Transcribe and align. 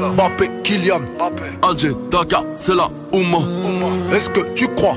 Mbappé, 0.00 0.50
Kylian, 0.62 1.00
Alger, 1.62 1.92
Daga, 2.10 2.42
c'est 2.56 2.74
la 2.74 2.88
Ouma. 3.12 3.38
Est-ce 4.14 4.28
que 4.28 4.40
tu 4.54 4.68
crois 4.68 4.94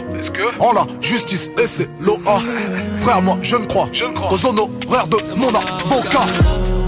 en 0.59 0.73
la 0.73 0.85
justice 0.99 1.49
et 1.57 1.67
c'est 1.67 1.89
l'OA? 1.99 2.39
Frère, 3.01 3.21
moi 3.21 3.37
je 3.41 3.55
ne 3.55 3.65
crois 3.65 3.87
qu'aux 3.87 4.47
honoraires 4.47 5.07
de 5.07 5.17
mon 5.35 5.47
avocat. 5.47 6.25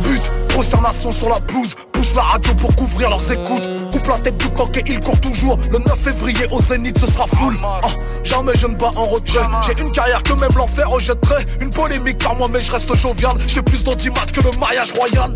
But, 0.03 0.21
consternation 0.53 1.11
sur 1.11 1.29
la 1.29 1.39
pelouse, 1.39 1.73
pousse 1.91 2.13
la 2.15 2.21
radio 2.21 2.53
pour 2.55 2.75
couvrir 2.75 3.09
leurs 3.09 3.31
écoutes. 3.31 3.67
Coupe 3.91 4.07
la 4.07 4.17
tête 4.19 4.37
du 4.37 4.49
coq 4.49 4.77
et 4.77 4.83
il 4.87 4.99
court 4.99 5.19
toujours. 5.21 5.57
Le 5.71 5.79
9 5.79 5.95
février 5.97 6.45
au 6.51 6.61
Zénith, 6.61 6.97
ce 6.99 7.07
sera 7.07 7.25
full. 7.27 7.55
Ah, 7.63 7.79
jamais 8.23 8.53
je 8.55 8.67
ne 8.67 8.75
bats 8.75 8.91
en 8.95 9.05
retrait. 9.05 9.39
J'ai 9.65 9.81
une 9.81 9.91
carrière 9.91 10.21
que 10.23 10.33
même 10.33 10.51
l'enfer 10.55 10.89
rejetterait. 10.89 11.45
Une 11.61 11.69
polémique 11.69 12.17
par 12.17 12.35
moi, 12.35 12.47
mais 12.51 12.61
je 12.61 12.71
reste 12.71 12.93
jovial. 12.95 13.33
J'ai 13.47 13.61
plus 13.61 13.83
d'audimat 13.83 14.25
que 14.33 14.41
le 14.41 14.57
mariage 14.59 14.91
royal. 14.91 15.31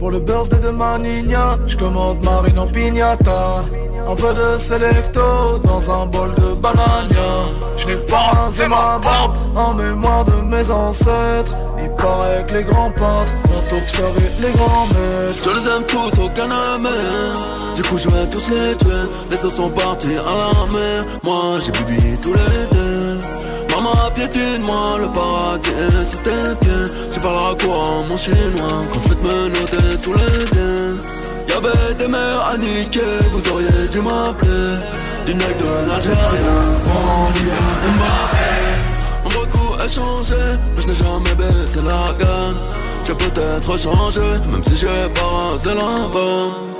Pour 0.00 0.10
le 0.10 0.18
birthday 0.18 0.58
de 0.60 0.70
Manigna, 0.70 1.58
je 1.66 1.76
commande 1.76 2.24
marine 2.24 2.58
en 2.58 2.66
pignata. 2.66 3.62
Un 4.08 4.16
peu 4.16 4.32
de 4.32 4.56
selecto 4.56 5.58
dans 5.62 5.90
un 5.90 6.06
bol 6.06 6.34
de 6.36 6.54
banania. 6.54 7.30
Je 7.76 7.86
n'ai 7.86 7.96
pas 7.96 8.32
rasé 8.32 8.66
ma 8.66 8.98
barbe 8.98 9.36
en 9.54 9.74
mémoire 9.74 10.24
de 10.24 10.40
mes 10.46 10.70
ancêtres. 10.70 11.54
Il 11.78 11.90
paraît 11.90 12.46
que 12.48 12.54
les 12.54 12.64
grands 12.64 12.90
peintres 12.92 13.32
ont 13.54 13.76
observé 13.76 14.22
les 14.40 14.52
grands 14.52 14.86
maîtres. 14.86 15.44
Je 15.44 15.50
les 15.50 15.68
aime 15.68 15.84
tous 15.86 16.18
au 16.18 16.28
Canada 16.30 17.36
Du 17.76 17.82
coup 17.82 17.98
je 17.98 18.08
vais 18.08 18.26
tous 18.30 18.48
les 18.48 18.74
tuer 18.76 19.04
Les 19.30 19.36
autres 19.36 19.50
sont 19.50 19.70
partis 19.70 20.16
à 20.16 20.34
l'armée 20.40 21.08
Moi 21.22 21.58
j'ai 21.60 21.72
publié 21.72 22.16
tous 22.22 22.32
les 22.32 22.76
deux 22.76 22.99
Maman 23.80 24.10
piétine 24.14 24.62
moi 24.66 24.98
le 25.00 25.08
paradis 25.08 25.70
est 25.70 26.10
sous 26.10 26.18
tes 26.18 26.54
pieds 26.60 27.08
Tu 27.14 27.20
parleras 27.20 27.54
quoi 27.54 28.04
mon 28.06 28.16
chinois? 28.16 28.80
Quand 28.92 29.00
je 29.04 29.08
vais 29.08 29.14
te 29.14 29.26
menotter 29.26 30.02
sous 30.02 30.12
les 30.12 30.44
dents 30.54 31.00
Y'avait 31.48 31.94
des 31.94 32.08
mères 32.08 32.44
à 32.46 32.58
niquer 32.58 33.00
Vous 33.32 33.50
auriez 33.50 33.88
dû 33.90 34.00
m'appeler. 34.02 34.76
Du 35.24 35.34
nec 35.34 35.56
de 35.58 35.88
l'Algérien 35.88 36.60
Vendu 36.84 37.48
à 37.50 37.88
Mbappé 37.96 38.50
On 39.24 39.28
beaucoup 39.30 39.82
échangé 39.82 40.42
Mais 40.76 40.82
je 40.82 40.88
n'ai 40.88 40.94
jamais 40.94 41.34
baissé 41.36 41.78
la 41.78 42.12
gamme 42.22 42.56
J'ai 43.06 43.14
peut-être 43.14 43.78
changé 43.78 44.20
Même 44.50 44.62
si 44.62 44.76
j'ai 44.76 45.08
pas 45.14 45.26
rasé 45.26 45.74
la 45.74 46.08
bonne 46.12 46.79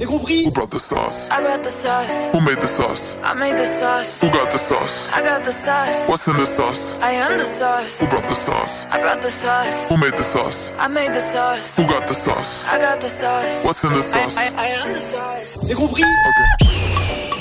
C'est 0.00 0.06
compris? 0.06 0.46
Who 0.46 0.50
brought 0.50 0.70
the 0.70 0.78
sauce? 0.78 1.28
I 1.30 1.42
brought 1.42 1.62
the 1.62 1.68
sauce. 1.68 2.30
Who 2.32 2.40
made 2.40 2.58
the 2.58 2.66
sauce? 2.66 3.16
I 3.22 3.34
made 3.34 3.58
the 3.58 3.66
sauce. 3.66 4.22
Who 4.22 4.30
got 4.30 4.50
the 4.50 4.56
sauce? 4.56 5.10
I 5.12 5.20
got 5.20 5.44
the 5.44 5.52
sauce. 5.52 6.08
What's 6.08 6.26
in 6.26 6.38
the 6.38 6.46
sauce? 6.46 6.94
I 7.02 7.10
am 7.20 7.36
the 7.36 7.44
sauce. 7.44 8.00
Who 8.00 8.06
brought 8.08 8.26
the 8.26 8.34
sauce? 8.34 8.86
I 8.86 8.98
brought 8.98 9.20
the 9.20 9.28
sauce. 9.28 9.90
Who 9.90 9.98
made 9.98 10.16
the 10.16 10.22
sauce? 10.22 10.72
I 10.78 10.88
made 10.88 11.12
the 11.12 11.20
sauce. 11.20 11.76
Who 11.76 11.86
got 11.86 12.06
the 12.08 12.14
sauce? 12.14 12.64
I 12.64 12.78
got 12.78 12.98
the 13.02 13.08
sauce. 13.08 13.62
What's 13.62 13.84
in 13.84 13.92
the 13.92 14.02
sauce? 14.02 14.38
I, 14.38 14.46
I, 14.46 14.64
I 14.64 14.66
am 14.80 14.92
the 14.94 15.00
sauce. 15.00 15.58
C'est 15.64 15.74
compris? 15.74 16.02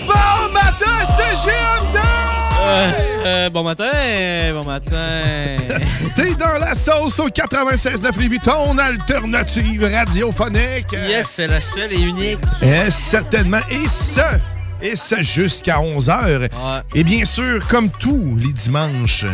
Bon 0.06 0.52
matin, 0.52 1.00
c'est 1.16 1.48
GM2! 1.48 2.19
Euh, 2.70 2.92
euh, 3.26 3.50
bon 3.50 3.64
matin, 3.64 3.90
bon 4.54 4.64
matin. 4.64 5.56
T'es 6.16 6.36
dans 6.36 6.60
la 6.60 6.76
sauce 6.76 7.20
au 7.20 7.28
96.9 7.28 8.20
Lévis, 8.20 8.40
ton 8.40 8.78
alternative 8.78 9.84
radiophonique. 9.92 10.92
Yes, 10.92 11.30
c'est 11.30 11.48
la 11.48 11.60
seule 11.60 11.92
et 11.92 12.00
unique. 12.00 12.38
Eh, 12.62 12.92
certainement. 12.92 13.62
Et 13.72 13.88
ce, 13.88 14.22
et 14.84 14.96
ce 14.96 15.24
jusqu'à 15.24 15.78
11h. 15.78 16.50
Et 16.94 17.04
bien 17.04 17.26
sûr, 17.26 17.68
comme 17.68 17.90
tous 17.90 18.38
les 18.38 18.54
dimanches, 18.54 19.26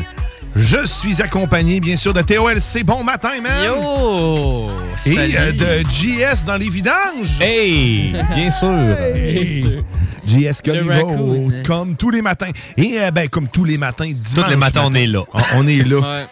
je 0.55 0.85
suis 0.85 1.21
accompagné, 1.21 1.79
bien 1.79 1.95
sûr, 1.97 2.13
de 2.13 2.21
TOLC. 2.21 2.83
Bon 2.85 3.03
matin, 3.03 3.41
man! 3.41 3.65
Yo! 3.65 4.69
Et 5.05 5.13
Salut. 5.13 5.35
euh, 5.37 5.51
de 5.83 5.89
JS 5.89 6.45
dans 6.45 6.57
les 6.57 6.69
vidanges. 6.69 7.39
Hey! 7.41 8.15
Bien 8.35 8.49
sûr. 8.51 8.69
Hey. 8.71 9.83
JS 10.25 10.61
Colivo, 10.63 10.89
raccoon. 10.89 11.51
comme 11.65 11.95
tous 11.97 12.09
les 12.09 12.21
matins. 12.21 12.49
Et 12.77 12.99
euh, 12.99 13.11
ben, 13.11 13.27
comme 13.29 13.47
tous 13.49 13.63
les 13.65 13.77
matins, 13.77 14.05
dimanche. 14.05 14.49
les 14.49 14.55
matins, 14.55 14.81
on 14.85 14.89
matin. 14.89 15.03
est 15.03 15.07
là. 15.07 15.23
On, 15.33 15.41
on 15.59 15.67
est 15.67 15.83
là. 15.83 15.97
Ouais. 15.99 16.25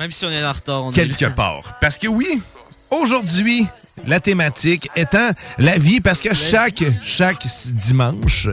Même 0.00 0.10
si 0.10 0.24
on 0.26 0.30
est 0.30 0.44
en 0.44 0.52
retard, 0.52 0.84
on 0.84 0.90
est 0.90 0.94
quelque 0.94 1.24
là. 1.24 1.30
part. 1.30 1.78
Parce 1.80 1.98
que 1.98 2.06
oui, 2.08 2.40
aujourd'hui, 2.90 3.66
la 4.06 4.20
thématique 4.20 4.88
étant 4.96 5.30
la 5.58 5.78
vie, 5.78 6.00
parce 6.00 6.20
que 6.22 6.34
chaque, 6.34 6.84
chaque 7.02 7.46
dimanche, 7.86 8.48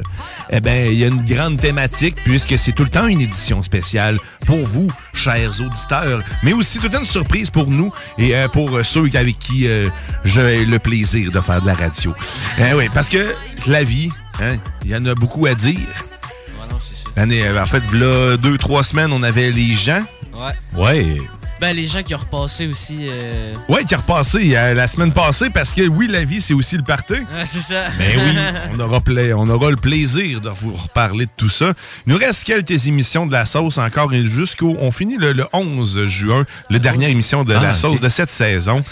eh 0.50 0.60
ben, 0.60 0.92
il 0.92 1.00
y 1.00 1.04
a 1.04 1.08
une 1.08 1.24
grande 1.24 1.60
thématique, 1.60 2.16
puisque 2.24 2.58
c'est 2.58 2.72
tout 2.72 2.84
le 2.84 2.90
temps 2.90 3.08
une 3.08 3.22
édition 3.22 3.62
spéciale 3.62 4.20
pour 4.46 4.66
vous, 4.66 4.92
chers 5.14 5.62
auditeurs, 5.62 6.22
mais 6.44 6.54
aussi 6.54 6.80
tout 6.80 6.86
le 6.86 6.92
temps 6.92 7.00
une 7.00 7.06
surprise 7.06 7.50
pour 7.50 7.68
nous 7.68 7.94
et 8.18 8.36
euh, 8.36 8.48
pour 8.48 8.84
ceux 8.84 9.10
avec 9.14 9.40
qui 9.40 9.68
euh, 9.68 9.90
j'ai 10.26 10.66
le 10.66 10.80
plaisir 10.80 11.32
de 11.32 11.40
faire 11.40 11.62
de 11.62 11.68
la 11.68 11.76
radio. 11.76 12.14
Eh 12.58 12.74
oui, 12.74 12.90
parce 12.94 13.10
que 13.10 13.36
la 13.68 13.84
vie, 13.84 14.10
hein, 14.42 14.58
il 14.84 14.92
y 14.92 14.96
en 14.96 15.06
a 15.06 15.16
beaucoup 15.16 15.46
à 15.46 15.54
dire. 15.54 15.78
Ouais, 15.78 16.68
non. 16.70 16.78
L'année, 17.16 17.44
euh, 17.44 17.62
en 17.62 17.66
fait, 17.66 17.84
là, 17.92 18.38
deux, 18.38 18.58
trois 18.58 18.84
semaines, 18.84 19.12
on 19.12 19.24
avait 19.24 19.52
les 19.52 19.74
gens. 19.74 20.04
Ouais. 20.34 20.82
Ouais. 20.82 21.18
Ben, 21.64 21.74
les 21.74 21.88
gens 21.88 22.04
qui 22.04 22.14
ont 22.14 22.18
repassé 22.18 22.68
aussi. 22.68 23.08
euh, 23.10 23.54
Ouais, 23.70 23.86
qui 23.86 23.94
est 23.94 23.98
repassé 23.98 24.54
euh, 24.54 24.74
la 24.74 24.86
semaine 24.88 25.14
passée 25.14 25.50
parce 25.50 25.72
que 25.74 25.88
oui, 25.88 26.08
la 26.10 26.26
vie, 26.26 26.42
c'est 26.42 26.54
aussi 26.54 26.76
le 26.76 26.84
party. 26.84 27.14
C'est 27.46 27.62
ça. 27.62 27.86
Ben 27.98 28.20
oui, 28.20 28.38
on 28.76 28.80
aura, 28.82 29.00
pla- 29.00 29.38
on 29.38 29.50
aura 29.50 29.70
le 29.70 29.78
plaisir 29.78 30.42
de 30.42 30.50
vous 30.50 30.74
reparler 30.74 31.26
de 31.26 31.32
tout 31.38 31.48
ça. 31.48 31.72
Il 32.06 32.12
nous 32.12 32.20
reste 32.20 32.44
quelques 32.44 32.86
émissions 32.88 33.26
de 33.28 33.32
la 33.32 33.46
sauce 33.46 33.78
encore 33.78 34.14
et 34.14 34.26
jusqu'au. 34.26 34.76
On 34.82 34.92
finit 34.92 35.16
le, 35.16 35.32
le 35.32 35.46
11 35.54 36.06
juin, 36.06 36.46
la 36.70 36.80
dernière 36.80 37.08
émission 37.10 37.46
de 37.46 37.54
Ah, 37.54 37.62
la 37.62 37.70
ok. 37.70 37.76
sauce 37.78 38.02
de 38.02 38.10
cette 38.10 38.30
saison. 38.30 38.84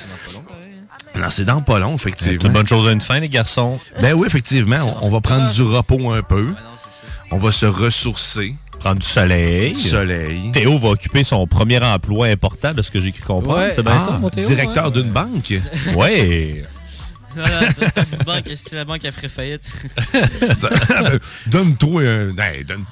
Non, 1.13 1.29
c'est 1.29 1.43
dans 1.43 1.61
pas 1.61 1.77
long, 1.79 1.95
effectivement. 1.95 2.37
C'est 2.39 2.47
une 2.47 2.53
bonne 2.53 2.67
chose 2.69 2.87
à 2.87 2.93
une 2.93 3.01
fin, 3.01 3.19
les 3.19 3.27
garçons. 3.27 3.81
Ben 4.01 4.13
oui, 4.13 4.27
effectivement. 4.27 4.77
On, 5.01 5.07
on 5.07 5.09
va 5.09 5.19
prendre 5.19 5.51
du 5.51 5.61
repos 5.61 6.13
un 6.13 6.23
peu. 6.23 6.53
On 7.31 7.37
va 7.37 7.51
se 7.51 7.65
ressourcer. 7.65 8.55
Prendre 8.81 8.97
du 8.99 9.05
soleil. 9.05 9.73
Du 9.73 9.79
soleil. 9.79 10.51
Théo 10.51 10.79
va 10.79 10.89
occuper 10.89 11.23
son 11.23 11.45
premier 11.45 11.77
emploi 11.83 12.25
important, 12.29 12.73
de 12.73 12.81
ce 12.81 12.89
que 12.89 12.99
j'ai 12.99 13.11
cru 13.11 13.21
comprendre. 13.21 13.59
Ouais. 13.59 13.69
C'est 13.69 13.83
bien 13.83 13.93
Ah, 13.95 13.99
ça, 13.99 14.17
mon 14.19 14.29
Théo? 14.31 14.47
directeur 14.47 14.85
ouais? 14.85 14.91
d'une 14.91 15.11
banque. 15.11 15.53
Ouais. 15.95 16.63
Non, 17.35 17.43
non, 17.43 18.23
banque, 18.25 18.45
si 18.55 18.75
la 18.75 18.85
banque 18.85 19.05
a 19.05 19.11
ferait 19.11 19.29
faillite? 19.29 19.71
Donne-toi 21.47 22.01
un. 22.03 22.37
hey, 22.37 22.63
donne- 22.65 22.85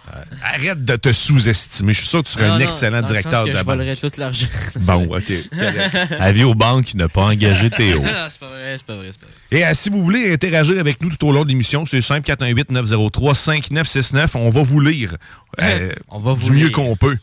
arrête 0.44 0.84
de 0.84 0.96
te 0.96 1.12
sous-estimer. 1.12 1.94
Je 1.94 2.00
suis 2.00 2.08
sûr 2.08 2.24
que 2.24 2.28
tu 2.28 2.34
serais 2.34 2.48
Non, 2.48 2.54
un 2.54 2.60
non, 2.60 2.64
excellent 2.66 3.02
directeur 3.02 3.44
de 3.46 3.50
je 3.52 3.56
banque. 3.58 3.66
volerais 3.66 3.96
tout 3.96 4.12
l'argent. 4.18 4.48
Bon, 4.80 5.16
OK. 5.16 5.32
Avis 6.20 6.44
aux 6.44 6.56
banques 6.56 6.94
n'a 6.96 7.08
pas 7.10 7.22
engagé 7.24 7.70
Théo. 7.70 8.02
non, 8.02 8.10
c'est 8.30 8.40
pas 8.40 8.48
vrai, 8.48 8.76
c'est 8.78 8.86
pas 8.86 8.96
vrai, 8.96 9.08
c'est 9.12 9.20
pas 9.20 9.28
vrai. 9.28 9.60
Et 9.60 9.66
euh, 9.66 9.72
si 9.74 9.90
vous 9.90 10.04
voulez 10.04 10.34
interagir 10.34 10.80
avec 10.80 11.02
nous 11.02 11.10
tout 11.10 11.28
au 11.28 11.32
long 11.32 11.44
de 11.44 11.50
l'émission, 11.50 11.86
c'est 11.86 12.02
simple 12.02 12.22
418 12.22 12.72
903 12.72 13.36
5969. 13.36 14.36
On 14.36 14.50
va 14.50 14.64
vous 14.64 14.80
lire 14.80 15.16
euh, 15.62 15.92
On 16.08 16.20
va 16.20 16.34
du 16.34 16.40
vous 16.40 16.54
mieux 16.54 16.68
lire. 16.68 16.72
qu'on 16.72 16.96
peut 16.96 17.18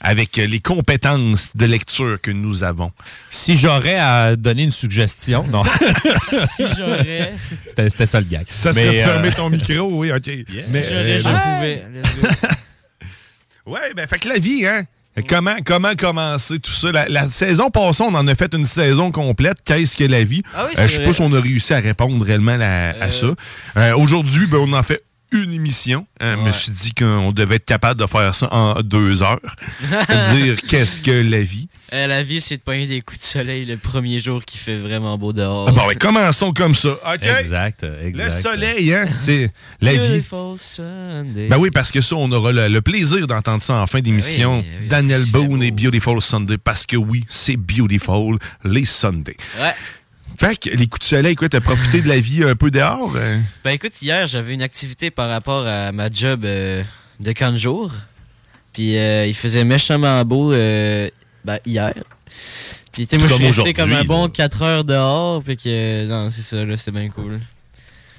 avec 0.00 0.36
les 0.36 0.60
compétences 0.60 1.50
de 1.54 1.66
lecture 1.66 2.20
que 2.20 2.30
nous 2.30 2.64
avons. 2.64 2.90
Si 3.28 3.56
j'aurais 3.56 3.98
à 3.98 4.34
donner 4.36 4.62
une 4.64 4.72
suggestion, 4.72 5.46
non. 5.48 5.62
Si 6.56 6.64
j'aurais. 6.76 7.34
C'était 7.66 8.06
ça 8.06 8.20
le 8.20 8.26
gag. 8.26 8.46
Ça 8.48 8.72
de 8.72 8.78
euh, 8.78 8.92
fermer 9.04 9.30
ton 9.32 9.50
micro, 9.50 9.88
oui, 9.92 10.10
OK. 10.12 10.24
Si 10.24 10.44
Mais, 10.72 10.82
j'aurais, 10.84 11.16
euh, 11.16 11.18
je 11.18 11.28
pouvais. 11.28 11.84
Ouais, 13.66 13.94
ben, 13.94 14.06
fait 14.08 14.18
que 14.18 14.28
la 14.28 14.38
vie, 14.38 14.66
hein? 14.66 14.82
Comment, 15.28 15.56
comment 15.64 15.94
commencer 15.96 16.58
tout 16.60 16.70
ça? 16.70 16.92
La, 16.92 17.08
la 17.08 17.28
saison 17.28 17.68
passée, 17.68 18.02
on 18.04 18.14
en 18.14 18.26
a 18.26 18.34
fait 18.34 18.54
une 18.54 18.64
saison 18.64 19.10
complète. 19.10 19.58
Qu'est-ce 19.64 19.96
que 19.96 20.04
la 20.04 20.24
vie? 20.24 20.42
Ah 20.54 20.64
oui, 20.66 20.72
Euh, 20.72 20.76
c'est 20.76 20.82
je 20.84 20.88
sais 20.88 20.96
vrai. 20.98 21.04
pas 21.06 21.12
si 21.12 21.20
on 21.22 21.32
a 21.34 21.40
réussi 21.40 21.74
à 21.74 21.80
répondre 21.80 22.24
réellement 22.24 22.56
la- 22.56 22.90
à 22.92 23.08
Euh. 23.08 23.10
ça. 23.10 23.26
Euh, 23.76 23.96
Aujourd'hui, 23.96 24.46
ben, 24.46 24.58
on 24.58 24.72
en 24.72 24.82
fait 24.82 25.02
une 25.32 25.52
émission. 25.52 26.06
Euh, 26.22 26.36
Je 26.36 26.40
me 26.40 26.52
suis 26.52 26.72
dit 26.72 26.92
qu'on 26.92 27.32
devait 27.32 27.56
être 27.56 27.64
capable 27.64 28.00
de 28.00 28.06
faire 28.06 28.34
ça 28.34 28.48
en 28.52 28.80
deux 28.82 29.22
heures. 29.22 29.40
Dire 30.34 30.60
qu'est-ce 30.62 31.00
que 31.00 31.10
la 31.10 31.42
vie. 31.42 31.68
Euh, 31.92 32.06
la 32.06 32.22
vie, 32.22 32.40
c'est 32.40 32.56
de 32.56 32.62
pogner 32.62 32.86
des 32.86 33.00
coups 33.00 33.20
de 33.20 33.24
soleil 33.24 33.64
le 33.64 33.76
premier 33.76 34.20
jour 34.20 34.44
qui 34.44 34.58
fait 34.58 34.78
vraiment 34.78 35.18
beau 35.18 35.32
dehors. 35.32 35.66
Ah, 35.68 35.72
bon, 35.72 35.86
ben, 35.86 35.96
commençons 35.96 36.52
comme 36.52 36.74
ça. 36.74 36.90
OK? 37.14 37.26
Exact, 37.40 37.84
exact. 38.04 38.24
Le 38.24 38.30
soleil, 38.30 38.94
hein? 38.94 39.06
C'est 39.20 39.50
la 39.80 39.92
vie. 39.92 39.98
Beautiful 39.98 40.56
Sunday. 40.58 41.48
Ben 41.48 41.58
oui, 41.58 41.70
parce 41.70 41.90
que 41.90 42.00
ça, 42.00 42.14
on 42.16 42.30
aura 42.30 42.52
le, 42.52 42.68
le 42.68 42.80
plaisir 42.80 43.26
d'entendre 43.26 43.62
ça 43.62 43.74
en 43.74 43.86
fin 43.86 44.00
d'émission. 44.00 44.60
oui, 44.60 44.66
oui, 44.82 44.88
Daniel 44.88 45.24
Boone 45.32 45.62
et 45.62 45.70
Beautiful 45.70 46.20
Sunday, 46.20 46.58
parce 46.58 46.86
que 46.86 46.96
oui, 46.96 47.24
c'est 47.28 47.56
beautiful 47.56 48.38
les 48.64 48.84
Sundays. 48.84 49.36
Ouais. 49.60 49.74
Fait 50.40 50.56
que 50.56 50.70
les 50.70 50.86
coups 50.86 51.00
de 51.00 51.04
soleil, 51.16 51.34
quoi, 51.34 51.48
t'as 51.50 51.60
profité 51.60 52.00
de 52.00 52.08
la 52.08 52.18
vie 52.18 52.42
un 52.44 52.54
peu 52.56 52.70
dehors? 52.70 53.12
euh? 53.14 53.38
Ben 53.62 53.72
écoute, 53.72 54.00
hier, 54.00 54.26
j'avais 54.26 54.54
une 54.54 54.62
activité 54.62 55.10
par 55.10 55.28
rapport 55.28 55.66
à 55.66 55.92
ma 55.92 56.08
job 56.10 56.44
euh, 56.46 56.82
de 57.20 57.32
camp 57.32 57.52
de 57.52 57.58
jour. 57.58 57.92
Puis 58.72 58.96
euh, 58.96 59.26
il 59.26 59.34
faisait 59.34 59.64
méchamment 59.64 60.24
beau 60.24 60.52
euh, 60.52 61.10
ben, 61.44 61.58
hier. 61.66 61.92
Puis 62.90 63.06
tu 63.06 63.10
sais, 63.16 63.18
moi, 63.18 63.26
je 63.28 63.34
Comme 63.34 63.52
suis 63.52 63.60
resté 63.62 63.72
comme 63.74 63.92
un 63.92 63.96
là. 63.98 64.04
bon 64.04 64.28
4 64.30 64.62
heures 64.62 64.84
dehors. 64.84 65.42
Puis 65.42 65.58
que, 65.58 66.06
non, 66.06 66.30
c'est 66.30 66.40
ça, 66.42 66.64
là, 66.64 66.74
c'était 66.76 66.92
bien 66.92 67.10
cool. 67.10 67.38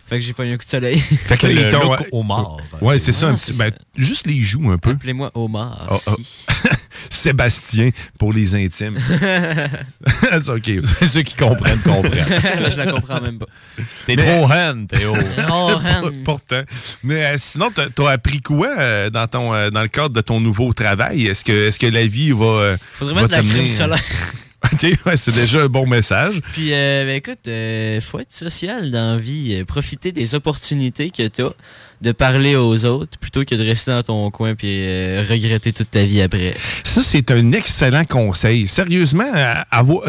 Fait 0.07 0.19
que 0.19 0.25
j'ai 0.25 0.33
pas 0.33 0.45
eu 0.45 0.53
un 0.53 0.57
coup 0.57 0.65
de 0.65 0.69
soleil. 0.69 0.99
Fait 1.25 1.37
que 1.37 1.47
là, 1.47 1.53
Le 1.53 1.61
ils 1.61 1.69
t'ont- 1.71 1.89
look 1.89 2.07
homard. 2.11 2.57
Ouais, 2.81 2.99
c'est 2.99 3.13
ça, 3.13 3.27
un 3.27 3.31
Ah, 3.31 3.33
petit- 3.33 3.53
c'est 3.53 3.57
ben, 3.57 3.71
juste 3.95 4.27
les 4.27 4.41
joues 4.41 4.69
un 4.71 4.77
peu. 4.77 4.91
Appelez-moi 4.91 5.31
Omar. 5.33 5.87
Oh, 5.89 5.95
oh. 6.07 6.15
si. 6.21 6.45
Sébastien 7.09 7.89
pour 8.19 8.33
les 8.33 8.55
intimes. 8.55 8.97
c'est 10.31 10.49
OK. 10.49 10.71
Ceux 11.07 11.21
qui 11.21 11.35
comprennent, 11.35 11.79
comprennent. 11.81 12.25
Je 12.71 12.77
la 12.77 12.91
comprends 12.91 13.21
même 13.21 13.39
pas. 13.39 13.47
T'es 14.05 14.15
Mais- 14.15 14.23
trop 14.37 14.51
hen, 14.51 14.87
Théo. 14.87 15.15
Oh, 15.51 15.73
Han. 15.75 16.11
Pourtant. 16.23 16.61
Mais 17.03 17.25
euh, 17.25 17.35
sinon, 17.37 17.69
t'as 17.73 17.87
as 18.05 18.09
appris 18.11 18.41
quoi 18.41 18.69
euh, 18.79 19.09
dans, 19.09 19.27
ton, 19.27 19.53
euh, 19.53 19.69
dans 19.69 19.81
le 19.81 19.87
cadre 19.87 20.13
de 20.15 20.21
ton 20.21 20.39
nouveau 20.39 20.71
travail? 20.73 21.25
Est-ce 21.27 21.43
que, 21.43 21.67
est 21.67 21.77
que 21.77 21.87
la 21.87 22.05
vie 22.05 22.31
va. 22.31 22.45
euh, 22.45 22.77
Faudrait 22.93 23.15
va 23.15 23.21
mettre 23.21 23.31
de 23.33 23.35
la 23.37 23.41
crème 23.41 23.53
t'amener, 23.53 23.67
solaire. 23.75 24.03
OK, 24.73 25.05
ouais, 25.07 25.17
c'est 25.17 25.33
déjà 25.33 25.61
un 25.63 25.67
bon 25.67 25.87
message. 25.87 26.39
Puis, 26.53 26.69
euh, 26.71 27.05
ben, 27.05 27.15
écoute, 27.15 27.47
euh, 27.47 27.99
faut 27.99 28.19
être 28.19 28.31
social 28.31 28.91
dans 28.91 29.13
la 29.15 29.17
vie. 29.17 29.63
profiter 29.65 30.11
des 30.11 30.35
opportunités 30.35 31.09
que 31.09 31.27
tu 31.27 31.41
as 31.41 31.47
de 32.01 32.11
parler 32.11 32.55
aux 32.55 32.85
autres 32.85 33.17
plutôt 33.19 33.45
que 33.45 33.55
de 33.55 33.63
rester 33.63 33.91
dans 33.91 34.03
ton 34.03 34.31
coin 34.31 34.55
puis 34.55 34.67
euh, 34.81 35.23
regretter 35.29 35.71
toute 35.73 35.91
ta 35.91 36.03
vie 36.03 36.21
après. 36.21 36.55
Ça, 36.83 37.01
c'est 37.03 37.29
un 37.31 37.51
excellent 37.51 38.05
conseil. 38.05 38.67
Sérieusement, 38.67 39.31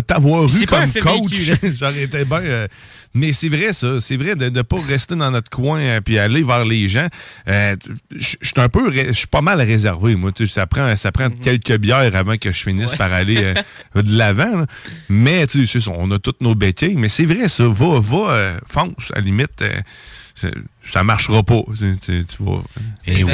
t'avoir 0.07 0.45
eu 0.45 0.67
comme 0.67 0.91
coach, 0.93 1.53
j'aurais 1.63 2.03
été 2.05 2.25
bien. 2.25 2.41
euh, 2.41 2.69
mais 3.15 3.35
c'est 3.35 3.51
vrai, 3.51 3.75
ça. 3.75 4.01
C'est 4.01 4.17
vrai 4.17 4.37
de 4.37 4.49
ne 4.49 4.63
pas 4.63 4.81
rester 4.81 5.15
dans 5.17 5.31
notre 5.31 5.51
coin 5.51 5.79
euh, 5.81 6.01
puis 6.01 6.19
aller 6.19 6.43
vers 6.43 6.65
les 6.65 6.89
gens. 6.89 7.09
Euh, 7.47 7.77
Je 8.17 8.37
suis 8.41 8.53
un 8.57 8.71
peu. 8.71 8.91
Je 8.91 9.13
suis 9.13 9.27
pas 9.27 9.43
mal 9.43 9.61
réservé, 9.61 10.17
moi. 10.17 10.33
Tu 10.33 10.47
Ça 10.47 10.67
prend, 10.67 10.97
ça 10.97 11.13
prend 11.13 11.29
quelques 11.29 11.77
bières 11.77 12.17
avant 12.17 12.39
que 12.39 12.51
je 12.51 12.63
finisse 12.63 12.95
par 12.95 13.13
aller 13.13 13.37
euh, 13.45 13.55
de 14.03 14.17
l'avant. 14.17 14.65
Mais, 15.11 15.47
tu 15.47 15.67
sais, 15.67 15.79
on 15.89 16.11
a 16.11 16.19
toutes 16.19 16.41
nos 16.41 16.55
bêtises. 16.55 16.97
Mais 16.97 17.11
c'est 17.11 17.27
vrai, 17.27 17.51
ça. 17.51 17.65
Va, 17.69 18.01
va, 18.01 18.31
euh, 18.31 18.59
fonce. 18.67 19.11
À 19.13 19.17
la 19.17 19.21
limite, 19.27 19.63
ça- 20.91 21.03
marchera 21.05 21.43
pas. 21.43 21.63
Tu, 21.77 21.95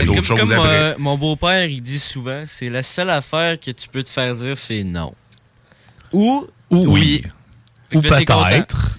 d'autres 0.04 0.28
comme 0.36 0.38
comme, 0.38 0.52
euh, 0.52 0.94
mon 0.98 1.16
beau-père, 1.16 1.66
il 1.66 1.82
dit 1.82 1.98
souvent, 1.98 2.42
c'est 2.46 2.68
la 2.70 2.82
seule 2.82 3.10
affaire 3.10 3.58
que 3.58 3.70
tu 3.70 3.88
peux 3.88 4.02
te 4.02 4.10
faire 4.10 4.34
dire, 4.34 4.56
c'est 4.56 4.84
non. 4.84 5.14
Ou, 6.12 6.46
Ou 6.70 6.86
oui. 6.88 7.22
Ou 7.94 8.00
peut-être. 8.00 8.94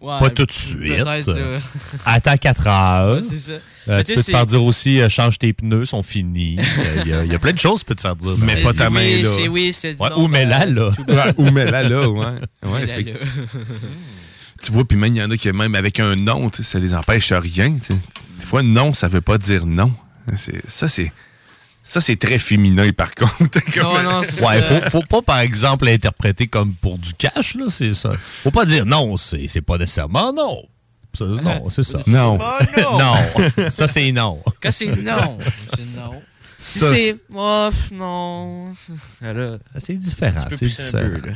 Ouais, 0.00 0.18
Pas 0.18 0.30
tout 0.30 0.46
de 0.46 0.52
suite. 0.52 0.98
là. 0.98 1.58
Attends 2.06 2.36
4 2.38 2.66
heures. 2.66 3.16
Ouais, 3.16 3.20
c'est 3.22 3.36
ça. 3.36 3.52
Euh, 3.86 4.02
tu 4.02 4.14
peux 4.14 4.22
te 4.22 4.30
faire 4.30 4.46
dire 4.46 4.64
aussi, 4.64 4.98
euh, 4.98 5.10
change 5.10 5.38
tes 5.38 5.52
pneus, 5.52 5.84
sont 5.84 6.02
finis. 6.02 6.56
Euh, 6.58 7.02
Il 7.04 7.10
y, 7.10 7.12
a- 7.12 7.24
il 7.24 7.30
y 7.30 7.34
a 7.34 7.38
plein 7.38 7.52
de 7.52 7.58
choses 7.58 7.80
que 7.82 7.88
tu 7.88 7.88
peux 7.88 7.94
te 7.96 8.00
faire 8.00 8.16
dire. 8.16 8.30
Mais 8.46 8.62
pas 8.62 8.72
ta 8.72 8.88
main 8.88 9.00
oui, 9.00 9.20
là. 9.22 9.28
Oui, 9.50 9.76
Ouais, 9.84 10.08
non, 10.10 10.18
ou 10.22 10.28
mets-la 10.28 10.64
là. 10.64 10.90
ou 11.36 11.50
mets-la 11.50 11.82
là, 11.82 12.08
ouais. 12.08 12.34
Tu 14.62 14.72
vois, 14.72 14.84
puis 14.84 14.96
même, 14.96 15.14
il 15.14 15.18
y 15.18 15.22
en 15.22 15.30
a 15.30 15.36
qui, 15.36 15.50
même 15.52 15.74
avec 15.74 16.00
un 16.00 16.16
non, 16.16 16.50
ça 16.60 16.78
les 16.78 16.94
empêche 16.94 17.32
à 17.32 17.40
rien. 17.40 17.70
Des 17.70 18.46
fois, 18.46 18.62
non, 18.62 18.92
ça 18.92 19.08
veut 19.08 19.20
pas 19.22 19.38
dire 19.38 19.66
non. 19.66 19.92
Ça, 20.66 20.88
c'est. 20.88 21.12
Ça, 21.82 22.00
c'est 22.00 22.16
très 22.16 22.38
féminin, 22.38 22.90
par 22.92 23.14
contre. 23.16 23.58
Comme- 23.72 23.82
Non, 23.82 24.02
non, 24.02 24.22
c'est 24.22 24.44
Ouais, 24.44 24.62
faut, 24.62 24.90
faut 24.90 25.02
pas, 25.02 25.22
par 25.22 25.38
exemple, 25.40 25.86
l'interpréter 25.86 26.46
comme 26.46 26.74
pour 26.74 26.98
du 26.98 27.14
cash, 27.14 27.54
là, 27.54 27.64
c'est 27.68 27.94
ça. 27.94 28.12
Faut 28.42 28.50
pas 28.50 28.66
dire 28.66 28.84
non, 28.86 29.16
c'est 29.16 29.48
c'est 29.48 29.62
pas 29.62 29.78
nécessairement 29.78 30.32
non. 30.32 30.62
Ça, 31.14 31.24
non, 31.24 31.68
c'est 31.70 31.82
ça. 31.82 31.98
Non. 32.06 32.38
Non. 32.38 32.58
Non. 33.56 33.70
Ça, 33.70 33.88
c'est 33.88 34.12
non. 34.12 34.40
Quand 34.62 34.70
c'est 34.70 34.94
non, 34.94 35.38
c'est 35.76 35.98
non. 36.00 36.22
Si 36.58 36.78
Ça, 36.78 36.94
c'est 36.94 37.16
oh, 37.34 37.70
non. 37.92 38.74
C'est 39.78 39.94
différent, 39.94 40.38
c'est 40.50 40.66
pousser 40.66 40.88
un 40.88 40.92
peu, 40.92 41.08
différent. 41.08 41.26
là. 41.26 41.32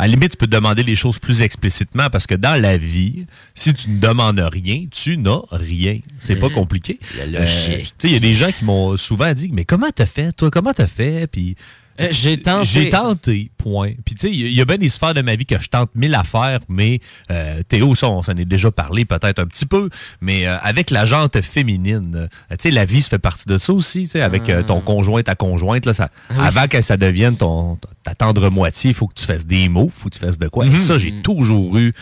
À 0.00 0.06
la 0.06 0.14
limite, 0.14 0.30
tu 0.32 0.36
peux 0.38 0.46
demander 0.46 0.82
les 0.82 0.94
choses 0.96 1.18
plus 1.18 1.42
explicitement 1.42 2.08
parce 2.08 2.26
que 2.26 2.34
dans 2.34 2.58
la 2.58 2.78
vie, 2.78 3.26
si 3.54 3.74
tu 3.74 3.90
ne 3.90 4.00
demandes 4.00 4.40
rien, 4.40 4.86
tu 4.90 5.18
n'as 5.18 5.42
rien. 5.52 5.98
C'est 6.18 6.36
pas 6.36 6.48
compliqué. 6.48 6.98
La 7.18 7.24
Euh, 7.24 7.40
logique. 7.40 7.92
il 8.04 8.12
y 8.12 8.16
a 8.16 8.18
des 8.18 8.32
gens 8.32 8.50
qui 8.50 8.64
m'ont 8.64 8.96
souvent 8.96 9.32
dit 9.34 9.50
Mais 9.52 9.66
comment 9.66 9.90
t'as 9.94 10.06
fait, 10.06 10.32
toi? 10.32 10.50
Comment 10.50 10.72
t'as 10.72 10.86
fait 10.86 11.26
Puis. 11.26 11.54
Euh, 12.00 12.08
j'ai 12.10 12.40
tenté. 12.40 12.64
J'ai 12.64 12.90
tenté, 12.90 13.50
point. 13.58 13.92
Puis 14.04 14.14
tu 14.14 14.20
sais, 14.28 14.30
il 14.32 14.52
y, 14.52 14.60
a- 14.60 14.64
bien 14.64 14.78
des 14.78 14.88
sphères 14.88 15.14
de 15.14 15.22
ma 15.22 15.34
vie 15.34 15.46
que 15.46 15.60
je 15.60 15.68
tente 15.68 15.90
mille 15.94 16.14
affaires, 16.14 16.60
mais 16.68 17.00
euh, 17.30 17.62
Théo, 17.68 17.94
ça, 17.94 18.08
on 18.08 18.22
s'en 18.22 18.36
est 18.36 18.44
déjà 18.44 18.70
parlé 18.70 19.04
peut-être 19.04 19.38
un 19.38 19.46
petit 19.46 19.66
peu, 19.66 19.90
mais 20.20 20.46
euh, 20.46 20.56
avec 20.60 20.90
la 20.90 21.04
jante 21.04 21.40
féminine, 21.40 22.14
euh, 22.16 22.26
tu 22.50 22.56
sais, 22.60 22.70
la 22.70 22.84
vie 22.84 23.02
se 23.02 23.08
fait 23.08 23.18
partie 23.18 23.46
de 23.46 23.58
ça 23.58 23.72
aussi, 23.72 24.02
tu 24.02 24.08
sais, 24.10 24.22
avec 24.22 24.48
euh, 24.48 24.62
ton 24.62 24.80
conjoint, 24.80 25.22
ta 25.22 25.34
conjointe, 25.34 25.86
là, 25.86 25.94
ça, 25.94 26.10
Ah 26.28 26.34
oui. 26.36 26.38
avant 26.46 26.68
que 26.68 26.80
ça 26.80 26.96
devienne 26.96 27.36
ton, 27.36 27.76
ta 28.04 28.14
tendre 28.14 28.48
moitié, 28.50 28.90
il 28.90 28.94
faut 28.94 29.06
que 29.06 29.14
tu 29.14 29.24
fasses 29.24 29.46
des 29.46 29.68
mots, 29.68 29.90
il 29.94 30.00
faut 30.02 30.08
que 30.08 30.14
tu 30.14 30.20
fasses 30.20 30.38
de 30.38 30.48
quoi. 30.48 30.66
Et 30.66 30.78
ça, 30.78 30.98
j'ai 30.98 31.20
toujours 31.22 31.76
eu 31.78 31.92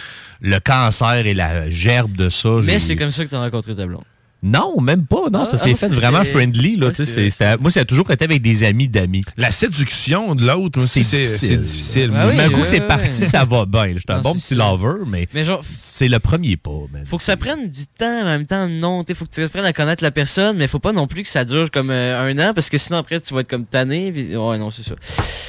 le 0.40 0.60
cancer 0.60 1.26
et 1.26 1.34
la 1.34 1.68
gerbe 1.70 2.16
de 2.16 2.28
ça. 2.28 2.50
Mais 2.62 2.78
c'est 2.78 2.94
comme 2.96 3.10
ça 3.10 3.24
que 3.24 3.30
t'as 3.30 3.40
rencontré 3.40 3.74
ta 3.74 3.86
blonde. 3.86 4.04
Non, 4.42 4.80
même 4.80 5.04
pas. 5.04 5.28
Non, 5.32 5.40
Ah, 5.40 5.44
ça 5.44 5.52
ah, 5.54 5.58
s'est 5.58 5.68
moi, 5.70 5.78
fait 5.78 5.88
vraiment 5.88 6.24
friendly. 6.24 6.76
Là, 6.76 6.86
Ouais, 6.86 6.92
tu 6.92 6.98
sais, 6.98 7.06
c'est 7.06 7.12
c'est- 7.12 7.20
vrai. 7.22 7.30
c'était- 7.30 7.56
moi, 7.58 7.70
ça 7.72 7.80
a 7.80 7.84
toujours 7.84 8.08
été 8.12 8.24
avec 8.24 8.40
des 8.40 8.62
amis 8.62 8.86
d'amis. 8.88 9.24
La 9.36 9.50
séduction 9.50 10.36
de 10.36 10.46
l'autre, 10.46 10.78
C'est 10.86 11.00
difficile. 11.00 11.26
c'est 11.26 11.56
difficile. 11.56 12.12
Ah 12.14 12.28
oui, 12.28 12.34
mais 12.36 12.44
un 12.44 12.50
coup, 12.50 12.64
c'est 12.64 12.80
parti, 12.80 13.10
ça 13.24 13.44
va 13.44 13.66
bien. 13.66 13.94
J'étais 13.96 14.12
un 14.12 14.16
Non, 14.16 14.22
bon 14.22 14.34
petit 14.34 14.40
ça. 14.40 14.54
lover, 14.54 15.02
mais 15.08 15.26
Mais 15.34 15.44
genre, 15.44 15.62
c'est 15.74 16.06
le 16.06 16.20
premier 16.20 16.56
pas. 16.56 16.70
man. 16.92 17.02
faut 17.06 17.16
que 17.16 17.24
ça 17.24 17.36
prenne 17.36 17.68
du 17.68 17.86
temps, 17.88 18.20
en 18.22 18.24
même 18.26 18.46
temps, 18.46 18.68
non. 18.68 19.04
Il 19.08 19.14
faut 19.16 19.24
que 19.24 19.30
tu 19.34 19.42
apprennes 19.42 19.64
à 19.64 19.72
connaître 19.72 20.04
la 20.04 20.12
personne, 20.12 20.56
mais 20.56 20.68
faut 20.68 20.78
pas 20.78 20.92
non 20.92 21.08
plus 21.08 21.24
que 21.24 21.28
ça 21.28 21.44
dure 21.44 21.70
comme 21.72 21.90
euh, 21.90 22.20
un 22.30 22.38
an, 22.38 22.52
parce 22.54 22.70
que 22.70 22.78
sinon, 22.78 22.98
après, 22.98 23.20
tu 23.20 23.34
vas 23.34 23.40
être 23.40 23.50
comme 23.50 23.66
tanné. 23.66 24.12
puis- 24.12 24.36
Ouais, 24.36 24.56
non, 24.58 24.70
c'est 24.70 24.84
ça. 24.84 24.94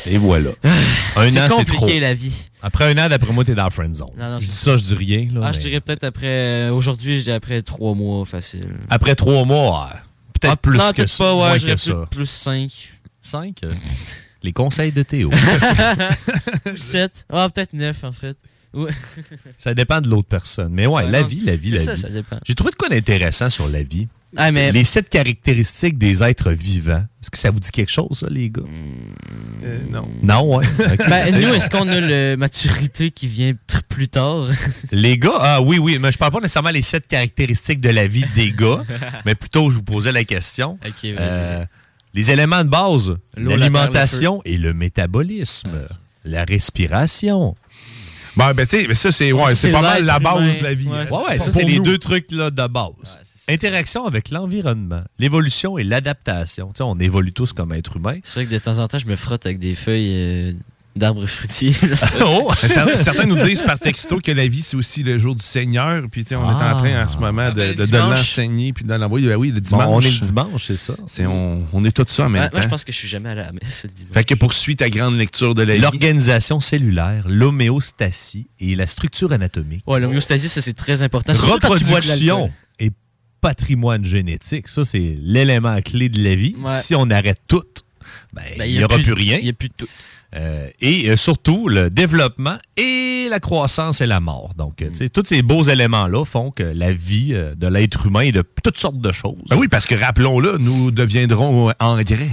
Et 0.09 0.17
voilà. 0.17 0.49
un 1.15 1.27
an, 1.27 1.29
c'est 1.31 1.47
trop. 1.47 1.57
compliqué, 1.57 1.99
la 1.99 2.15
vie. 2.15 2.45
Après 2.61 2.91
un 2.93 2.97
an, 3.05 3.07
d'après 3.09 3.31
moi, 3.33 3.45
t'es 3.45 3.55
dans 3.55 3.63
la 3.63 3.69
friend 3.69 3.95
zone. 3.95 4.09
Non, 4.17 4.31
non, 4.31 4.39
je 4.39 4.47
dis 4.47 4.53
ça, 4.55 4.75
je 4.75 4.83
dis 4.83 4.95
rien. 4.95 5.27
Là, 5.33 5.41
Ah, 5.45 5.51
je 5.53 5.59
dirais 5.59 5.79
peut-être 5.79 6.03
après. 6.03 6.27
euh, 6.27 6.71
Aujourd'hui, 6.73 7.17
je 7.19 7.23
dirais 7.23 7.37
après 7.37 7.61
trois 7.61 7.93
mois, 7.95 8.25
facile. 8.25 8.75
Après 8.89 9.15
trois 9.15 9.45
mois, 9.45 9.85
ouais. 9.93 9.99
peut-être 10.33 10.51
Ah, 10.53 10.55
plus 10.57 10.77
non, 10.77 10.91
que 10.91 11.07
ça. 11.07 11.23
pas, 11.23 11.33
ouais, 11.35 11.39
moins 11.39 11.59
que 11.59 11.75
ça. 11.77 11.93
plus, 11.93 12.17
plus 12.17 12.29
5. 12.29 12.93
Cinq? 13.21 13.57
euh, 13.63 13.73
Les 14.43 14.53
conseils 14.53 14.91
de 14.91 15.03
Théo. 15.03 15.31
7. 16.75 17.25
Ah, 17.31 17.49
peut-être 17.49 17.73
9, 17.73 18.03
en 18.03 18.11
fait. 18.11 18.37
Ouais. 18.73 18.91
ça 19.57 19.73
dépend 19.73 19.99
de 19.99 20.09
l'autre 20.09 20.27
personne. 20.27 20.71
Mais 20.73 20.85
ouais, 20.85 21.03
Ouais, 21.05 21.09
la 21.09 21.21
non, 21.21 21.27
vie, 21.27 21.41
la 21.43 21.55
vie, 21.55 21.69
c'est 21.71 21.75
la 21.77 21.83
ça, 21.85 21.93
vie. 21.93 22.01
ça 22.01 22.09
dépend. 22.09 22.39
J'ai 22.45 22.55
trouvé 22.55 22.71
de 22.71 22.75
quoi 22.75 22.87
d'intéressant 22.89 23.49
sur 23.49 23.67
la 23.67 23.81
vie. 23.83 24.07
Ah, 24.37 24.51
mais- 24.51 24.71
Les 24.71 24.83
sept 24.83 25.09
caractéristiques 25.09 25.97
des 25.97 26.21
êtres 26.23 26.51
vivants. 26.51 27.03
Est-ce 27.21 27.31
que 27.31 27.37
ça 27.37 27.49
vous 27.51 27.59
dit 27.59 27.71
quelque 27.71 27.91
chose, 27.91 28.19
ça, 28.19 28.27
les 28.29 28.49
gars? 28.49 28.61
Euh, 29.63 29.79
non. 29.89 30.07
Non, 30.21 30.55
ouais. 30.57 30.65
Ben, 31.09 31.35
nous, 31.39 31.53
est-ce 31.53 31.69
qu'on 31.69 31.87
a 31.89 31.99
la 31.99 32.37
maturité 32.37 33.11
qui 33.11 33.27
vient 33.27 33.53
plus 33.89 34.07
tard? 34.07 34.47
Les 34.91 35.17
gars, 35.17 35.37
ah 35.39 35.61
oui, 35.61 35.79
oui, 35.79 35.97
mais 35.99 36.11
je 36.11 36.17
parle 36.17 36.31
pas 36.31 36.39
nécessairement 36.39 36.69
les 36.69 36.81
sept 36.83 37.07
caractéristiques 37.07 37.81
de 37.81 37.89
la 37.89 38.07
vie 38.07 38.23
des 38.35 38.51
gars, 38.51 38.83
mais 39.25 39.35
plutôt 39.35 39.69
je 39.69 39.75
vous 39.75 39.83
posais 39.83 40.11
la 40.11 40.23
question. 40.23 40.77
Euh, 41.05 41.65
les 42.13 42.31
éléments 42.31 42.63
de 42.63 42.69
base, 42.69 43.15
l'alimentation 43.35 44.41
et 44.45 44.57
le 44.57 44.73
métabolisme, 44.73 45.87
la 46.23 46.43
respiration. 46.45 47.55
Bon, 48.35 48.51
ben, 48.53 48.65
tu 48.67 48.77
sais, 48.81 48.85
mais 48.87 48.93
ça, 48.95 49.11
c'est 49.11 49.31
ouais, 49.31 49.55
c'est 49.55 49.71
pas 49.71 49.81
mal 49.81 50.05
la 50.05 50.19
base 50.19 50.57
de 50.57 50.63
la 50.63 50.73
vie. 50.73 50.87
hein. 50.91 51.05
Ouais, 51.11 51.17
ouais, 51.29 51.39
ça, 51.39 51.45
Pour 51.45 51.53
c'est 51.53 51.63
les 51.65 51.77
nous. 51.77 51.83
deux 51.83 51.97
trucs 51.97 52.31
là, 52.31 52.49
de 52.51 52.67
base. 52.67 53.17
Interaction 53.49 54.05
avec 54.05 54.29
l'environnement, 54.29 55.01
l'évolution 55.17 55.77
et 55.77 55.83
l'adaptation. 55.83 56.67
Tu 56.67 56.77
sais, 56.77 56.83
on 56.83 56.99
évolue 56.99 57.33
tous 57.33 57.51
comme 57.53 57.73
êtres 57.73 57.97
humains. 57.97 58.19
C'est 58.23 58.41
vrai 58.41 58.45
que 58.45 58.51
de 58.53 58.59
temps 58.59 58.77
en 58.79 58.87
temps, 58.87 58.99
je 58.99 59.07
me 59.07 59.15
frotte 59.15 59.45
avec 59.47 59.57
des 59.59 59.73
feuilles 59.75 60.13
euh, 60.15 60.53
d'arbres 60.99 61.25
fruitiers. 61.25 61.73
Oh! 62.21 62.51
Cer- 62.53 62.95
Certains 62.97 63.25
nous 63.25 63.37
disent 63.43 63.63
par 63.63 63.79
texto 63.79 64.19
que 64.19 64.31
la 64.31 64.47
vie, 64.47 64.61
c'est 64.61 64.75
aussi 64.77 65.01
le 65.03 65.17
jour 65.17 65.33
du 65.35 65.41
Seigneur. 65.43 66.03
Puis, 66.11 66.23
tu 66.23 66.29
sais, 66.29 66.35
on 66.35 66.43
est 66.49 66.53
en 66.53 66.77
train 66.77 67.03
en 67.05 67.09
ce 67.09 67.17
moment 67.17 67.49
de, 67.49 67.55
ben, 67.55 67.75
le 67.77 67.87
de, 67.87 67.97
l'enseigner 67.97 68.73
puis 68.73 68.83
de 68.85 68.93
l'envoyer. 68.93 69.29
Ben 69.29 69.35
oui, 69.37 69.51
le 69.51 69.59
dimanche. 69.61 69.85
Bon, 69.85 69.95
on 69.97 70.01
est 70.01 70.11
le 70.11 70.25
dimanche, 70.25 70.65
c'est 70.67 70.77
ça. 70.77 70.93
C'est, 71.07 71.25
on, 71.25 71.65
on 71.73 71.83
est 71.85 71.91
tout 71.91 72.05
ça 72.07 72.25
en 72.25 72.29
même 72.29 72.49
moi, 72.51 72.61
je 72.61 72.67
pense 72.67 72.83
que 72.83 72.91
je 72.91 72.97
suis 72.97 73.07
jamais 73.07 73.29
allé 73.29 73.41
à 73.41 73.45
la 73.45 73.51
messe 73.53 73.83
le 73.83 73.89
dimanche. 73.89 74.13
Fait 74.13 74.23
que 74.23 74.35
poursuis 74.35 74.75
ta 74.75 74.89
grande 74.89 75.17
lecture 75.17 75.55
de 75.55 75.61
la 75.63 75.75
vie. 75.75 75.81
L'organisation 75.81 76.59
cellulaire, 76.59 77.25
l'homéostasie 77.27 78.47
et 78.59 78.75
la 78.75 78.87
structure 78.87 79.31
anatomique. 79.31 79.83
Ouais, 79.87 79.99
l'homéostasie, 79.99 80.49
ça, 80.49 80.61
c'est 80.61 80.73
très 80.73 81.03
important. 81.03 81.33
Reproduction 81.33 82.51
et 82.79 82.91
patrimoine 83.41 84.03
génétique. 84.03 84.67
Ça, 84.67 84.83
c'est 84.85 85.15
l'élément 85.21 85.81
clé 85.81 86.09
de 86.09 86.21
la 86.21 86.35
vie. 86.35 86.55
Ouais. 86.59 86.71
Si 86.81 86.95
on 86.95 87.09
arrête 87.09 87.39
tout, 87.47 87.63
ben, 88.33 88.43
Ben, 88.57 88.65
il 88.65 88.77
n'y 88.77 88.83
aura 88.83 88.97
plus, 88.97 89.13
rien. 89.13 89.37
Il 89.37 89.43
n'y 89.43 89.49
a 89.49 89.53
plus 89.53 89.69
de 89.69 89.73
tout. 89.73 89.87
Euh, 90.35 90.69
et 90.79 91.09
euh, 91.09 91.17
surtout, 91.17 91.67
le 91.67 91.89
développement 91.89 92.57
et 92.77 93.27
la 93.29 93.39
croissance 93.39 94.01
et 94.01 94.05
la 94.05 94.19
mort. 94.19 94.51
Donc, 94.55 94.81
euh, 94.81 94.89
sais, 94.93 95.09
tous 95.09 95.25
ces 95.25 95.41
beaux 95.41 95.63
éléments-là 95.63 96.23
font 96.23 96.51
que 96.51 96.63
la 96.63 96.91
vie 96.93 97.33
de 97.33 97.67
l'être 97.67 98.05
humain 98.05 98.21
est 98.21 98.31
de 98.31 98.43
toutes 98.63 98.77
sortes 98.77 98.99
de 98.99 99.11
choses. 99.11 99.39
Ben 99.49 99.57
oui, 99.57 99.67
parce 99.67 99.87
que 99.87 99.95
rappelons-le, 99.95 100.57
nous 100.59 100.91
deviendrons 100.91 101.71
engrais. 101.79 102.29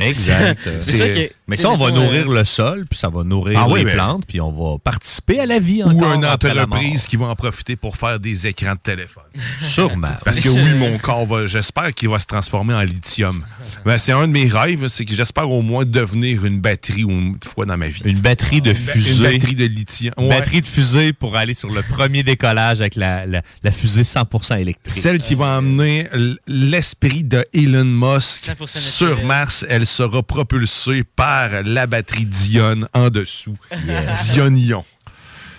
C'est 0.00 0.08
Exact. 0.08 0.58
ça. 0.78 1.04
Mais 1.46 1.56
ça, 1.56 1.70
on 1.70 1.76
va 1.76 1.86
mettons, 1.86 2.00
nourrir 2.04 2.30
euh, 2.30 2.34
le 2.38 2.44
sol, 2.44 2.84
puis 2.88 2.98
ça 2.98 3.08
va 3.10 3.22
nourrir 3.22 3.58
Ah 3.62 3.68
oui, 3.68 3.80
les 3.80 3.84
mais- 3.86 3.92
plantes, 3.94 4.24
puis 4.26 4.40
on 4.40 4.50
va 4.50 4.78
participer 4.78 5.40
à 5.40 5.46
la 5.46 5.58
vie 5.58 5.82
Ou 5.82 5.88
encore 5.90 6.14
une 6.14 6.22
la 6.22 6.26
mort. 6.28 6.34
entreprise 6.34 7.06
qui 7.06 7.16
va 7.16 7.26
en 7.26 7.34
profiter 7.36 7.76
pour 7.76 7.96
faire 7.96 8.18
des 8.18 8.46
écrans 8.46 8.72
de 8.74 8.78
téléphone. 8.78 9.24
Sûrement. 9.60 10.16
Parce 10.24 10.40
que 10.40 10.48
oui, 10.48 10.74
mon 10.74 10.96
corps 10.98 11.26
va, 11.26 11.46
j'espère 11.46 11.92
qu'il 11.94 12.08
va 12.08 12.18
se 12.18 12.26
transformer 12.26 12.74
en 12.74 12.80
lithium. 12.82 13.44
Ben, 13.84 13.98
c'est 13.98 14.12
un 14.12 14.26
de 14.26 14.32
mes 14.32 14.46
rêves, 14.46 14.88
c'est 14.88 15.04
que 15.04 15.14
j'espère 15.14 15.50
au 15.50 15.60
moins 15.62 15.84
devenir 15.84 16.44
une 16.46 16.60
batterie 16.60 17.02
une 17.02 17.36
fois 17.44 17.66
dans 17.66 17.76
ma 17.76 17.88
vie. 17.88 18.02
Une 18.04 18.20
batterie 18.20 18.62
de 18.62 18.70
Une 18.70 18.76
fusée. 18.76 19.32
batterie 19.38 19.54
de 19.54 19.64
lithium. 19.66 20.14
Une 20.18 20.24
Ouais. 20.24 20.30
batterie 20.30 20.60
de 20.60 20.66
fusée 20.66 21.12
pour 21.12 21.36
aller 21.36 21.54
sur 21.54 21.70
le 21.70 21.82
premier 21.82 22.22
décollage 22.22 22.80
avec 22.80 22.94
la, 22.96 23.26
la, 23.26 23.42
la 23.62 23.70
fusée 23.72 24.02
100% 24.04 24.56
électrique. 24.58 24.90
Celle 25.02 25.18
qui 25.20 25.34
va 25.34 25.58
emmener 25.58 26.08
l- 26.12 26.38
l'esprit 26.46 27.22
de 27.24 27.44
Elon 27.52 27.84
Musk 27.84 28.46
100% 28.46 28.78
sur. 28.78 29.24
Mars, 29.24 29.64
elle 29.74 29.86
sera 29.86 30.22
propulsée 30.22 31.04
par 31.04 31.62
la 31.64 31.86
batterie 31.86 32.26
d'Ion 32.26 32.86
en 32.92 33.10
dessous. 33.10 33.56
Yeah. 33.86 34.14
Dionion. 34.32 34.84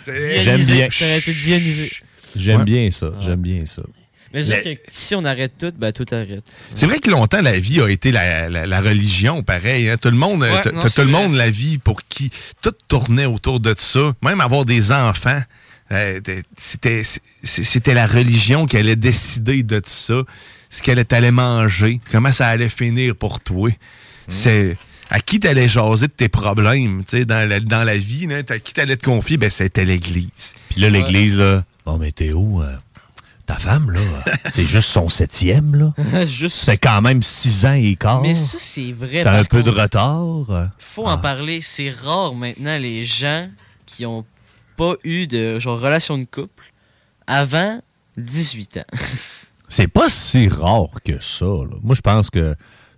J'aime 0.06 0.64
bien. 0.64 0.88
Ça 0.92 1.06
aurait 1.06 1.20
été 1.20 1.34
dionisé. 1.34 1.92
J'aime 2.36 2.60
Ouais. 2.60 2.66
bien 2.66 2.92
ça. 2.92 3.08
J'aime 3.20 3.42
bien 3.42 3.66
ça. 3.66 3.82
Mais 4.34 4.42
La- 4.42 4.60
que 4.60 4.70
si 4.90 5.16
on 5.16 5.24
arrête 5.24 5.54
tout, 5.58 5.72
ben 5.78 5.94
tout 5.94 6.06
arrête. 6.12 6.44
C'est 6.76 6.86
vrai 6.88 7.00
que 7.00 7.10
longtemps, 7.10 7.42
la 7.42 7.58
vie 7.58 7.80
a 7.80 7.88
été 7.88 8.12
la, 8.12 8.50
la- 8.50 8.66
la 8.66 8.82
religion, 8.82 9.44
pareil. 9.44 9.90
hein. 9.90 9.96
Tout 9.98 10.10
le 10.10 10.18
monde, 10.18 10.42
Ouais, 10.42 10.50
non, 10.50 10.82
tout 10.82 11.02
le 11.02 11.38
la 11.38 11.50
vie, 11.50 11.78
pour 11.78 12.02
qui 12.10 12.30
tout 12.62 12.74
tournait 12.90 13.26
autour 13.26 13.62
de 13.62 13.74
ça. 13.78 14.14
Même 14.22 14.42
avoir 14.42 14.66
des 14.66 14.92
enfants, 14.92 15.42
euh, 15.94 16.20
c'était 16.58 17.94
la 17.94 18.08
religion 18.08 18.66
qui 18.66 18.76
allait 18.76 18.98
décider 18.98 19.64
de 19.64 19.82
ça, 19.86 20.22
ce 20.70 20.82
qu'elle 20.82 21.00
allait 21.12 21.32
manger, 21.32 22.02
comment 22.12 22.34
ça 22.34 22.48
allait 22.50 22.68
finir 22.68 23.16
pour 23.16 23.40
toi. 23.40 23.70
C'est 24.28 24.78
à 25.10 25.20
qui 25.20 25.40
t'allais 25.40 25.68
jaser 25.68 26.08
de 26.08 26.12
tes 26.12 26.30
problèmes, 26.30 27.04
tu 27.06 27.18
sais, 27.18 27.26
dans 27.26 27.48
la, 27.48 27.60
dans 27.60 27.84
la 27.84 27.98
vie, 27.98 28.26
là, 28.28 28.38
à 28.50 28.60
qui 28.60 28.74
t'allais 28.74 28.98
te 28.98 29.06
confier, 29.06 29.38
ben 29.38 29.50
c'était 29.50 29.86
l'Église. 29.86 30.56
Puis 30.70 30.82
là, 30.82 30.90
l'église, 30.90 31.38
là, 31.38 31.64
bon, 31.86 31.98
mais 31.98 32.12
Théo, 32.12 32.62
euh, 32.62 32.76
ta 33.46 33.56
femme, 33.56 33.92
là, 33.92 34.00
c'est 34.50 34.66
juste 34.66 34.90
son 34.90 35.08
septième, 35.08 35.76
là? 35.76 36.26
Juste. 36.26 36.58
Ça 36.58 36.72
fait 36.72 36.78
quand 36.80 37.02
même 37.02 37.22
six 37.22 37.66
ans 37.66 37.74
et 37.74 37.96
quart. 37.96 38.22
Mais 38.22 38.34
ça, 38.34 38.58
c'est 38.60 38.92
vrai. 38.92 39.24
T'as 39.24 39.38
un 39.38 39.44
peu 39.44 39.62
de 39.62 39.70
retard? 39.70 40.72
faut 40.80 41.06
en 41.06 41.18
parler. 41.20 41.62
C'est 41.62 41.92
rare 41.92 42.34
maintenant 42.34 42.78
les 42.78 43.06
gens 43.06 43.48
qui 43.86 44.06
ont 44.06 44.26
pas 44.76 44.96
eu 45.04 45.28
de 45.28 45.60
genre 45.60 45.80
relation 45.80 46.18
de 46.18 46.26
couple 46.26 46.74
avant 47.28 47.80
18 48.18 48.78
ans. 48.78 48.86
C'est 49.70 49.88
pas 49.88 50.10
si 50.10 50.48
rare 50.48 50.90
que 51.04 51.20
ça. 51.20 51.46
là. 51.46 51.76
Moi, 51.82 51.96
je 51.96 52.02
pense 52.02 52.30
que 52.30 52.56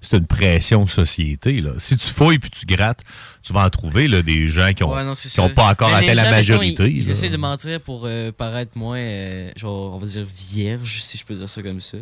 c'est 0.10 0.18
une 0.18 0.26
pression 0.28 0.86
de 0.86 0.90
société. 0.90 1.62
Là. 1.62 1.72
Si 1.78 1.98
tu 1.98 2.08
fouilles 2.08 2.40
puis 2.40 2.50
tu 2.50 2.66
grattes, 2.66 3.04
tu 3.42 3.54
vas 3.54 3.66
en 3.66 3.70
trouver 3.70 4.08
là, 4.08 4.22
des 4.22 4.48
gens 4.48 4.72
qui 4.74 4.84
n'ont 4.84 4.94
Ouais, 4.96 5.54
pas 5.54 5.70
encore 5.70 5.94
atteint 5.94 6.14
la 6.14 6.24
mettons, 6.24 6.36
majorité. 6.36 6.92
ils, 6.92 7.10
essaient 7.10 7.30
de 7.30 7.38
mentir 7.38 7.80
pour 7.82 8.04
euh, 8.06 8.32
paraître 8.32 8.78
moins, 8.78 9.00
euh, 9.00 9.52
genre, 9.56 9.94
on 9.96 9.98
va 9.98 10.06
dire 10.08 10.26
vierge, 10.54 11.02
si 11.02 11.18
je 11.18 11.26
peux 11.26 11.36
dire 11.36 11.48
ça 11.48 11.62
comme 11.62 11.82
ça. 11.82 11.98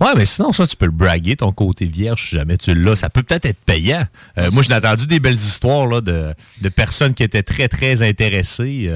Ouais, 0.00 0.12
mais 0.16 0.24
sinon, 0.24 0.52
ça, 0.52 0.66
tu 0.66 0.76
peux 0.76 0.86
le 0.86 0.90
braguer, 0.92 1.36
ton 1.36 1.52
côté 1.52 1.86
vierge, 1.86 2.28
si 2.30 2.36
jamais 2.36 2.56
tu 2.56 2.74
l'as. 2.74 2.96
Ça 2.96 3.10
peut 3.10 3.22
peut-être 3.22 3.46
être 3.46 3.60
payant. 3.64 4.06
Euh, 4.38 4.50
moi, 4.52 4.62
j'ai 4.62 4.74
entendu 4.74 5.06
des 5.06 5.20
belles 5.20 5.34
histoires 5.34 5.86
là, 5.86 6.00
de, 6.00 6.34
de 6.62 6.68
personnes 6.68 7.14
qui 7.14 7.22
étaient 7.22 7.42
très, 7.42 7.68
très 7.68 8.02
intéressées, 8.02 8.90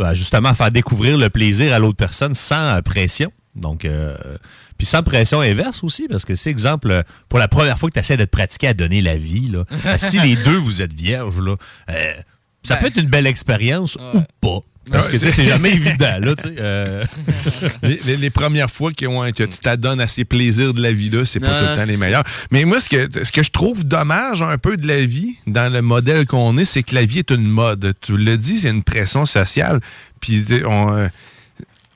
à, 0.00 0.14
justement, 0.14 0.50
à 0.50 0.54
faire 0.54 0.70
découvrir 0.70 1.16
le 1.18 1.30
plaisir 1.30 1.72
à 1.72 1.78
l'autre 1.78 1.96
personne 1.96 2.34
sans 2.34 2.80
pression. 2.82 3.32
Donc, 3.54 3.84
euh, 3.84 4.16
puis 4.78 4.86
sans 4.86 5.02
pression 5.02 5.40
inverse 5.40 5.82
aussi, 5.84 6.06
parce 6.08 6.24
que 6.24 6.34
c'est 6.34 6.50
exemple, 6.50 6.90
euh, 6.90 7.02
pour 7.28 7.38
la 7.38 7.48
première 7.48 7.78
fois 7.78 7.88
que 7.90 7.94
tu 7.94 8.00
essaies 8.00 8.16
de 8.16 8.24
te 8.24 8.30
pratiquer 8.30 8.68
à 8.68 8.74
donner 8.74 9.00
la 9.02 9.16
vie, 9.16 9.48
là, 9.48 9.64
ben, 9.84 9.98
si 9.98 10.18
les 10.20 10.36
deux 10.36 10.56
vous 10.56 10.82
êtes 10.82 10.92
vierges, 10.94 11.38
là, 11.40 11.56
euh, 11.90 12.12
ça 12.62 12.74
Ben. 12.76 12.80
peut 12.80 12.86
être 12.88 12.96
une 13.02 13.08
belle 13.10 13.26
expérience 13.26 13.96
ou 14.14 14.20
pas. 14.40 14.58
Parce 14.90 15.08
que 15.08 15.16
c'est 15.16 15.46
jamais 15.46 15.70
évident, 15.70 16.18
là, 16.20 16.36
tu 16.36 16.42
sais. 16.42 16.54
euh. 16.58 17.02
les, 17.82 17.98
les- 18.04 18.16
les 18.16 18.28
premières 18.28 18.70
fois 18.70 18.92
que, 18.92 19.06
ouais, 19.06 19.32
que 19.32 19.44
tu 19.44 19.56
t'adonnes 19.58 19.98
à 20.00 20.06
ces 20.06 20.26
plaisirs 20.26 20.74
de 20.74 20.82
la 20.82 20.92
vie-là, 20.92 21.24
c'est 21.24 21.40
pas 21.40 21.52
Non, 21.52 21.58
tout 21.58 21.64
le 21.72 21.76
temps 21.80 21.86
les 21.86 21.96
meilleurs. 21.96 22.24
Mais 22.50 22.66
moi, 22.66 22.78
ce 22.80 22.90
que, 22.90 23.08
ce 23.24 23.32
que 23.32 23.42
je 23.42 23.50
trouve 23.50 23.86
dommage 23.86 24.42
un 24.42 24.58
peu 24.58 24.76
de 24.76 24.86
la 24.86 25.02
vie, 25.06 25.36
dans 25.46 25.72
le 25.72 25.80
modèle 25.80 26.26
qu'on 26.26 26.58
est, 26.58 26.66
c'est 26.66 26.82
que 26.82 26.94
la 26.94 27.06
vie 27.06 27.20
est 27.20 27.30
une 27.30 27.46
mode. 27.48 27.94
Tu 28.02 28.18
l'as 28.18 28.36
dit, 28.36 28.60
c'est 28.60 28.68
une 28.68 28.82
pression 28.82 29.24
sociale. 29.24 29.80
Puis 30.20 30.44
on, 30.66 30.94
euh, 30.94 31.08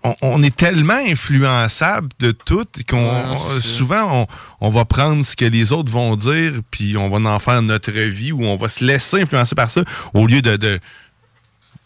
on, 0.04 0.14
on 0.22 0.42
est 0.42 0.54
tellement 0.54 0.94
influençable 1.08 2.08
de 2.18 2.30
tout 2.32 2.64
qu'on 2.88 3.32
Ouais, 3.32 3.60
souvent 3.60 4.26
on, 4.60 4.66
on 4.66 4.70
va 4.70 4.84
prendre 4.84 5.24
ce 5.24 5.34
que 5.36 5.44
les 5.44 5.72
autres 5.72 5.92
vont 5.92 6.16
dire, 6.16 6.52
puis 6.70 6.96
on 6.96 7.08
va 7.08 7.30
en 7.30 7.38
faire 7.38 7.62
notre 7.62 7.90
vie, 7.90 8.32
ou 8.32 8.44
on 8.44 8.56
va 8.56 8.68
se 8.68 8.84
laisser 8.84 9.22
influencer 9.22 9.54
par 9.54 9.70
ça, 9.70 9.82
au 10.14 10.26
lieu 10.26 10.40
de- 10.42 10.56
de 10.56 10.80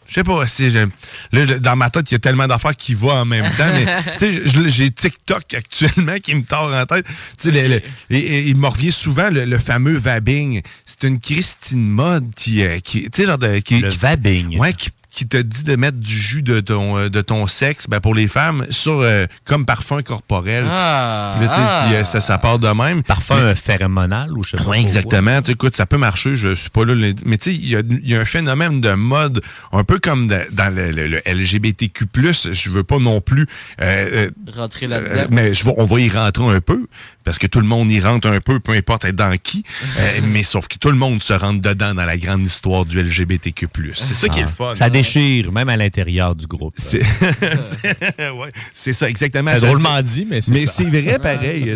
je 0.05 0.15
sais 0.15 0.23
pas 0.23 0.45
si 0.45 0.69
j'ai- 0.69 0.85
là, 1.31 1.45
dans 1.59 1.75
ma 1.75 1.89
tête, 1.89 2.11
il 2.11 2.13
y 2.13 2.17
a 2.17 2.19
tellement 2.19 2.45
d'affaires 2.45 2.75
qui 2.75 2.93
vont 2.93 3.09
en 3.11 3.25
même 3.25 3.49
temps, 3.55 3.71
mais 3.73 3.85
tu 4.19 4.47
sais, 4.47 4.69
j'ai 4.69 4.91
TikTok 4.91 5.51
actuellement 5.55 6.17
qui 6.21 6.35
me 6.35 6.43
tord 6.43 6.71
en 6.71 6.85
tête. 6.85 7.05
Tu 7.41 7.51
sais, 7.51 7.67
le- 7.67 7.75
le- 7.75 7.81
et, 8.15 8.17
et 8.19 8.47
il 8.49 8.57
me 8.57 8.67
revient 8.67 8.91
souvent 8.91 9.29
le, 9.31 9.45
le 9.45 9.57
fameux 9.57 9.97
vabbing. 9.97 10.61
C'est 10.85 11.03
une 11.07 11.19
Christine 11.19 11.87
Mode 11.89 12.31
qui, 12.35 12.63
euh, 12.63 12.77
qui 12.79 13.03
tu 13.09 13.21
sais, 13.21 13.25
genre 13.27 13.39
de, 13.39 13.57
qui, 13.59 13.79
Le 13.79 13.89
qui- 13.89 13.97
vabbing. 13.97 14.57
Ouais, 14.59 14.73
qui, 14.73 14.89
qui 15.15 15.27
te 15.27 15.37
dit 15.37 15.63
de 15.63 15.75
mettre 15.75 15.97
du 15.99 16.11
jus 16.17 16.41
de 16.41 16.59
ton, 16.59 16.97
euh, 16.97 17.09
de 17.09 17.21
ton 17.21 17.45
sexe, 17.45 17.87
ben 17.87 17.99
pour 17.99 18.15
les 18.15 18.27
femmes, 18.27 18.65
sur 18.69 19.01
euh, 19.01 19.27
comme 19.45 19.65
parfum 19.65 20.01
corporel. 20.01 20.65
Ah, 20.67 21.35
Puis 21.37 21.45
là, 21.47 21.53
tu 21.53 21.59
sais, 21.59 21.67
ah. 21.67 21.85
si, 21.87 21.95
euh, 21.95 22.03
ça, 22.03 22.19
ça 22.19 22.37
part 22.39 22.57
de 22.59 22.67
même. 22.69 23.03
Parfum 23.03 23.53
phéromonal 23.55 24.31
ou 24.33 24.43
je 24.43 24.51
sais 24.51 24.57
pas. 24.57 24.63
Oui, 24.63 24.77
trop 24.77 24.81
exactement. 24.87 25.39
Écoute, 25.47 25.75
ça 25.75 25.85
peut 25.85 25.97
marcher, 25.97 26.35
je 26.35 26.53
suis 26.55 26.69
pas 26.71 26.83
là. 26.85 26.95
Mais 27.25 27.37
tu 27.37 27.51
sais, 27.51 27.55
il 27.55 27.67
y 27.67 27.75
a, 27.75 27.81
il 27.81 28.09
y 28.09 28.15
a 28.15 28.19
un 28.21 28.25
phénomène 28.25 28.81
de 28.81 28.93
mode, 28.93 29.41
un 29.71 29.83
peu 29.83 29.99
comme 29.99 30.27
de- 30.27 30.47
dans 30.51 30.73
le, 30.75 30.91
le- 30.91 31.07
le 31.07 31.21
LGBTQ+, 31.25 32.05
je 32.51 32.69
veux 32.69 32.83
pas 32.83 32.97
non 32.97 33.21
plus... 33.21 33.45
euh, 33.81 34.27
euh, 34.27 34.29
Rentrer 34.55 34.85
euh, 34.87 34.89
là-dedans. 34.89 35.27
mais 35.29 35.53
je 35.53 35.63
vais- 35.65 35.73
on 35.77 35.85
va 35.85 35.99
y 35.99 36.09
rentrer 36.09 36.43
un 36.55 36.61
peu, 36.61 36.87
parce 37.23 37.37
que 37.39 37.47
tout 37.47 37.59
le 37.59 37.65
monde 37.67 37.91
y 37.91 37.99
rentre 37.99 38.27
un 38.27 38.39
peu, 38.41 38.59
peu 38.59 38.73
importe 38.73 39.05
être 39.05 39.15
dans 39.15 39.35
qui. 39.37 39.63
Euh, 39.99 40.21
mais 40.23 40.43
sauf 40.43 40.67
que 40.67 40.77
tout 40.77 40.89
le 40.89 40.95
monde 40.97 41.21
se 41.21 41.33
rentre 41.33 41.61
dedans 41.61 41.93
dans 41.93 42.05
la 42.05 42.17
grande 42.17 42.41
histoire 42.45 42.83
du 42.85 42.99
LGBTQ+. 43.01 43.67
C'est 43.93 44.15
ça 44.15 44.27
qui 44.27 44.39
est 44.39 44.43
le 44.43 44.47
fun. 44.47 44.73
Ça 44.75 44.89
déchire, 44.89 45.51
même 45.51 45.69
à 45.69 45.77
l'intérieur 45.77 46.35
du 46.35 46.47
groupe. 46.47 46.73
C'est 46.77 47.03
c'est- 47.57 48.29
ouais, 48.29 48.51
c'est 48.73 48.93
ça, 48.93 49.07
exactement. 49.09 49.51
C'est 49.55 49.65
drôlement 49.67 50.01
dit, 50.01 50.25
mais 50.29 50.41
c'est 50.41 50.51
Mais 50.51 50.65
c'est 50.65 50.83
vrai 50.85 51.19
pareil. 51.19 51.75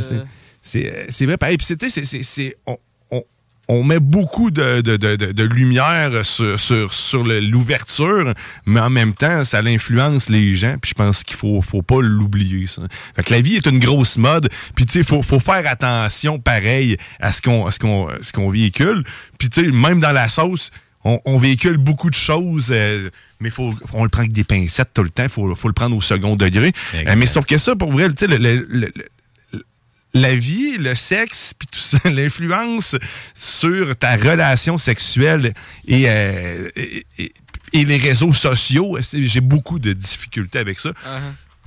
C'est 0.61 1.05
c'est 1.09 1.25
vrai 1.25 1.37
pareil. 1.37 1.57
Puis 1.57 1.67
c'est- 1.67 1.77
tu 1.77 1.89
sais, 1.89 2.05
c'est- 2.05 2.23
c'est- 2.23 2.23
c'est- 2.23 2.57
on, 3.67 3.83
met 3.83 3.99
beaucoup 3.99 4.51
de, 4.51 4.81
de- 4.81 4.97
de- 4.97 5.15
de- 5.15 5.31
de 5.31 5.43
lumière 5.43 6.25
sur, 6.25 6.59
sur, 6.59 6.93
sur 6.93 7.23
l'ouverture, 7.23 8.33
mais 8.65 8.79
en 8.79 8.89
même 8.89 9.13
temps, 9.13 9.43
ça 9.43 9.59
influence 9.59 10.29
les 10.29 10.55
gens. 10.55 10.75
Puis 10.81 10.89
je 10.89 10.93
pense 10.95 11.23
qu'il 11.23 11.35
faut, 11.37 11.61
faut 11.61 11.81
pas 11.81 12.01
l'oublier. 12.01 12.67
Ça. 12.67 12.83
Fait 13.15 13.23
que 13.23 13.33
la 13.33 13.41
vie 13.41 13.55
est 13.55 13.65
une 13.65 13.79
grosse 13.79 14.17
mode. 14.17 14.49
Puis 14.75 14.85
tu 14.85 14.93
sais, 14.93 15.03
faut, 15.03 15.21
faut 15.23 15.39
faire 15.39 15.63
attention, 15.67 16.39
pareil, 16.39 16.97
à 17.19 17.31
ce 17.31 17.41
qu'on, 17.41 17.65
à 17.65 17.71
ce 17.71 17.79
qu'on, 17.79 18.07
ce 18.21 18.31
qu'on 18.31 18.49
véhicule. 18.49 19.03
Puis 19.37 19.49
tu 19.49 19.65
sais, 19.65 19.71
même 19.71 19.99
dans 19.99 20.11
la 20.13 20.27
sauce, 20.29 20.71
on, 21.03 21.19
on 21.25 21.37
véhicule 21.37 21.77
beaucoup 21.77 22.09
de 22.09 22.15
choses. 22.15 22.69
euh, 22.71 23.09
mais 23.39 23.49
faut, 23.49 23.71
faut- 23.85 23.97
on 23.97 24.03
le 24.03 24.09
prend 24.09 24.21
avec 24.21 24.33
des 24.33 24.43
pincettes 24.43 24.89
tout 24.93 25.03
le 25.03 25.09
temps. 25.09 25.27
faut, 25.29 25.53
faut 25.55 25.67
le 25.67 25.73
prendre 25.73 25.95
au 25.95 26.01
second 26.01 26.35
degré. 26.35 26.71
Euh, 27.07 27.15
mais 27.17 27.25
sauf 27.27 27.45
que 27.45 27.57
ça, 27.57 27.75
pour 27.75 27.91
vrai, 27.91 28.07
tu 28.09 28.15
sais, 28.19 28.27
le- 28.27 28.37
le- 28.37 28.65
le- 28.69 28.91
le- 28.95 29.05
la 30.17 30.35
vie, 30.35 30.77
le 30.77 30.95
sexe, 30.95 31.53
puis 31.57 31.67
tout 31.71 31.79
ça, 31.79 31.97
l'influence 32.09 32.95
sur 33.33 33.95
ta 33.95 34.15
relation 34.15 34.77
sexuelle 34.77 35.53
et, 35.87 36.03
euh, 36.07 36.69
et, 36.75 37.05
et- 37.19 37.33
et 37.73 37.83
les 37.85 37.97
réseaux 37.97 38.31
sociaux, 38.33 38.97
c'est- 39.01 39.23
j'ai 39.23 39.41
beaucoup 39.41 39.77
de 39.79 39.91
difficultés 39.93 40.59
avec 40.59 40.79
ça? 40.79 40.91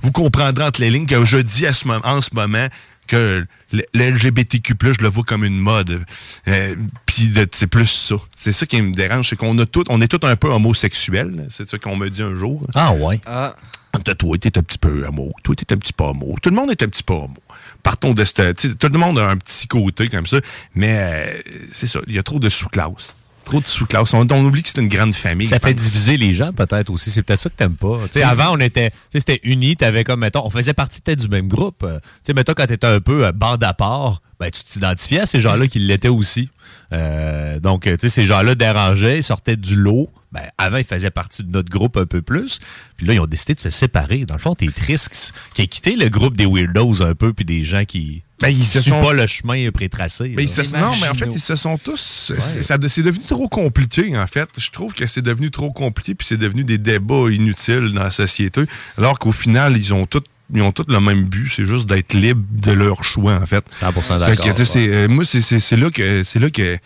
Vous 0.01 0.11
comprendrez 0.11 0.63
entre 0.63 0.81
les 0.81 0.89
lignes 0.89 1.05
que 1.05 1.23
je 1.25 1.37
dis 1.37 1.67
à 1.67 1.73
ce 1.73 1.87
moment, 1.87 2.01
en 2.03 2.21
ce 2.21 2.29
moment 2.33 2.67
que 3.07 3.45
le 3.71 3.83
le 3.93 4.09
LGBTQ+, 4.11 4.73
je 4.81 5.01
le 5.01 5.07
vois 5.09 5.23
comme 5.23 5.43
une 5.45 5.59
mode. 5.59 6.03
Euh, 6.47 6.75
Puis 7.05 7.27
de- 7.27 7.47
c'est 7.51 7.67
plus 7.67 7.85
ça. 7.87 8.15
C'est 8.35 8.51
ça 8.51 8.65
qui 8.65 8.81
me 8.81 8.93
dérange, 8.93 9.29
c'est 9.29 9.35
qu'on 9.37 9.57
a 9.59 9.65
tout, 9.65 9.83
on 9.89 10.01
est 10.01 10.07
tous 10.07 10.25
un 10.27 10.35
peu 10.35 10.49
homosexuels. 10.49 11.45
C'est 11.49 11.69
ça 11.69 11.77
qu'on 11.77 11.95
me 11.95 12.09
dit 12.09 12.21
un 12.23 12.35
jour. 12.35 12.65
Ah 12.75 12.91
ouais. 12.93 13.21
Ah. 13.25 13.55
Toi, 13.91 14.15
toi, 14.15 14.37
t'es 14.37 14.57
un 14.57 14.63
petit 14.63 14.77
peu 14.77 15.05
homo. 15.05 15.31
Toi, 15.43 15.55
t'es 15.55 15.73
un 15.73 15.77
petit 15.77 15.93
peu 15.93 16.05
homo. 16.05 16.35
Tout 16.41 16.49
le 16.49 16.55
monde 16.55 16.71
est 16.71 16.81
un 16.81 16.87
petit 16.87 17.03
peu 17.03 17.13
homo. 17.13 17.35
Partons 17.83 18.13
de 18.13 18.23
cette... 18.23 18.77
Tout 18.79 18.89
le 18.91 18.97
monde 18.97 19.19
a 19.19 19.29
un 19.29 19.37
petit 19.37 19.67
côté 19.67 20.07
comme 20.07 20.25
ça. 20.25 20.37
Mais 20.75 20.95
euh, 20.97 21.41
c'est 21.73 21.87
ça. 21.87 21.99
Il 22.07 22.13
y 22.13 22.19
a 22.19 22.23
trop 22.23 22.39
de 22.39 22.47
sous-classes. 22.49 23.15
Trop 23.43 23.59
de 23.59 23.65
sous-classes. 23.65 24.13
On, 24.13 24.25
on 24.31 24.45
oublie 24.45 24.63
que 24.63 24.69
c'est 24.69 24.79
une 24.79 24.87
grande 24.87 25.13
famille. 25.15 25.47
Ça 25.47 25.59
fait 25.59 25.73
diviser 25.73 26.15
les 26.15 26.31
gens, 26.31 26.53
peut-être 26.53 26.89
aussi. 26.89 27.11
C'est 27.11 27.21
peut-être 27.23 27.39
ça 27.41 27.49
que 27.49 27.55
t'aimes 27.55 27.75
pas. 27.75 27.97
Tu 28.03 28.13
sais, 28.13 28.19
C'est- 28.19 28.23
avant, 28.23 28.55
on 28.55 28.59
était, 28.59 28.91
c'était 29.11 29.39
unis. 29.43 29.75
T'avais 29.75 30.03
comme, 30.03 30.21
mettons, 30.21 30.45
on 30.45 30.49
faisait 30.49 30.73
partie 30.73 31.01
peut-être 31.01 31.19
du 31.19 31.27
même 31.27 31.47
groupe. 31.47 31.83
Euh, 31.83 31.99
Tu 31.99 32.07
sais, 32.23 32.33
mettons, 32.33 32.53
quand 32.53 32.67
t'étais 32.67 32.87
un 32.87 33.01
peu 33.01 33.25
euh, 33.25 33.31
bande 33.31 33.63
à 33.63 33.73
part, 33.73 34.21
ben, 34.41 34.49
tu 34.51 34.63
t'identifiais 34.63 35.19
à 35.21 35.25
ces 35.27 35.39
gens-là 35.39 35.67
qui 35.67 35.77
l'étaient 35.79 36.07
aussi. 36.09 36.49
Euh, 36.93 37.59
donc, 37.59 37.83
tu 37.83 37.95
sais, 37.99 38.09
ces 38.09 38.25
gens-là 38.25 38.55
dérangeaient, 38.55 39.19
ils 39.19 39.23
sortaient 39.23 39.55
du 39.55 39.75
lot. 39.75 40.09
Ben, 40.31 40.41
avant, 40.57 40.77
ils 40.77 40.83
faisaient 40.83 41.11
partie 41.11 41.43
de 41.43 41.51
notre 41.51 41.69
groupe 41.69 41.95
un 41.95 42.05
peu 42.05 42.21
plus. 42.21 42.59
Puis 42.97 43.05
là, 43.05 43.13
ils 43.13 43.19
ont 43.19 43.25
décidé 43.27 43.53
de 43.53 43.59
se 43.59 43.69
séparer. 43.69 44.25
Dans 44.25 44.33
le 44.35 44.39
fond, 44.39 44.55
t'es 44.55 44.67
triste 44.67 45.33
qui 45.53 45.61
a 45.61 45.65
quitté 45.67 45.95
le 45.95 46.09
groupe 46.09 46.35
des 46.35 46.45
weirdos 46.45 47.01
un 47.03 47.13
peu, 47.15 47.33
puis 47.33 47.45
des 47.45 47.63
gens 47.65 47.85
qui 47.85 48.23
Ben, 48.41 48.49
ils 48.49 48.65
se 48.65 48.79
suivent 48.81 48.93
sont- 48.93 49.01
pas 49.01 49.13
le 49.13 49.27
chemin 49.27 49.69
prétracé. 49.71 50.29
Mais 50.29 50.37
là. 50.37 50.41
ils 50.43 50.47
se- 50.47 50.75
non, 50.75 50.93
mais 51.01 51.07
en 51.09 51.13
fait, 51.13 51.27
ils 51.31 51.39
se 51.39 51.55
sont 51.55 51.77
tous. 51.77 52.33
ça- 52.39 52.77
C'est 52.87 53.03
devenu 53.03 53.23
trop 53.25 53.47
compliqué, 53.47 54.17
en 54.17 54.25
fait. 54.27 54.49
Je 54.57 54.71
trouve 54.71 54.93
que 54.93 55.05
c'est 55.05 55.21
devenu 55.21 55.51
trop 55.51 55.71
compliqué, 55.71 56.15
puis 56.15 56.25
c'est 56.27 56.37
devenu 56.37 56.63
des 56.63 56.77
débats 56.79 57.29
inutiles 57.29 57.91
dans 57.93 58.03
la 58.03 58.09
société. 58.09 58.63
Alors 58.97 59.19
qu'au 59.19 59.31
final, 59.31 59.77
ils 59.77 59.93
ont 59.93 60.05
tous. 60.07 60.23
Ils 60.53 60.61
ont 60.61 60.71
tous 60.71 60.85
le 60.87 60.99
même 60.99 61.23
but, 61.23 61.49
c'est 61.49 61.65
juste 61.65 61.87
d'être 61.87 62.13
libres 62.13 62.43
de 62.51 62.71
leur 62.73 63.03
choix, 63.03 63.35
en 63.41 63.45
fait. 63.45 63.63
100% 63.71 64.19
Fait 64.25 64.35
que, 64.35 64.41
d'accord, 64.47 64.65
c'est, 64.65 64.87
euh, 64.87 65.07
moi, 65.07 65.23
c'est- 65.23 65.41
c'est 65.41 65.59
c'est 65.59 65.77
là 65.77 65.89
que, 65.89 66.23
c'est 66.23 66.39
là 66.39 66.49
que, 66.49 66.77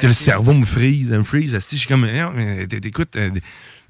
que 0.00 0.06
le 0.06 0.12
cerveau 0.12 0.52
me 0.52 0.64
frise, 0.66 1.10
me 1.10 1.22
freeze. 1.22 1.54
asti, 1.54 1.76
Je 1.76 1.80
suis 1.80 1.88
comme, 1.88 2.06
t- 2.66 2.86
écoute, 2.88 3.16
euh, 3.16 3.30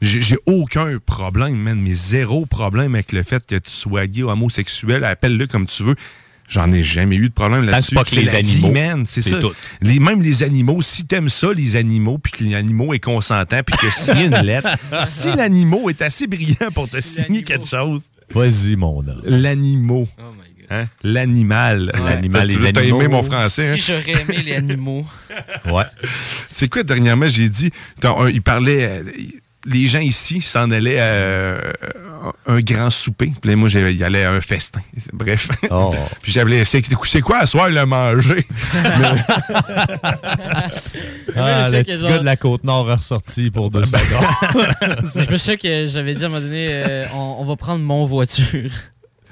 j'ai 0.00 0.20
j'ai 0.20 0.36
aucun 0.46 0.98
problème, 1.04 1.56
man, 1.56 1.80
mais 1.80 1.94
zéro 1.94 2.46
problème 2.46 2.94
avec 2.94 3.12
le 3.12 3.22
fait 3.22 3.44
que 3.46 3.56
tu 3.56 3.70
sois 3.70 4.06
gay 4.06 4.22
ou 4.22 4.30
homosexuel, 4.30 5.04
appelle-le 5.04 5.46
comme 5.46 5.66
tu 5.66 5.82
veux. 5.82 5.96
J'en 6.48 6.70
ai 6.72 6.82
jamais 6.82 7.16
eu 7.16 7.28
de 7.28 7.34
problème 7.34 7.64
là-dessus. 7.66 7.88
c'est 7.90 7.94
pas 7.96 8.04
que 8.04 8.10
C'est 8.10 8.16
les 8.16 8.24
la 8.26 8.38
animaux, 8.38 9.04
c'est 9.08 9.22
ça. 9.22 9.38
tout. 9.40 9.52
Les, 9.82 9.98
même 9.98 10.22
les 10.22 10.42
animaux, 10.44 10.80
si 10.80 11.04
t'aimes 11.04 11.28
ça, 11.28 11.52
les 11.52 11.74
animaux, 11.76 12.18
puis 12.18 12.32
que 12.32 12.44
l'animal 12.44 12.94
est 12.94 13.00
consentant, 13.00 13.60
puis 13.66 13.76
que 13.76 13.90
signer 13.90 14.26
une 14.26 14.40
lettre, 14.42 14.68
si 15.06 15.28
l'animal 15.34 15.80
est 15.90 16.02
assez 16.02 16.26
brillant 16.28 16.70
pour 16.72 16.88
te 16.88 17.00
signer 17.00 17.42
quelque 17.42 17.66
chose, 17.66 18.04
Vas-y, 18.32 18.76
mon 18.76 18.98
homme. 18.98 19.22
l'animal. 19.24 20.06
Hein? 20.70 20.86
L'animal. 21.04 21.92
L'animal, 21.94 22.40
T'as- 22.40 22.44
les 22.46 22.66
animaux. 22.66 23.00
aimé 23.00 23.08
mon 23.08 23.22
français, 23.22 23.68
hein? 23.70 23.76
Si 23.78 23.92
j'aurais 23.92 24.20
aimé 24.22 24.42
les 24.44 24.54
animaux. 24.54 25.06
Ouais. 25.66 25.84
C'est 26.48 26.68
quoi, 26.68 26.82
dernièrement, 26.82 27.26
j'ai 27.28 27.48
dit, 27.48 27.70
il 28.32 28.42
parlait, 28.42 28.84
euh, 28.84 29.02
les 29.66 29.86
gens 29.88 30.00
ici 30.00 30.40
s'en 30.42 30.70
allaient 30.70 31.00
à 31.00 31.58
un 32.46 32.60
grand 32.60 32.90
souper. 32.90 33.32
Puis 33.40 33.50
là, 33.50 33.56
moi, 33.56 33.68
j'allais- 33.68 34.02
allait 34.02 34.24
à 34.24 34.32
un 34.32 34.40
festin. 34.40 34.80
Bref. 35.12 35.48
Oh. 35.70 35.94
Puis 36.22 36.32
j'avais 36.32 36.64
c'est 36.64 36.82
c'est 37.04 37.20
quoi 37.20 37.38
à 37.38 37.46
soir 37.46 37.68
le 37.68 37.84
manger? 37.86 38.46
Ah, 41.38 41.68
le 41.70 41.82
petit 41.82 41.96
genre- 41.98 42.08
gars 42.10 42.18
de 42.18 42.24
la 42.24 42.36
Côte-Nord 42.36 42.90
est 42.90 42.94
ressorti 42.94 43.50
pour 43.50 43.70
deux 43.70 43.84
secondes. 43.84 44.26
je 45.14 45.30
me 45.30 45.36
souviens 45.36 45.56
que 45.56 45.84
j'avais 45.86 46.14
dit 46.14 46.22
à 46.24 46.26
un 46.26 46.30
moment 46.30 46.40
donné, 46.40 46.68
euh, 46.70 47.04
on, 47.14 47.36
on 47.40 47.44
va 47.44 47.56
prendre 47.56 47.84
mon 47.84 48.04
voiture. 48.06 48.70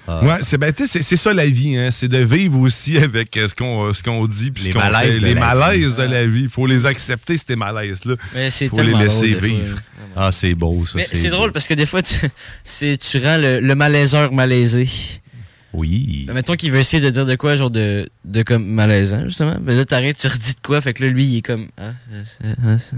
Ouais, 0.07 0.39
c'est 0.43 0.59
ben, 0.59 0.73
c'est- 0.77 1.03
c'est 1.03 1.17
ça 1.17 1.33
la 1.33 1.47
vie, 1.47 1.77
hein. 1.79 1.91
c'est 1.91 2.09
de 2.09 2.19
vivre 2.19 2.61
aussi 2.61 2.99
avec 3.09 3.37
euh, 3.37 3.49
ce 3.49 3.55
qu'on 3.55 3.93
ce 3.93 4.03
qu'on 4.03 4.27
dit, 4.27 4.51
puis 4.51 4.65
Les 4.65 4.73
ce 4.73 4.77
malaises 4.79 5.15
fait. 5.15 5.21
de 5.21 5.25
les 5.27 5.35
la 5.35 5.41
malaises 5.55 5.91
vie. 5.97 5.97
de 5.97 6.03
la 6.03 6.27
vie. 6.27 6.43
Il 6.43 6.49
faut 6.49 6.67
les 6.67 6.85
accepter 6.87 7.37
ces 7.39 7.57
malaises 7.57 8.05
là. 8.05 8.15
Mais 8.35 8.51
c'est 8.51 8.69
faut 8.69 8.83
les 8.83 8.93
laisser 8.93 9.31
drôle, 9.33 9.41
des 9.43 9.49
fois. 9.49 9.59
vivre. 9.65 9.79
Ah, 10.17 10.31
c'est 10.31 10.55
beau, 10.55 10.85
ça. 10.87 10.99
C'est 11.03 11.29
drôle 11.31 11.53
parce 11.53 11.67
que 11.67 11.75
des 11.75 11.87
fois, 11.87 12.03
tu, 12.03 12.15
c'est- 12.63 12.99
tu 12.99 13.19
rends 13.19 13.39
le, 13.39 13.61
le 13.61 13.75
malaiseur 13.75 14.31
malaisé. 14.33 14.87
Oui. 15.73 16.27
Mettons 16.33 16.55
qu'il 16.55 16.71
veut 16.71 16.79
essayer 16.79 17.03
de 17.03 17.11
dire 17.11 17.27
de 17.27 17.35
quoi, 17.35 17.57
genre 17.57 17.71
de, 17.71 18.09
de 18.25 18.43
comme 18.43 18.65
malaisant, 18.65 19.25
justement. 19.25 19.57
Mais 19.61 19.75
là, 19.75 19.85
t'arrêtes, 19.85 20.19
tu 20.19 20.29
redis 20.29 20.55
de 20.55 20.61
quoi, 20.63 20.81
fait 20.81 20.93
que 20.95 21.03
là, 21.03 21.09
lui, 21.11 21.25
il 21.25 21.37
est 21.39 21.43
comme. 21.43 21.67
Ah, 21.77 21.93
euh, 22.13 22.23
c'est- 22.25 22.57
ah, 22.65 22.77
c'est- 22.79 22.97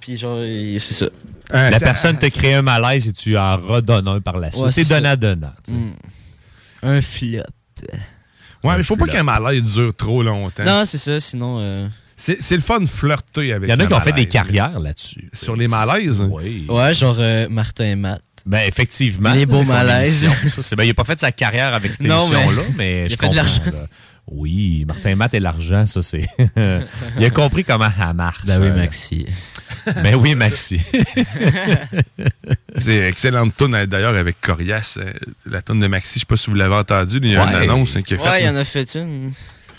Puis 0.00 0.16
genre, 0.16 0.38
c'est 0.78 0.94
ça. 0.94 1.06
La 1.52 1.80
personne 1.80 2.18
te 2.18 2.26
crée 2.26 2.54
un 2.54 2.62
malaise 2.62 3.08
et 3.08 3.12
tu 3.12 3.36
en 3.36 3.56
redonnes 3.58 4.08
un 4.08 4.20
par 4.20 4.38
la 4.38 4.50
suite. 4.50 4.64
Ouais, 4.64 4.72
c'est 4.72 4.88
donnant-donnant. 4.88 5.52
Mm. 5.68 5.90
Un 6.84 7.00
flop. 7.00 7.42
Ouais, 8.64 8.74
mais 8.74 8.78
il 8.78 8.84
faut 8.84 8.96
pas 8.96 9.06
qu'un 9.06 9.22
malaise 9.24 9.62
dure 9.62 9.94
trop 9.94 10.22
longtemps. 10.22 10.64
Non, 10.64 10.84
c'est 10.84 10.98
ça, 10.98 11.18
sinon. 11.20 11.58
euh, 11.60 11.88
C'est 12.16 12.40
c'est 12.40 12.54
le 12.54 12.62
fun 12.62 12.78
de 12.80 12.86
flirter 12.86 13.52
avec 13.52 13.68
Il 13.68 13.72
y 13.72 13.74
en 13.74 13.80
a 13.80 13.86
qui 13.86 13.92
ont 13.94 13.98
fait 14.00 14.06
des 14.12 14.22
malaise. 14.22 14.28
carrières 14.32 14.78
là-dessus. 14.80 15.30
Sur 15.32 15.56
les 15.56 15.66
malaises? 15.68 16.24
Oui. 16.30 16.66
Ouais, 16.68 16.94
genre 16.94 17.16
euh, 17.18 17.48
Martin 17.48 17.84
et 17.86 17.96
Matt. 17.96 18.22
Ben, 18.46 18.62
effectivement. 18.66 19.32
Les 19.32 19.46
beaux 19.46 19.64
malaises. 19.64 20.24
émission. 20.24 20.32
Ça, 20.48 20.62
c'est- 20.62 20.76
ben, 20.76 20.84
il 20.84 20.88
n'a 20.88 20.94
pas 20.94 21.04
fait 21.04 21.18
sa 21.20 21.32
carrière 21.32 21.74
avec 21.74 21.92
cette 21.94 22.06
Non, 22.06 22.28
mais 22.28 22.36
émission-là, 22.42 22.62
mais, 22.76 23.00
il 23.00 23.04
a 23.04 23.08
je 23.08 23.10
fait 23.10 23.16
de 23.16 23.20
comprends, 23.20 23.34
l'argent. 23.36 23.62
là. 23.66 23.86
Oui, 24.28 24.84
Martin 24.86 25.16
Matt 25.16 25.34
et 25.34 25.40
l'argent, 25.40 25.84
ça, 25.86 26.00
c'est. 26.02 26.26
il 27.18 27.24
a 27.24 27.30
compris 27.30 27.64
comment 27.64 27.90
ça 27.98 28.12
marche. 28.12 28.44
Ben 28.44 28.60
oui, 28.60 28.68
Euh, 28.68 28.76
Maxi. 28.76 29.26
Ben 30.02 30.14
oui, 30.14 30.34
Maxi. 30.34 30.80
C'est 32.76 33.08
excellente 33.08 33.54
tune 33.56 33.84
d'ailleurs 33.86 34.16
avec 34.16 34.40
Corias, 34.40 34.98
euh, 34.98 35.12
la 35.46 35.62
tune 35.62 35.80
de 35.80 35.86
Maxi. 35.86 36.14
Je 36.14 36.20
sais 36.20 36.26
pas 36.26 36.36
si 36.36 36.50
vous 36.50 36.56
l'avez 36.56 36.74
entendu. 36.74 37.18
Il 37.22 37.30
y 37.30 37.36
a 37.36 37.42
une 37.42 37.54
annonce 37.70 37.96
hein, 37.96 38.02
qui 38.02 38.16
faite. 38.16 38.24
Ouais, 38.24 38.42
il 38.42 38.46
y 38.46 38.48
en 38.48 38.56
a 38.56 38.64
fait 38.64 38.94
une. 38.94 39.32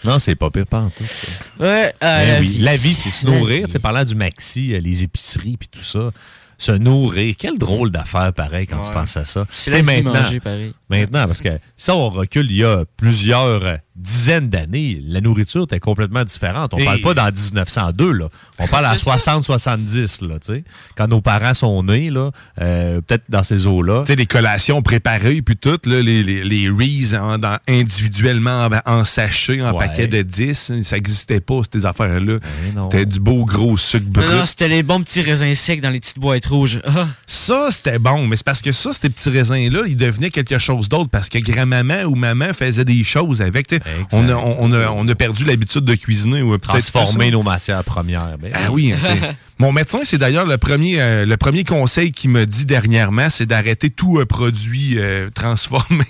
non, 0.03 0.19
c'est 0.19 0.35
pas 0.35 0.49
pire, 0.49 0.67
pas 0.67 0.79
en 0.81 0.89
tout. 0.89 1.03
ça. 1.05 1.37
Ouais, 1.59 1.93
ah, 2.01 2.19
Ben 2.19 2.33
la 2.33 2.39
oui, 2.39 2.47
vie. 2.47 2.59
La 2.59 2.75
vie, 2.77 2.93
c'est 2.93 3.09
se 3.09 3.25
nourrir. 3.25 3.67
sais, 3.69 3.79
parlant 3.79 4.03
du 4.03 4.15
maxi, 4.15 4.73
euh, 4.73 4.79
les 4.79 5.03
épiceries 5.03 5.57
puis 5.57 5.69
tout 5.69 5.83
ça. 5.83 6.11
Se 6.57 6.71
nourrir. 6.71 7.35
Quelle 7.37 7.57
drôle 7.57 7.91
d'affaire, 7.91 8.31
pareil, 8.31 8.67
quand 8.67 8.81
tu 8.81 8.91
penses 8.91 9.17
à 9.17 9.25
ça. 9.25 9.45
C'est 9.51 9.81
maintenant, 9.81 10.13
manger, 10.13 10.39
pareil. 10.39 10.73
Maintenant, 10.99 11.27
parce 11.27 11.41
que 11.41 11.49
ça, 11.77 11.95
on 11.95 12.09
recule 12.09 12.47
il 12.51 12.57
y 12.57 12.63
a 12.63 12.83
plusieurs 12.97 13.77
dizaines 13.95 14.49
d'années. 14.49 14.99
La 15.05 15.21
nourriture 15.21 15.63
était 15.63 15.79
complètement 15.79 16.23
différente. 16.23 16.73
On 16.73 16.77
Et- 16.79 16.85
parle 16.85 17.01
pas 17.01 17.13
dans 17.13 17.25
1902, 17.31 18.11
là. 18.11 18.29
On 18.57 18.67
parle 18.67 18.85
à 18.85 18.97
C'est 18.97 19.05
ça. 19.05 19.17
60-70, 19.17 20.21
là, 20.27 20.39
tu 20.39 20.53
sais. 20.53 20.63
Quand 20.95 21.07
nos 21.07 21.21
parents 21.21 21.53
sont 21.53 21.83
nés, 21.83 22.09
là, 22.09 22.31
euh, 22.61 23.01
peut-être 23.01 23.23
dans 23.29 23.43
ces 23.43 23.67
eaux-là. 23.67 24.01
Tu 24.01 24.07
sais, 24.13 24.15
les 24.15 24.25
collations 24.25 24.81
préparées, 24.81 25.41
puis 25.43 25.55
tout, 25.57 25.77
là, 25.85 26.01
les, 26.01 26.23
les, 26.23 26.43
les 26.43 26.69
Reese 26.69 27.15
en- 27.15 27.37
dans- 27.37 27.59
individuellement 27.67 28.67
en, 28.85 28.91
en 28.99 29.03
sachet, 29.03 29.61
en 29.61 29.71
Ouais. 29.73 29.77
paquet 29.87 30.07
de 30.07 30.21
10, 30.23 30.73
ça 30.83 30.95
n'existait 30.95 31.39
pas, 31.39 31.61
ces 31.71 31.85
affaires-là. 31.85 32.39
Ben. 32.75 32.87
C'était 32.91 33.05
du 33.05 33.19
beau 33.19 33.45
gros 33.45 33.77
sucre 33.77 34.07
brut. 34.07 34.25
Non, 34.27 34.37
non, 34.37 34.45
c'était 34.45 34.67
les 34.67 34.83
bons 34.83 35.01
petits 35.01 35.21
raisins 35.21 35.53
secs 35.53 35.81
dans 35.81 35.89
les 35.91 35.99
petites 35.99 36.19
boîtes 36.19 36.45
rouges. 36.47 36.79
Ah. 36.85 37.07
Ça, 37.27 37.67
c'était 37.71 37.99
bon, 37.99 38.25
mais 38.27 38.35
c'est 38.37 38.45
parce 38.45 38.61
que 38.61 38.71
ça, 38.71 38.91
ces 38.93 39.09
petits 39.09 39.29
raisins-là, 39.29 39.81
ils 39.87 39.97
devenaient 39.97 40.31
quelque 40.31 40.57
chose 40.57 40.82
d'autre 40.89 41.09
parce 41.09 41.29
que 41.29 41.37
grand-maman 41.39 42.03
ou 42.03 42.15
maman 42.15 42.53
faisait 42.53 42.85
des 42.85 43.03
choses 43.03 43.41
avec. 43.41 43.73
On 44.11 44.27
a, 44.29 44.33
on, 44.35 44.71
a, 44.71 44.87
on 44.89 45.07
a 45.07 45.15
perdu 45.15 45.43
l'habitude 45.43 45.85
de 45.85 45.95
cuisiner 45.95 46.41
ou 46.41 46.57
Transformer 46.57 47.31
nos 47.31 47.43
matières 47.43 47.83
premières. 47.83 48.37
Ben 48.37 48.51
Ah 48.53 48.71
oui, 48.71 48.93
c'est- 48.99 49.35
mon 49.59 49.71
médecin, 49.71 49.99
c'est 50.03 50.17
d'ailleurs 50.17 50.45
le 50.45 50.57
premier, 50.57 50.99
euh, 51.01 51.25
le 51.25 51.37
premier 51.37 51.63
conseil 51.63 52.11
qu'il 52.11 52.29
m'a 52.31 52.45
dit 52.45 52.65
dernièrement, 52.65 53.29
c'est 53.29 53.45
d'arrêter 53.45 53.89
tout 53.89 54.19
euh, 54.19 54.25
produit 54.25 54.97
euh, 54.97 55.29
transformé. 55.35 56.05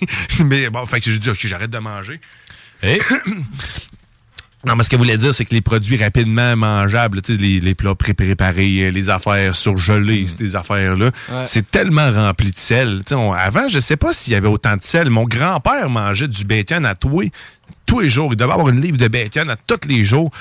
mais 0.45 0.69
bon, 0.69 0.85
fait 0.85 0.99
que 1.01 1.09
j'ai 1.11 1.19
dit, 1.19 1.29
OK, 1.29 1.39
j'arrête 1.45 1.71
de 1.71 1.79
manger. 1.79 2.19
Eh? 2.83 2.99
Non, 4.65 4.75
mais 4.77 4.83
ce 4.83 4.89
qu'elle 4.89 4.99
voulait 4.99 5.17
dire, 5.17 5.33
c'est 5.33 5.43
que 5.45 5.53
les 5.53 5.61
produits 5.61 5.97
rapidement 6.01 6.55
mangeables, 6.55 7.21
tu 7.21 7.35
sais, 7.35 7.41
les, 7.41 7.59
les 7.59 7.75
plats 7.75 7.95
pré-préparés, 7.95 8.87
euh, 8.87 8.91
les 8.91 9.09
affaires 9.09 9.55
surgelées, 9.55 10.25
ces 10.37 10.55
affaires-là, 10.55 11.11
Ouais. 11.31 11.43
c'est 11.45 11.69
tellement 11.69 12.11
rempli 12.11 12.51
de 12.51 12.57
sel. 12.57 12.99
Tu 13.05 13.09
sais, 13.09 13.15
on- 13.15 13.33
avant, 13.33 13.67
je 13.67 13.79
sais 13.81 13.97
pas 13.97 14.13
s'il 14.13 14.31
y 14.33 14.35
avait 14.37 14.47
autant 14.47 14.77
de 14.77 14.83
sel. 14.83 15.09
Mon 15.09 15.25
grand-père 15.25 15.89
mangeait 15.89 16.27
du 16.29 16.45
bacon 16.45 16.85
à 16.85 16.95
tous 16.95 17.29
tous 17.85 17.99
les 17.99 18.09
jours. 18.09 18.29
Il 18.31 18.37
devait 18.37 18.53
avoir 18.53 18.69
une 18.69 18.79
livre 18.79 18.97
de 18.97 19.07
bacon 19.09 19.49
à 19.49 19.57
tous 19.57 19.85
les 19.87 20.05
jours. 20.05 20.31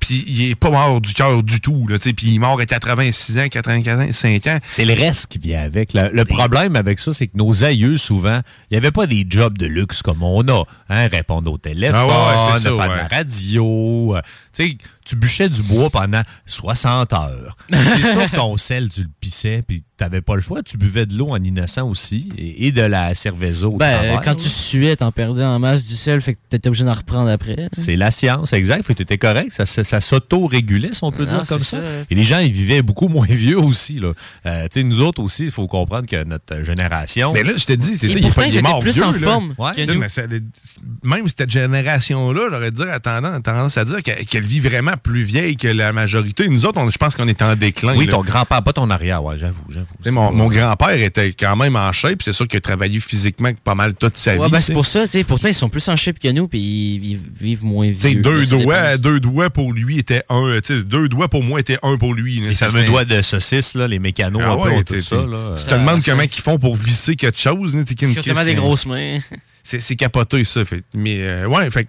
Puis 0.00 0.24
il 0.26 0.50
est 0.50 0.54
pas 0.54 0.70
mort 0.70 1.00
du 1.00 1.12
cœur 1.14 1.42
du 1.42 1.60
tout, 1.60 1.86
puis 1.86 2.14
il 2.28 2.34
est 2.34 2.38
mort 2.38 2.58
à 2.58 2.66
86 2.66 3.38
ans, 3.38 3.48
85 3.48 4.46
ans. 4.46 4.58
C'est 4.70 4.84
le 4.84 4.94
reste 4.94 5.26
qui 5.28 5.38
vient 5.38 5.62
avec. 5.62 5.92
Le, 5.92 6.10
le 6.12 6.24
problème 6.24 6.74
avec 6.74 6.98
ça, 6.98 7.12
c'est 7.12 7.26
que 7.26 7.36
nos 7.36 7.62
aïeux, 7.64 7.96
souvent, 7.98 8.40
il 8.70 8.74
n'y 8.74 8.78
avait 8.78 8.90
pas 8.90 9.06
des 9.06 9.24
jobs 9.28 9.56
de 9.58 9.66
luxe 9.66 10.02
comme 10.02 10.22
on 10.22 10.46
a. 10.48 10.64
Hein, 10.88 11.06
répondre 11.08 11.52
au 11.52 11.58
téléphone, 11.58 11.94
Ah 11.94 12.06
ouais, 12.06 12.12
ouais, 12.12 12.52
c'est 12.54 12.62
ça, 12.62 12.74
faire 12.74 12.90
de 12.90 12.96
la 12.96 13.16
radio. 13.16 14.16
Tu 14.52 14.64
sais, 14.70 14.78
tu 15.04 15.16
bûchais 15.16 15.48
du 15.48 15.62
bois 15.62 15.90
pendant 15.90 16.22
60 16.46 17.12
heures. 17.12 17.56
C'est 17.70 18.10
sûr 18.12 18.26
que 18.30 18.36
ton 18.36 18.56
sel, 18.56 18.88
tu 18.88 19.02
le 19.02 19.08
pissais, 19.20 19.62
puis 19.66 19.84
t'avais 19.96 20.20
pas 20.20 20.34
le 20.34 20.40
choix. 20.40 20.62
Tu 20.62 20.76
buvais 20.76 21.06
de 21.06 21.16
l'eau 21.16 21.30
en 21.30 21.42
innocent 21.42 21.86
aussi, 21.88 22.30
et, 22.36 22.66
et 22.66 22.72
de 22.72 22.82
la 22.82 23.14
cerveza 23.14 23.68
au 23.68 23.76
Ben, 23.76 23.92
travers, 23.92 24.22
quand 24.22 24.34
tu 24.36 24.48
suais, 24.48 24.96
t'en 24.96 25.12
perdais 25.12 25.44
en 25.44 25.58
masse 25.58 25.84
du 25.86 25.94
sel, 25.96 26.20
fait 26.20 26.34
que 26.34 26.38
t'étais 26.48 26.68
obligé 26.68 26.84
d'en 26.84 26.94
reprendre 26.94 27.28
après. 27.30 27.68
C'est 27.72 27.96
la 27.96 28.10
science, 28.10 28.52
exact. 28.52 28.84
Fait 28.84 28.94
que 28.94 28.98
t'étais 28.98 29.18
correct. 29.18 29.52
Ça, 29.52 29.66
ça, 29.66 29.84
ça 29.84 30.00
s'auto-régulait, 30.00 30.94
si 30.94 31.04
on 31.04 31.12
peut 31.12 31.24
Non, 31.26 31.38
dire 31.38 31.46
comme 31.48 31.58
ça. 31.60 31.78
ça. 31.78 31.82
Et 32.10 32.14
les 32.14 32.24
gens, 32.24 32.38
ils 32.40 32.52
vivaient 32.52 32.82
beaucoup 32.82 33.08
moins 33.08 33.26
vieux 33.28 33.58
aussi. 33.58 34.00
Là. 34.00 34.12
Euh, 34.46 34.64
tu 34.64 34.80
sais, 34.80 34.82
nous 34.84 35.00
autres 35.00 35.22
aussi, 35.22 35.44
il 35.44 35.50
faut 35.50 35.66
comprendre 35.66 36.06
que 36.08 36.24
notre 36.24 36.64
génération. 36.64 37.32
Mais 37.32 37.42
là, 37.44 37.52
je 37.56 37.64
te 37.66 37.72
dis, 37.72 37.96
c'est 37.96 38.08
ça, 38.08 38.18
il 38.18 38.24
ils 38.48 38.56
est 38.58 38.62
mort 38.62 38.78
plus 38.80 38.92
vieux, 38.92 39.04
en 39.04 39.12
là. 39.12 39.18
forme 39.18 39.54
Ouais, 39.58 39.70
que 39.72 39.80
tu 39.80 39.86
sais, 39.86 39.94
nous. 39.94 40.00
mais 40.00 40.08
ça- 40.08 40.22
même 41.02 41.28
cette 41.28 41.50
génération-là, 41.50 42.48
j'aurais 42.50 43.00
tendance, 43.00 43.42
tendance 43.42 43.76
à 43.78 43.84
dire 43.84 44.02
qu'elle 44.02 44.39
qu'elle 44.40 44.48
vit 44.48 44.60
vraiment 44.60 44.94
plus 45.02 45.22
vieille 45.22 45.56
que 45.56 45.68
la 45.68 45.92
majorité. 45.92 46.48
Nous 46.48 46.66
autres, 46.66 46.78
on- 46.80 46.88
je 46.90 46.98
pense 46.98 47.16
qu'on 47.16 47.28
est 47.28 47.42
en 47.42 47.54
déclin. 47.56 47.94
Oui, 47.96 48.06
là. 48.06 48.12
ton 48.12 48.22
grand-père, 48.22 48.62
pas 48.62 48.72
ton 48.72 48.88
arrière, 48.90 49.22
ouais, 49.22 49.36
j'avoue, 49.38 49.62
j'avoue. 49.68 49.86
Mon, 50.06 50.32
mon 50.32 50.48
grand-père 50.48 51.00
était 51.00 51.32
quand 51.32 51.56
même 51.56 51.76
en 51.76 51.92
shape, 51.92 52.22
c'est 52.22 52.32
sûr 52.32 52.46
qu'il 52.48 52.58
a 52.58 52.60
travaillé 52.60 53.00
physiquement 53.00 53.50
pas 53.64 53.74
mal 53.74 53.94
toute 53.94 54.16
sa 54.16 54.36
Ouais, 54.36 54.46
vie. 54.46 54.52
ben 54.52 54.60
c'est 54.60 54.72
pour 54.72 54.86
ça, 54.86 55.06
tu 55.06 55.18
sais. 55.18 55.24
Pourtant, 55.24 55.48
ils 55.48 55.54
sont 55.54 55.68
plus 55.68 55.86
en 55.88 55.96
shape 55.96 56.18
que 56.18 56.28
nous, 56.28 56.48
puis 56.48 56.58
ils, 56.60 57.10
ils 57.12 57.20
vivent 57.40 57.64
moins 57.64 57.90
vieux. 57.90 58.20
Deux 58.22 58.40
là, 58.40 58.46
doigts, 58.46 58.96
deux 58.96 59.20
doigts 59.20 59.50
pour 59.50 59.72
lui 59.72 59.98
étaient 59.98 60.22
un. 60.28 60.58
Deux 60.84 61.08
doigts 61.08 61.28
pour 61.28 61.42
moi 61.42 61.60
étaient 61.60 61.78
un 61.82 61.96
pour 61.96 62.14
lui. 62.14 62.40
là. 62.40 62.48
Les 62.48 62.54
Ça, 62.54 62.68
fameux 62.68 62.84
doigts 62.86 63.04
de 63.04 63.20
saucisse, 63.22 63.74
là, 63.74 63.86
les 63.88 63.98
mécanos, 63.98 64.42
Ah 64.44 64.52
un 64.52 64.56
ouais, 64.56 64.84
tout 64.84 65.00
ça. 65.00 65.16
Là. 65.16 65.54
Tu 65.56 65.64
te 65.64 65.74
demandes 65.74 66.02
comment 66.04 66.22
ils 66.22 66.30
font 66.32 66.58
pour 66.58 66.76
visser 66.76 67.16
quelque 67.16 67.38
chose. 67.38 67.76
c'est- 67.86 68.44
des 68.44 68.54
grosses 68.54 68.86
mains. 68.86 69.18
C'est 69.62 69.96
capoté, 69.96 70.44
ça. 70.44 70.64
Fait. 70.64 70.82
Mais, 70.94 71.18
euh, 71.20 71.46
ouais, 71.46 71.68
fait 71.70 71.86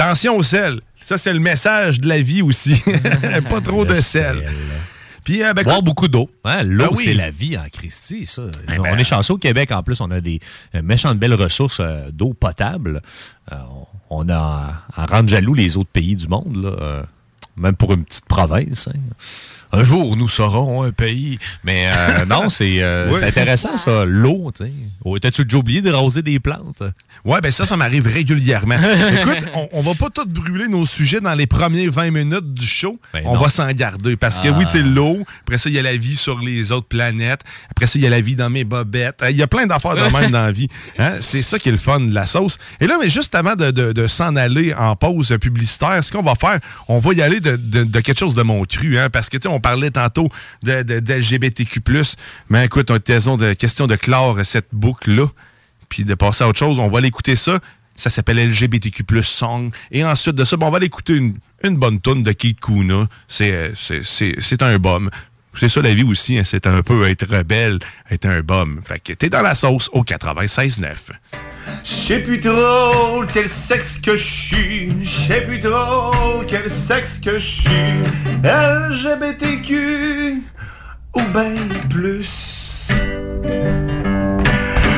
Attention 0.00 0.36
au 0.38 0.42
sel. 0.42 0.80
Ça, 0.98 1.18
c'est 1.18 1.32
le 1.32 1.40
message 1.40 2.00
de 2.00 2.08
la 2.08 2.20
vie 2.22 2.40
aussi. 2.42 2.82
pas 3.50 3.60
trop 3.60 3.84
de 3.84 3.94
sel. 3.96 4.48
Puis, 5.24 5.42
euh, 5.44 5.52
ben, 5.52 5.62
Boire 5.62 5.82
beaucoup 5.82 6.08
d'eau. 6.08 6.30
Hein? 6.44 6.62
L'eau, 6.62 6.86
Ben 6.90 6.96
oui. 6.96 7.04
c'est 7.04 7.14
la 7.14 7.30
vie 7.30 7.58
en 7.58 7.64
Christie, 7.70 8.24
ça. 8.24 8.42
ben- 8.66 8.80
on 8.80 8.96
est 8.96 9.04
chanceux 9.04 9.34
au 9.34 9.38
Québec. 9.38 9.70
En 9.72 9.82
plus, 9.82 10.00
on 10.00 10.10
a 10.10 10.20
des 10.22 10.40
euh, 10.74 10.80
méchantes 10.82 11.18
belles 11.18 11.34
ressources 11.34 11.80
euh, 11.80 12.10
d'eau 12.10 12.32
potable. 12.32 13.02
Euh, 13.52 13.56
on 13.70 13.86
on 14.12 14.28
a 14.28 14.72
à 14.96 15.06
rendre 15.06 15.28
jaloux 15.28 15.54
les 15.54 15.76
autres 15.76 15.90
pays 15.92 16.16
du 16.16 16.26
monde, 16.26 16.56
là, 16.64 17.04
même 17.56 17.76
pour 17.76 17.92
une 17.92 18.02
petite 18.04 18.24
province. 18.24 18.88
hein. 18.88 18.98
Un 19.72 19.84
jour, 19.84 20.16
nous 20.16 20.28
serons 20.28 20.82
un 20.82 20.90
pays. 20.90 21.38
Mais 21.64 21.86
euh, 21.86 22.24
non, 22.28 22.48
c'est 22.48 22.82
euh, 22.82 23.12
intéressant, 23.22 23.76
ça. 23.76 24.04
L'eau, 24.04 24.50
tu 24.56 24.64
sais. 24.64 24.72
Oh, 25.04 25.18
T'as-tu 25.18 25.44
déjà 25.44 25.58
oublié 25.58 25.80
de 25.82 25.90
raser 25.90 26.22
des 26.22 26.40
plantes? 26.40 26.82
Ouais, 27.24 27.40
ben 27.40 27.50
ça, 27.50 27.64
ça 27.66 27.76
m'arrive 27.76 28.06
régulièrement. 28.06 28.76
Écoute, 29.20 29.44
on, 29.54 29.68
on 29.72 29.80
va 29.82 29.94
pas 29.94 30.08
tout 30.10 30.26
brûler 30.26 30.68
nos 30.68 30.86
sujets 30.86 31.20
dans 31.20 31.34
les 31.34 31.46
premiers 31.46 31.88
20 31.88 32.10
minutes 32.10 32.54
du 32.54 32.66
show. 32.66 32.98
Ben 33.12 33.22
on 33.26 33.34
non. 33.34 33.40
va 33.40 33.48
s'en 33.48 33.70
garder. 33.72 34.16
Parce 34.16 34.40
que 34.40 34.48
Ah. 34.48 34.56
oui, 34.58 34.64
tu 34.66 34.72
sais, 34.72 34.82
l'eau. 34.82 35.18
Après 35.42 35.58
ça, 35.58 35.68
il 35.68 35.74
y 35.74 35.78
a 35.78 35.82
la 35.82 35.96
vie 35.96 36.16
sur 36.16 36.38
les 36.40 36.72
autres 36.72 36.88
planètes. 36.88 37.40
Après 37.70 37.86
ça, 37.86 37.98
il 37.98 38.02
y 38.02 38.06
a 38.06 38.10
la 38.10 38.20
vie 38.20 38.36
dans 38.36 38.50
mes 38.50 38.64
bobettes. 38.64 39.22
Il 39.30 39.36
y 39.36 39.42
a 39.42 39.46
plein 39.46 39.66
d'affaires 39.66 39.94
de 39.94 40.02
même 40.12 40.30
dans 40.30 40.42
la 40.46 40.52
vie. 40.52 40.68
Hein? 40.98 41.12
C'est 41.20 41.42
ça 41.42 41.58
qui 41.58 41.68
est 41.68 41.72
le 41.72 41.78
fun 41.78 42.00
de 42.00 42.14
la 42.14 42.26
sauce. 42.26 42.58
Et 42.80 42.86
là, 42.86 42.96
mais 43.00 43.08
juste 43.08 43.34
avant 43.34 43.54
de, 43.54 43.70
de- 43.70 43.92
de 43.92 44.06
s'en 44.06 44.34
aller 44.36 44.74
en 44.74 44.96
pause 44.96 45.36
publicitaire, 45.40 46.02
ce 46.02 46.10
qu'on 46.10 46.22
va 46.22 46.34
faire, 46.34 46.58
on 46.88 46.98
va 46.98 47.12
y 47.14 47.22
aller 47.22 47.40
de, 47.40 47.56
de- 47.56 47.84
de 47.84 48.00
quelque 48.00 48.18
chose 48.18 48.34
de 48.34 48.42
mon 48.42 48.64
cru. 48.64 48.98
Hein? 48.98 49.10
Parce 49.10 49.28
que, 49.28 49.36
tu 49.36 49.42
sais, 49.42 49.59
on 49.60 49.62
parlait 49.62 49.90
tantôt 49.90 50.28
de, 50.62 50.82
de, 50.82 51.00
d'LGBTQ+. 51.00 51.80
Mais 52.48 52.64
écoute, 52.64 52.90
on 52.90 52.96
était 52.96 53.18
de, 53.18 53.52
question 53.52 53.86
de 53.86 53.96
clore 53.96 54.38
cette 54.44 54.68
boucle-là 54.72 55.26
puis 55.90 56.04
de 56.04 56.14
passer 56.14 56.44
à 56.44 56.48
autre 56.48 56.58
chose. 56.58 56.78
On 56.78 56.88
va 56.88 57.00
l'écouter 57.00 57.36
ça. 57.36 57.58
Ça 57.94 58.08
s'appelle 58.08 58.38
LGBTQ 58.38 59.04
Song. 59.22 59.70
Et 59.90 60.02
ensuite 60.02 60.36
de 60.36 60.44
ça, 60.44 60.56
ben, 60.56 60.68
on 60.68 60.70
va 60.70 60.78
aller 60.78 60.86
écouter 60.86 61.14
une, 61.14 61.36
une 61.62 61.76
bonne 61.76 62.00
tonne 62.00 62.22
de 62.22 62.32
Keith 62.32 62.60
Kuna. 62.60 63.08
C'est, 63.28 63.52
euh, 63.52 63.72
c'est, 63.74 64.02
c'est, 64.02 64.36
c'est 64.38 64.62
un 64.62 64.78
bum. 64.78 65.10
C'est 65.54 65.68
ça 65.68 65.82
la 65.82 65.92
vie 65.92 66.04
aussi, 66.04 66.38
hein. 66.38 66.42
c'est 66.44 66.66
un 66.66 66.82
peu 66.82 67.06
être 67.08 67.26
rebelle, 67.26 67.80
être 68.10 68.24
un 68.24 68.40
bum. 68.40 68.80
Fait 68.82 69.00
que 69.00 69.12
t'es 69.12 69.28
dans 69.28 69.42
la 69.42 69.54
sauce 69.54 69.90
au 69.92 70.04
96.9. 70.04 71.49
Je 71.84 71.90
sais 71.90 72.20
plus 72.20 72.40
trop 72.40 73.24
quel 73.32 73.48
sexe 73.48 73.98
que 73.98 74.16
je 74.16 74.24
suis. 74.24 74.90
Je 75.02 75.08
sais 75.08 75.40
plus 75.42 75.58
trop 75.60 76.42
quel 76.46 76.70
sexe 76.70 77.18
que 77.18 77.38
je 77.38 77.46
suis. 77.46 78.02
LGBTQ 78.44 79.74
ou 81.16 81.20
ben 81.32 81.56
plus. 81.88 82.90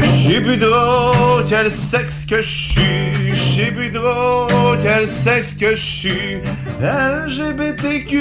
Je 0.03 0.07
sais 0.07 0.41
plus 0.41 0.59
trop 0.59 1.43
quel 1.49 1.71
sexe 1.71 2.25
que 2.25 2.41
je 2.41 2.49
suis. 2.49 3.35
Je 3.35 3.71
plus 3.71 3.93
trop 3.93 4.77
quel 4.81 5.07
sexe 5.09 5.53
que 5.55 5.71
je 5.71 5.81
suis. 5.81 6.41
LGBTQ 6.81 8.19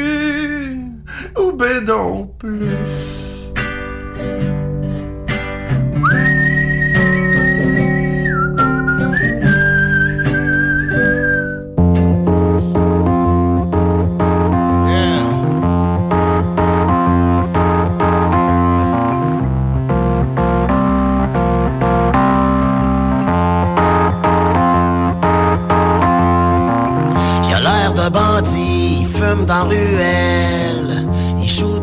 ou 1.37 1.51
ben 1.51 1.83
non 1.85 2.27
plus. 2.39 3.51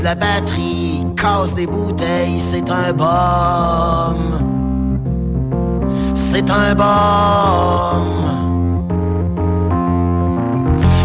La 0.09 0.15
batterie, 0.15 1.05
casse 1.17 1.55
des 1.55 1.67
bouteilles, 1.67 2.41
c'est 2.51 2.71
un 2.71 2.93
bum. 2.95 4.21
C'est 6.15 6.49
un 6.51 6.75
bum. 6.75 8.09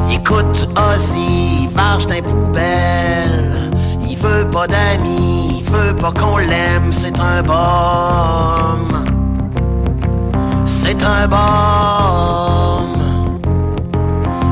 Il 0.07 0.15
écoute 0.15 0.53
du 0.53 0.65
Ozzy, 0.87 1.63
il 1.63 1.69
varge 1.69 2.07
dans 2.07 2.13
les 2.13 2.21
poubelles, 2.21 3.71
il 4.09 4.15
veut 4.15 4.49
pas 4.49 4.67
d'amis, 4.67 5.57
il 5.59 5.63
veut 5.69 5.95
pas 5.95 6.13
qu'on 6.13 6.37
l'aime, 6.37 6.93
c'est 6.93 7.19
un 7.19 7.41
bum. 7.43 8.83
C'est 10.63 11.03
un 11.03 11.27
bum. 11.27 12.91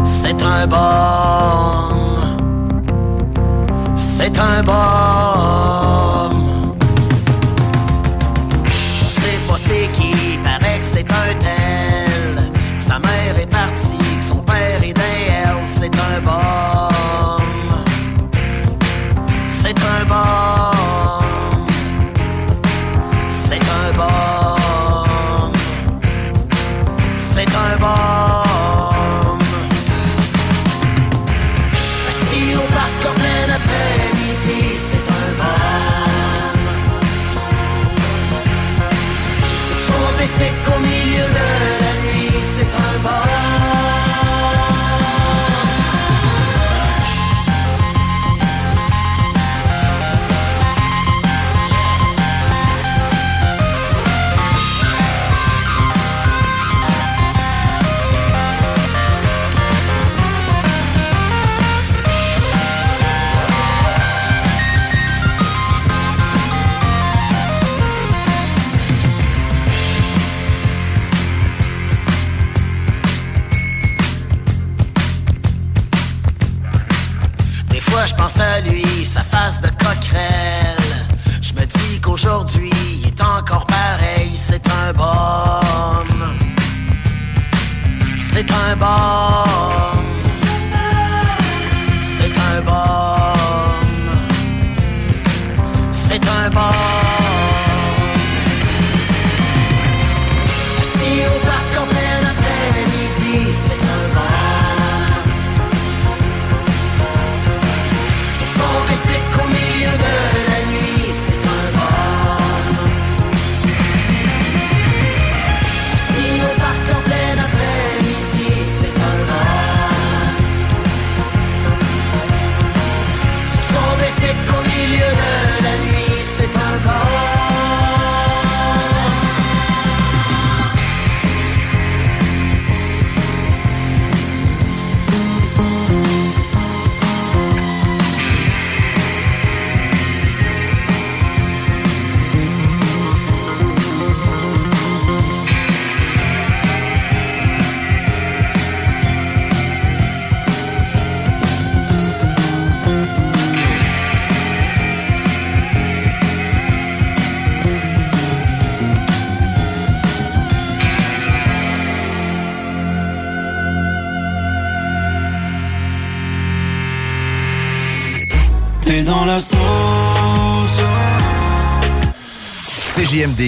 C'est 0.04 0.44
un 0.44 0.68
bum. 0.68 1.91
C'est 4.34 4.40
un 4.40 4.64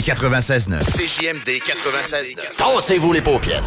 96.9. 0.03 0.83
CJMD 0.85 1.49
96.9. 1.61 2.35
Tassez-vous 2.57 3.13
les 3.13 3.21
paupières. 3.21 3.63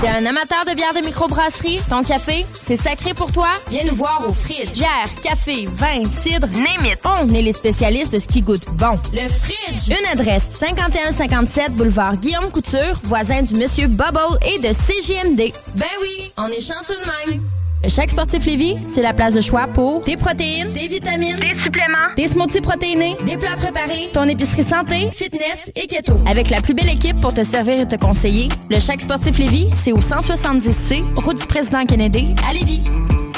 T'es 0.00 0.08
un 0.08 0.24
amateur 0.26 0.64
de 0.66 0.74
bière 0.74 0.94
de 0.94 1.00
microbrasserie? 1.00 1.80
Ton 1.88 2.02
café, 2.02 2.46
c'est 2.54 2.76
sacré 2.76 3.12
pour 3.12 3.32
toi? 3.32 3.48
Viens 3.68 3.84
nous 3.84 3.96
voir 3.96 4.22
au 4.26 4.32
Fridge. 4.32 4.70
Bière, 4.72 5.08
café, 5.22 5.66
vin, 5.76 6.04
cidre, 6.04 6.46
name 6.48 6.86
it. 6.86 6.98
On 7.04 7.32
est 7.34 7.42
les 7.42 7.52
spécialistes 7.52 8.12
de 8.12 8.18
ce 8.18 8.26
qui 8.26 8.40
goûte 8.40 8.64
bon. 8.74 8.98
Le 9.12 9.28
Fridge. 9.28 9.88
Une 9.88 10.06
adresse, 10.06 10.44
5157 10.58 11.72
boulevard 11.72 12.16
Guillaume 12.16 12.50
Couture, 12.50 13.00
voisin 13.04 13.42
du 13.42 13.54
Monsieur 13.54 13.88
Bubble 13.88 14.38
et 14.46 14.58
de 14.58 14.68
CJMD. 14.72 15.52
Ben 15.74 15.86
oui, 16.00 16.32
on 16.38 16.46
est 16.48 16.60
chanceux 16.60 16.96
de 16.96 17.32
même. 17.32 17.49
Le 17.90 17.96
Chèque 17.96 18.12
Sportif 18.12 18.46
Lévis, 18.46 18.76
c'est 18.86 19.02
la 19.02 19.12
place 19.12 19.34
de 19.34 19.40
choix 19.40 19.66
pour 19.66 20.04
des 20.04 20.16
protéines, 20.16 20.72
des 20.72 20.86
vitamines, 20.86 21.34
des 21.40 21.58
suppléments, 21.58 22.14
des 22.16 22.28
smoothies 22.28 22.60
protéinés, 22.60 23.16
des 23.26 23.36
plats 23.36 23.56
préparés, 23.56 24.10
ton 24.14 24.28
épicerie 24.28 24.62
santé, 24.62 25.10
fitness 25.12 25.72
et 25.74 25.88
keto. 25.88 26.16
Avec 26.24 26.50
la 26.50 26.60
plus 26.60 26.72
belle 26.72 26.88
équipe 26.88 27.20
pour 27.20 27.34
te 27.34 27.42
servir 27.42 27.80
et 27.80 27.88
te 27.88 27.96
conseiller, 27.96 28.48
le 28.70 28.78
Chèque 28.78 29.00
Sportif 29.00 29.36
Lévis, 29.38 29.70
c'est 29.82 29.90
au 29.90 29.98
170C, 29.98 31.02
route 31.16 31.40
du 31.40 31.46
président 31.46 31.84
Kennedy, 31.84 32.32
à 32.48 32.52
Lévis. 32.52 32.84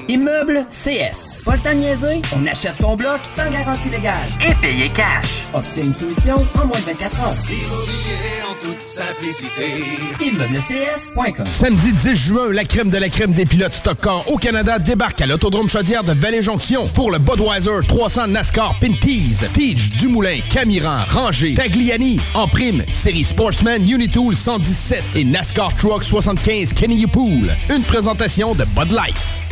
Immeuble 0.06 0.66
CS. 0.68 1.38
Pas 1.46 1.54
le 1.54 1.60
temps 1.62 1.70
de 1.70 1.76
niaiser, 1.76 2.20
on 2.36 2.44
achète 2.44 2.76
ton 2.76 2.94
bloc 2.94 3.20
sans 3.34 3.50
garantie 3.50 3.88
légale. 3.88 4.18
Et 4.46 4.54
payer 4.56 4.90
cash. 4.90 5.40
Obtiens 5.54 5.84
une 5.84 5.94
soumission 5.94 6.36
en 6.56 6.66
moins 6.66 6.78
de 6.78 6.84
24 6.92 7.20
heures. 7.20 8.41
Toute 8.62 8.90
simplicité. 8.90 9.66
Samedi 11.50 11.92
10 11.92 12.14
juin, 12.14 12.52
la 12.52 12.64
crème 12.64 12.90
de 12.90 12.98
la 12.98 13.08
crème 13.08 13.32
des 13.32 13.44
pilotes 13.44 13.74
Stock 13.74 13.98
Car 14.00 14.30
au 14.30 14.36
Canada 14.36 14.78
débarque 14.78 15.20
à 15.20 15.26
l'Autodrome 15.26 15.68
Chaudière 15.68 16.04
de 16.04 16.12
Vallée-Jonction 16.12 16.86
pour 16.88 17.10
le 17.10 17.18
Budweiser 17.18 17.86
300 17.86 18.28
NASCAR 18.28 18.78
Pinties. 18.80 19.38
Tige, 19.54 19.90
Dumoulin, 19.90 20.38
Camiran, 20.48 20.98
Ranger, 21.08 21.54
Tagliani. 21.54 22.20
En 22.34 22.46
prime, 22.46 22.84
série 22.92 23.24
Sportsman 23.24 23.88
Unitool 23.88 24.36
117 24.36 25.02
et 25.16 25.24
NASCAR 25.24 25.74
Truck 25.74 26.04
75 26.04 26.72
Kenny 26.72 27.06
Pool. 27.06 27.48
Une 27.74 27.82
présentation 27.82 28.54
de 28.54 28.64
Bud 28.76 28.92
Light. 28.92 29.51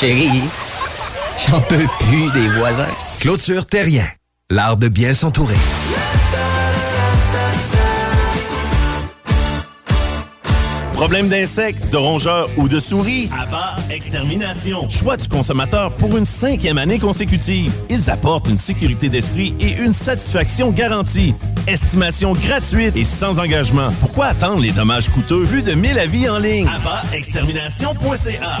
Chérie, 0.00 0.40
j'en 1.46 1.60
peux 1.60 1.84
plus 1.98 2.32
des 2.32 2.48
voisins. 2.56 2.88
Clôture 3.18 3.66
Terrien, 3.66 4.06
l'art 4.48 4.78
de 4.78 4.88
bien 4.88 5.12
s'entourer. 5.12 5.58
Problème 10.94 11.28
d'insectes, 11.28 11.90
de 11.92 11.98
rongeurs 11.98 12.48
ou 12.56 12.66
de 12.66 12.80
souris? 12.80 13.28
Abba 13.38 13.76
Extermination. 13.90 14.88
Choix 14.88 15.18
du 15.18 15.28
consommateur 15.28 15.92
pour 15.96 16.16
une 16.16 16.24
cinquième 16.24 16.78
année 16.78 16.98
consécutive. 16.98 17.70
Ils 17.90 18.08
apportent 18.08 18.48
une 18.48 18.56
sécurité 18.56 19.10
d'esprit 19.10 19.54
et 19.60 19.72
une 19.72 19.92
satisfaction 19.92 20.70
garantie. 20.70 21.34
Estimation 21.66 22.32
gratuite 22.32 22.96
et 22.96 23.04
sans 23.04 23.38
engagement. 23.38 23.90
Pourquoi 24.00 24.28
attendre 24.28 24.62
les 24.62 24.72
dommages 24.72 25.10
coûteux 25.10 25.42
vu 25.42 25.60
de 25.60 25.72
1000 25.72 25.98
avis 25.98 26.26
en 26.30 26.38
ligne? 26.38 26.70
Extermination.ca. 27.12 28.60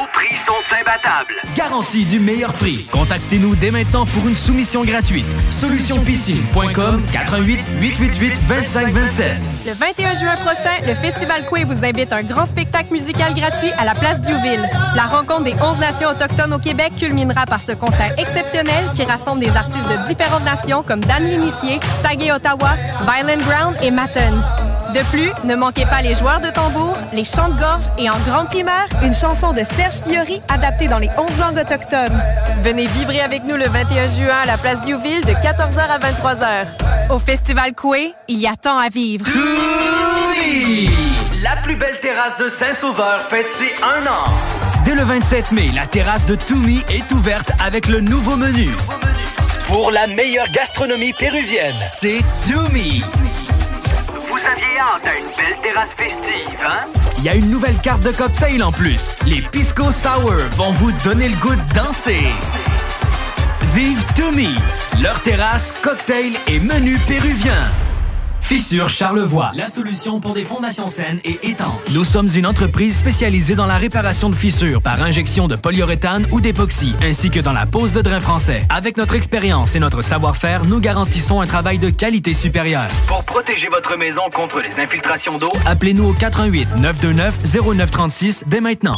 Sont 0.45 0.75
imbattables. 0.75 1.35
Garantie 1.55 2.05
du 2.05 2.19
meilleur 2.19 2.51
prix. 2.53 2.87
Contactez-nous 2.91 3.55
dès 3.55 3.69
maintenant 3.69 4.05
pour 4.05 4.27
une 4.27 4.35
soumission 4.35 4.81
gratuite. 4.81 5.25
Solutionpiscine.com 5.49 7.03
88 7.11 7.59
888 7.79 8.47
2527. 8.47 9.37
Le 9.65 9.73
21 9.73 10.15
juin 10.15 10.35
prochain, 10.37 10.71
le 10.87 10.93
Festival 10.95 11.45
Coué 11.45 11.63
vous 11.65 11.85
invite 11.85 12.11
à 12.11 12.17
un 12.17 12.23
grand 12.23 12.45
spectacle 12.45 12.91
musical 12.91 13.33
gratuit 13.35 13.71
à 13.77 13.85
la 13.85 13.93
place 13.93 14.21
Diouville. 14.21 14.67
La 14.95 15.03
rencontre 15.03 15.43
des 15.43 15.53
11 15.53 15.77
nations 15.79 16.09
autochtones 16.09 16.53
au 16.53 16.59
Québec 16.59 16.93
culminera 16.97 17.45
par 17.45 17.61
ce 17.61 17.73
concert 17.73 18.13
exceptionnel 18.17 18.85
qui 18.95 19.03
rassemble 19.03 19.41
des 19.41 19.55
artistes 19.55 19.87
de 19.89 20.07
différentes 20.07 20.45
nations 20.45 20.83
comme 20.83 21.01
Dan 21.01 21.23
L'Initié, 21.23 21.79
Sagé 22.03 22.31
Ottawa, 22.31 22.71
Violent 23.05 23.41
Ground 23.45 23.75
et 23.83 23.91
Matten. 23.91 24.41
De 24.93 24.99
plus, 25.09 25.31
ne 25.45 25.55
manquez 25.55 25.85
pas 25.85 26.01
les 26.01 26.15
joueurs 26.15 26.41
de 26.41 26.49
tambour, 26.49 26.97
les 27.13 27.23
chants 27.23 27.47
de 27.47 27.57
gorge 27.57 27.85
et 27.97 28.09
en 28.09 28.17
grande 28.27 28.47
primaire, 28.47 28.87
une 29.03 29.13
chanson 29.13 29.53
de 29.53 29.61
Serge 29.63 30.01
Fiori 30.05 30.41
adaptée 30.49 30.89
dans 30.89 30.97
les 30.97 31.09
11 31.17 31.39
langues 31.39 31.57
autochtones. 31.57 32.21
Venez 32.61 32.87
vibrer 32.87 33.21
avec 33.21 33.45
nous 33.45 33.55
le 33.55 33.65
21 33.65 34.07
juin 34.07 34.35
à 34.43 34.45
la 34.45 34.57
place 34.57 34.81
Diouville 34.81 35.23
de 35.23 35.31
14h 35.31 35.79
à 35.79 35.97
23h. 35.97 36.67
Au 37.09 37.19
Festival 37.19 37.73
Coué, 37.73 38.13
il 38.27 38.39
y 38.39 38.47
a 38.47 38.55
tant 38.55 38.77
à 38.77 38.89
vivre. 38.89 39.25
La 41.41 41.55
plus 41.63 41.75
belle 41.75 41.99
terrasse 42.01 42.37
de 42.37 42.49
Saint-Sauveur 42.49 43.21
fête 43.21 43.49
ses 43.49 43.71
un 43.83 44.05
an. 44.07 44.25
Dès 44.83 44.95
le 44.95 45.03
27 45.03 45.53
mai, 45.53 45.69
la 45.73 45.85
terrasse 45.85 46.25
de 46.25 46.35
Toumi 46.35 46.83
est 46.89 47.09
ouverte 47.13 47.51
avec 47.63 47.87
le 47.87 48.01
nouveau 48.01 48.35
menu. 48.35 48.69
Pour 49.67 49.91
la 49.91 50.05
meilleure 50.07 50.51
gastronomie 50.51 51.13
péruvienne, 51.13 51.75
c'est 51.85 52.19
Toumi. 52.45 53.03
Hein? 56.65 56.85
Il 57.17 57.23
y 57.23 57.29
a 57.29 57.35
une 57.35 57.49
nouvelle 57.49 57.77
carte 57.77 58.01
de 58.01 58.11
cocktail 58.11 58.63
en 58.63 58.71
plus. 58.71 59.07
Les 59.25 59.41
Pisco 59.41 59.91
Sour 59.91 60.33
vont 60.51 60.71
vous 60.71 60.91
donner 61.03 61.29
le 61.29 61.35
goût 61.37 61.55
de 61.55 61.73
danser. 61.73 62.27
Vive 63.73 64.03
Toumi, 64.15 64.55
leur 65.01 65.21
terrasse, 65.21 65.73
cocktail 65.83 66.33
et 66.47 66.59
menu 66.59 66.97
péruvien. 67.07 67.71
Fissure 68.41 68.89
Charlevoix, 68.89 69.51
la 69.53 69.69
solution 69.69 70.19
pour 70.19 70.33
des 70.33 70.43
fondations 70.43 70.87
saines 70.87 71.19
et 71.23 71.39
étanches. 71.43 71.69
Nous 71.93 72.03
sommes 72.03 72.27
une 72.35 72.45
entreprise 72.45 72.97
spécialisée 72.97 73.55
dans 73.55 73.65
la 73.65 73.77
réparation 73.77 74.29
de 74.29 74.35
fissures 74.35 74.81
par 74.81 75.01
injection 75.01 75.47
de 75.47 75.55
polyuréthane 75.55 76.25
ou 76.31 76.41
d'époxy, 76.41 76.93
ainsi 77.01 77.29
que 77.29 77.39
dans 77.39 77.53
la 77.53 77.65
pose 77.65 77.93
de 77.93 78.01
drain 78.01 78.19
français. 78.19 78.63
Avec 78.69 78.97
notre 78.97 79.15
expérience 79.15 79.75
et 79.75 79.79
notre 79.79 80.01
savoir-faire, 80.01 80.65
nous 80.65 80.79
garantissons 80.79 81.39
un 81.39 81.47
travail 81.47 81.77
de 81.79 81.89
qualité 81.89 82.33
supérieure. 82.33 82.87
Pour 83.07 83.23
protéger 83.23 83.67
votre 83.69 83.97
maison 83.97 84.23
contre 84.33 84.59
les 84.59 84.81
infiltrations 84.81 85.37
d'eau, 85.37 85.51
appelez-nous 85.65 86.09
au 86.09 86.13
88 86.13 86.67
929 86.77 87.39
0936 87.77 88.43
dès 88.47 88.59
maintenant. 88.59 88.97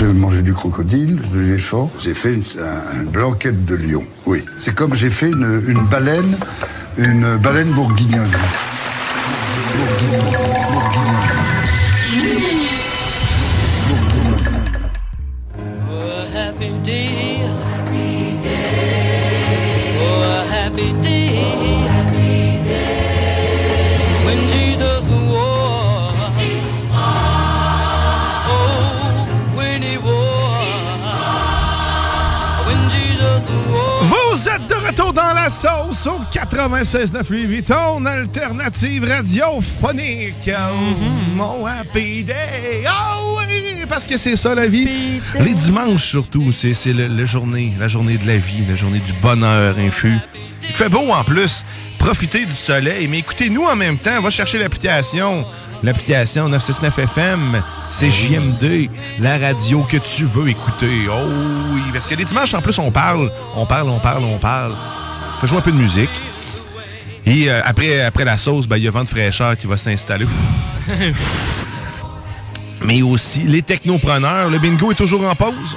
J'ai 0.00 0.06
mangé 0.06 0.40
du 0.40 0.54
crocodile, 0.54 1.16
de 1.30 1.40
l'éléphant. 1.40 1.90
J'ai 2.00 2.14
fait 2.14 2.32
une, 2.32 2.42
un- 2.58 3.02
une 3.02 3.08
blanquette 3.08 3.66
de 3.66 3.74
lion. 3.74 4.02
Oui. 4.24 4.42
C'est 4.56 4.74
comme 4.74 4.94
j'ai 4.94 5.10
fait 5.10 5.28
une, 5.28 5.60
baleine, 5.90 6.38
une 6.96 7.36
baleine 7.36 7.70
bourguignonne. 7.72 8.30
Oh, 15.88 15.92
a 15.92 16.38
happy 16.48 16.70
day. 16.82 17.42
Oh, 20.02 20.44
happy 20.52 20.92
day. 21.02 21.09
Dans 35.12 35.32
la 35.34 35.48
sauce 35.50 36.06
au 36.06 36.20
96.9 36.32 37.22
Louis 37.30 37.46
Vuitton, 37.46 38.04
alternative 38.06 39.04
radiophonique. 39.08 40.50
Oh, 40.50 41.04
Mon 41.34 41.66
happy 41.66 42.24
day. 42.24 42.84
Oh 42.88 43.38
oui, 43.48 43.84
parce 43.88 44.06
que 44.06 44.16
c'est 44.18 44.36
ça 44.36 44.54
la 44.54 44.66
vie. 44.66 44.88
Les 45.40 45.54
dimanches 45.54 46.06
surtout, 46.06 46.52
c'est 46.52 46.74
c'est 46.74 46.92
le- 46.92 47.08
la 47.08 47.24
journée, 47.24 47.72
la 47.78 47.88
journée 47.88 48.18
de 48.18 48.26
la 48.26 48.36
vie, 48.36 48.64
la 48.68 48.74
journée 48.76 49.00
du 49.00 49.12
bonheur 49.14 49.76
infus. 49.78 50.18
Il 50.62 50.74
fait 50.74 50.88
beau 50.88 51.10
en 51.10 51.24
plus. 51.24 51.64
Profitez 51.98 52.46
du 52.46 52.52
soleil, 52.54 53.08
mais 53.08 53.18
écoutez-nous 53.18 53.64
en 53.64 53.76
même 53.76 53.98
temps. 53.98 54.20
Va 54.22 54.30
chercher 54.30 54.58
l'application. 54.58 55.44
L'application 55.82 56.48
969 56.48 56.98
FM, 56.98 57.62
c'est 57.90 58.10
JMD, 58.10 58.90
la 59.18 59.38
radio 59.38 59.80
que 59.88 59.96
tu 59.96 60.24
veux 60.24 60.48
écouter. 60.48 61.08
Oh 61.10 61.14
oui, 61.72 61.80
parce 61.92 62.06
que 62.06 62.14
les 62.14 62.24
dimanches, 62.26 62.52
en 62.52 62.60
plus, 62.60 62.78
on 62.78 62.90
parle, 62.90 63.30
on 63.56 63.64
parle, 63.64 63.88
on 63.88 63.98
parle, 63.98 64.24
on 64.24 64.36
parle. 64.36 64.74
Fait 65.40 65.46
jouer 65.46 65.58
un 65.58 65.62
peu 65.62 65.72
de 65.72 65.78
musique. 65.78 66.10
Et 67.24 67.50
euh, 67.50 67.62
après, 67.64 68.02
après 68.02 68.24
la 68.26 68.36
sauce, 68.36 68.66
ben, 68.66 68.76
il 68.76 68.82
y 68.84 68.88
a 68.88 68.90
vent 68.90 69.04
de 69.04 69.08
fraîcheur 69.08 69.56
qui 69.56 69.66
va 69.66 69.76
s'installer. 69.78 70.26
Mais 72.82 73.00
aussi, 73.02 73.40
les 73.40 73.62
technopreneurs, 73.62 74.48
le 74.50 74.58
bingo 74.58 74.90
est 74.90 74.94
toujours 74.94 75.28
en 75.28 75.34
pause. 75.34 75.76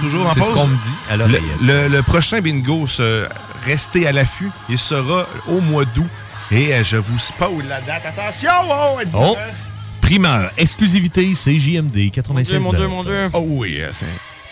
Toujours 0.00 0.28
en 0.28 0.34
C'est 0.34 0.40
pause. 0.40 0.48
ce 0.48 0.54
qu'on 0.54 0.66
me 0.68 0.76
dit 0.76 0.96
à 1.10 1.16
Le, 1.16 1.26
l'oreille. 1.26 1.42
le- 1.62 1.88
le 1.88 2.02
prochain 2.02 2.40
bingo, 2.40 2.86
se, 2.86 3.26
restez 3.64 4.06
à 4.06 4.12
l'affût. 4.12 4.50
Il 4.68 4.78
sera 4.78 5.26
au 5.48 5.60
mois 5.60 5.84
d'août. 5.84 6.06
Et 6.50 6.74
euh, 6.74 6.82
je 6.82 6.96
vous 6.96 7.18
spoil 7.18 7.66
la 7.68 7.80
date. 7.80 8.02
Attention! 8.06 8.50
Oh! 8.70 8.98
Oh! 9.14 9.34
prêts? 9.34 9.54
Primeur, 10.00 10.50
exclusivité, 10.58 11.32
c'est 11.34 11.58
JMD 11.58 12.10
96. 12.12 12.62
Mon 12.62 12.72
Dieu, 12.72 12.86
mon 12.86 13.02
Dieu, 13.04 13.30
Oh 13.32 13.42
oui, 13.46 13.80
euh, 13.80 13.90
c'est- 13.94 14.04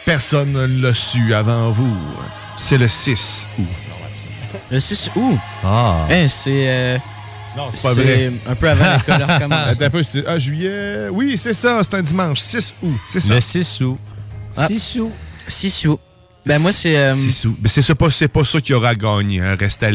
personne 0.06 0.52
ne 0.52 0.82
l'a 0.82 0.94
su 0.94 1.34
avant 1.34 1.70
vous. 1.70 1.94
C'est 2.56 2.78
le 2.78 2.88
6 2.88 3.46
août. 3.58 3.66
Le 4.70 4.80
6 4.80 5.10
août? 5.14 5.38
Ah. 5.62 6.06
Hein, 6.10 6.26
c'est... 6.28 6.68
euh, 6.68 6.98
Non, 7.54 7.68
c'est 7.74 7.82
pas 7.82 7.94
vrai. 7.94 8.32
un 8.48 8.54
peu 8.54 8.70
avant 8.70 8.96
l'école 8.96 9.22
recommence. 9.30 9.80
Un 9.80 9.90
peu, 9.90 10.02
c'est 10.02 10.24
ah, 10.26 10.38
juillet. 10.38 11.08
Oui, 11.10 11.36
c'est 11.36 11.54
ça, 11.54 11.80
c'est 11.82 11.94
un 11.94 12.02
dimanche, 12.02 12.40
6 12.40 12.74
août. 12.82 12.96
C'est 13.10 13.20
ça. 13.20 13.34
Le 13.34 13.40
6 13.40 13.80
août. 13.82 13.98
Ah. 14.56 14.66
6 14.66 15.00
août. 15.00 15.12
6 15.48 15.86
août. 15.86 16.00
Ben 16.44 16.58
moi, 16.60 16.72
c'est... 16.72 16.96
euh, 16.96 17.14
6 17.14 17.32
sous. 17.32 17.56
Mais 17.62 17.68
c'est 17.68 17.94
pas, 17.94 18.10
c'est 18.10 18.28
pas 18.28 18.44
ça 18.44 18.60
qui 18.60 18.74
aura 18.74 18.94
gagné. 18.94 19.40
Hein. 19.40 19.56
Reste 19.58 19.82
à 19.82 19.86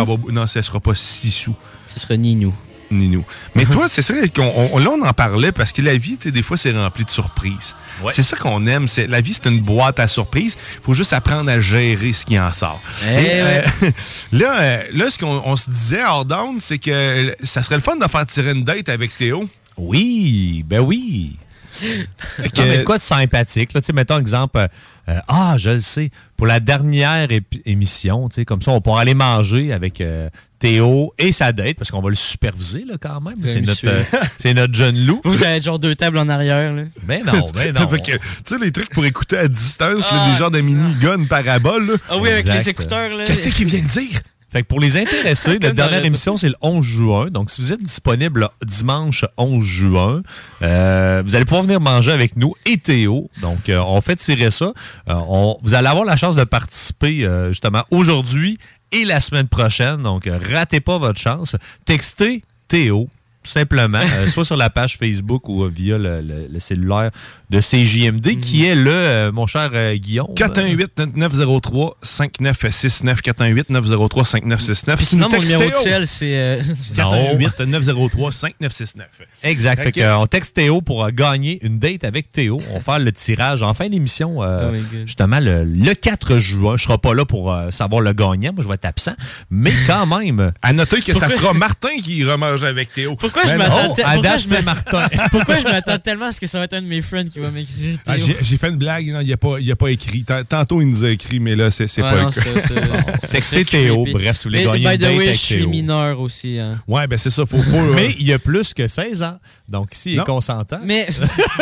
avoir- 0.00 0.18
Non, 0.30 0.46
ce 0.46 0.60
sera 0.62 0.80
pas 0.80 0.94
6 0.94 1.30
sous. 1.30 1.54
Ce 1.88 2.00
sera 2.00 2.16
ni 2.16 2.36
nous. 2.36 2.54
Ni 2.90 3.08
nous. 3.08 3.24
Mais 3.56 3.64
toi, 3.64 3.88
c'est 3.88 4.06
vrai 4.12 4.28
qu'on 4.28 4.44
on- 4.72 4.78
là, 4.78 4.90
on 4.90 5.04
en 5.04 5.12
parlait 5.12 5.50
parce 5.50 5.72
que 5.72 5.82
la 5.82 5.96
vie, 5.96 6.16
tu 6.18 6.24
sais, 6.24 6.30
des 6.30 6.42
fois, 6.42 6.56
c'est 6.56 6.70
rempli 6.70 7.04
de 7.04 7.10
surprises. 7.10 7.74
Ouais. 8.02 8.12
C'est 8.14 8.22
ça 8.22 8.36
qu'on 8.36 8.64
aime. 8.66 8.86
C'est, 8.86 9.08
la 9.08 9.20
vie, 9.20 9.34
c'est 9.34 9.48
une 9.48 9.60
boîte 9.60 9.98
à 9.98 10.06
surprises. 10.06 10.56
Il 10.76 10.82
faut 10.84 10.94
juste 10.94 11.12
apprendre 11.12 11.50
à 11.50 11.58
gérer 11.58 12.12
ce 12.12 12.24
qui 12.24 12.38
en 12.38 12.52
sort. 12.52 12.80
Eh 13.04 13.06
Et, 13.08 13.42
ouais. 13.42 13.64
euh, 13.82 13.90
là, 14.32 14.60
euh, 14.60 14.82
là, 14.92 15.10
ce 15.10 15.18
qu'on 15.18 15.42
on 15.44 15.56
se 15.56 15.68
disait 15.70 16.04
hors 16.04 16.24
c'est 16.60 16.78
que 16.78 16.90
euh, 16.92 17.32
ça 17.42 17.62
serait 17.62 17.76
le 17.76 17.82
fun 17.82 17.96
de 17.96 18.06
faire 18.06 18.24
tirer 18.26 18.52
une 18.52 18.62
date 18.62 18.88
avec 18.88 19.16
Théo. 19.16 19.48
Oui, 19.76 20.64
ben 20.66 20.78
oui. 20.80 21.36
Non, 22.38 22.64
mais 22.68 22.78
de 22.78 22.82
quoi 22.84 22.98
de 22.98 23.02
sympathique? 23.02 23.72
Là, 23.72 23.80
Tu 23.80 23.86
sais, 23.86 23.92
mettons 23.92 24.18
exemple, 24.18 24.58
euh, 24.58 24.66
euh, 25.08 25.18
ah, 25.28 25.56
je 25.58 25.70
le 25.70 25.80
sais, 25.80 26.10
pour 26.36 26.46
la 26.46 26.60
dernière 26.60 27.28
émission, 27.64 28.28
tu 28.28 28.36
sais, 28.36 28.44
comme 28.44 28.62
ça, 28.62 28.70
on 28.72 28.80
pourra 28.80 29.00
aller 29.02 29.14
manger 29.14 29.72
avec 29.72 30.00
euh, 30.00 30.28
Théo 30.58 31.12
et 31.18 31.32
sa 31.32 31.52
date, 31.52 31.76
parce 31.76 31.90
qu'on 31.90 32.00
va 32.00 32.08
le 32.08 32.14
superviser 32.16 32.84
là, 32.86 32.94
quand 33.00 33.20
même. 33.20 33.36
C'est 33.44 33.60
notre, 33.60 33.86
euh, 33.86 34.54
notre 34.54 34.74
jeune 34.74 35.04
loup. 35.06 35.20
Vous 35.24 35.42
avez 35.44 35.60
genre 35.60 35.78
deux 35.78 35.94
tables 35.94 36.18
en 36.18 36.28
arrière, 36.28 36.72
là. 36.72 36.84
Ben 37.02 37.22
non, 37.24 37.50
ben 37.54 37.72
non. 37.74 37.86
Tu 37.86 38.12
sais, 38.44 38.58
les 38.60 38.72
trucs 38.72 38.90
pour 38.90 39.04
écouter 39.04 39.36
à 39.38 39.48
distance, 39.48 40.10
là, 40.10 40.18
Ah. 40.24 40.30
des 40.32 40.38
genres 40.38 40.50
de 40.50 40.60
mini-gun 40.60 41.24
parabole. 41.24 41.86
là. 41.88 41.94
Ah 42.08 42.16
oui, 42.18 42.30
avec 42.30 42.46
les 42.46 42.68
écouteurs, 42.68 43.10
là. 43.10 43.24
Qu'est-ce 43.24 43.48
qu'il 43.50 43.66
vient 43.66 43.82
de 43.82 43.88
dire? 43.88 44.18
Fait 44.56 44.62
que 44.62 44.68
pour 44.68 44.80
les 44.80 44.96
intéressés, 44.96 45.58
la 45.62 45.72
dernière 45.72 46.04
émission, 46.06 46.36
c'est 46.38 46.48
le 46.48 46.54
11 46.62 46.82
juin. 46.84 47.26
Donc, 47.30 47.50
si 47.50 47.60
vous 47.60 47.72
êtes 47.72 47.82
disponible 47.82 48.48
le 48.60 48.66
dimanche 48.66 49.24
11 49.36 49.62
juin, 49.64 50.22
euh, 50.62 51.22
vous 51.26 51.34
allez 51.34 51.44
pouvoir 51.44 51.62
venir 51.62 51.80
manger 51.80 52.12
avec 52.12 52.36
nous 52.36 52.54
et 52.64 52.78
Théo. 52.78 53.28
Donc, 53.42 53.68
euh, 53.68 53.80
on 53.86 54.00
fait 54.00 54.16
tirer 54.16 54.50
ça. 54.50 54.72
Euh, 55.10 55.14
on- 55.28 55.58
vous 55.62 55.74
allez 55.74 55.88
avoir 55.88 56.04
la 56.06 56.16
chance 56.16 56.36
de 56.36 56.44
participer 56.44 57.28
justement 57.48 57.82
aujourd'hui 57.90 58.58
et 58.92 59.04
la 59.04 59.20
semaine 59.20 59.48
prochaine. 59.48 60.02
Donc, 60.02 60.26
ratez 60.50 60.80
pas 60.80 60.96
votre 60.98 61.20
chance. 61.20 61.54
Textez 61.84 62.42
Théo. 62.68 63.08
Tout 63.46 63.52
simplement, 63.52 64.00
euh, 64.02 64.26
soit 64.28 64.44
sur 64.44 64.56
la 64.56 64.70
page 64.70 64.96
Facebook 64.98 65.48
ou 65.48 65.64
euh, 65.64 65.70
via 65.72 65.98
le, 65.98 66.20
le- 66.20 66.48
le 66.52 66.60
cellulaire 66.60 67.10
de 67.50 67.60
CJMD, 67.60 68.40
qui 68.40 68.64
est 68.66 68.74
le, 68.74 68.90
euh, 68.90 69.32
mon 69.32 69.46
cher 69.46 69.70
euh, 69.72 69.94
Guillaume. 69.96 70.26
418-903-5969. 70.34 73.22
418-903-5969. 73.22 74.98
Sinon, 75.00 75.28
mon 75.30 75.38
numéro 75.40 75.64
de 75.68 75.74
cell, 75.74 76.06
c'est. 76.06 76.36
euh, 76.36 76.62
418-903-5969. 76.94 79.02
Exact. 79.42 79.82
Fait 79.82 79.88
Ok. 79.88 79.94
que, 79.94 80.00
euh, 80.00 80.18
on 80.18 80.26
texte 80.26 80.54
Théo 80.56 80.80
pour 80.80 81.04
euh, 81.04 81.10
gagner 81.10 81.58
une 81.64 81.78
date 81.78 82.04
avec 82.04 82.32
Théo. 82.32 82.60
On 82.70 82.74
va 82.74 82.80
faire 82.80 82.98
le 82.98 83.12
tirage 83.12 83.62
en 83.62 83.74
fin 83.74 83.88
d'émission, 83.88 84.42
euh, 84.42 84.72
Oh 84.74 84.78
justement, 85.06 85.40
le, 85.40 85.64
le 85.64 85.94
4 85.94 86.38
juin. 86.38 86.76
Je 86.76 86.84
serai 86.84 86.98
pas 86.98 87.14
là 87.14 87.24
pour 87.24 87.52
euh, 87.52 87.70
savoir 87.70 88.00
le 88.00 88.12
gagnant. 88.12 88.52
Moi, 88.54 88.62
je 88.62 88.68
vais 88.68 88.74
être 88.74 88.84
absent. 88.86 89.14
Mais 89.50 89.72
quand 89.86 90.06
même. 90.06 90.52
À 90.62 90.72
noter 90.72 91.00
que 91.02 91.12
ça 91.14 91.28
sera 91.28 91.52
Martin 91.52 91.96
qui 92.02 92.24
remange 92.24 92.64
avec 92.64 92.92
Théo. 92.92 93.14
Pourquoi 93.16 93.35
je 93.44 93.50
Ben 93.50 93.58
m'attends 93.58 93.88
non. 93.88 93.94
te- 93.94 94.00
à 94.02 94.12
pourquoi 94.14 94.38
je 94.38 94.48
me- 94.48 94.54
c'est 94.56 94.62
Martin. 94.62 95.08
Pourquoi 95.30 95.58
je 95.58 95.64
m'attends 95.64 95.98
tellement 95.98 96.26
à 96.26 96.32
ce 96.32 96.40
que 96.40 96.46
ça 96.46 96.58
va 96.58 96.64
être 96.64 96.74
un 96.74 96.82
de 96.82 96.86
mes 96.86 97.02
friends 97.02 97.26
qui 97.28 97.38
va 97.40 97.50
m'écrire 97.50 97.98
Ah, 98.06 98.16
j'ai- 98.16 98.56
fait 98.56 98.68
une 98.68 98.76
blague, 98.76 99.08
non, 99.10 99.20
il 99.20 99.28
n'a 99.28 99.36
pas, 99.36 99.58
il 99.60 99.70
a 99.70 99.76
pas 99.76 99.90
écrit. 99.90 100.22
Tant- 100.24 100.44
Tantôt, 100.44 100.80
il 100.80 100.88
nous 100.88 101.04
a 101.04 101.10
écrit, 101.10 101.40
mais 101.40 101.54
là, 101.54 101.70
c'est 101.70 101.84
Ouais, 101.84 102.02
pas 102.02 102.22
non, 102.22 102.28
le 102.28 103.26
Textez 103.30 103.64
Théo, 103.64 104.06
bref, 104.12 104.36
si 104.38 104.44
vous 104.44 104.50
voulez 104.50 104.64
gagner 104.64 104.78
by 104.78 104.94
une 104.94 104.96
the 104.96 105.24
date 105.26 105.32
je 105.32 105.38
suis 105.38 105.66
mineur 105.66 106.20
aussi. 106.20 106.58
hein. 106.58 106.80
Ouais, 106.88 107.06
ben 107.06 107.18
c'est 107.18 107.30
ça, 107.30 107.44
faut, 107.46 107.62
faut 107.62 107.82
Mais 107.94 108.14
il 108.18 108.26
y 108.26 108.32
a 108.32 108.38
plus 108.38 108.72
que 108.74 108.86
16 108.86 109.22
ans. 109.22 109.38
Donc, 109.68 109.88
s'il 109.92 110.18
est 110.18 110.24
consentant, 110.24 110.78
Mais 110.84 111.06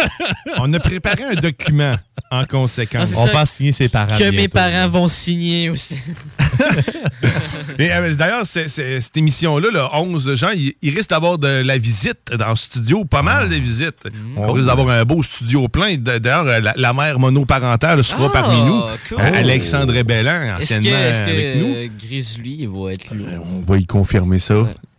On 0.59 0.73
a 0.73 0.79
préparé 0.79 1.25
un 1.25 1.35
document 1.35 1.95
en 2.31 2.45
conséquence. 2.45 3.15
On 3.17 3.27
va 3.27 3.47
signer 3.47 3.73
ses 3.73 3.89
parents. 3.89 4.17
que 4.19 4.31
mes 4.31 4.49
parents 4.49 4.89
vont 4.89 5.09
signer 5.09 5.71
aussi. 5.71 5.97
Euh, 7.81 8.15
D'ailleurs, 8.15 8.47
cette 8.47 9.17
émission-là, 9.17 9.69
le 9.73 9.81
11 9.93 10.35
juin, 10.35 10.53
il, 10.55 10.75
il 10.83 10.95
risque 10.95 11.11
d'avoir 11.11 11.39
de 11.39 11.63
la 11.65 11.79
visite 11.79 12.33
dans 12.39 12.51
le 12.51 12.57
studio, 12.57 13.05
pas 13.05 13.23
mal 13.23 13.49
de 13.49 13.55
visites. 13.57 14.05
On 14.37 14.53
risque 14.53 14.67
d'avoir 14.69 14.89
un 14.91 15.05
beau 15.05 15.23
studio 15.23 15.69
plein. 15.69 15.97
D'ailleurs, 15.97 16.47
euh, 16.47 16.61
la, 16.61 16.75
la 16.77 16.93
mère 16.93 17.19
monoparentale 17.19 18.03
sera 18.05 18.27
Ah, 18.27 18.31
parmi 18.33 18.63
nous. 18.63 18.81
cool. 19.09 19.19
Euh, 19.21 19.31
Alexandre 19.35 20.03
Bellan, 20.03 20.57
Est-ce 20.59 20.69
que, 20.69 20.75
anciennement 20.81 20.99
est-ce 20.99 21.23
que 21.25 21.31
avec 21.31 21.57
nous. 21.57 21.75
euh, 21.75 21.89
Grizzly 21.99 22.67
va 22.67 22.93
être 22.93 23.15
là? 23.15 23.39
On 23.45 23.61
va 23.61 23.79
y 23.79 23.87
confirmer 23.87 24.39
ça. 24.39 24.55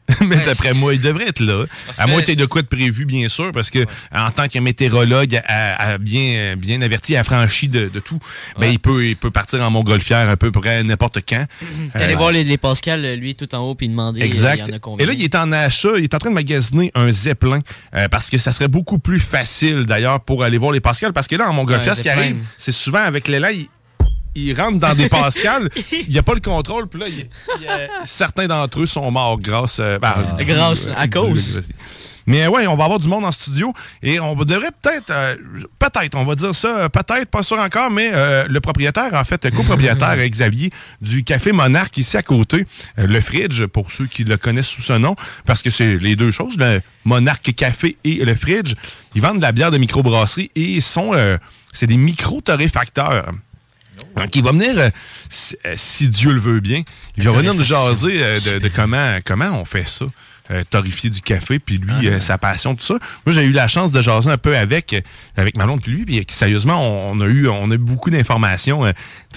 Mais 0.22 0.36
Ouais, 0.38 0.46
d'après 0.46 0.74
moi, 0.74 0.94
il 0.94 1.02
devrait 1.02 1.28
être 1.30 1.40
là. 1.40 1.64
À 1.64 1.94
Parfait. 1.96 2.12
moins 2.12 2.20
qu'il 2.22 2.30
y 2.30 2.34
ait 2.34 2.36
de 2.36 2.46
quoi 2.46 2.62
de 2.62 2.68
prévu, 2.68 3.06
bien 3.06 3.28
sûr, 3.28 3.52
parce 3.52 3.70
que 3.70 3.86
en 4.14 4.30
tant 4.32 4.48
que 4.48 4.60
météorologue, 4.60 5.42
à, 5.48 5.94
à 5.94 5.98
bien, 5.98 6.56
bien 6.58 6.82
averti, 6.82 7.16
affranchi 7.16 7.68
de, 7.68 7.90
de 7.90 8.00
tout, 8.00 8.20
ben, 8.60 8.68
il, 8.68 8.80
peut, 8.80 9.06
il 9.06 9.16
peut 9.16 9.32
partir 9.32 9.62
en 9.62 9.72
montgolfière 9.72 10.30
à 10.30 10.38
peu 10.38 10.52
près 10.52 10.84
n'importe 10.84 11.20
quand. 11.28 11.46
Allez 11.94 12.14
Euh, 12.14 12.18
voir 12.18 12.32
les, 12.32 12.44
les 12.44 12.58
Pascal, 12.58 13.16
lui, 13.20 13.36
tout 13.36 13.54
en 13.56 13.60
haut, 13.60 13.76
puis 13.76 13.90
demander 13.90 14.22
euh, 14.22 14.26
Exact. 14.26 14.62
il 14.66 14.70
y 14.70 14.74
en 14.74 14.76
a 14.76 14.80
combien. 14.80 15.04
Et 15.04 15.08
là, 15.08 15.14
il 15.14 15.24
est 15.24 15.36
en 15.36 15.52
achat, 15.52 15.90
il 15.98 16.04
est 16.04 16.14
en 16.14 16.20
train 16.20 16.30
de 16.30 16.36
magasiner 16.36 16.92
un 16.96 17.12
Zeppelin 17.12 17.62
euh, 17.96 18.08
parce 18.08 18.30
que 18.30 18.38
ça 18.38 18.52
serait 18.52 18.68
beaucoup 18.68 19.00
plus 19.00 19.20
facile 19.20 19.86
d'ailleurs 19.86 20.20
pour 20.22 20.44
aller 20.44 20.58
voir 20.58 20.72
les 20.72 20.82
Pascal. 20.82 21.14
Parce 21.14 21.28
que 21.28 21.36
là, 21.36 21.50
en 21.50 21.54
Montgolfière, 21.54 21.94
Ouais, 21.94 21.98
ce 21.98 22.04
qui 22.04 22.10
arrive, 22.10 22.38
c'est 22.58 22.72
souvent 22.72 23.04
avec 23.04 23.28
l'élan, 23.28 23.50
il, 24.36 24.44
il 24.50 24.60
rentre 24.60 24.80
dans 24.80 24.94
des 24.94 25.10
Pascal, 25.10 25.70
il 25.92 26.10
n'y 26.10 26.18
a 26.18 26.24
pas 26.24 26.34
le 26.34 26.42
contrôle, 26.42 26.88
puis 26.88 27.00
là, 27.00 27.08
il- 27.08 27.28
il 27.60 27.64
y 27.64 27.68
a- 27.68 27.90
certains 28.06 28.48
d'entre 28.48 28.82
eux 28.82 28.86
sont 28.86 29.10
morts 29.12 29.40
grâce. 29.40 29.78
euh, 29.80 30.00
ben, 30.00 30.14
Ah. 30.16 30.36
du- 30.38 30.46
Grâce, 30.46 30.90
à 30.96 31.08
cause. 31.08 31.70
Mais 32.28 32.48
ouais, 32.48 32.66
on 32.66 32.76
va 32.76 32.86
avoir 32.86 33.00
du 33.00 33.08
monde 33.08 33.24
en 33.24 33.32
studio 33.32 33.72
et 34.02 34.20
on 34.20 34.34
devrait 34.34 34.72
peut-être, 34.82 35.12
euh, 35.12 35.36
peut-être, 35.78 36.16
on 36.18 36.26
va 36.26 36.34
dire 36.34 36.56
ça, 36.56 36.80
euh, 36.80 36.90
peut-être, 36.90 37.30
pas 37.30 37.44
sûr 37.44 37.60
encore, 37.60 37.92
mais 37.92 38.10
euh, 38.12 38.46
le 38.50 38.60
propriétaire, 38.62 39.14
en 39.14 39.24
fait, 39.24 39.48
copropriétaire 39.52 40.18
Xavier 40.30 40.72
du 41.02 41.24
Café 41.24 41.52
Monarque 41.52 41.96
ici 42.00 42.18
à 42.18 42.24
côté, 42.24 42.66
euh, 42.98 43.06
le 43.06 43.22
Fridge, 43.22 43.66
pour 43.68 43.92
ceux 43.92 44.08
qui 44.08 44.24
le 44.24 44.38
connaissent 44.38 44.70
sous 44.70 44.82
ce 44.82 44.94
nom, 44.94 45.16
parce 45.46 45.62
que 45.62 45.70
c'est 45.70 45.98
les 45.98 46.16
deux 46.16 46.32
choses, 46.32 46.58
le 46.58 46.82
Monarque 47.04 47.54
Café 47.54 47.96
et 48.04 48.16
le 48.26 48.34
Fridge, 48.34 48.74
ils 49.14 49.22
vendent 49.22 49.38
de 49.38 49.44
la 49.44 49.52
bière 49.52 49.70
de 49.70 49.78
microbrasserie 49.78 50.50
et 50.56 50.62
ils 50.64 50.82
sont, 50.82 51.12
euh, 51.14 51.38
c'est 51.74 51.86
des 51.86 51.98
micro-torréfacteurs. 51.98 53.34
Donc, 54.16 54.36
il 54.36 54.44
va 54.44 54.52
venir, 54.52 54.72
euh, 54.78 54.90
si, 55.30 55.56
euh, 55.66 55.74
si 55.76 56.08
Dieu 56.10 56.32
le 56.32 56.40
veut 56.40 56.60
bien, 56.60 56.84
il 57.18 57.24
va 57.24 57.32
venir 57.32 57.54
nous 57.54 57.64
jaser 57.64 58.14
euh, 58.24 58.40
de, 58.40 58.60
de 58.60 58.68
comment, 58.70 59.18
comment 59.26 59.60
on 59.60 59.66
fait 59.66 59.88
ça. 59.88 60.06
euh, 60.52 60.64
torréfier 60.70 61.10
du 61.10 61.22
café, 61.22 61.58
puis 61.58 61.80
lui, 61.80 62.08
euh, 62.08 62.20
sa 62.20 62.38
passion, 62.38 62.76
tout 62.76 62.86
ça. 62.86 62.94
Moi, 63.26 63.34
j'ai 63.34 63.44
eu 63.46 63.52
la 63.52 63.68
chance 63.68 63.92
de 63.92 64.00
jaser 64.02 64.30
un 64.30 64.38
peu 64.38 64.56
avec, 64.56 64.96
avec 65.36 65.58
ma 65.58 65.66
blonde, 65.66 65.82
puis 65.82 65.92
lui, 65.92 66.06
puis 66.06 66.24
sérieusement, 66.30 66.82
on, 67.10 67.18
on 67.18 67.22
a 67.22 67.26
eu, 67.26 67.48
on 67.48 67.72
a 67.72 67.74
eu 67.74 67.80
beaucoup 67.80 68.12
d'informations 68.12 68.86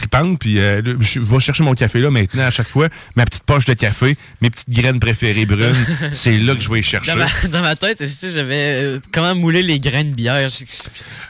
euh, 0.02 0.36
puis 0.38 0.58
euh, 0.58 0.96
je 1.00 1.20
vais 1.20 1.40
chercher 1.40 1.62
mon 1.62 1.74
café 1.74 2.00
là 2.00 2.10
maintenant 2.10 2.44
à 2.44 2.50
chaque 2.50 2.68
fois, 2.68 2.88
ma 3.16 3.24
petite 3.24 3.44
poche 3.44 3.64
de 3.64 3.74
café, 3.74 4.16
mes 4.40 4.50
petites 4.50 4.70
graines 4.70 5.00
préférées 5.00 5.46
brunes, 5.46 5.74
c'est 6.12 6.38
là 6.38 6.54
que 6.54 6.60
je 6.60 6.70
vais 6.70 6.80
y 6.80 6.82
chercher. 6.82 7.12
Dans 7.12 7.18
ma, 7.18 7.26
dans 7.48 7.62
ma 7.62 7.76
tête, 7.76 8.06
sais, 8.06 8.30
j'avais 8.30 8.82
euh, 8.82 9.00
comment 9.12 9.34
mouler 9.34 9.62
les 9.62 9.80
graines 9.80 10.10
de 10.10 10.16
bière. 10.16 10.48
Je- 10.48 10.64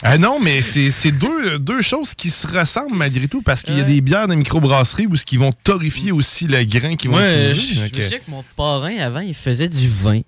Ah 0.02 0.18
non, 0.18 0.38
mais 0.40 0.62
c'est 0.62 1.12
deux, 1.12 1.58
deux 1.58 1.82
choses 1.82 2.14
qui 2.14 2.30
se 2.30 2.46
ressemblent 2.46 2.96
malgré 2.96 3.28
tout, 3.28 3.42
parce 3.42 3.62
qu'il 3.62 3.76
y 3.76 3.80
a 3.80 3.84
des 3.84 4.00
bières 4.00 4.28
de 4.28 4.34
microbrasserie 4.34 5.06
où 5.06 5.16
ce 5.16 5.24
qui 5.24 5.36
vont 5.36 5.52
torréfier 5.52 6.12
aussi 6.12 6.46
le 6.46 6.64
grain 6.64 6.96
qu'ils 6.96 7.10
vont 7.10 7.18
euh, 7.18 7.52
utiliser. 7.52 7.88
je, 7.88 7.96
me 7.96 8.00
souviens 8.02 8.18
que 8.18 8.30
mon 8.30 8.44
parrain, 8.56 8.96
avant, 8.98 9.20
il 9.20 9.34
faisait 9.34 9.68
du 9.68 9.88
vin. 9.88 10.20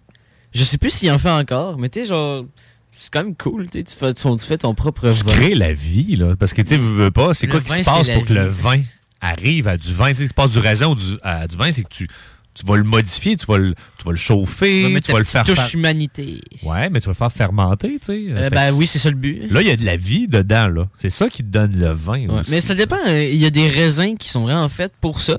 Je 0.53 0.65
sais 0.65 0.79
plus 0.79 0.91
s'il 0.91 1.11
en 1.13 1.19
fait 1.19 1.31
encore, 1.31 1.79
mais 1.79 1.89
tu 1.89 2.01
sais, 2.01 2.07
genre, 2.07 2.45
c'est 2.93 3.11
quand 3.13 3.23
même 3.25 3.35
cool, 3.37 3.69
tu 3.71 3.83
tu 3.85 3.95
fais 3.97 4.13
ton, 4.15 4.37
tu 4.37 4.45
fais 4.47 4.59
ton 4.59 4.75
propre 4.75 5.11
Tu 5.11 5.25
vin. 5.25 5.33
crées 5.33 5.55
la 5.55 5.73
vie, 5.73 6.17
là. 6.17 6.35
Parce 6.37 6.53
que, 6.55 6.63
tu 6.63 6.69
sais, 6.69 6.77
veux, 6.77 7.11
pas, 7.11 7.35
c'est 7.35 7.47
quoi 7.47 7.61
qui 7.61 7.73
se 7.73 7.83
passe 7.83 8.09
pour 8.09 8.25
que 8.25 8.33
le 8.33 8.47
vin 8.49 8.81
arrive 9.21 9.69
à 9.69 9.77
du 9.77 9.93
vin? 9.93 10.13
Tu 10.15 10.27
tu 10.29 10.35
passes 10.35 10.53
du 10.53 10.59
raisin 10.59 10.89
ou 10.89 10.95
du, 10.95 11.17
à 11.23 11.47
du 11.47 11.57
vin, 11.57 11.71
c'est 11.73 11.83
que 11.83 11.89
tu, 11.89 12.09
tu 12.53 12.67
vas 12.67 12.77
le 12.77 12.83
modifier, 12.83 13.37
tu 13.37 13.47
vas 13.47 13.59
le, 13.59 13.75
tu 13.99 14.05
vas 14.05 14.11
le 14.11 14.17
chauffer, 14.17 14.85
Tu 14.87 14.93
vas 14.93 15.01
tu 15.01 15.13
vas, 15.13 15.19
le 15.19 15.25
faire. 15.25 15.45
touche 15.45 15.57
fer- 15.59 15.75
humanité. 15.75 16.41
Ouais, 16.65 16.91
mais 16.91 17.01
tu 17.01 17.07
vas 17.07 17.13
le 17.13 17.17
faire 17.17 17.33
fermenter, 17.33 17.99
tu 18.01 18.07
sais. 18.07 18.25
Euh, 18.31 18.51
ben 18.51 18.73
oui, 18.73 18.87
c'est 18.87 18.99
ça 18.99 19.09
le 19.11 19.17
but. 19.17 19.51
Là, 19.51 19.63
il 19.63 19.69
y 19.69 19.71
a 19.71 19.77
de 19.77 19.85
la 19.85 19.97
vie 19.97 20.27
dedans, 20.27 20.69
là. 20.69 20.89
C'est 20.97 21.11
ça 21.11 21.29
qui 21.29 21.43
te 21.45 21.49
donne 21.49 21.77
le 21.79 21.91
vin 21.93 22.27
Ouais, 22.27 22.41
aussi. 22.41 22.51
mais 22.51 22.61
ça 22.61 22.75
dépend. 22.75 22.97
euh, 23.07 23.25
Il 23.25 23.39
y 23.39 23.47
a 23.47 23.51
des 23.51 23.69
raisins 23.69 24.17
qui 24.19 24.29
sont 24.29 24.43
vraiment 24.43 24.69
faits 24.69 24.93
pour 25.01 25.21
ça. 25.21 25.39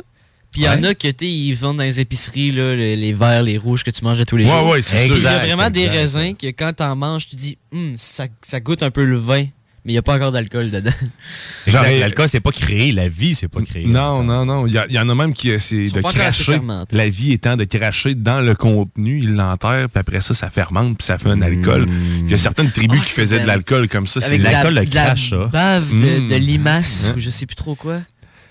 Puis 0.52 0.62
il 0.62 0.64
y 0.66 0.70
en 0.70 0.84
a 0.84 0.94
que 0.94 1.08
tu 1.08 1.26
sais, 1.26 1.32
ils 1.32 1.54
vendent 1.54 1.78
dans 1.78 1.84
les 1.84 2.00
épiceries 2.02 2.52
là, 2.52 2.76
les, 2.76 2.96
les 2.98 3.14
verts, 3.14 3.44
les 3.44 3.58
rouges 3.58 3.84
que 3.86 3.92
tu 3.92 4.04
manges 4.04 4.20
à 4.20 4.26
tous 4.26 4.36
les 4.38 4.44
Ouais, 4.46 4.52
jours. 4.52 4.68
ouais, 4.70 4.82
c'est 4.82 5.08
Il 5.08 5.18
y 5.22 5.26
a 5.26 5.40
vraiment 5.40 5.70
des 5.70 5.88
raisins 5.88 6.36
que 6.36 6.48
quand 6.48 6.74
t'en 6.74 6.96
manges, 6.96 7.28
tu 7.30 7.36
dis 7.38 7.58
Hum, 7.74 7.94
ça, 7.96 8.28
ça 8.42 8.60
goûte 8.60 8.84
un 8.84 8.92
peu 8.92 9.06
le 9.06 9.16
vin, 9.16 9.44
mais 9.44 9.50
il 9.86 9.92
n'y 9.94 9.98
a 9.98 10.02
pas 10.02 10.14
encore 10.16 10.34
d'alcool 10.34 10.70
dedans. 10.70 10.92
L'alcool, 11.68 12.28
c'est 12.30 12.40
pas 12.42 12.52
créé. 12.52 12.92
La 12.92 13.08
vie, 13.08 13.34
c'est 13.34 13.48
pas 13.48 13.62
créé. 13.62 13.86
Non, 13.86 14.24
non, 14.24 14.46
non. 14.46 14.68
Il 14.68 14.74
y, 14.74 14.94
y 14.94 15.00
en 15.00 15.08
a 15.10 15.16
même 15.16 15.34
qui 15.34 15.58
c'est 15.60 15.88
sont 15.88 15.98
de 15.98 16.02
cracher. 16.02 16.60
La 16.92 17.10
vie 17.10 17.32
étant 17.32 17.56
de 17.56 17.64
cracher 17.64 18.14
dans 18.16 18.42
le 18.42 18.54
contenu, 18.56 19.20
ils 19.20 19.34
l'enterrent, 19.34 19.90
puis 19.90 20.00
après 20.00 20.22
ça, 20.22 20.34
ça 20.34 20.50
fermente, 20.50 20.98
puis 20.98 21.06
ça 21.06 21.18
fait 21.18 21.30
un 21.30 21.42
alcool. 21.42 21.88
Il 22.26 22.30
y 22.30 22.34
a 22.34 22.38
certaines 22.38 22.72
tribus 22.72 23.00
Ah, 23.02 23.06
qui 23.06 23.12
c'est 23.14 23.22
faisaent 23.22 23.42
de 23.42 23.48
l'alcool 23.48 23.88
comme 23.88 24.08
ça. 24.08 24.20
C'est 24.22 24.28
Avec 24.28 24.40
de 24.40 24.44
la- 24.46 24.52
l'alcool, 24.52 24.74
le 24.76 24.86
de 24.86 24.96
la 24.96 25.06
crache, 25.06 25.30
ça. 25.30 25.46
bave 25.46 25.92
de, 25.92 25.96
Mm. 26.20 26.28
de 26.28 26.36
limace, 26.36 27.12
ou 27.16 27.20
je 27.20 27.30
sais 27.30 27.46
plus 27.46 27.56
trop 27.56 27.76
quoi. 27.76 28.02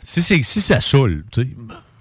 Si, 0.03 0.22
c'est- 0.22 0.40
si 0.42 0.62
ça 0.62 0.80
saoule, 0.80 1.24
tu 1.30 1.42
sais. 1.42 1.48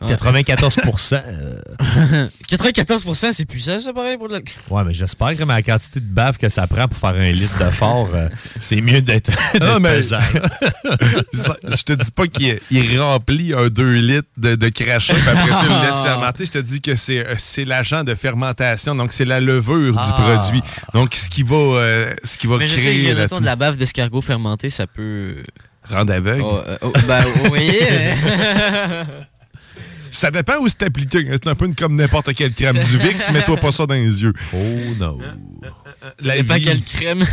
94% 0.02 1.22
euh, 1.26 2.28
94%, 2.50 3.32
c'est 3.32 3.46
puissant, 3.46 3.80
ça, 3.80 3.94
pareil, 3.94 4.18
pour 4.18 4.28
de 4.28 4.34
l'alcool. 4.34 4.54
Ouais, 4.70 4.84
mais 4.86 4.94
j'espère 4.94 5.36
que 5.36 5.44
la 5.44 5.62
quantité 5.62 6.00
de 6.00 6.06
bave 6.06 6.38
que 6.38 6.48
ça 6.50 6.68
prend 6.68 6.88
pour 6.88 6.98
faire 6.98 7.20
un 7.20 7.32
litre 7.32 7.60
de 7.66 7.70
fort, 7.72 8.10
euh, 8.14 8.30
c'est 8.62 8.82
mieux 8.82 9.02
d'être 9.02 9.32
Ah, 9.62 9.80
mais- 9.80 9.98
pesant. 9.98 10.20
Ça, 11.34 11.56
je 11.64 11.84
te 11.84 11.94
dis 11.94 12.12
pas 12.12 12.28
qu'il 12.28 12.60
il 12.72 13.00
remplit 13.02 13.54
un 13.54 13.68
2 13.68 13.94
litres 13.94 14.28
de, 14.38 14.56
de 14.56 14.70
crachat, 14.70 15.14
puis 15.14 15.28
après 15.30 15.50
ça, 15.54 15.62
il 15.64 15.76
le 15.76 15.86
laisse 15.88 16.02
fermenter. 16.02 16.46
Je 16.46 16.52
te 16.52 16.58
dis 16.60 16.82
que 16.82 16.96
c'est 16.96 17.26
euh, 17.26 17.36
c'est 17.38 17.66
l'agent 17.66 18.04
de 18.04 18.16
fermentation, 18.16 18.96
donc 18.96 19.12
c'est 19.12 19.26
la 19.26 19.40
levure 19.40 19.96
Ah. 19.98 20.06
du 20.08 20.14
produit. 20.14 20.62
Donc, 20.94 21.14
ce 21.16 21.30
qui 21.30 21.44
va, 21.44 21.56
euh, 21.56 22.14
ce 22.24 22.38
qui 22.38 22.48
va 22.48 22.58
Mais 22.58 22.68
je 22.68 22.76
sais 22.76 22.82
créer 22.82 23.04
que, 23.06 23.10
la- 23.16 23.22
mettons, 23.22 23.40
de 23.40 23.46
la 23.46 23.56
bave 23.56 23.78
d'escargot 23.78 24.22
fermentée, 24.22 24.70
ça 24.70 24.88
peut. 24.88 25.44
rendre 25.90 26.14
aveugle. 26.14 26.44
Oh, 26.44 26.60
euh, 26.68 26.78
oh, 26.82 26.92
ben, 27.08 27.22
vous 27.22 27.46
voyez. 27.46 27.80
euh, 27.92 29.04
Ça 30.20 30.32
dépend 30.32 30.58
où 30.60 30.68
c'est 30.68 30.84
appliqué. 30.84 31.26
C'est 31.32 31.48
un 31.48 31.56
peu 31.56 31.70
comme 31.78 31.96
n'importe 31.96 32.34
quelle 32.34 32.54
crème 32.54 32.76
du 32.84 32.98
VIX, 32.98 33.32
mets-toi 33.34 33.56
pas 33.58 33.72
ça 33.72 33.86
dans 33.86 33.94
les 33.94 34.22
yeux. 34.22 34.34
Oh 34.54 34.58
non. 35.00 35.18
La 36.20 36.42
vie, 36.42 36.62
quelle 36.62 36.82
crème. 36.84 37.26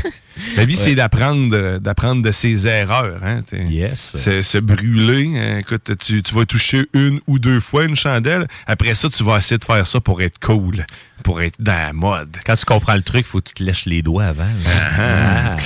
la 0.57 0.65
vie 0.65 0.77
Ouais. 0.77 0.81
c'est 0.85 0.95
d'apprendre 0.95 1.79
d'apprendre 1.79 2.23
de 2.23 2.31
ses 2.31 2.67
erreurs. 2.67 3.21
Hein, 3.25 3.41
Yes. 3.69 4.17
se, 4.19 4.43
se 4.43 4.59
brûler. 4.59 5.33
hein, 5.37 5.59
écoute, 5.59 5.91
tu, 5.99 6.23
tu 6.23 6.35
vas 6.35 6.45
toucher 6.45 6.87
une 6.93 7.19
ou 7.27 7.39
deux 7.41 7.59
fois 7.61 7.85
une 7.85 7.97
chandelle. 7.97 8.47
Après 8.67 8.95
ça, 8.95 9.09
tu 9.09 9.23
vas 9.25 9.39
essayer 9.39 9.59
de 9.59 9.65
faire 9.65 9.87
ça 9.87 10.01
pour 10.01 10.23
être 10.23 10.39
cool, 10.39 10.85
pour 11.25 11.43
être 11.43 11.57
dans 11.61 11.73
la 11.73 11.93
mode. 11.93 12.37
Quand 12.47 12.55
tu 12.57 12.65
comprends 12.65 12.95
le 12.95 13.03
truc, 13.03 13.27
faut 13.27 13.41
que 13.41 13.49
tu 13.49 13.55
te 13.55 13.63
lèches 13.65 13.87
les 13.87 14.03
doigts 14.03 14.27
avant. 14.27 14.45
là. 14.45 14.97
Ah. 14.99 15.57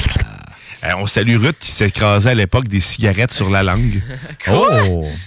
Euh, 0.85 0.93
on 0.97 1.07
salue 1.07 1.37
Ruth 1.37 1.57
qui 1.61 1.71
s'écrasait 1.73 2.31
à 2.31 2.35
l'époque 2.35 2.67
des 2.69 2.81
cigarettes 2.81 3.33
sur 3.33 3.51
la 3.51 3.63
langue. 3.63 4.01
Oh! 4.51 5.07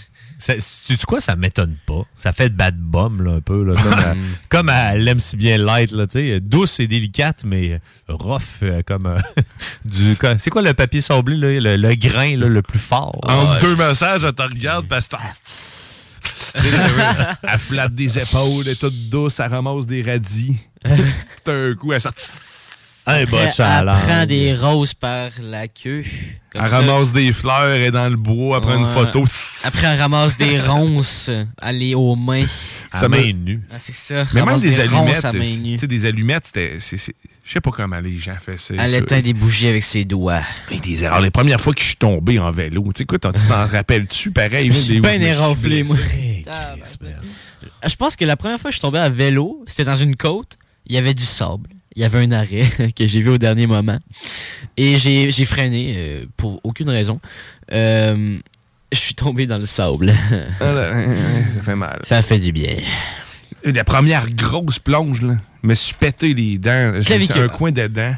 Ça- 0.43 0.55
Tu 0.55 0.97
sais 0.97 1.05
quoi, 1.07 1.21
ça 1.21 1.35
m'étonne 1.37 1.75
pas. 1.85 2.01
Ça 2.17 2.33
fait 2.33 2.49
de 2.49 2.55
bad 2.55 2.77
bomb, 2.77 3.21
là, 3.21 3.35
un 3.35 3.39
peu. 3.39 3.63
Là, 3.63 3.81
comme, 3.81 3.93
elle, 3.99 4.17
comme 4.49 4.69
elle 4.69 5.07
aime 5.07 5.19
si 5.19 5.37
bien 5.37 5.57
light, 5.57 5.91
là, 5.91 6.05
tu 6.05 6.19
sais. 6.19 6.39
Douce 6.41 6.79
et 6.81 6.87
délicate, 6.87 7.43
mais 7.45 7.79
rough, 8.09 8.41
euh, 8.63 8.81
comme 8.85 9.05
euh, 9.05 9.17
du. 9.85 10.15
comme- 10.17 10.39
C'est 10.39 10.49
quoi 10.49 10.61
le 10.61 10.73
papier 10.73 10.99
sablé, 11.01 11.37
là, 11.37 11.59
le, 11.59 11.77
le 11.77 11.95
grain 11.95 12.35
là, 12.35 12.47
le 12.47 12.61
plus 12.61 12.79
fort? 12.79 13.19
Entre 13.23 13.59
deux 13.59 13.75
messages, 13.77 14.25
elle 14.25 14.33
te 14.33 14.41
regarde 14.43 14.87
parce 14.87 15.07
que 15.07 15.15
elle 17.43 17.59
flatte 17.59 17.95
des 17.95 18.17
épaules, 18.17 18.63
elle 18.65 18.71
est 18.73 18.79
toute 18.79 19.09
douce, 19.09 19.39
elle 19.39 19.51
ramasse 19.51 19.85
des 19.85 20.01
radis. 20.03 20.57
un 20.85 21.75
coup, 21.75 21.93
elle 21.93 22.01
sort. 22.01 22.11
Un 23.05 23.23
Après, 23.23 23.49
elle 23.59 23.85
prend 23.85 24.25
des 24.25 24.55
roses 24.55 24.93
par 24.93 25.29
la 25.41 25.67
queue. 25.67 26.03
comme 26.51 26.61
Elle 26.63 26.69
ça. 26.69 26.77
ramasse 26.79 27.11
des 27.11 27.33
fleurs, 27.33 27.65
elle 27.65 27.81
est 27.81 27.91
dans 27.91 28.07
le 28.07 28.15
bois, 28.15 28.57
elle 28.57 28.61
prend 28.63 28.77
une 28.77 28.85
Ouais. 28.85 28.93
photo. 28.93 29.25
Après, 29.65 29.87
elle 29.87 29.99
ramasse 29.99 30.37
des 30.37 30.57
ronces. 30.67 31.29
Elle 31.61 31.83
est 31.83 31.95
aux 31.95 32.15
mains. 32.15 32.45
Ça 32.93 33.09
m'a- 33.09 33.17
Ah, 33.17 33.75
c'est 33.79 33.91
ça. 33.93 34.23
Mais 34.33 34.39
même 34.39 34.45
Ramasse 34.45 34.61
des, 34.61 34.69
ronces 34.69 34.79
allumettes, 34.79 35.23
main 35.23 35.31
tu 35.41 35.61
nue. 35.61 35.77
sais, 35.79 35.87
des 35.87 36.05
allumettes, 36.05 36.45
c'était. 36.45 36.75
c'est- 36.79 36.97
c'est- 36.97 37.15
Je 37.45 37.51
sais 37.51 37.59
pas 37.59 37.71
comment 37.71 37.99
les 37.99 38.17
gens 38.19 38.35
font 38.41 38.55
ça. 38.57 38.73
Elle 38.77 38.95
éteint 38.95 39.19
des 39.19 39.33
bougies 39.33 39.67
avec 39.67 39.83
ses 39.83 40.05
doigts. 40.05 40.43
Et 40.71 40.79
des 40.79 41.03
erreurs. 41.03 41.19
Les 41.19 41.29
premières 41.29 41.59
fois 41.59 41.73
que 41.73 41.81
je 41.81 41.87
suis 41.87 41.95
tombé 41.97 42.39
en 42.39 42.51
vélo, 42.51 42.89
tu 42.95 43.05
t'en- 43.05 43.33
tu 43.33 43.45
t'en 43.47 43.65
rappelles-tu 43.65 44.31
pareil? 44.31 44.67
Je 44.71 44.77
suis 44.79 44.93
des- 44.93 44.99
bien 45.01 45.19
éraflé, 45.19 45.83
moi. 45.83 45.97
blessé. 45.97 46.45
Je 47.85 47.95
pense 47.95 48.15
que 48.15 48.23
la 48.23 48.37
première 48.37 48.59
fois 48.59 48.69
que 48.69 48.73
je 48.73 48.77
suis 48.79 48.81
tombé 48.81 48.99
à 48.99 49.09
vélo, 49.09 49.61
c'était 49.67 49.83
dans 49.83 49.95
une 49.95 50.15
côte. 50.15 50.57
Il 50.87 50.95
y 50.95 50.97
avait 50.97 51.13
du 51.13 51.23
sable. 51.25 51.69
Il 51.95 52.01
y 52.01 52.05
avait 52.05 52.19
un 52.19 52.31
arrêt 52.31 52.65
que 52.97 53.05
j'ai 53.07 53.21
vu 53.21 53.29
au 53.29 53.37
dernier 53.37 53.67
moment. 53.67 53.99
Et 54.77 54.97
j'ai 54.97 55.31
j'ai 55.31 55.45
freiné 55.45 55.93
euh, 55.97 56.25
pour 56.37 56.59
aucune 56.63 56.89
raison. 56.89 57.19
Euh, 57.71 58.37
je 58.91 58.97
suis 58.97 59.15
tombé 59.15 59.47
dans 59.47 59.57
le 59.57 59.65
sable. 59.65 60.13
Ah 60.59 60.73
ça 61.55 61.61
fait 61.61 61.75
mal. 61.75 61.99
Ça 62.03 62.21
fait 62.21 62.39
du 62.39 62.51
bien. 62.51 62.75
La 63.63 63.83
première 63.83 64.29
grosse 64.31 64.79
plonge, 64.79 65.21
là, 65.21 65.35
je 65.63 65.67
me 65.69 65.73
suis 65.75 65.93
pété 65.95 66.33
les 66.33 66.57
dents. 66.57 66.93
J'ai 66.99 67.31
un 67.39 67.47
coin 67.47 67.71
de 67.71 67.87
dent. 67.87 68.15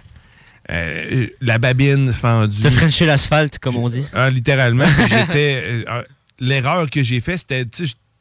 Euh, 0.71 1.27
la 1.41 1.59
babine 1.59 2.11
fendue. 2.11 2.61
T'as 2.63 2.71
frenché 2.71 3.05
l'asphalte, 3.05 3.59
comme 3.59 3.75
on 3.77 3.87
dit? 3.89 4.03
Ah, 4.13 4.29
littéralement. 4.31 4.85
j'étais. 5.09 5.83
euh, 5.87 6.01
L'erreur 6.39 6.89
que 6.89 7.03
j'ai 7.03 7.19
faite, 7.21 7.37
c'était. 7.47 7.65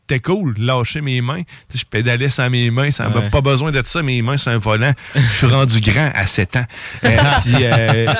C'était 0.06 0.20
cool, 0.20 0.54
lâcher 0.58 1.00
mes 1.00 1.22
mains. 1.22 1.42
Je 1.74 1.82
pédalais 1.88 2.28
sans 2.28 2.50
mes 2.50 2.70
mains, 2.70 2.90
ça 2.90 3.08
Ouais. 3.08 3.30
pas 3.30 3.40
besoin 3.40 3.72
de 3.72 3.80
ça, 3.82 4.02
mes 4.02 4.20
mains 4.20 4.36
sur 4.36 4.50
un 4.52 4.58
volant. 4.58 4.92
Je 5.14 5.20
suis 5.20 5.46
rendu 5.46 5.80
grand 5.80 6.10
à 6.14 6.26
7 6.26 6.56
ans. 6.56 6.64
Euh, 7.04 7.08
puis, 7.42 7.54
euh, 7.62 8.12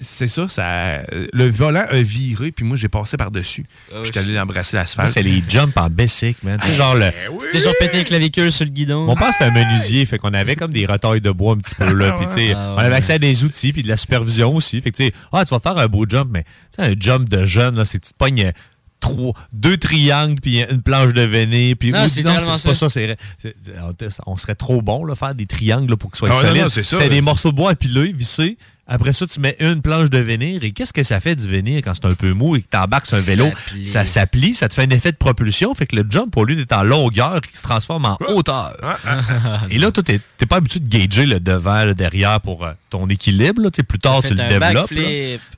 c'est 0.00 0.28
ça, 0.28 0.48
ça. 0.48 1.02
Le 1.32 1.50
volant 1.50 1.84
a 1.90 2.00
viré, 2.00 2.52
puis 2.52 2.64
moi, 2.64 2.74
j'ai 2.78 2.88
passé 2.88 3.18
par-dessus. 3.18 3.66
Oh, 3.94 4.02
J'étais 4.02 4.20
allé 4.20 4.38
embrasser 4.40 4.76
l'asphalte. 4.78 5.12
c'est 5.12 5.22
les 5.22 5.42
jumps 5.46 5.76
en 5.76 5.90
basic, 5.90 6.42
man. 6.42 6.58
Tu 6.62 6.68
sais, 6.68 6.74
genre 6.74 6.94
le. 6.94 7.10
C'était 7.44 7.60
genre 7.60 7.74
pété 7.78 8.00
un 8.00 8.04
clavicule 8.04 8.50
sur 8.50 8.64
le 8.64 8.70
guidon. 8.70 9.04
Mon 9.04 9.16
père, 9.16 9.32
c'était 9.32 9.44
un 9.44 9.50
menuisier, 9.50 10.06
fait 10.06 10.16
qu'on 10.16 10.32
avait 10.32 10.56
comme 10.56 10.72
des 10.72 10.86
retailles 10.86 11.20
de 11.20 11.30
bois 11.30 11.52
un 11.54 11.58
petit 11.58 11.74
peu 11.74 11.92
là. 11.92 12.12
Puis, 12.18 12.26
tu 12.28 12.32
sais, 12.34 12.52
Ah 12.56 12.76
on 12.76 12.78
avait 12.78 12.94
accès 12.96 13.12
à 13.14 13.18
des 13.18 13.44
outils 13.44 13.74
puis 13.74 13.82
de 13.82 13.88
la 13.88 13.98
supervision 13.98 14.54
aussi. 14.56 14.80
Fait 14.80 14.90
que, 14.90 14.96
tu 14.96 15.04
sais, 15.06 15.12
ah, 15.32 15.44
tu 15.44 15.50
vas 15.54 15.60
faire 15.60 15.76
un 15.76 15.86
beau 15.86 16.06
jump, 16.08 16.28
mais, 16.32 16.44
tu 16.44 16.82
sais, 16.82 16.82
un 16.90 16.94
jump 16.98 17.28
de 17.28 17.44
jeune, 17.44 17.76
là, 17.76 17.84
c'est 17.84 17.98
que 18.00 18.06
tu 18.06 18.12
te 18.12 18.16
pognes 18.18 18.52
trois, 19.00 19.32
deux 19.52 19.76
triangles 19.76 20.40
puis 20.40 20.60
une 20.62 20.82
planche 20.82 21.12
de 21.12 21.22
venir. 21.22 21.76
Puis, 21.78 21.90
Non, 21.90 22.06
c'est 22.08 22.22
pas 22.22 22.74
ça. 22.74 22.88
ça. 22.88 23.00
on 24.26 24.36
serait 24.36 24.54
trop 24.54 24.82
bon, 24.82 25.04
là, 25.04 25.14
faire 25.14 25.34
des 25.34 25.46
triangles 25.46 25.90
là, 25.90 25.96
pour 25.96 26.10
qu'ils 26.12 26.18
soient 26.18 26.28
Ah 26.32 26.40
solides. 26.40 26.68
c'est 26.68 27.08
des 27.08 27.20
morceaux 27.20 27.50
de 27.50 27.56
bois 27.56 27.72
empilés, 27.72 28.12
vissés. 28.12 28.56
Après 28.86 29.12
ça, 29.12 29.24
tu 29.26 29.38
mets 29.38 29.54
une 29.60 29.82
planche 29.82 30.10
de 30.10 30.18
vénir. 30.18 30.64
Et 30.64 30.72
qu'est-ce 30.72 30.92
que 30.92 31.04
ça 31.04 31.20
fait 31.20 31.36
du 31.36 31.46
vénir 31.46 31.80
quand 31.84 31.92
c'est 31.94 32.06
un 32.06 32.14
peu 32.14 32.32
mou 32.32 32.56
et 32.56 32.62
que 32.62 32.66
tu 32.70 32.76
embarques 32.76 33.06
sur 33.06 33.16
un 33.16 33.20
vélo? 33.20 33.46
Ça 33.46 33.54
plie. 33.70 33.84
Ça, 33.84 34.06
ça 34.06 34.26
plie, 34.26 34.54
ça 34.54 34.68
te 34.68 34.74
fait 34.74 34.82
un 34.82 34.90
effet 34.90 35.12
de 35.12 35.16
propulsion. 35.16 35.72
Fait 35.74 35.86
que 35.86 35.94
le 35.94 36.04
jump, 36.10 36.36
au 36.36 36.44
lieu 36.44 36.56
d'être 36.56 36.72
en 36.72 36.82
longueur, 36.82 37.40
il 37.52 37.56
se 37.56 37.62
transforme 37.62 38.04
en 38.06 38.18
hauteur. 38.28 38.76
Et 39.70 39.78
là, 39.78 39.92
toi, 39.92 40.02
t'es 40.02 40.20
pas 40.48 40.56
habitué 40.56 40.80
de 40.80 40.88
gager 40.88 41.26
le 41.26 41.38
devant, 41.38 41.84
le 41.84 41.94
derrière 41.94 42.40
pour 42.40 42.64
euh, 42.64 42.72
ton 42.90 43.08
équilibre. 43.08 43.62
là. 43.62 43.70
Plus 43.70 43.98
tard, 44.00 44.22
tu 44.22 44.34
le 44.34 44.48
développes. 44.48 44.90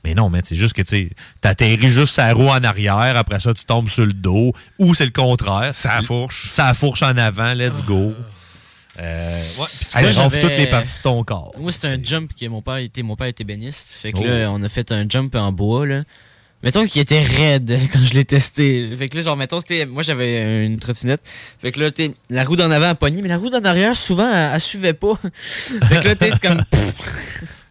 Mais 0.04 0.14
non, 0.14 0.28
mais 0.28 0.40
c'est 0.44 0.56
juste 0.56 0.74
que 0.74 0.82
tu 0.82 1.10
atterris 1.42 1.88
juste 1.90 2.14
sa 2.14 2.32
roue 2.34 2.48
en 2.48 2.62
arrière. 2.62 3.16
Après 3.16 3.40
ça, 3.40 3.54
tu 3.54 3.64
tombes 3.64 3.88
sur 3.88 4.04
le 4.04 4.12
dos. 4.12 4.52
Ou 4.78 4.94
c'est 4.94 5.04
le 5.06 5.10
contraire. 5.10 5.74
Ça 5.74 6.02
fourche. 6.02 6.48
Ça 6.48 6.74
fourche 6.74 7.02
en 7.02 7.16
avant. 7.16 7.54
Let's 7.54 7.82
go. 7.84 8.12
Euh, 9.00 9.40
ouais, 9.58 9.66
puis 9.78 9.86
tu 9.90 10.12
j'avais- 10.12 10.40
toutes 10.40 10.56
les 10.56 10.66
parties 10.66 10.98
de 10.98 11.02
ton 11.02 11.24
corps. 11.24 11.52
Moi, 11.58 11.72
c'était 11.72 11.88
un 11.88 11.98
jump 12.02 12.30
que 12.38 12.46
mon 12.46 12.60
père 12.60 12.76
était, 12.76 13.02
mon 13.02 13.16
père 13.16 13.26
était 13.28 13.44
béniste. 13.44 13.98
Fait 14.00 14.12
que 14.12 14.18
Oh. 14.20 14.24
là, 14.24 14.50
on 14.52 14.62
a 14.62 14.68
fait 14.68 14.92
un 14.92 15.06
jump 15.08 15.34
en 15.34 15.50
bois, 15.52 15.86
là. 15.86 16.02
Mettons 16.62 16.84
qu'il 16.84 17.00
était 17.02 17.22
raide 17.22 17.76
quand 17.92 18.04
je 18.04 18.14
l'ai 18.14 18.24
testé. 18.24 18.90
Fait 18.96 19.08
que 19.08 19.16
là, 19.16 19.22
genre, 19.24 19.36
mettons, 19.36 19.58
c'était, 19.60 19.86
moi, 19.86 20.02
j'avais 20.02 20.64
une 20.66 20.78
trottinette. 20.78 21.22
Fait 21.60 21.72
que 21.72 21.80
là, 21.80 21.90
t'es, 21.90 22.12
la 22.30 22.44
roue 22.44 22.54
d'en 22.54 22.70
avant 22.70 22.90
a 22.90 22.94
pogné, 22.94 23.22
mais 23.22 23.28
la 23.28 23.38
roue 23.38 23.50
d'en 23.50 23.64
arrière, 23.64 23.96
souvent, 23.96 24.30
elle, 24.32 24.52
elle 24.54 24.60
suivait 24.60 24.92
pas. 24.92 25.14
fait 25.88 26.00
que 26.00 26.08
là, 26.08 26.14
t'es 26.14 26.30
comme, 26.42 26.62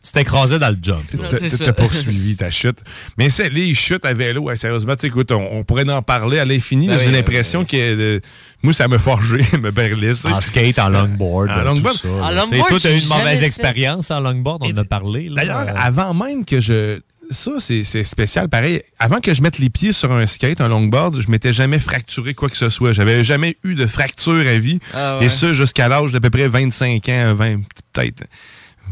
Tu 0.03 0.11
t'écrasais 0.11 0.57
dans 0.57 0.69
le 0.71 0.77
jump. 0.81 1.03
Non, 1.13 1.23
T'as- 1.29 1.37
c'est 1.37 1.49
T'as 1.51 1.57
ça. 1.57 1.65
t'as 1.65 1.73
poursuivi 1.73 2.35
ta 2.35 2.49
chute. 2.49 2.79
Mais 3.17 3.29
c'est 3.29 3.49
les 3.49 3.73
chutes 3.75 4.03
à 4.03 4.13
vélo, 4.13 4.41
ouais, 4.41 4.57
sérieusement, 4.57 4.95
tu 4.95 5.01
sais, 5.01 5.07
écoute, 5.07 5.31
on, 5.31 5.59
on 5.59 5.63
pourrait 5.63 5.87
en 5.89 6.01
parler 6.01 6.39
à 6.39 6.45
l'infini, 6.45 6.87
Ben 6.87 6.93
mais 6.93 6.97
oui, 6.99 7.05
j'ai 7.05 7.11
ben 7.11 7.17
l'impression 7.19 7.63
que 7.63 7.77
euh, 7.77 8.19
moi, 8.63 8.73
ça 8.73 8.87
m'a 8.87 8.99
forgé, 8.99 9.39
me 9.61 9.71
berlissé. 9.71 10.27
En 10.27 10.41
skate, 10.41 10.79
en 10.79 10.89
longboard. 10.89 11.49
En 11.49 11.63
longboard. 11.63 11.95
tout 11.95 12.07
ça, 12.07 12.09
En 12.09 12.45
Tu 12.47 12.81
t'as 12.81 12.91
eu 12.91 12.99
une 12.99 13.07
mauvaise 13.07 13.39
fait. 13.39 13.45
expérience 13.45 14.11
en 14.11 14.19
longboard, 14.19 14.61
on 14.63 14.71
en 14.71 14.77
a 14.77 14.83
parlé. 14.83 15.29
D'ailleurs, 15.35 15.59
Euh, 15.59 15.73
avant 15.75 16.13
même 16.13 16.45
que 16.45 16.59
je. 16.59 16.99
Ça, 17.29 17.51
c'est 17.59 17.85
c'est 17.85 18.03
spécial. 18.03 18.49
Pareil, 18.49 18.81
avant 18.99 19.21
que 19.21 19.33
je 19.33 19.41
mette 19.41 19.57
les 19.57 19.69
pieds 19.69 19.93
sur 19.93 20.11
un 20.11 20.25
skate, 20.25 20.59
un 20.59 20.67
longboard, 20.67 21.21
je 21.21 21.31
m'étais 21.31 21.53
jamais 21.53 21.79
fracturé 21.79 22.33
quoi 22.33 22.49
que 22.49 22.57
ce 22.57 22.67
soit. 22.67 22.91
J'avais 22.91 23.23
jamais 23.23 23.55
eu 23.63 23.73
de 23.73 23.85
fracture 23.85 24.45
à 24.45 24.57
vie. 24.57 24.79
Ah 24.93 25.17
ouais. 25.17 25.25
Et 25.25 25.29
ça, 25.29 25.53
jusqu'à 25.53 25.87
l'âge 25.87 26.11
d'à 26.11 26.19
peu 26.19 26.29
près 26.29 26.49
25 26.49 27.07
ans, 27.07 27.33
20, 27.33 27.61
peut-être 27.93 28.23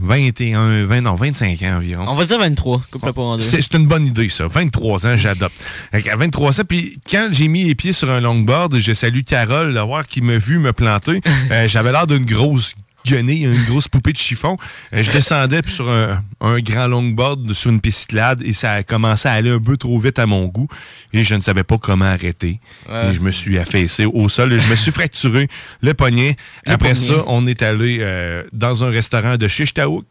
21, 0.02 0.86
20, 0.86 1.02
non, 1.02 1.16
25 1.16 1.62
ans 1.64 1.78
environ. 1.78 2.06
on 2.08 2.16
va 2.16 2.26
dire 2.26 2.40
23, 2.40 2.82
coupe 2.92 3.12
pas 3.12 3.22
en 3.22 3.38
deux. 3.38 3.44
C'est 3.44 3.74
une 3.74 3.86
bonne 3.88 4.08
idée, 4.08 4.30
ça. 4.30 4.48
23 4.48 5.08
ans, 5.08 5.18
j'adopte. 5.18 5.56
Qu'à 6.04 6.16
23 6.16 6.62
ans, 6.62 6.64
puis 6.68 7.00
quand 7.10 7.30
j'ai 7.32 7.48
mis 7.48 7.64
les 7.66 7.76
pieds 7.76 7.94
sur 7.94 8.10
un 8.10 8.20
longboard, 8.22 8.78
je 8.80 8.94
salue 8.94 9.22
Carole 9.26 9.74
d'avoir 9.74 10.08
qui 10.08 10.22
m'a 10.22 10.38
vu 10.38 10.60
me 10.60 10.74
planter. 10.74 11.22
Euh, 11.52 11.68
J'avais 11.68 11.92
l'air 11.92 12.06
d'une 12.06 12.26
grosse 12.26 12.76
guenille, 13.10 13.44
une 13.46 13.66
grosse 13.66 13.88
poupée 13.88 14.12
de 14.14 14.18
chiffon. 14.18 14.58
Euh, 14.94 15.04
je 15.04 15.12
descendais 15.12 15.62
puis 15.62 15.74
sur 15.74 15.90
un, 15.90 16.24
un 16.42 16.60
grand 16.60 16.88
longboard 16.88 17.52
sur 17.54 17.72
une 17.72 17.82
piste 17.82 18.00
cyclade 18.02 18.42
et 18.44 18.54
ça 18.54 18.74
a 18.74 18.84
commencé 18.84 19.28
à 19.28 19.34
aller 19.34 19.52
un 19.52 19.60
peu 19.60 19.78
trop 19.78 20.00
vite 20.00 20.20
à 20.20 20.26
mon 20.26 20.46
goût 20.48 20.68
et 21.14 21.24
je 21.24 21.36
ne 21.36 21.42
savais 21.42 21.64
pas 21.64 21.78
comment 21.78 22.06
arrêter. 22.06 22.60
Ouais. 22.90 23.12
Et 23.12 23.14
je 23.14 23.20
me 23.20 23.32
suis 23.32 23.58
affaissé 23.58 24.06
au 24.06 24.30
sol 24.30 24.54
et 24.54 24.60
je 24.60 24.68
me 24.70 24.76
suis 24.76 24.92
fracturé 24.92 25.48
le 25.82 25.94
poignet. 25.94 26.36
Le 26.66 26.74
Après 26.74 26.94
poignet. 26.94 27.08
ça, 27.08 27.24
on 27.28 27.46
est 27.48 27.62
allé 27.62 27.98
euh, 28.02 28.44
dans 28.54 28.84
un 28.84 28.90
restaurant 28.90 29.38
de 29.38 29.48
Chichtaouk 29.48 30.06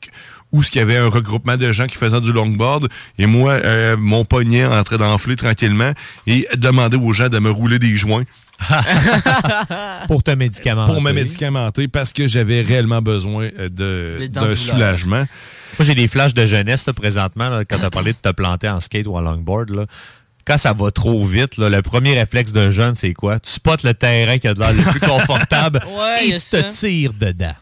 où 0.53 0.62
il 0.62 0.76
y 0.76 0.80
avait 0.80 0.96
un 0.96 1.09
regroupement 1.09 1.57
de 1.57 1.72
gens 1.72 1.86
qui 1.86 1.96
faisaient 1.96 2.20
du 2.20 2.32
longboard. 2.32 2.88
Et 3.18 3.26
moi, 3.26 3.53
euh, 3.64 3.96
mon 3.99 4.24
poignet 4.24 4.64
entrait 4.64 4.99
d'enfler 4.99 5.36
tranquillement 5.36 5.92
et 6.26 6.49
demandait 6.57 6.96
aux 6.96 7.12
gens 7.12 7.28
de 7.28 7.38
me 7.38 7.51
rouler 7.51 7.78
des 7.78 7.94
joints. 7.96 8.24
pour 10.09 10.22
te 10.22 10.32
médicamenter. 10.32 10.92
Pour 10.92 11.01
me 11.01 11.12
médicamenter 11.12 11.86
parce 11.86 12.12
que 12.12 12.26
j'avais 12.26 12.62
réellement 12.62 13.01
besoin 13.01 13.51
euh, 13.59 14.28
d'un 14.28 14.57
soulagement. 14.57 15.26
Moi, 15.78 15.86
j'ai 15.86 15.94
des 15.94 16.09
flashs 16.09 16.34
de 16.34 16.44
jeunesse 16.44 16.86
là, 16.86 16.92
présentement, 16.92 17.51
là, 17.51 17.64
quand 17.64 17.78
tu 17.78 17.84
as 17.84 17.90
parlé 17.90 18.12
de 18.12 18.18
te 18.20 18.30
planter 18.30 18.68
en 18.68 18.80
skate 18.80 19.07
ou 19.07 19.16
en 19.16 19.20
longboard. 19.20 19.70
Là. 19.70 19.86
Quand 20.44 20.57
ça 20.59 20.72
va 20.72 20.90
trop 20.90 21.24
vite, 21.24 21.57
là, 21.59 21.68
le 21.68 21.82
premier 21.82 22.18
réflexe 22.18 22.53
d'un 22.53 22.70
jeune, 22.70 22.94
c'est 22.94 23.12
quoi? 23.12 23.38
Tu 23.38 23.51
spots 23.51 23.84
le 23.84 23.92
terrain 23.92 24.38
qui 24.38 24.49
a 24.49 24.55
de 24.55 24.59
l'air 24.61 24.72
le 24.72 24.82
plus 24.82 25.01
confortable 25.09 25.82
Ouais, 25.96 26.28
et 26.30 26.40
tu 26.40 26.51
te 26.51 26.70
tires 26.72 27.12
dedans. 27.12 27.55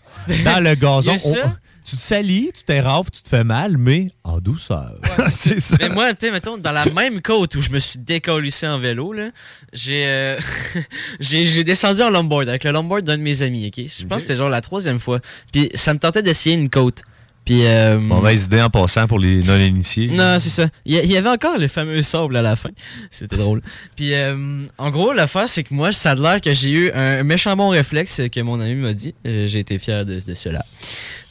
Dans 0.44 0.62
le 0.62 0.74
gazon. 0.76 1.12
Y 1.12 1.14
a 1.16 1.18
ça? 1.18 1.28
on- 1.44 1.65
tu 1.88 1.96
te 1.96 2.02
salis, 2.02 2.50
tu 2.56 2.64
t'érafes, 2.64 3.10
tu 3.12 3.22
te 3.22 3.28
fais 3.28 3.44
mal, 3.44 3.76
mais 3.78 4.08
en 4.24 4.38
douceur. 4.40 4.94
c'est 5.32 5.60
ça. 5.60 5.76
Mais 5.80 5.88
moi, 5.88 6.12
tu 6.14 6.26
sais, 6.26 6.32
mettons, 6.32 6.58
dans 6.58 6.72
la 6.72 6.86
même 6.86 7.22
côte 7.22 7.54
où 7.54 7.60
je 7.60 7.70
me 7.70 7.78
suis 7.78 7.98
décollissé 8.00 8.66
en 8.66 8.78
vélo, 8.80 9.12
là, 9.12 9.30
j'ai, 9.72 10.04
euh, 10.06 10.38
j'ai, 11.20 11.46
j'ai 11.46 11.62
descendu 11.64 12.02
en 12.02 12.10
longboard 12.10 12.48
avec 12.48 12.64
le 12.64 12.72
longboard 12.72 13.04
d'un 13.04 13.16
de 13.18 13.22
mes 13.22 13.42
amis, 13.42 13.66
ok? 13.68 13.84
Je 13.86 14.04
pense 14.04 14.16
que 14.16 14.22
c'était 14.22 14.36
genre 14.36 14.48
la 14.48 14.60
troisième 14.60 14.98
fois. 14.98 15.20
Puis 15.52 15.70
ça 15.74 15.94
me 15.94 15.98
tentait 15.98 16.22
d'essayer 16.22 16.56
une 16.56 16.70
côte. 16.70 17.02
Puis, 17.44 17.64
euh, 17.64 18.00
Mauvaise 18.00 18.46
idée 18.46 18.60
en 18.60 18.70
passant 18.70 19.06
pour 19.06 19.20
les 19.20 19.40
non-initiés. 19.44 20.08
non, 20.08 20.40
c'est 20.40 20.48
ça. 20.50 20.66
Il 20.84 20.94
y, 20.94 20.98
a- 20.98 21.04
il 21.04 21.10
y 21.12 21.16
avait 21.16 21.28
encore 21.28 21.58
le 21.58 21.68
fameux 21.68 22.02
sable 22.02 22.36
à 22.36 22.42
la 22.42 22.56
fin. 22.56 22.70
C'était 23.12 23.36
drôle. 23.36 23.62
Puis, 23.94 24.14
euh, 24.14 24.64
en 24.78 24.90
gros, 24.90 25.12
l'affaire, 25.12 25.48
c'est 25.48 25.62
que 25.62 25.72
moi, 25.72 25.92
ça 25.92 26.10
a 26.10 26.14
l'air 26.16 26.40
que 26.40 26.52
j'ai 26.52 26.70
eu 26.70 26.90
un 26.90 27.22
méchant 27.22 27.54
bon 27.54 27.68
réflexe 27.68 28.20
que 28.32 28.40
mon 28.40 28.58
ami 28.58 28.74
m'a 28.74 28.94
dit. 28.94 29.14
Euh, 29.28 29.46
j'ai 29.46 29.60
été 29.60 29.78
fier 29.78 30.04
de, 30.04 30.18
de 30.18 30.34
cela. 30.34 30.64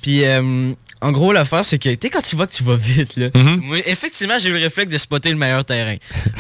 Puis, 0.06 0.24
euh, 0.24 0.72
en 1.02 1.12
gros, 1.12 1.34
l'affaire, 1.34 1.66
c'est 1.66 1.80
que, 1.80 1.90
tu 1.90 1.98
sais, 2.00 2.10
quand 2.12 2.22
tu 2.22 2.36
vois 2.36 2.46
que 2.46 2.52
tu 2.52 2.64
vas 2.64 2.76
vite, 2.76 3.16
là, 3.16 3.30
moi, 3.34 3.80
effectivement, 3.88 4.38
j'ai 4.38 4.50
eu 4.50 4.54
le 4.54 4.60
réflexe 4.60 4.92
de 4.92 5.00
spotter 5.00 5.32
le 5.32 5.36
meilleur 5.36 5.66
terrain. 5.66 5.96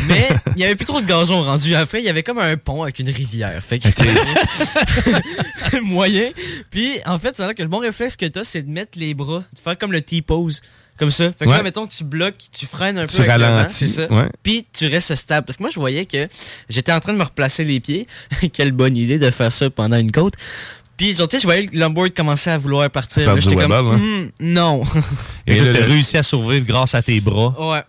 Mais, 0.07 0.30
il 0.55 0.61
y 0.61 0.66
avait 0.66 0.76
plus 0.76 0.86
trop 0.86 1.01
de 1.01 1.07
gazon 1.07 1.41
rendu. 1.41 1.74
Après, 1.74 1.97
il 1.99 2.05
y 2.05 2.09
avait 2.09 2.22
comme 2.22 2.38
un 2.38 2.57
pont 2.57 2.84
avec 2.84 2.99
une 2.99 3.09
rivière. 3.09 3.59
Fait 3.63 3.80
que, 3.80 3.88
moyen. 5.82 6.30
Puis, 6.70 6.91
en 7.07 7.18
fait, 7.18 7.36
c'est 7.36 7.43
vrai 7.43 7.55
que 7.55 7.63
le 7.63 7.70
bon 7.70 7.80
réflexe 7.80 8.16
que 8.18 8.28
t'as, 8.28 8.43
c'est 8.43 8.61
de 8.61 8.70
mettre 8.70 8.99
les 8.99 9.16
bras, 9.16 9.39
de 9.51 9.59
faire 9.59 9.78
comme 9.80 9.91
le 9.91 10.01
T-pose. 10.01 10.61
Comme 10.97 11.11
ça. 11.11 11.34
Fait 11.34 11.43
que 11.43 11.49
Ouais. 11.49 11.57
là, 11.57 11.63
mettons 11.63 11.86
que 11.86 11.91
tu 11.93 12.05
bloques, 12.05 12.38
tu 12.57 12.66
freines 12.66 12.97
un 12.97 13.05
peu 13.05 13.22
Tu 13.22 13.22
ralentis, 13.30 13.74
c'est 13.74 13.88
ça. 13.88 14.07
ouais. 14.09 14.30
Puis 14.43 14.66
tu 14.72 14.88
restes 14.88 15.13
stable. 15.16 15.45
Parce 15.45 15.57
que 15.57 15.63
moi, 15.63 15.70
je 15.70 15.78
voyais 15.78 16.05
que 16.05 16.30
j'étais 16.70 16.93
en 16.93 17.01
train 17.01 17.11
de 17.11 17.18
me 17.18 17.24
replacer 17.26 17.66
les 17.66 17.82
pieds. 17.82 18.07
Quelle 18.53 18.72
bonne 18.72 18.95
idée 18.95 19.20
de 19.20 19.30
faire 19.30 19.51
ça 19.51 19.70
pendant 19.70 19.97
une 19.97 20.11
côte. 20.13 20.36
Puis, 20.98 21.14
tu 21.14 21.16
sais, 21.16 21.39
je 21.39 21.43
voyais 21.43 21.70
le 21.72 21.80
longboard 21.80 22.12
commencer 22.14 22.50
à 22.50 22.58
vouloir 22.58 22.89
partir. 22.89 23.34
Là, 23.34 23.39
J'étais 23.39 23.56
comme, 23.56 23.72
hein. 23.72 23.98
Hmm, 23.98 24.30
non. 24.39 24.84
Et 25.48 25.58
tu 25.58 25.78
as 25.78 25.86
réussi 25.86 26.18
à 26.18 26.24
survivre 26.24 26.66
grâce 26.66 26.96
à 26.96 27.02
tes 27.02 27.20
bras. 27.20 27.54
Ouais. 27.72 27.84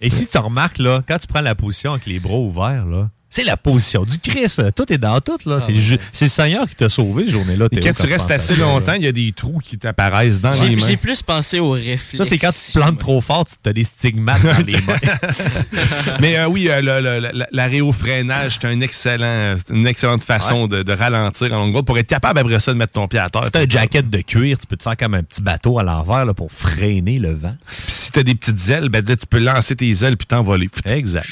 Et 0.00 0.10
si 0.10 0.26
tu 0.26 0.38
remarques, 0.38 0.78
là, 0.78 1.02
quand 1.06 1.18
tu 1.18 1.26
prends 1.26 1.40
la 1.40 1.54
position 1.54 1.92
avec 1.92 2.06
les 2.06 2.20
bras 2.20 2.38
ouverts, 2.38 2.86
là, 2.86 3.10
C'est 3.32 3.44
la 3.44 3.56
position 3.56 4.02
du 4.04 4.18
Christ. 4.18 4.74
Tout 4.74 4.92
est 4.92 4.98
dans 4.98 5.20
tout. 5.20 5.38
là. 5.46 5.60
c'est, 5.60 5.70
le 5.72 5.78
ju- 5.78 5.98
c'est 6.12 6.24
le 6.24 6.30
Seigneur 6.30 6.68
qui 6.68 6.74
t'a 6.74 6.88
sauvé 6.88 7.22
cette 7.24 7.32
journée-là. 7.32 7.66
Et 7.70 7.76
quand 7.80 7.92
tu 7.94 8.02
restes 8.12 8.30
assez 8.30 8.56
longtemps, 8.56 8.94
il 8.94 9.04
y 9.04 9.06
a 9.06 9.12
des 9.12 9.32
trous 9.32 9.58
qui 9.62 9.78
t'apparaissent 9.78 10.40
dans 10.40 10.50
les 10.50 10.76
mains. 10.76 10.86
j'ai 10.86 10.96
plus 10.96 11.22
pensé 11.22 11.60
au 11.60 11.70
réflexe. 11.70 12.16
Ça, 12.16 12.24
c'est 12.24 12.38
quand 12.38 12.50
tu 12.50 12.72
te 12.72 12.78
plantes 12.78 12.98
trop 12.98 13.20
fort, 13.20 13.44
tu 13.46 13.70
as 13.70 13.72
des 13.72 13.84
stigmates 13.84 14.42
dans 14.42 14.58
les 14.66 14.80
mains. 14.82 14.98
Mais 16.20 16.36
euh, 16.38 16.46
oui, 16.48 16.68
euh, 16.68 16.80
le- 16.80 17.00
le- 17.20 17.30
le- 17.32 17.46
l'arrêt 17.52 17.80
au 17.80 17.92
freinage, 17.92 18.58
c'est 18.60 18.66
un 18.66 18.80
excellent, 18.80 19.56
c'est 19.64 19.74
une 19.74 19.86
excellente 19.86 20.24
façon 20.24 20.66
de, 20.66 20.82
de 20.82 20.92
ralentir 20.92 21.52
en 21.52 21.58
longue 21.66 21.84
pour 21.84 21.98
être 21.98 22.08
capable 22.08 22.40
après 22.40 22.58
ça 22.60 22.72
de 22.72 22.78
mettre 22.78 22.92
ton 22.92 23.06
pied 23.08 23.20
à 23.20 23.30
terre. 23.30 23.44
Si 23.44 23.50
t'as 23.52 23.60
un 23.62 23.68
jacket 23.68 24.10
de 24.10 24.18
cuir, 24.22 24.58
tu 24.58 24.66
peux 24.66 24.76
te 24.76 24.82
faire 24.82 24.96
comme 24.96 25.14
un 25.14 25.22
petit 25.22 25.40
bateau 25.40 25.78
à 25.78 25.82
l'envers 25.84 26.24
là, 26.24 26.34
pour 26.34 26.50
freiner 26.50 27.18
le 27.18 27.32
vent. 27.34 27.54
Puis 27.68 27.76
si 27.92 28.10
t'as 28.12 28.22
des 28.22 28.34
petites 28.34 28.68
ailes, 28.70 28.88
ben 28.88 29.04
là, 29.06 29.16
tu 29.16 29.26
peux 29.26 29.38
lancer 29.38 29.76
tes 29.76 29.90
ailes 30.04 30.16
puis 30.16 30.26
t'envoler. 30.26 30.68
Exact. 30.86 31.28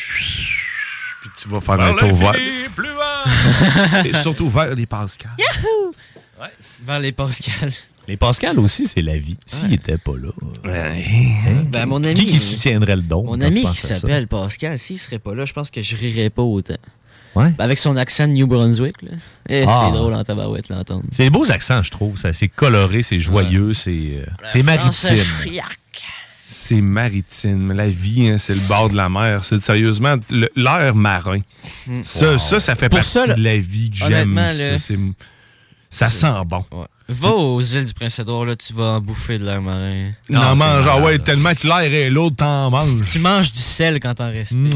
Tu 1.41 1.49
vas 1.49 1.61
faire 1.61 1.77
Vers 1.77 1.87
un 1.87 1.95
tour 1.95 2.15
vers. 2.17 2.33
plus 2.33 2.89
bas. 2.97 4.05
Et 4.05 4.13
surtout 4.23 4.49
vers 4.49 4.75
les 4.75 4.87
Pascal. 4.87 5.31
Yahoo! 5.39 5.93
Vers 6.85 7.01
les 7.01 7.13
Pascal. 7.13 7.73
Les 8.07 8.17
Pascal 8.17 8.59
aussi, 8.59 8.87
c'est 8.87 9.03
la 9.03 9.19
vie. 9.19 9.37
S'il 9.47 9.69
n'était 9.71 9.99
pas 9.99 10.13
là. 10.17 10.31
hein, 10.65 11.65
Ben, 11.71 11.87
mon 11.87 12.03
ami. 12.03 12.15
Qui 12.15 12.27
qui 12.27 12.39
soutiendrait 12.39 12.97
le 12.97 13.03
don? 13.03 13.23
Mon 13.25 13.41
ami 13.41 13.65
qui 13.71 13.77
s'appelle 13.77 14.27
Pascal, 14.27 14.79
s'il 14.79 14.99
serait 14.99 15.19
pas 15.19 15.35
là, 15.35 15.45
je 15.45 15.53
pense 15.53 15.71
que 15.71 15.83
je 15.83 15.95
rirais 15.97 16.31
pas 16.31 16.43
autant. 16.43 16.77
Ouais. 17.35 17.51
Ben, 17.51 17.65
avec 17.65 17.77
son 17.77 17.97
accent 17.97 18.27
de 18.27 18.33
New 18.33 18.47
Brunswick, 18.47 19.03
là. 19.03 19.11
Eh, 19.49 19.65
Ah. 19.69 19.85
C'est 19.87 19.97
drôle 19.99 20.15
en 20.15 20.25
tabarouette 20.25 20.71
l'entendre. 20.71 21.03
C'est 21.13 21.25
des 21.25 21.31
beaux 21.31 21.51
accents, 21.53 21.83
je 21.83 21.91
trouve. 21.91 22.17
C'est 22.33 22.49
coloré, 22.49 23.03
c'est 23.03 23.19
joyeux, 23.19 23.75
c'est 23.75 24.25
euh, 24.57 24.63
maritime. 24.63 25.17
C'est 26.51 26.81
maritime. 26.81 27.73
La 27.73 27.89
vie, 27.89 28.29
hein, 28.29 28.39
c'est 28.39 28.55
le 28.55 28.61
bord 28.61 28.89
de 28.91 28.97
la 28.97 29.09
mer. 29.09 29.45
C'est 29.45 29.61
sérieusement 29.61 30.17
l'air 30.57 30.95
marin. 30.95 31.41
Ça, 32.03 32.33
Wow. 32.33 32.39
ça, 32.39 32.61
ça 32.61 32.75
fait 32.75 32.89
Pour 32.89 32.99
partie 33.01 33.11
ça, 33.13 33.35
de 33.35 33.43
la 33.43 33.59
vie 33.59 33.91
que 33.91 33.97
j'aime. 33.97 34.35
Ça, 34.37 34.53
là, 34.55 34.79
c'est- 34.79 34.99
ça 35.91 36.11
sent 36.11 36.27
bon. 36.47 36.65
Va 37.11 37.31
aux 37.31 37.61
îles 37.63 37.87
du 37.87 37.95
Prince-Édouard, 37.95 38.45
là, 38.45 38.55
tu 38.57 38.73
vas 38.75 38.85
en 38.93 39.01
bouffer 39.01 39.39
de 39.39 39.45
l'air 39.45 39.63
marin. 39.63 40.11
Non, 40.29 40.41
en 40.41 40.57
mange, 40.57 40.87
ah 40.87 41.01
ouais, 41.01 41.19
tellement 41.19 41.55
que 41.55 41.67
l'air 41.67 41.81
est 41.95 42.11
l'autre, 42.11 42.37
t'en 42.37 42.71
manges. 42.71 43.01
Tu 43.11 43.19
manges 43.19 43.51
du 43.53 43.61
sel 43.61 43.99
quand 44.01 44.15
t'en 44.15 44.31
respires. 44.31 44.71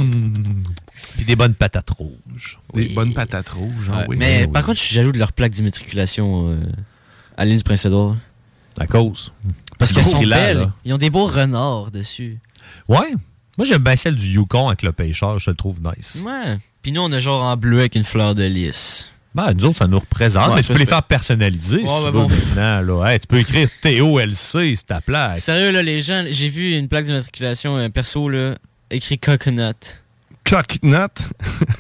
Puis 1.17 1.25
des 1.27 1.37
bonnes 1.37 1.55
patates 1.55 1.91
rouges. 1.91 2.59
Des 2.75 2.87
bonnes 2.89 3.13
patates 3.13 3.51
rouges, 3.51 3.89
Ouais, 3.91 4.05
oui. 4.09 4.17
mais 4.19 4.45
Oui, 4.47 4.53
par 4.53 4.65
contre, 4.65 4.79
je 4.79 4.85
suis 4.85 4.95
jaloux 4.95 5.13
de 5.13 5.19
leur 5.19 5.33
plaque 5.33 5.53
d'immatriculation 5.53 6.49
euh, 6.51 6.57
à 7.37 7.45
l'île 7.45 7.59
du 7.59 7.65
Prince-Édouard. 7.65 8.17
À 8.79 8.87
cause. 8.87 9.33
Parce 9.79 9.93
qu'elles 9.93 10.05
sont 10.05 10.21
belles. 10.23 10.59
là. 10.59 10.73
Ils 10.85 10.93
ont 10.93 10.99
des 10.99 11.11
beaux 11.11 11.27
renards 11.27 11.91
dessus. 11.91 12.41
Ouais. 12.89 13.15
Moi, 13.59 13.67
j'aime 13.67 13.83
bien 13.83 13.97
celle 13.97 14.15
du 14.17 14.29
Yukon 14.29 14.69
avec 14.69 14.83
le 14.83 14.93
pêcheur. 14.93 15.39
Je 15.39 15.51
le 15.51 15.57
trouve 15.57 15.81
nice. 15.83 16.23
Ouais. 16.25 16.59
Puis 16.83 16.93
nous, 16.93 17.01
on 17.03 17.13
est 17.13 17.21
genre 17.21 17.43
en 17.43 17.57
bleu 17.57 17.81
avec 17.81 17.95
une 17.95 18.05
fleur 18.05 18.35
de 18.35 18.45
lys. 18.45 19.11
Ben, 19.35 19.53
nous 19.55 19.65
autres, 19.67 19.79
ça 19.79 19.87
nous 19.87 19.99
représente. 19.99 20.49
Ouais, 20.51 20.57
mais 20.57 20.63
tu 20.63 20.73
peux 20.73 20.79
les 20.79 20.87
faire 20.87 21.03
personnaliser 21.03 21.79
si 21.85 21.91
Ouais, 21.91 21.99
tu 21.99 22.05
ben 22.05 22.11
veux 22.11 22.11
bon. 22.13 22.29
maintenant. 22.29 22.81
Là. 22.83 23.07
Hey, 23.13 23.19
tu 23.21 23.27
peux 23.27 23.39
écrire 23.39 23.69
T-O-L-C, 23.83 24.75
c'est 24.77 24.87
ta 24.87 25.01
plaque. 25.01 25.39
Sérieux, 25.39 25.71
là, 25.71 25.83
les 25.83 26.01
gens, 26.01 26.25
j'ai 26.31 26.49
vu 26.51 26.77
une 26.77 26.89
plaque 26.89 27.05
d'immatriculation 27.07 27.77
euh, 27.79 27.89
perso, 27.89 28.29
là, 28.29 28.57
écrit 28.91 29.19
coconut. 29.19 29.73
Coconut. 30.45 30.97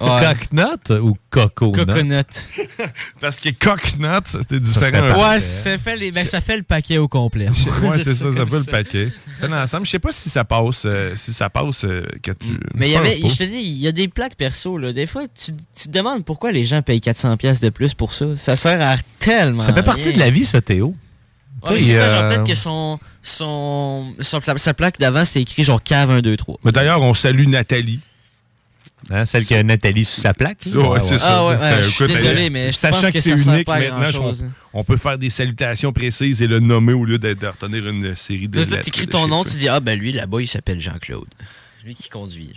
Ouais. 0.00 0.34
Coconut 0.50 1.00
ou 1.00 1.16
coconut? 1.30 1.72
Coconut. 1.84 2.24
Parce 3.20 3.38
que 3.38 3.50
coconut, 3.50 4.22
c'est 4.48 4.60
différent. 4.60 5.22
Ouais, 5.30 5.40
ça 5.40 5.76
fait, 5.78 5.96
les, 5.96 6.12
ben, 6.12 6.24
ça 6.24 6.40
fait 6.40 6.56
le 6.56 6.62
paquet 6.62 6.98
au 6.98 7.08
complet. 7.08 7.48
Ouais, 7.48 7.98
c'est 8.04 8.14
ça, 8.14 8.32
ça 8.32 8.46
peut 8.46 8.58
le 8.58 8.70
paquet. 8.70 9.08
Fait 9.40 9.48
l'ensemble. 9.48 9.86
Je 9.86 9.90
sais 9.90 9.98
pas 9.98 10.12
si 10.12 10.30
ça 10.30 10.44
passe, 10.44 10.84
euh, 10.86 11.14
si 11.16 11.32
ça 11.32 11.50
passe 11.50 11.84
euh, 11.84 12.06
que 12.22 12.30
tu. 12.32 12.58
Mais 12.74 12.88
il 12.88 12.92
y 12.92 12.94
je 12.94 12.98
avait, 12.98 13.16
pense 13.16 13.32
je 13.32 13.38
te 13.38 13.44
dis, 13.44 13.60
il 13.60 13.78
y 13.78 13.88
a 13.88 13.92
des 13.92 14.08
plaques 14.08 14.36
perso, 14.36 14.78
là. 14.78 14.92
Des 14.92 15.06
fois, 15.06 15.24
tu, 15.28 15.52
tu 15.52 15.88
te 15.88 15.90
demandes 15.90 16.24
pourquoi 16.24 16.52
les 16.52 16.64
gens 16.64 16.82
payent 16.82 17.00
400$ 17.00 17.36
piastres 17.36 17.64
de 17.64 17.70
plus 17.70 17.94
pour 17.94 18.14
ça. 18.14 18.26
Ça 18.36 18.56
sert 18.56 18.80
à 18.80 18.96
tellement. 19.18 19.60
Ça 19.60 19.72
fait 19.74 19.82
partie 19.82 20.04
rien. 20.04 20.12
de 20.14 20.18
la 20.18 20.30
vie, 20.30 20.44
ça, 20.44 20.60
Théo. 20.60 20.94
Ouais, 21.64 21.72
mais 21.72 21.78
Tu 21.78 21.84
sais, 21.84 21.86
c'est 21.92 21.98
quoi, 21.98 22.08
genre, 22.08 22.22
euh, 22.22 22.28
peut-être 22.28 22.46
que 22.46 22.54
son, 22.54 22.98
son, 23.22 24.14
son- 24.20 24.40
sa 24.56 24.74
plaque 24.74 24.98
d'avant, 24.98 25.24
c'est 25.24 25.40
écrit 25.40 25.62
genre 25.64 25.82
cave 25.82 26.10
1, 26.10 26.20
2, 26.20 26.36
3. 26.36 26.58
Mais 26.64 26.72
d'ailleurs, 26.72 27.02
on 27.02 27.14
salue 27.14 27.46
Nathalie. 27.46 28.00
Hein, 29.10 29.26
celle 29.26 29.44
qui 29.44 29.54
a 29.54 29.62
Nathalie 29.62 30.04
sur 30.04 30.22
sa 30.22 30.32
plaque. 30.32 30.58
Ouais, 30.74 31.00
c'est 31.02 31.18
ça. 31.18 31.38
Ah 31.38 31.46
ouais, 31.46 31.58
Ça, 31.58 31.82
je 31.82 31.88
suis 31.88 32.04
écoute, 32.04 32.16
désolé, 32.16 32.50
mais 32.50 32.70
je 32.70 32.76
sachant 32.76 33.00
pense 33.00 33.06
que, 33.06 33.12
que 33.14 33.20
c'est 33.20 33.36
ça 33.36 33.44
sert 33.44 33.54
unique 33.54 33.66
maintenant, 33.68 34.06
je- 34.06 34.44
on, 34.72 34.84
peut 34.84 34.96
faire 34.96 35.18
des 35.18 35.30
salutations 35.30 35.92
précises 35.92 36.40
et 36.40 36.46
le 36.46 36.60
nommer 36.60 36.92
au 36.92 37.04
lieu 37.04 37.18
de, 37.18 37.34
de 37.34 37.46
retenir 37.46 37.86
une 37.88 38.14
série 38.14 38.48
de 38.48 38.64
t'écris 38.64 39.06
de 39.06 39.10
ton 39.10 39.26
nom, 39.26 39.44
tu 39.44 39.56
dis, 39.56 39.68
ah, 39.68 39.80
ben 39.80 39.98
lui, 39.98 40.12
là-bas, 40.12 40.40
il 40.40 40.46
s'appelle 40.46 40.80
Jean-Claude. 40.80 41.28
Lui 41.84 41.94
qui 41.94 42.08
conduit. 42.08 42.52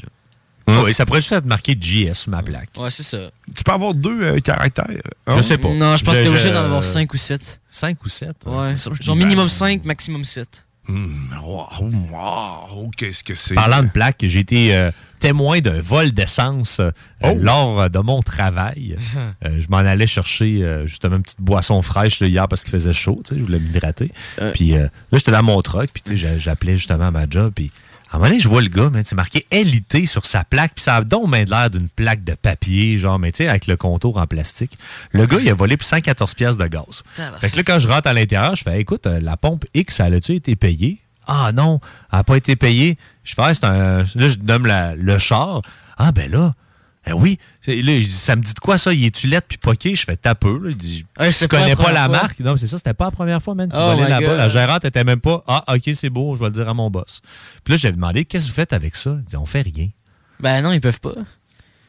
Ah 0.67 0.81
oui, 0.83 0.93
ça 0.93 1.05
pourrait 1.05 1.21
juste 1.21 1.31
être 1.33 1.45
marqué 1.45 1.77
JS 1.79 2.13
sur 2.13 2.31
ma 2.31 2.41
plaque. 2.41 2.69
Ouais, 2.77 2.89
c'est 2.89 3.03
ça. 3.03 3.29
Tu 3.55 3.63
peux 3.63 3.71
avoir 3.71 3.93
deux 3.93 4.19
euh, 4.21 4.39
caractères. 4.39 4.87
Je 5.27 5.41
sais 5.41 5.57
pas. 5.57 5.69
Non, 5.69 5.95
je 5.95 6.03
pense 6.03 6.15
que 6.15 6.23
t'es 6.23 6.27
obligé 6.27 6.51
d'en 6.51 6.63
avoir 6.65 6.83
5 6.83 7.13
ou 7.13 7.17
7. 7.17 7.61
5 7.69 8.03
ou 8.03 8.09
7? 8.09 8.35
Ouais. 8.47 8.75
Genre 8.99 9.15
minimum 9.15 9.47
5, 9.49 9.85
maximum 9.85 10.25
7. 10.25 10.65
Hum, 10.87 11.29
wow, 11.43 11.65
wow, 12.11 12.91
qu'est-ce 12.95 13.23
que 13.23 13.33
c'est? 13.33 13.55
Parlant 13.55 13.81
de 13.81 13.89
plaque, 13.89 14.17
j'ai 14.21 14.39
été 14.39 14.75
euh, 14.75 14.91
témoin 15.27 15.59
d'un 15.59 15.81
vol 15.81 16.11
d'essence 16.11 16.79
euh, 16.79 16.91
Oh. 17.23 17.35
lors 17.39 17.81
euh, 17.81 17.89
de 17.89 17.99
mon 17.99 18.21
travail. 18.21 18.97
Euh, 19.45 19.59
je 19.59 19.67
m'en 19.69 19.77
allais 19.77 20.07
chercher 20.07 20.63
justement 20.85 21.17
une 21.17 21.21
petite 21.23 21.41
boisson 21.41 21.81
fraîche 21.81 22.19
là, 22.19 22.27
hier 22.27 22.47
parce 22.47 22.63
qu'il 22.63 22.71
faisait 22.71 22.93
chaud, 22.93 23.21
tu 23.25 23.33
sais, 23.33 23.39
je 23.39 23.43
voulais 23.45 23.59
m'hydrater. 23.59 24.11
Puis 24.53 24.71
là, 24.71 24.89
j'étais 25.13 25.31
dans 25.31 25.43
mon 25.43 25.61
truck, 25.61 25.89
puis 25.93 26.01
tu 26.03 26.11
sais, 26.11 26.17
j'a- 26.17 26.37
j'appelais 26.37 26.73
justement 26.77 27.07
à 27.07 27.11
ma 27.11 27.25
job, 27.29 27.51
puis 27.55 27.71
à 28.11 28.15
un 28.15 28.19
moment 28.19 28.29
donné, 28.29 28.39
je 28.39 28.47
vois 28.47 28.61
le 28.61 28.69
gars, 28.69 28.89
man, 28.89 29.03
c'est 29.05 29.15
marqué 29.15 29.45
LIT 29.51 30.05
sur 30.07 30.25
sa 30.25 30.43
plaque, 30.43 30.73
puis 30.75 30.83
ça 30.83 30.95
a 30.97 31.03
donc 31.03 31.29
bien 31.31 31.43
l'air 31.45 31.69
d'une 31.69 31.89
plaque 31.89 32.23
de 32.23 32.33
papier, 32.33 32.97
genre, 32.97 33.19
mais 33.19 33.31
tu 33.31 33.37
sais, 33.43 33.49
avec 33.49 33.67
le 33.67 33.77
contour 33.77 34.17
en 34.17 34.25
plastique. 34.27 34.77
Le 35.11 35.25
gâle, 35.25 35.41
il 35.43 35.49
a 35.49 35.53
volé 35.53 35.75
pour 35.77 35.87
114 35.87 36.33
pièces 36.33 36.57
de 36.57 36.67
gaz. 36.67 37.03
Fait 37.41 37.49
que 37.51 37.57
là, 37.57 37.63
quand 37.63 37.79
je 37.79 37.87
rentre 37.87 38.07
à 38.07 38.13
l'intérieur, 38.13 38.55
je 38.55 38.63
fais, 38.63 38.79
écoute, 38.79 39.05
la 39.05 39.37
pompe 39.37 39.65
X, 39.73 39.99
elle 39.99 40.13
a-tu 40.15 40.33
été 40.35 40.55
payée? 40.55 40.99
Ah 41.27 41.51
non, 41.53 41.79
elle 42.11 42.19
n'a 42.19 42.23
pas 42.23 42.37
été 42.37 42.55
payée. 42.55 42.97
Je 43.23 43.33
fais, 43.33 43.41
Ah, 43.43 43.53
c'est 43.53 43.63
un. 43.65 43.99
Là, 44.03 44.27
je 44.27 44.35
donne 44.35 44.67
la- 44.67 44.95
le 44.95 45.17
char. 45.17 45.61
Ah 45.97 46.11
ben 46.11 46.29
là, 46.31 46.53
eh 47.07 47.13
oui. 47.13 47.39
Là, 47.67 47.73
je 47.75 47.81
dis, 47.81 48.09
ça 48.09 48.35
me 48.35 48.41
dit 48.41 48.53
de 48.53 48.59
quoi 48.59 48.77
ça? 48.77 48.93
Il 48.93 49.03
est-tu 49.05 49.27
lettre 49.27 49.47
puis 49.47 49.57
poqué? 49.57 49.95
Je 49.95 50.03
fais 50.03 50.15
tapeux. 50.17 50.59
Là. 50.63 50.71
Je 50.71 51.31
c'est 51.31 51.47
pas 51.47 51.59
connais 51.59 51.75
pas, 51.75 51.91
la 51.91 52.05
fois. 52.05 52.17
marque. 52.21 52.39
Non, 52.39 52.51
mais 52.53 52.57
c'est 52.57 52.67
ça, 52.67 52.77
c'était 52.77 52.93
pas 52.93 53.05
la 53.05 53.11
première 53.11 53.41
fois, 53.41 53.55
man. 53.55 53.69
Oh 53.73 53.93
là-bas. 53.99 54.35
La 54.35 54.47
gérante 54.49 54.85
était 54.85 55.03
même 55.03 55.21
pas, 55.21 55.43
ah, 55.47 55.63
ok, 55.73 55.89
c'est 55.93 56.09
beau, 56.09 56.35
je 56.35 56.39
vais 56.41 56.47
le 56.47 56.51
dire 56.53 56.67
à 56.69 56.73
mon 56.73 56.89
boss. 56.89 57.21
Puis 57.63 57.73
là, 57.73 57.77
j'avais 57.77 57.95
demandé, 57.95 58.25
qu'est-ce 58.25 58.45
que 58.45 58.49
vous 58.49 58.55
faites 58.55 58.73
avec 58.73 58.95
ça? 58.95 59.15
Il 59.19 59.23
dit, 59.23 59.35
on 59.37 59.45
fait 59.45 59.61
rien. 59.61 59.87
Ben 60.39 60.61
non, 60.61 60.71
ils 60.73 60.81
peuvent 60.81 60.99
pas. 60.99 61.13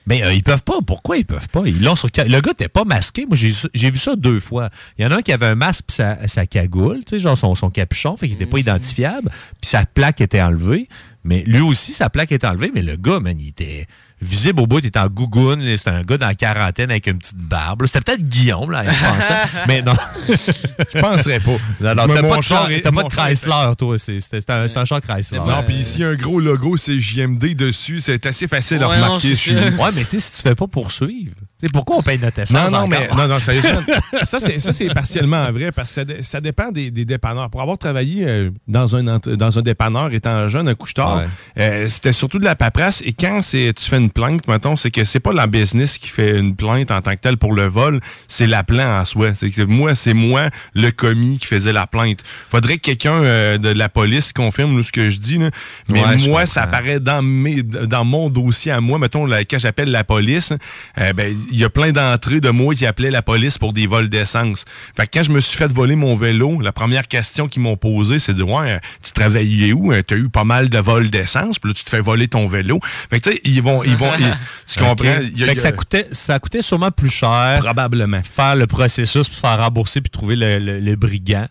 Mais 0.07 0.23
euh, 0.23 0.33
ils 0.33 0.43
peuvent 0.43 0.63
pas. 0.63 0.79
Pourquoi 0.87 1.17
ils 1.17 1.25
peuvent 1.27 1.49
pas? 1.49 1.63
Ils 1.67 1.83
l'ont 1.83 1.97
sur 1.97 2.09
ca- 2.15 2.25
Le 2.25 2.41
gars 2.41 2.51
n'était 2.53 2.69
pas 2.69 2.85
masqué. 2.85 3.27
Moi, 3.27 3.37
j'ai 3.37 3.91
vu 3.91 3.99
ça 3.99 4.15
deux 4.17 4.39
fois. 4.41 4.71
Il 4.99 5.05
y 5.05 5.09
en 5.09 5.11
a 5.11 5.17
un 5.17 5.23
qui 5.23 5.33
avait 5.33 5.47
un 5.47 5.55
masque 5.57 5.85
pis 5.89 5.95
sa, 5.95 6.29
sa 6.29 6.47
cagoule, 6.47 6.99
tu 7.05 7.11
sais, 7.11 7.19
genre 7.19 7.37
son, 7.37 7.55
son 7.55 7.71
capuchon, 7.71 8.17
fait 8.17 8.27
qu'il 8.29 8.37
était 8.37 8.47
pas 8.47 8.59
identifiable. 8.59 9.31
Puis 9.61 9.69
sa 9.71 9.85
plaque 9.85 10.21
était 10.21 10.41
enlevée. 10.43 10.89
Mais 11.25 11.43
lui 11.47 11.61
aussi, 11.61 11.93
sa 11.93 12.09
plaque 12.09 12.31
était 12.31 12.47
enlevée. 12.47 12.71
Mais 12.73 12.83
le 12.83 12.97
gars, 12.97 13.19
man, 13.21 13.37
il 13.39 13.49
était 13.49 13.87
visible 14.21 14.61
au 14.61 14.67
bout. 14.67 14.79
Il 14.81 14.87
était 14.87 14.99
en 14.99 15.09
gougoune. 15.09 15.63
C'était 15.77 15.91
un 15.91 16.03
gars 16.03 16.19
dans 16.19 16.27
la 16.27 16.35
quarantaine 16.35 16.91
avec 16.91 17.07
une 17.07 17.19
petite 17.19 17.37
barbe. 17.37 17.87
C'était 17.87 18.01
peut-être 18.01 18.23
Guillaume, 18.23 18.71
là, 18.71 18.83
en 18.83 19.21
mais 19.69 19.83
non. 19.83 19.95
Je 20.29 20.99
penserais 21.01 21.41
pas. 21.41 21.51
Non, 21.81 21.95
non, 21.95 22.15
t'as 22.15 22.23
pas 22.23 22.37
de, 22.37 22.43
char 22.43 22.63
char- 22.63 22.71
est- 22.71 22.81
pas 22.91 23.03
de 23.03 23.09
Chrysler, 23.09 23.73
toi. 23.79 23.97
C'est 23.99 24.51
un, 24.51 24.67
un 24.75 24.85
char 24.85 25.01
Chrysler. 25.01 25.39
Non, 25.39 25.63
puis 25.67 25.85
a 26.05 26.09
un 26.09 26.15
gros 26.15 26.41
logo, 26.41 26.77
c'est 26.77 26.99
JMD 26.99 27.55
dessus, 27.55 28.01
c'est 28.01 28.25
assez 28.27 28.49
facile 28.49 28.83
à 28.83 28.89
Ouais, 28.89 28.99
non, 28.99 29.05
remarquer. 29.17 29.35
Ouais, 29.83 29.91
mais 29.95 30.05
tu 30.05 30.11
sais, 30.11 30.21
si 30.21 30.31
tu 30.33 30.37
te 30.39 30.43
fais 30.49 30.55
pas 30.55 30.67
poursuivre, 30.67 31.35
sais, 31.61 31.67
pourquoi 31.73 31.97
on 31.97 32.03
paye 32.03 32.19
notre 32.19 32.41
essence? 32.41 32.73
Non, 32.73 32.81
non, 32.81 32.87
mais 32.87 33.09
non, 33.17 33.29
non, 33.29 33.39
sérieusement. 33.39 33.81
ça, 34.25 34.41
c'est, 34.41 34.61
ça, 34.61 34.73
c'est 34.73 34.93
partiellement 34.93 35.51
vrai 35.53 35.73
parce 35.73 35.93
que 35.95 36.01
ça, 36.01 36.23
ça 36.23 36.41
dépend 36.41 36.71
des, 36.71 36.91
des 36.91 37.05
dépanneurs. 37.05 37.49
Pour 37.51 37.63
avoir 37.63 37.79
travaillé 37.79 38.25
euh, 38.27 38.51
dans, 38.69 38.95
un, 38.97 39.03
dans 39.19 39.59
un 39.59 39.63
dépanneur 39.63 40.13
étant 40.13 40.49
jeune, 40.49 40.69
un 40.69 40.75
couche-tard, 40.75 41.17
Ouais. 41.17 41.25
euh, 41.59 41.89
c'était 41.89 42.13
surtout 42.13 42.39
de 42.39 42.45
la 42.45 42.57
paperasse. 42.57 43.03
Et 43.07 43.13
quand 43.13 43.41
c'est, 43.43 43.73
tu 43.77 43.85
fais 43.89 43.97
une 43.99 44.11
plainte, 44.11 44.47
mettons, 44.49 44.77
c'est 44.77 44.91
que 44.91 45.05
c'est 45.05 45.21
pas 45.21 45.33
la 45.33 45.47
business 45.47 45.99
qui 45.99 46.09
fait 46.09 46.39
une 46.39 46.55
plainte 46.57 46.91
en 46.91 47.01
tant 47.01 47.13
que 47.13 47.21
telle 47.21 47.37
pour 47.39 47.53
le 47.53 47.67
vol, 47.67 48.01
c'est 48.29 48.47
l'appelant 48.47 48.99
en 49.01 49.05
soi. 49.05 49.33
C'est 49.35 49.51
que 49.51 49.63
moi, 49.63 49.95
c'est 49.95 50.15
moi, 50.15 50.49
le 50.75 50.91
commis, 50.91 51.39
qui 51.39 51.47
faisait 51.47 51.73
la 51.73 51.87
plainte. 51.87 52.21
Faudrait 52.49 52.77
que 52.77 52.83
quelqu'un 52.83 53.23
euh, 53.23 53.59
de 53.59 53.69
la 53.71 53.89
police 53.89 54.33
confirme 54.33 54.83
ce 54.83 54.93
que 54.93 55.09
je 55.09 55.19
dis. 55.19 55.39
là. 55.39 55.51
Mais 55.89 56.03
Ouais, 56.05 56.17
moi, 56.29 56.45
ça 56.47 56.63
apparaît 56.63 57.01
dans, 57.01 57.23
mes, 57.23 57.63
dans 57.63 58.05
mon 58.05 58.29
dossier 58.29 58.73
à 58.73 58.81
moi. 58.81 58.99
Mettons, 58.99 59.25
là, 59.27 59.45
quand 59.45 59.59
j'appelle 59.59 59.91
la 59.91 60.05
police, 60.05 60.53
euh, 61.01 61.13
ben, 61.13 61.35
il 61.51 61.59
y 61.59 61.65
a 61.65 61.71
plein 61.71 61.93
d'entrées 61.93 62.41
de 62.41 62.51
moi 62.51 62.75
qui 62.75 62.87
appelaient 62.87 63.11
la 63.11 63.23
police 63.23 63.59
pour 63.59 63.73
des 63.73 63.87
vols 63.87 64.09
d'essence. 64.09 64.65
Fait 64.97 65.07
que 65.07 65.19
quand 65.19 65.23
je 65.25 65.31
me 65.31 65.41
suis 65.41 65.57
fait 65.57 65.73
voler 65.73 65.97
mon 65.97 66.15
vélo, 66.17 66.61
la 66.61 66.73
première 66.73 67.09
question 67.09 67.49
qu'ils 67.49 67.63
m'ont 67.63 67.77
posée, 67.77 68.19
c'est 68.19 68.35
de 68.35 68.43
ouais, 68.43 68.81
tu 69.03 69.13
travaillais 69.13 69.73
où? 69.73 69.93
Euh, 69.93 70.03
T'as 70.03 70.17
eu 70.17 70.29
pas 70.29 70.45
mal 70.45 70.69
de 70.69 70.79
vols 70.79 71.11
d'essence, 71.11 71.59
puis 71.59 71.71
là, 71.71 71.75
tu 71.75 71.85
te 71.85 71.91
fais 71.91 72.01
voler 72.01 72.29
ton 72.29 72.47
vélo. 72.47 72.81
Fait 73.11 73.21
que 73.21 73.31
tu 73.31 73.37
sais, 73.37 73.41
ils 73.45 73.63
vont, 73.63 73.83
ils 73.85 73.97
vont, 73.97 74.11
ils- 74.19 74.35
tu 74.73 74.79
Ok. 74.83 74.89
comprends? 74.89 75.19
Y 75.35 75.43
a- 75.43 75.47
Fait 75.47 75.55
que 75.55 75.61
y 75.61 75.63
ça 75.63 75.73
coûtait, 75.73 76.07
ça 76.13 76.39
coûtait 76.39 76.63
sûrement 76.63 76.91
plus 76.91 77.11
cher. 77.11 77.59
Probablement. 77.63 78.21
Faire 78.23 78.57
le 78.57 78.67
processus, 78.67 79.27
puis 79.29 79.37
se 79.37 79.41
faire 79.41 79.59
rembourser, 79.59 80.01
puis 80.01 80.11
trouver 80.11 80.37
le, 80.37 80.59
le- 80.59 80.81
le 80.81 80.97
brigand. 80.97 81.47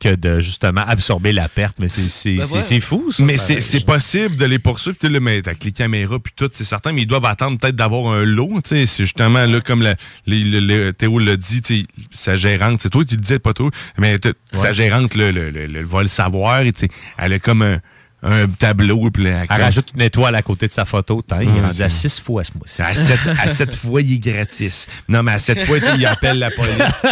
Que 0.00 0.14
de 0.14 0.40
justement 0.40 0.82
absorber 0.86 1.32
la 1.32 1.48
perte. 1.48 1.78
Mais 1.80 1.88
c'est 1.88 2.02
c'est- 2.02 2.36
Ben 2.36 2.42
c'est- 2.44 2.54
ouais. 2.56 2.62
c'est 2.62 2.80
fou, 2.80 3.10
ça. 3.10 3.22
Mais 3.24 3.36
c'est 3.36 3.60
c'est 3.60 3.84
possible 3.84 4.36
de 4.36 4.44
les 4.44 4.58
poursuivre, 4.58 4.96
tu 4.98 5.06
sais, 5.06 5.12
là, 5.12 5.18
mais 5.20 5.38
avec 5.46 5.64
les 5.64 5.72
caméras 5.72 6.18
puis 6.18 6.32
tout, 6.36 6.48
c'est 6.52 6.64
certain, 6.64 6.92
mais 6.92 7.02
ils 7.02 7.06
doivent 7.06 7.24
attendre 7.24 7.58
peut-être 7.58 7.76
d'avoir 7.76 8.12
un 8.12 8.24
lot, 8.24 8.60
tu 8.62 8.70
sais, 8.70 8.86
c'est 8.86 9.02
justement 9.04 9.44
là, 9.46 9.60
comme 9.60 9.82
la- 9.82 9.96
les- 10.26 10.44
le- 10.44 10.60
le- 10.60 10.92
Théo 10.92 11.18
l'a 11.18 11.36
dit, 11.36 11.62
tu 11.62 11.80
sais, 11.80 11.82
sa 12.12 12.36
gérante, 12.36 12.80
c'est 12.82 12.90
toi 12.90 13.04
qui 13.04 13.14
le 13.16 13.20
disais 13.20 13.38
pas 13.38 13.52
trop, 13.52 13.70
mais 13.98 14.18
t- 14.18 14.32
sa 14.52 14.60
Ouais. 14.60 14.72
gérante, 14.72 15.14
le, 15.14 15.30
le, 15.32 15.50
le, 15.50 15.66
le 15.66 15.82
va 15.84 16.02
le 16.02 16.08
savoir, 16.08 16.60
et 16.62 16.72
tu 16.72 16.80
sais, 16.80 16.88
elle 17.18 17.32
a 17.32 17.38
comme 17.38 17.62
un, 17.62 17.80
un 18.22 18.48
tableau, 18.48 19.10
puis 19.10 19.24
là, 19.24 19.44
Elle 19.48 19.62
rajoute 19.62 19.92
une 19.94 20.02
étoile 20.02 20.34
à 20.34 20.42
côté 20.42 20.66
de 20.66 20.72
sa 20.72 20.84
photo. 20.84 21.22
Tain, 21.22 21.42
il 21.42 21.48
est 21.48 21.60
rendu 21.60 21.82
à 21.82 21.88
six 21.88 22.20
fois 22.20 22.42
ce 22.42 22.50
mois-ci. 22.54 22.82
À 22.82 22.94
sept, 22.94 23.20
à 23.38 23.46
sept 23.46 23.74
fois, 23.76 24.02
il 24.02 24.14
est 24.14 24.18
gratis. 24.18 24.88
Non, 25.08 25.22
mais 25.22 25.32
à 25.32 25.38
sept 25.38 25.64
fois, 25.64 25.78
il 25.78 26.06
appelle 26.06 26.38
la 26.40 26.50
police. 26.50 26.78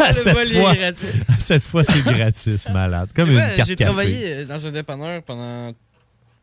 à 0.00 0.12
sept 0.12 0.34
vol 0.34 0.48
fois, 0.48 0.72
à 0.72 1.38
sept 1.38 1.62
fois, 1.62 1.84
c'est 1.84 2.02
gratis, 2.02 2.66
malade. 2.70 3.10
Comme 3.14 3.26
Tu 3.26 3.32
une 3.32 3.38
vois, 3.38 3.48
carte 3.48 3.68
J'ai 3.68 3.76
travaillé 3.76 4.32
euh, 4.32 4.44
dans 4.46 4.66
un 4.66 4.70
dépanneur 4.70 5.22
pendant 5.22 5.74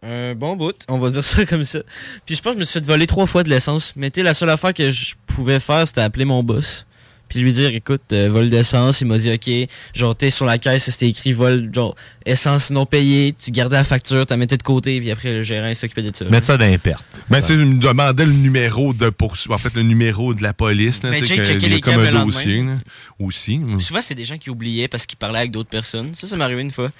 un 0.03 0.33
bon 0.35 0.55
bout, 0.55 0.75
on 0.87 0.97
va 0.97 1.09
dire 1.09 1.23
ça 1.23 1.43
comme 1.45 1.63
ça. 1.63 1.79
Puis 2.25 2.35
je 2.35 2.41
pense 2.41 2.51
que 2.51 2.57
je 2.57 2.59
me 2.59 2.65
suis 2.65 2.79
fait 2.79 2.85
voler 2.85 3.07
trois 3.07 3.25
fois 3.25 3.43
de 3.43 3.49
l'essence. 3.49 3.93
Mais 3.95 4.11
tu 4.11 4.19
sais, 4.19 4.23
la 4.23 4.33
seule 4.33 4.51
affaire 4.51 4.73
que 4.73 4.91
je 4.91 5.15
pouvais 5.25 5.59
faire, 5.59 5.85
c'était 5.87 6.01
appeler 6.01 6.25
mon 6.25 6.43
boss. 6.43 6.85
Puis 7.29 7.39
lui 7.39 7.53
dire, 7.53 7.69
écoute, 7.73 8.01
euh, 8.11 8.27
vol 8.29 8.49
d'essence. 8.49 9.01
Il 9.01 9.07
m'a 9.07 9.17
dit, 9.17 9.31
OK, 9.31 9.69
genre, 9.93 10.15
t'es 10.15 10.31
sur 10.31 10.45
la 10.45 10.57
caisse, 10.57 10.89
c'était 10.89 11.07
écrit 11.07 11.31
vol, 11.31 11.69
genre, 11.73 11.95
essence 12.25 12.71
non 12.71 12.85
payée. 12.85 13.33
Tu 13.39 13.51
gardais 13.51 13.75
la 13.77 13.83
facture, 13.83 14.25
t'as 14.25 14.35
mettais 14.35 14.57
de 14.57 14.63
côté. 14.63 14.99
Puis 14.99 15.11
après, 15.11 15.31
le 15.33 15.43
gérant, 15.43 15.67
il 15.69 15.75
s'occupait 15.75 16.01
de 16.01 16.15
ça. 16.15 16.25
Mettre 16.25 16.47
ça 16.47 16.57
dans 16.57 16.65
les 16.65 16.77
pertes. 16.79 17.21
Ben, 17.29 17.39
tu 17.39 17.47
sais, 17.47 17.53
il 17.53 17.65
me 17.65 17.79
demandait 17.79 18.25
le 18.25 18.33
numéro 18.33 18.93
de 18.93 19.09
poursuite, 19.09 19.51
en 19.51 19.57
fait, 19.57 19.73
le 19.75 19.83
numéro 19.83 20.33
de 20.33 20.41
la 20.43 20.53
police, 20.53 21.03
là, 21.03 21.11
Ben, 21.11 21.23
check- 21.23 21.37
que- 21.43 21.53
il 21.53 21.61
y 21.61 21.65
a 21.65 21.69
les 21.69 21.81
comme 21.81 21.99
un 21.99 22.11
le 22.11 22.25
dossier, 22.25 22.63
là, 22.63 22.77
aussi. 23.19 23.61
Souvent, 23.79 24.01
c'est 24.01 24.15
des 24.15 24.25
gens 24.25 24.37
qui 24.37 24.49
oubliaient 24.49 24.87
parce 24.87 25.05
qu'ils 25.05 25.17
parlaient 25.17 25.39
avec 25.39 25.51
d'autres 25.51 25.69
personnes. 25.69 26.13
Ça, 26.15 26.25
ça 26.27 26.35
m'est 26.35 26.43
arrivé 26.43 26.61
une 26.61 26.71
fois. 26.71 26.91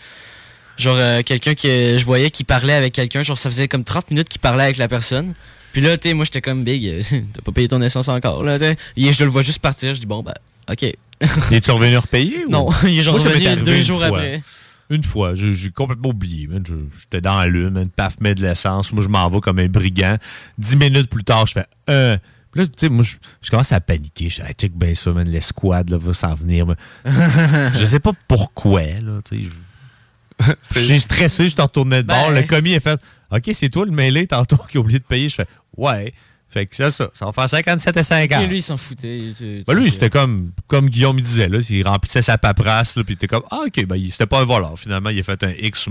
Genre, 0.80 0.96
euh, 0.98 1.22
quelqu'un 1.24 1.54
que 1.56 1.98
je 1.98 2.06
voyais 2.06 2.32
qui 2.32 2.44
parlait 2.44 2.74
avec 2.74 2.94
quelqu'un, 2.94 3.22
genre, 3.22 3.38
ça 3.38 3.50
faisait 3.50 3.68
comme 3.68 3.84
30 3.84 4.10
minutes 4.12 4.30
qu'il 4.30 4.40
parlait 4.42 4.64
avec 4.64 4.78
la 4.78 4.88
personne. 4.88 5.34
Puis 5.74 5.82
là, 5.82 5.98
tu 5.98 6.08
sais, 6.08 6.14
moi, 6.16 6.26
j'étais 6.26 6.42
comme 6.42 6.64
big, 6.64 6.86
euh, 6.88 7.02
t'as 7.34 7.42
pas 7.42 7.52
payé 7.52 7.68
ton 7.68 7.82
essence 7.82 8.08
encore, 8.08 8.44
là, 8.44 8.58
t'sais. 8.58 8.78
Et 8.98 9.12
je 9.14 9.24
le 9.24 9.30
vois 9.30 9.42
juste 9.42 9.60
partir, 9.60 9.94
je 9.94 10.00
dis, 10.00 10.08
bon, 10.08 10.24
bah, 10.24 10.36
ok. 10.72 10.84
Es-tu 11.52 11.72
revenu 11.72 11.98
repayer? 11.98 12.46
ou- 12.46 12.50
Non, 12.50 12.70
il 12.84 12.98
est 13.00 13.04
genre 13.04 13.20
Moi, 13.20 13.24
revenu 13.30 13.62
deux 13.64 13.82
jours 13.82 14.00
fois. 14.00 14.08
après. 14.08 14.42
Une 14.90 15.04
fois, 15.04 15.36
j'ai 15.36 15.70
complètement 15.70 16.10
oublié. 16.10 16.50
J'étais 17.00 17.22
dans 17.22 17.38
la 17.38 17.46
lune, 17.46 17.70
man, 17.70 17.90
paf, 17.90 18.20
mets 18.22 18.34
de 18.34 18.42
l'essence. 18.42 18.92
Moi, 18.92 19.04
je 19.04 19.10
m'en 19.10 19.30
vais 19.30 19.40
comme 19.42 19.60
un 19.60 19.68
brigand. 19.68 20.18
Dix 20.58 20.78
minutes 20.78 21.10
plus 21.12 21.24
tard, 21.24 21.46
je 21.46 21.54
fais 21.54 21.66
un. 21.88 22.18
Puis 22.52 22.62
là, 22.62 22.66
tu 22.68 22.74
sais, 22.78 22.90
moi, 22.90 23.04
je, 23.04 23.18
je 23.44 23.52
commence 23.52 23.72
à 23.72 23.80
paniquer. 23.82 24.30
Je 24.30 24.38
dis, 24.38 24.48
hey, 24.48 24.54
check 24.58 24.72
bien 24.76 24.96
ça, 24.96 25.12
man, 25.12 25.30
l'escouade 25.30 25.92
là, 25.92 25.98
va 26.00 26.16
s'en 26.16 26.34
venir. 26.34 26.66
je 27.06 27.86
sais 27.86 28.00
pas 28.00 28.14
pourquoi, 28.28 28.82
là, 28.82 29.20
tu 29.30 29.44
sais. 29.44 29.50
J'ai 30.76 31.00
stressé, 31.00 31.48
je 31.50 31.56
t'en 31.56 31.64
retournais 31.64 32.02
de 32.04 32.08
bord. 32.08 32.30
Ben. 32.32 32.42
Le 32.42 32.48
commis 32.48 32.76
a 32.76 32.80
fait 32.80 33.00
OK, 33.32 33.50
c'est 33.54 33.70
toi 33.70 33.86
le 33.86 33.92
mêlé 33.92 34.26
tantôt 34.28 34.58
qui 34.70 34.78
a 34.78 34.80
oublié 34.80 35.00
de 35.00 35.04
payer. 35.04 35.30
Je 35.30 35.36
fais 35.36 35.48
Ouais. 35.78 36.14
Fait 36.52 36.66
que 36.66 36.76
ça, 36.76 36.90
ça, 36.90 37.12
ça 37.14 37.28
va 37.28 37.32
faire 37.32 37.48
57 37.48 37.96
et 37.98 38.02
50. 38.02 38.42
Et 38.42 38.48
lui, 38.48 38.58
il 38.58 38.62
s'en 38.64 38.76
foutait. 38.76 39.18
il 39.20 39.64
Ben 39.68 39.74
lui, 39.76 39.92
c'était 39.92 40.10
comme, 40.10 40.52
comme 40.68 40.90
Guillaume 40.90 41.18
me 41.18 41.22
disait, 41.22 41.48
là, 41.48 41.60
il 41.70 41.88
remplissait 41.88 42.24
sa 42.24 42.40
paperasse, 42.40 42.96
là, 42.96 43.04
puis 43.04 43.14
il 43.14 43.18
était 43.18 43.28
comme, 43.28 43.44
ah, 43.52 43.66
ok, 43.68 43.86
ben, 43.86 43.96
il- 43.96 44.12
c'était 44.12 44.26
pas 44.26 44.40
un 44.40 44.46
voleur. 44.46 44.74
Finalement, 44.76 45.12
il 45.12 45.20
a 45.20 45.24
fait 45.24 45.44
un 45.44 45.52
X 45.52 45.88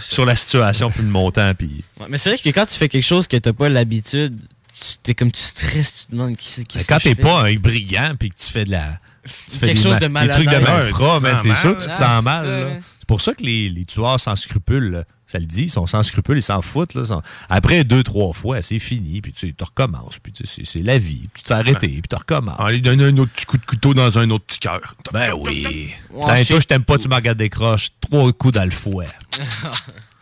sur, 0.00 0.24
la 0.24 0.34
situation, 0.34 0.90
puis 0.90 1.02
le 1.02 1.10
montant, 1.10 1.52
puis. 1.54 1.84
Ouais, 2.00 2.06
mais 2.08 2.16
c'est 2.16 2.30
vrai 2.30 2.38
que 2.38 2.48
quand 2.48 2.64
tu 2.64 2.74
fais 2.76 2.88
quelque 2.88 3.04
chose 3.04 3.28
que 3.28 3.36
t'as 3.36 3.52
pas 3.52 3.68
l'habitude, 3.68 4.34
tu- 4.74 4.96
t'es 5.02 5.14
comme 5.14 5.30
tu 5.30 5.42
stresses, 5.42 5.92
tu 5.92 6.06
te 6.06 6.12
demandes 6.12 6.36
qui, 6.36 6.64
qui 6.64 6.78
Ben, 6.78 6.84
quand 6.88 6.98
t'es 7.00 7.14
pas 7.14 7.42
un 7.42 7.54
brigand, 7.56 8.14
puis 8.18 8.30
que 8.30 8.36
tu 8.36 8.50
fais 8.50 8.64
de 8.64 8.70
la. 8.70 8.98
Tu 9.24 9.58
fais 9.58 9.66
Quelque 9.68 9.76
des 9.76 9.82
chose 9.82 9.98
de 9.98 10.06
Des 10.06 10.28
trucs 10.28 10.48
de 10.48 11.42
c'est 11.42 11.54
sûr 11.60 11.76
que 11.76 11.82
tu 11.82 11.88
te 11.88 11.92
sens 11.94 12.22
mal. 12.22 12.80
C'est 13.04 13.08
pour 13.08 13.20
ça 13.20 13.34
que 13.34 13.42
les, 13.42 13.68
les 13.68 13.84
tueurs 13.84 14.18
sans 14.18 14.34
scrupules, 14.34 14.90
là, 14.90 15.04
ça 15.26 15.38
le 15.38 15.44
dit, 15.44 15.64
ils 15.64 15.68
sont 15.70 15.86
sans 15.86 16.02
scrupules, 16.02 16.38
ils 16.38 16.42
s'en 16.42 16.62
foutent. 16.62 16.94
Là, 16.94 17.04
sont- 17.04 17.20
Après 17.50 17.84
deux, 17.84 18.02
trois 18.02 18.32
fois, 18.32 18.62
c'est 18.62 18.78
fini, 18.78 19.20
puis 19.20 19.30
tu 19.32 19.46
sais, 19.46 19.54
tu 19.56 19.62
recommences, 19.62 20.18
puis 20.20 20.32
tu 20.32 20.46
sais, 20.46 20.52
c'est 20.56 20.64
c'est 20.64 20.82
la 20.82 20.96
vie, 20.96 21.28
puis 21.34 21.42
tu 21.42 21.48
t'es 21.48 21.52
arrêté, 21.52 21.88
puis 21.88 22.02
tu 22.08 22.16
recommences. 22.16 22.56
En 22.58 22.68
lui 22.68 22.80
donner 22.80 23.04
un 23.04 23.16
autre 23.18 23.30
petit 23.32 23.44
coup 23.44 23.58
de 23.58 23.66
couteau 23.66 23.92
dans 23.92 24.18
un 24.18 24.30
autre 24.30 24.46
petit 24.46 24.58
cœur. 24.58 24.94
Ben 25.12 25.34
oui. 25.34 25.92
T'as- 26.26 26.36
je 26.44 26.48
toi, 26.48 26.60
je 26.60 26.66
t'aime 26.66 26.84
pas, 26.84 26.96
tu 26.96 27.08
me 27.08 27.14
regardes 27.14 27.36
des 27.36 27.50
croches, 27.50 27.88
trois 28.00 28.32
coups 28.32 28.54
dans 28.54 28.64
le 28.64 28.70
fouet. 28.70 29.06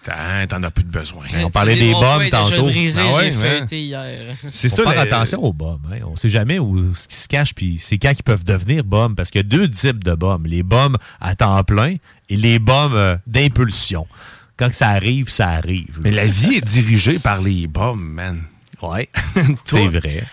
T'en 0.04 0.46
t'en 0.48 0.62
as 0.64 0.70
plus 0.72 0.82
de 0.82 0.90
besoin. 0.90 1.24
On 1.44 1.50
parlait 1.50 1.76
des 1.76 1.92
bombes 1.92 2.28
tantôt. 2.30 2.64
brisé, 2.64 3.00
Ah 3.04 3.16
ouais, 3.16 3.30
j'ai 3.30 3.36
ouais. 3.38 3.60
fêté 3.60 3.80
hier. 3.82 4.04
C'est 4.50 4.68
Faut 4.68 4.82
ça, 4.82 4.90
faire 4.90 5.00
attention 5.02 5.42
aux 5.44 5.52
bombes. 5.52 5.86
Hein. 5.92 5.98
On 6.06 6.16
sait 6.16 6.28
jamais 6.28 6.58
où 6.58 6.92
ce 6.94 7.06
qui 7.06 7.14
se 7.14 7.28
cache, 7.28 7.54
puis 7.54 7.78
c'est 7.78 7.98
quand 7.98 8.10
ils 8.10 8.22
peuvent 8.24 8.44
devenir 8.44 8.82
bombes. 8.82 9.14
Parce 9.14 9.30
qu'il 9.30 9.38
y 9.38 9.44
a 9.44 9.48
deux 9.48 9.68
types 9.70 10.02
de 10.02 10.14
bombes. 10.14 10.46
Les 10.46 10.64
bombes 10.64 10.96
à 11.20 11.36
temps 11.36 11.62
plein 11.62 11.96
et 12.28 12.36
les 12.36 12.58
bombes 12.58 12.94
euh, 12.94 13.16
d'impulsion. 13.28 14.06
Quand 14.56 14.72
ça 14.74 14.88
arrive, 14.88 15.28
ça 15.28 15.50
arrive. 15.50 16.00
Mais 16.02 16.10
la 16.10 16.26
vie 16.26 16.54
est 16.56 16.66
dirigée 16.66 17.18
par 17.20 17.40
les 17.40 17.66
bombes, 17.68 18.00
man. 18.02 18.42
Ouais, 18.82 19.08
Toi, 19.34 19.44
c'est 19.66 19.86
vrai. 19.86 20.24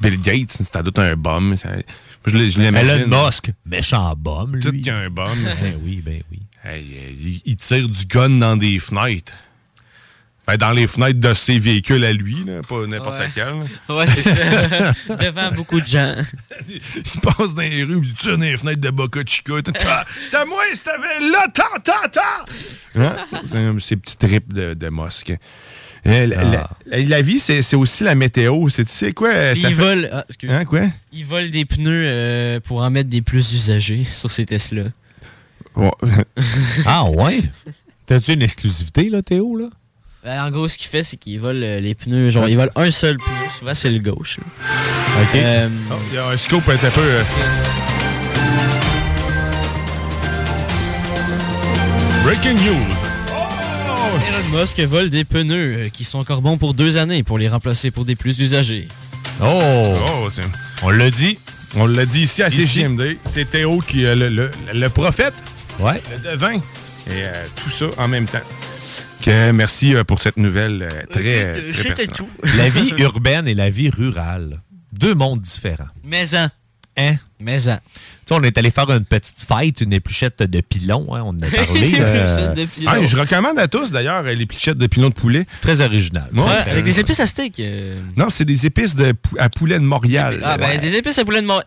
Bill 0.00 0.20
Gates, 0.20 0.50
c'est 0.52 0.64
sans 0.64 0.82
doute 0.82 0.98
un 0.98 1.14
bombe. 1.16 1.56
ça- 1.56 1.70
Je, 2.26 2.36
je 2.36 2.60
Elon. 2.60 3.26
Musk, 3.26 3.50
méchant 3.66 4.14
bombe, 4.16 4.56
lui. 4.56 4.62
Tout 4.62 4.70
qu'il 4.72 4.86
y 4.86 4.90
a 4.90 4.96
un 4.96 5.08
bombe. 5.10 5.38
Ben 5.60 5.78
oui, 5.82 6.02
ben 6.04 6.22
oui. 6.30 6.40
Hey, 6.64 6.84
euh, 6.94 7.38
il, 7.44 7.56
tire 7.56 7.88
du 7.88 8.04
gun 8.06 8.30
dans 8.38 8.56
des 8.56 8.78
fenêtres. 8.78 9.32
Ben, 10.46 10.56
dans 10.56 10.72
les 10.72 10.86
fenêtres 10.86 11.20
de 11.20 11.32
ses 11.32 11.58
véhicules 11.58 12.04
à 12.04 12.12
lui, 12.12 12.44
là, 12.44 12.60
pas 12.62 12.86
n'importe 12.86 13.18
Ouais. 13.18 13.28
lequel. 13.28 13.44
là. 13.48 13.64
Ouais, 13.94 14.06
c'est 14.06 14.22
ça. 14.22 14.92
Devant 15.16 15.52
beaucoup 15.52 15.80
de 15.80 15.86
gens. 15.86 16.16
Il 16.68 17.20
passe 17.22 17.54
dans 17.54 17.62
les 17.62 17.84
rues, 17.84 18.00
il 18.02 18.14
tire 18.14 18.36
dans 18.36 18.44
les 18.44 18.56
fenêtres 18.56 18.80
de 18.80 18.90
Boca 18.90 19.20
Chica. 19.26 19.54
T'as 20.30 20.44
moi, 20.44 20.62
t'avais 20.84 21.30
là, 21.30 21.46
tant, 21.54 21.62
tant, 21.84 22.08
tant! 22.12 23.00
Hein? 23.00 23.16
C'est 23.44 23.58
un- 23.58 23.78
Ces 23.78 23.96
petits 23.96 24.16
trips 24.16 24.52
de, 24.52 24.74
de 24.74 24.88
mosque. 24.88 25.30
Euh, 26.06 26.26
La, 26.26 26.42
la- 26.44 26.68
la- 26.86 26.98
la 26.98 27.22
vie, 27.22 27.38
c'est 27.38 27.60
c'est 27.62 27.76
aussi 27.76 28.04
la 28.04 28.14
météo. 28.14 28.68
C'est- 28.70 28.84
Tu 28.86 28.90
sais 28.92 29.12
quoi? 29.12 29.30
Puis 29.52 29.60
ça 29.62 29.68
ils 29.70 29.74
fait- 29.76 29.82
volent. 29.82 30.08
ah. 30.12 30.24
Hein, 30.48 30.64
quoi? 30.64 30.82
Ils 31.12 31.24
volent 31.26 31.48
des 31.50 31.64
pneus 31.66 32.04
euh, 32.08 32.60
pour 32.60 32.80
en 32.82 32.90
mettre 32.90 33.08
des 33.10 33.22
plus 33.22 33.52
usagés 33.52 34.04
sur 34.04 34.30
ces 34.30 34.46
Tesla. 34.46 34.84
Ouais. 35.76 35.90
Ah 36.86 37.04
ouais? 37.04 37.42
T'as-tu 38.06 38.32
une 38.32 38.42
exclusivité, 38.42 39.08
là, 39.08 39.22
Théo, 39.22 39.56
là? 39.56 39.66
Euh, 40.26 40.38
en 40.40 40.50
gros, 40.50 40.68
ce 40.68 40.76
qu'il 40.76 40.88
fait, 40.88 41.02
c'est 41.02 41.16
qu'ils 41.16 41.40
volent 41.40 41.62
euh, 41.62 41.80
les 41.80 41.94
pneus. 41.94 42.30
Genre, 42.30 42.48
ils 42.48 42.56
volent 42.56 42.72
un 42.76 42.90
seul 42.90 43.16
pneu. 43.16 43.48
Souvent, 43.58 43.72
c'est 43.74 43.88
le 43.90 44.00
gauche. 44.00 44.38
là. 44.38 45.22
OK. 45.22 45.34
Euh, 45.36 45.68
Oh, 45.90 45.94
Il 46.10 46.14
y 46.16 46.18
a 46.18 46.26
un 46.28 46.36
scope 46.36 46.68
un 46.68 46.76
petit 46.76 46.90
peu. 46.94 47.00
euh, 47.00 47.22
Breaking 52.24 52.54
news. 52.54 52.86
Elon 54.28 54.60
Musk 54.60 54.80
vole 54.80 55.08
des 55.10 55.24
pneus 55.24 55.76
euh, 55.86 55.88
qui 55.88 56.04
sont 56.04 56.18
encore 56.18 56.42
bons 56.42 56.58
pour 56.58 56.74
deux 56.74 56.96
années 56.96 57.22
pour 57.22 57.38
les 57.38 57.48
remplacer 57.48 57.90
pour 57.90 58.04
des 58.04 58.16
plus 58.16 58.38
usagés. 58.40 58.88
Oh! 59.42 59.94
Oh, 60.22 60.28
c'est- 60.30 60.42
On 60.82 60.90
l'a 60.90 61.10
dit. 61.10 61.38
On 61.76 61.86
l'a 61.86 62.04
dit 62.04 62.22
ici 62.22 62.42
à 62.42 62.48
Ici. 62.48 62.66
CJMD. 62.66 63.16
C'est 63.24 63.48
Théo 63.48 63.78
qui 63.78 64.02
est 64.04 64.14
le, 64.16 64.28
le- 64.28 64.50
le 64.74 64.88
prophète, 64.88 65.34
Ouais. 65.80 66.02
le 66.10 66.18
devin. 66.18 66.56
Et 66.56 66.60
euh, 67.10 67.46
tout 67.56 67.70
ça 67.70 67.86
en 67.96 68.08
même 68.08 68.26
temps. 68.26 68.38
Que 69.22 69.50
merci 69.50 69.94
euh, 69.94 70.04
pour 70.04 70.20
cette 70.20 70.38
nouvelle 70.38 70.82
euh, 70.82 71.06
très, 71.10 71.44
euh, 71.44 71.72
très 71.72 71.82
C'était 71.82 72.06
tout. 72.06 72.28
La 72.56 72.68
vie 72.70 72.92
urbaine 72.98 73.46
et 73.48 73.54
la 73.54 73.68
vie 73.68 73.90
rurale. 73.90 74.62
Deux 74.92 75.14
mondes 75.14 75.40
différents. 75.40 75.88
Maison. 76.04 76.48
Hein? 76.96 77.16
Maison. 77.40 77.78
Tu 77.94 78.00
sais, 78.26 78.34
on 78.34 78.42
est 78.42 78.56
allé 78.58 78.70
faire 78.70 78.88
une 78.90 79.04
petite 79.04 79.40
fête, 79.40 79.80
une 79.80 79.92
épluchette 79.92 80.42
de 80.42 80.60
pilon, 80.60 81.14
hein, 81.14 81.22
on 81.24 81.30
en 81.30 81.38
a 81.38 81.50
parlé. 81.64 81.92
euh, 81.98 82.54
de 82.54 82.64
pilon. 82.66 82.90
Ah, 82.94 83.04
je 83.04 83.16
recommande 83.16 83.58
à 83.58 83.66
tous 83.68 83.90
d'ailleurs 83.90 84.24
euh, 84.26 84.34
les 84.34 84.46
plichettes 84.46 84.78
de 84.78 84.86
pilon 84.86 85.08
de 85.08 85.14
poulet. 85.14 85.46
très 85.60 85.80
original. 85.80 86.28
Ouais, 86.34 86.42
Ouais, 86.42 86.48
euh, 86.68 86.70
avec 86.72 86.84
des 86.84 87.00
épices 87.00 87.20
à 87.20 87.26
steak. 87.26 87.58
euh. 87.60 88.00
Non, 88.16 88.28
c'est 88.30 88.44
des 88.44 88.66
épices 88.66 88.94
de 88.94 89.12
pou- 89.12 89.36
à 89.38 89.48
poulet 89.48 89.78
de 89.78 89.84
Montréal. 89.84 90.40
Ah, 90.44 90.56
ben, 90.58 90.66
Ouais. 90.68 90.78
des 90.78 90.94
épices 90.94 91.18
à 91.18 91.24
poulet 91.24 91.40
de 91.40 91.46
mort. 91.46 91.62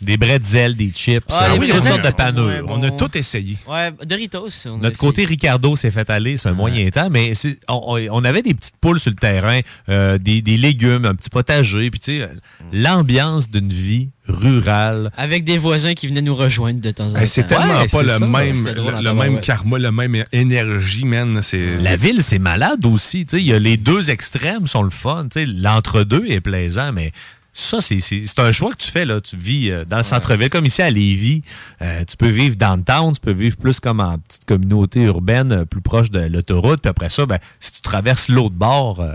Des 0.00 0.16
bretzels, 0.16 0.76
des 0.76 0.90
chips, 0.94 1.24
Ah, 1.30 1.46
euh, 1.52 1.56
oui, 1.58 1.68
bretzels, 1.70 1.92
toutes 1.92 2.02
sortes 2.02 2.06
de 2.06 2.16
panures. 2.16 2.66
On 2.68 2.82
a 2.82 2.90
tout 2.90 3.16
essayé. 3.16 3.56
Ouais, 3.66 3.90
Doritos. 4.04 4.48
on 4.66 4.76
Notre 4.76 4.86
essayé. 4.96 4.96
côté 4.98 5.24
Ricardo 5.24 5.76
s'est 5.76 5.90
fait 5.90 6.08
aller, 6.10 6.36
c'est 6.36 6.48
un 6.50 6.52
moyen 6.52 6.88
temps, 6.90 7.08
mais 7.10 7.32
on, 7.68 8.24
avait 8.24 8.42
des 8.42 8.54
petites 8.54 8.76
poules 8.80 9.00
sur 9.00 9.10
le 9.10 9.16
terrain, 9.16 9.60
euh, 9.88 10.18
des, 10.18 10.42
des 10.42 10.56
légumes, 10.56 11.04
un 11.06 11.14
petit 11.14 11.30
potager, 11.30 11.90
puis 11.90 12.00
tu 12.00 12.18
sais, 12.18 12.22
euh, 12.22 12.26
l'ambiance 12.72 13.50
d'une 13.50 13.70
vie 13.70 14.10
rurale. 14.26 15.10
Avec 15.16 15.44
des 15.44 15.58
voisins 15.58 15.94
qui 15.94 16.08
venaient 16.08 16.22
nous 16.22 16.34
rejoindre 16.34 16.80
de 16.80 16.90
temps 16.90 17.08
en 17.10 17.12
temps. 17.14 17.26
C'est 17.26 17.46
tellement 17.46 17.80
Ouais, 17.80 17.86
pas 17.88 18.02
le 18.02 18.08
ça. 18.08 18.18
même, 18.26 18.64
drôle 18.74 19.02
le, 19.02 19.14
même 19.14 19.40
karma, 19.40 19.78
le 19.78 19.92
même 19.92 20.24
énergie, 20.32 21.04
man. 21.04 21.40
La 21.80 21.96
ville, 21.96 22.22
c'est 22.22 22.38
malade 22.38 22.84
aussi. 22.84 23.24
tu 23.26 23.36
sais, 23.36 23.42
Il 23.42 23.46
y 23.48 23.52
a 23.52 23.58
les 23.58 23.76
deux 23.76 24.10
extrêmes 24.10 24.66
sont 24.66 24.82
le 24.82 24.90
fun. 24.90 25.26
tu 25.30 25.40
sais, 25.40 25.46
L'entre-deux 25.46 26.24
est 26.26 26.40
plaisant, 26.40 26.92
mais 26.92 27.12
ça, 27.52 27.80
c'est- 27.80 28.00
c'est 28.00 28.24
c'est 28.26 28.40
un 28.40 28.50
choix 28.50 28.72
que 28.72 28.78
tu 28.78 28.90
fais. 28.90 29.04
là. 29.04 29.20
Tu 29.20 29.36
vis 29.36 29.70
euh, 29.70 29.84
dans 29.84 29.98
le 29.98 30.02
centre-ville, 30.02 30.50
comme 30.50 30.66
ici 30.66 30.82
à 30.82 30.90
Lévis. 30.90 31.42
Euh, 31.82 32.02
tu 32.04 32.16
peux 32.16 32.28
vivre 32.28 32.56
downtown, 32.56 33.12
tu 33.14 33.20
peux 33.20 33.30
vivre 33.32 33.56
plus 33.56 33.78
comme 33.78 34.00
en 34.00 34.18
petite 34.18 34.44
communauté 34.44 35.02
urbaine, 35.02 35.52
euh, 35.52 35.64
plus 35.64 35.80
proche 35.80 36.10
de 36.10 36.18
l'autoroute. 36.26 36.80
Puis 36.82 36.90
après 36.90 37.10
ça, 37.10 37.26
ben, 37.26 37.38
si 37.60 37.70
tu 37.72 37.80
traverses 37.80 38.28
l'autre 38.28 38.56
bord, 38.56 38.98
euh, 39.00 39.12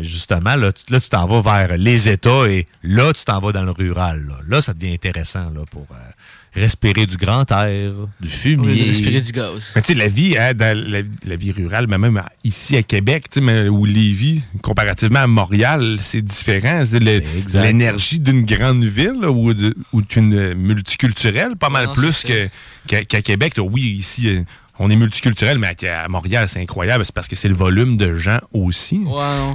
justement, 0.00 0.56
là, 0.56 0.72
tu 0.72 0.84
là, 0.92 1.00
tu 1.00 1.08
t'en 1.08 1.26
vas 1.26 1.40
vers 1.40 1.76
les 1.78 2.08
États 2.08 2.46
et 2.48 2.66
là, 2.82 3.12
tu 3.12 3.24
t'en 3.24 3.40
vas 3.40 3.52
dans 3.52 3.64
le 3.64 3.70
rural. 3.72 4.24
Là, 4.28 4.34
Là, 4.48 4.60
ça 4.60 4.74
devient 4.74 4.92
intéressant 4.94 5.50
là, 5.50 5.60
pour 5.70 5.86
euh, 5.92 5.94
respirer 6.60 7.06
du 7.06 7.16
grand 7.16 7.50
air, 7.52 7.92
du 8.20 8.28
fumier. 8.28 8.84
respirer 8.84 9.20
du 9.20 9.32
gaz. 9.32 9.72
Mais 9.76 9.82
tu 9.82 9.88
sais, 9.88 9.94
la 9.94 10.08
vie, 10.08 10.36
hein, 10.38 10.52
dans 10.54 10.76
la, 10.76 11.00
la 11.24 11.36
vie 11.36 11.52
rurale, 11.52 11.86
mais 11.88 11.98
même 11.98 12.22
ici 12.44 12.76
à 12.76 12.82
Québec, 12.82 13.26
tu 13.30 13.38
sais, 13.38 13.44
mais 13.44 13.68
où 13.68 13.84
Lévis, 13.84 14.42
comparativement 14.62 15.20
à 15.20 15.26
Montréal, 15.26 15.96
c'est 16.00 16.22
différent. 16.22 16.82
C'est 16.90 16.98
le- 17.00 17.22
Exact. 17.38 17.62
L'énergie 17.62 18.18
d'une 18.20 18.44
grande 18.44 18.84
ville 18.84 19.14
là, 19.20 19.30
ou, 19.30 19.52
de- 19.54 19.74
ou 19.92 20.02
d'une 20.02 20.54
multiculturelle, 20.54 21.56
pas 21.56 21.68
mal 21.68 21.86
Non, 21.86 21.92
plus 21.94 22.24
que- 22.24 22.48
qu'à 22.86 23.04
qu'à 23.04 23.22
Québec. 23.22 23.54
Oui, 23.58 23.82
ici, 23.98 24.28
euh, 24.28 24.42
on 24.78 24.90
est 24.90 24.96
multiculturel, 24.96 25.58
mais 25.58 25.74
à, 25.88 26.08
Montréal, 26.08 26.48
c'est 26.48 26.60
incroyable. 26.60 27.04
C'est 27.04 27.14
parce 27.14 27.28
que 27.28 27.36
c'est 27.36 27.48
le 27.48 27.54
volume 27.54 27.96
de 27.96 28.14
gens 28.14 28.38
aussi. 28.52 29.04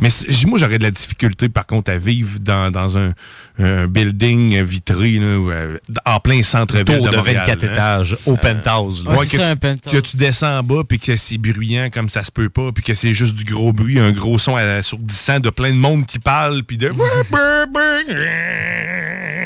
Mais 0.01 0.09
moi, 0.45 0.59
j'aurais 0.59 0.77
de 0.77 0.83
la 0.83 0.91
difficulté, 0.91 1.49
par 1.49 1.65
contre, 1.65 1.91
à 1.91 1.97
vivre 1.97 2.39
dans, 2.39 2.71
dans 2.71 2.97
un, 2.97 3.13
un 3.59 3.87
building 3.87 4.63
vitré 4.63 5.19
là, 5.19 5.25
euh, 5.25 5.77
en 6.05 6.19
plein 6.19 6.41
centre-ville 6.41 7.01
de 7.01 7.09
de 7.09 7.15
Montréal. 7.15 7.43
24 7.45 7.63
hein. 7.63 7.71
étages, 7.71 8.17
au 8.25 8.35
penthouse, 8.35 9.05
là. 9.05 9.11
Ouais, 9.11 9.25
que, 9.25 9.25
c'est 9.25 9.37
ça, 9.37 9.49
un 9.49 9.53
tu, 9.53 9.59
penthouse. 9.59 9.93
que 9.93 9.99
tu 9.99 10.17
descends 10.17 10.59
en 10.59 10.63
bas, 10.63 10.81
puis 10.87 10.99
que 10.99 11.15
c'est 11.15 11.37
bruyant 11.37 11.89
comme 11.91 12.09
ça 12.09 12.23
se 12.23 12.31
peut 12.31 12.49
pas, 12.49 12.71
puis 12.71 12.83
que 12.83 12.95
c'est 12.95 13.13
juste 13.13 13.35
du 13.35 13.43
gros 13.43 13.71
bruit, 13.71 13.99
un 13.99 14.11
gros 14.11 14.39
son 14.39 14.55
assourdissant 14.55 15.39
de 15.39 15.49
plein 15.49 15.69
de 15.69 15.77
monde 15.77 16.05
qui 16.05 16.19
parle, 16.19 16.63
puis 16.63 16.77
de... 16.77 16.91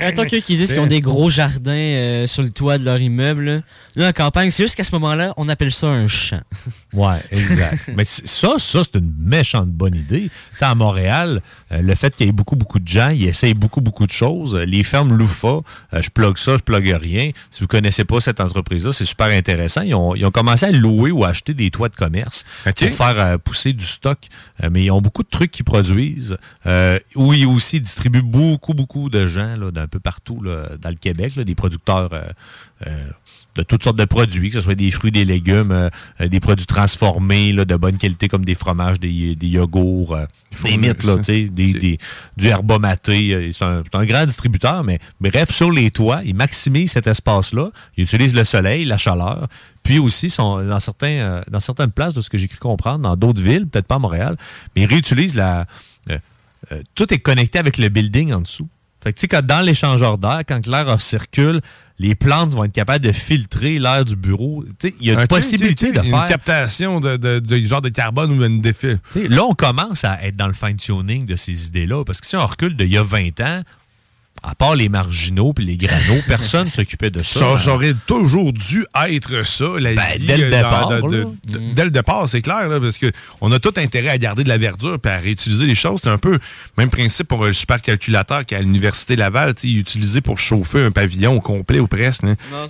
Attends 0.02 0.26
qu'il 0.26 0.42
qui 0.42 0.58
disent 0.58 0.70
qu'ils 0.70 0.80
ont 0.80 0.88
des 0.88 1.02
gros 1.02 1.30
jardins 1.30 1.72
euh, 1.72 2.28
sur 2.28 2.44
le 2.44 2.50
toit 2.50 2.78
de 2.78 2.86
leur 2.86 3.00
immeuble. 3.00 3.64
Là, 3.96 4.10
en 4.10 4.14
campagne, 4.14 4.52
c'est 4.52 4.64
juste 4.64 4.76
qu'à 4.76 4.84
ce 4.84 4.92
moment-là, 4.94 5.34
on 5.38 5.50
appelle 5.50 5.72
ça 5.72 5.88
un 5.88 6.08
champ. 6.08 6.42
Ouais, 6.94 7.18
exact. 7.32 7.92
Mais 7.96 8.06
ça, 8.06 8.56
ça, 8.58 8.82
c'est 8.82 8.98
une 8.98 9.14
méchante 9.20 9.68
bonne 9.68 9.94
idée. 9.94 10.32
Tu 10.54 10.58
sais, 10.58 10.66
à 10.66 10.74
Montréal, 10.74 11.42
euh, 11.72 11.82
le 11.82 11.96
fait 11.96 12.16
qu'il 12.16 12.26
y 12.26 12.30
ait 12.30 12.32
beaucoup, 12.32 12.56
beaucoup 12.56 12.80
de 12.80 12.88
gens, 12.88 13.10
ils 13.10 13.28
essayent 13.28 13.54
beaucoup, 13.54 13.82
beaucoup 13.82 13.97
de 14.06 14.12
choses. 14.12 14.56
Euh, 14.56 14.66
Les 14.66 14.84
fermes 14.84 15.14
Loufa, 15.14 15.48
euh, 15.48 15.62
je 16.02 16.10
plug 16.10 16.38
ça, 16.38 16.56
je 16.58 16.62
plug 16.62 16.88
rien. 16.90 17.32
Si 17.52 17.62
vous 17.62 17.68
connaissez 17.68 18.06
pas 18.06 18.22
cette 18.22 18.40
entreprise-là, 18.40 18.94
c'est 18.94 19.06
super 19.06 19.28
intéressant. 19.28 19.82
Ils 19.82 19.96
ont, 19.96 20.16
ils 20.16 20.26
ont 20.26 20.32
commencé 20.32 20.66
à 20.66 20.72
louer 20.72 21.12
ou 21.12 21.24
acheter 21.24 21.54
des 21.54 21.72
toits 21.72 21.90
de 21.90 21.96
commerce 21.96 22.46
pour 22.64 22.74
faire 22.74 23.20
euh, 23.20 23.38
pousser 23.38 23.74
du 23.74 23.86
stock. 23.86 24.20
Mais 24.72 24.86
ils 24.86 24.92
ont 24.92 25.02
beaucoup 25.02 25.24
de 25.24 25.30
trucs 25.30 25.52
qu'ils 25.52 25.66
produisent. 25.66 26.38
Euh, 26.66 27.00
où 27.16 27.34
ils 27.34 27.46
aussi 27.46 27.80
distribuent 27.80 28.22
beaucoup, 28.22 28.74
beaucoup 28.74 29.10
de 29.10 29.26
gens 29.26 29.58
d'un 29.72 29.88
peu 29.88 30.00
partout 30.00 30.42
là, 30.42 30.70
dans 30.80 30.90
le 30.90 30.96
Québec, 30.96 31.36
là, 31.36 31.44
des 31.44 31.56
producteurs 31.56 32.10
euh, 32.14 32.24
de 32.86 33.64
toutes 33.64 33.84
sortes 33.84 33.98
de 33.98 34.06
produits, 34.06 34.50
que 34.50 34.56
ce 34.56 34.62
soit 34.62 34.76
des 34.76 34.92
fruits, 34.92 35.12
des 35.12 35.26
légumes, 35.26 35.72
euh, 35.72 35.90
euh, 36.22 36.28
des 36.28 36.40
produits 36.40 36.68
transformés 36.68 37.52
là, 37.52 37.66
de 37.66 37.76
bonne 37.76 37.98
qualité 37.98 38.28
comme 38.28 38.46
des 38.46 38.54
fromages, 38.54 39.00
des, 39.00 39.36
des 39.36 39.48
yogourts, 39.48 40.14
euh, 40.16 40.26
des 40.64 40.78
mythes, 40.78 41.04
là, 41.04 41.16
des, 41.50 41.74
des- 41.74 41.98
du 42.38 42.48
herba 42.48 42.78
maté. 42.78 43.34
euh, 43.34 43.52
C'est 43.52 43.66
un, 43.66 44.06
grand 44.06 44.26
distributeur, 44.26 44.84
mais 44.84 45.00
bref, 45.20 45.52
sur 45.52 45.72
les 45.72 45.90
toits, 45.90 46.22
ils 46.24 46.36
maximisent 46.36 46.92
cet 46.92 47.08
espace-là. 47.08 47.72
Ils 47.98 48.04
utilisent 48.04 48.36
le 48.36 48.44
soleil, 48.44 48.84
la 48.86 48.98
chaleur. 48.98 49.48
Puis 49.82 49.98
aussi, 50.00 50.30
sont 50.30 50.64
dans, 50.64 50.80
certains, 50.80 51.08
euh, 51.08 51.42
dans 51.50 51.60
certaines 51.62 51.92
places, 51.92 52.14
de 52.14 52.22
ce 52.22 52.30
que 52.30 52.38
j'ai 52.38 52.48
cru 52.48 52.60
comprendre, 52.60 53.00
dans 53.00 53.16
d'autres 53.16 53.42
villes, 53.42 53.68
peut-être 53.68 53.88
pas 53.88 53.96
à 53.96 54.00
Montréal, 54.00 54.38
mais 54.76 54.84
ils 54.84 54.88
réutilisent 54.88 55.36
la... 55.36 55.66
euh, 56.12 56.18
euh, 56.72 56.82
tout 56.94 57.12
est 57.14 57.20
connecté 57.20 57.58
avec 57.58 57.78
le 57.78 57.90
building 57.90 58.34
en 58.34 58.42
dessous. 58.42 58.68
Fait 59.04 59.14
que, 59.14 59.18
tu 59.18 59.22
sais, 59.22 59.28
quand 59.28 59.46
dans 59.46 59.62
l'échangeur 59.66 60.18
d'air, 60.18 60.42
quand 60.48 60.66
l'air 60.68 61.00
circule, 61.00 61.62
les 62.00 62.16
plantes 62.16 62.52
vont 62.52 62.64
être 62.64 62.74
capables 62.74 63.04
de 63.04 63.12
filtrer 63.12 63.80
l'air 63.80 64.06
du 64.06 64.16
bureau. 64.16 64.64
Il 64.84 65.06
y 65.08 65.12
a 65.12 65.20
une 65.22 65.28
possibilité 65.28 65.90
ok, 65.90 65.98
ok. 65.98 66.04
de 66.04 66.10
faire... 66.10 66.22
Une 66.22 66.28
captation 66.28 67.00
de, 67.00 67.18
de- 67.18 67.40
de 67.40 67.58
genre 67.66 67.82
de 67.82 67.90
carbone 67.90 68.32
ou 68.40 68.44
une 68.44 68.62
défait. 68.62 68.98
Là, 69.16 69.44
on 69.46 69.54
commence 69.54 70.04
à 70.04 70.24
être 70.24 70.36
dans 70.36 70.48
le 70.48 70.54
fine-tuning 70.54 71.26
de 71.26 71.36
ces 71.36 71.68
idées-là. 71.68 72.04
Parce 72.06 72.22
que 72.22 72.28
si 72.28 72.36
on 72.36 72.46
recule 72.46 72.76
d'il 72.76 72.88
y 72.90 72.98
a 72.98 73.04
20 73.04 73.40
ans, 73.42 73.62
à 74.44 74.56
part 74.56 74.76
les 74.76 74.90
marginaux 74.90 75.54
puis 75.54 75.66
les 75.66 75.78
granos, 75.78 76.22
personne 76.28 76.68
ne 76.68 76.72
s'occupait 76.72 77.10
de 77.10 77.22
ça. 77.24 77.40
Ça, 77.40 77.58
ça 77.58 77.74
aurait 77.74 77.96
toujours 78.06 78.54
dû 78.54 78.86
être 79.10 79.46
ça, 79.46 79.66
la 79.80 79.94
Ben, 79.94 80.04
vie, 80.18 80.26
dès 80.28 80.38
le 80.38 80.44
euh, 80.46 80.50
départ, 80.52 80.90
de- 80.90 81.02
de- 81.46 81.74
Dès 81.74 81.86
le 81.86 81.92
départ, 81.92 82.28
c'est 82.30 82.42
clair, 82.42 82.68
là, 82.70 82.80
parce 82.80 82.98
que 82.98 83.12
on 83.42 83.52
a 83.52 83.60
tout 83.60 83.74
intérêt 83.78 84.10
à 84.10 84.18
garder 84.18 84.44
de 84.44 84.50
la 84.50 84.58
verdure 84.58 84.98
et 85.04 85.08
à 85.08 85.18
réutiliser 85.18 85.66
les 85.66 85.76
choses. 85.76 86.00
C'est 86.04 86.10
un 86.10 86.18
peu 86.18 86.32
le 86.34 86.40
même 86.78 86.90
principe 86.90 87.28
pour 87.28 87.44
le 87.44 87.54
supercalculateur 87.54 88.46
qu'à 88.46 88.60
l'Université 88.60 89.16
Laval, 89.16 89.54
il 89.64 89.78
utilisé 89.80 90.22
pour 90.22 90.40
chauffer 90.40 90.84
un 90.84 90.92
pavillon 90.92 91.36
au 91.36 91.42
complet 91.42 91.80
ou 91.80 91.88
presque. 91.88 92.22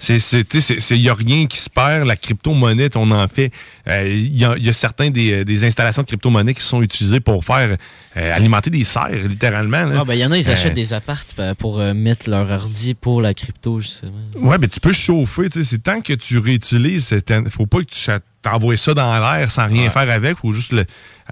Il 0.09 0.97
n'y 1.01 1.09
a 1.09 1.13
rien 1.13 1.47
qui 1.47 1.57
se 1.57 1.70
perd. 1.70 2.07
La 2.07 2.15
crypto-monnaie, 2.15 2.89
on 2.95 3.11
en 3.11 3.28
fait. 3.28 3.51
euh, 3.88 4.07
Il 4.07 4.38
y, 4.38 4.45
a, 4.45 4.55
il 4.57 4.65
y 4.65 4.70
a 4.70 4.74
certains 4.74 5.09
des, 5.09 5.43
des 5.45 5.63
installations 5.63 6.01
de 6.03 6.07
crypto-monnaie 6.07 6.53
qui 6.53 6.61
sont 6.61 6.82
utilisées 6.82 7.20
pour 7.20 7.43
faire 7.43 7.76
euh, 8.18 8.36
alimenter 8.36 8.70
des 8.70 8.84
serres, 8.84 9.09
littéralement. 9.28 9.84
là. 9.84 9.99
Ah, 10.01 10.05
ben, 10.05 10.13
il 10.13 10.20
y 10.20 10.26
en 10.26 10.32
a, 10.32 10.38
ils 10.38 10.49
Euh, 10.49 10.53
achètent 10.53 10.74
des 10.74 10.93
appartes 10.93 11.34
ben, 11.38 11.55
pour 11.58 11.80
euh, 11.80 11.93
mettre 11.93 12.30
leur 12.30 12.49
ordi 12.49 12.93
pour 12.93 13.22
la 13.22 13.34
crypto, 13.34 13.80
justement. 13.80 14.24
Ouais, 14.36 14.58
mais 14.60 14.68
tu 14.68 14.80
peux 14.80 14.91
chauffer, 14.93 15.49
tu 15.49 15.60
sais, 15.60 15.66
c'est 15.66 15.84
tant 15.84 16.01
que 16.01 16.14
tu 16.14 16.38
réutilises, 16.38 17.14
il 17.30 17.49
faut 17.49 17.66
pas 17.66 17.80
que 17.80 17.86
tu 17.89 18.10
t'envoies 18.41 18.78
ça 18.78 18.93
dans 18.93 19.20
l'air 19.20 19.49
sans 19.51 19.68
rien 19.68 19.86
Ouais. 19.86 19.89
faire 19.89 20.10
avec, 20.10 20.38
faut 20.38 20.53
juste 20.53 20.72
le- 20.72 20.86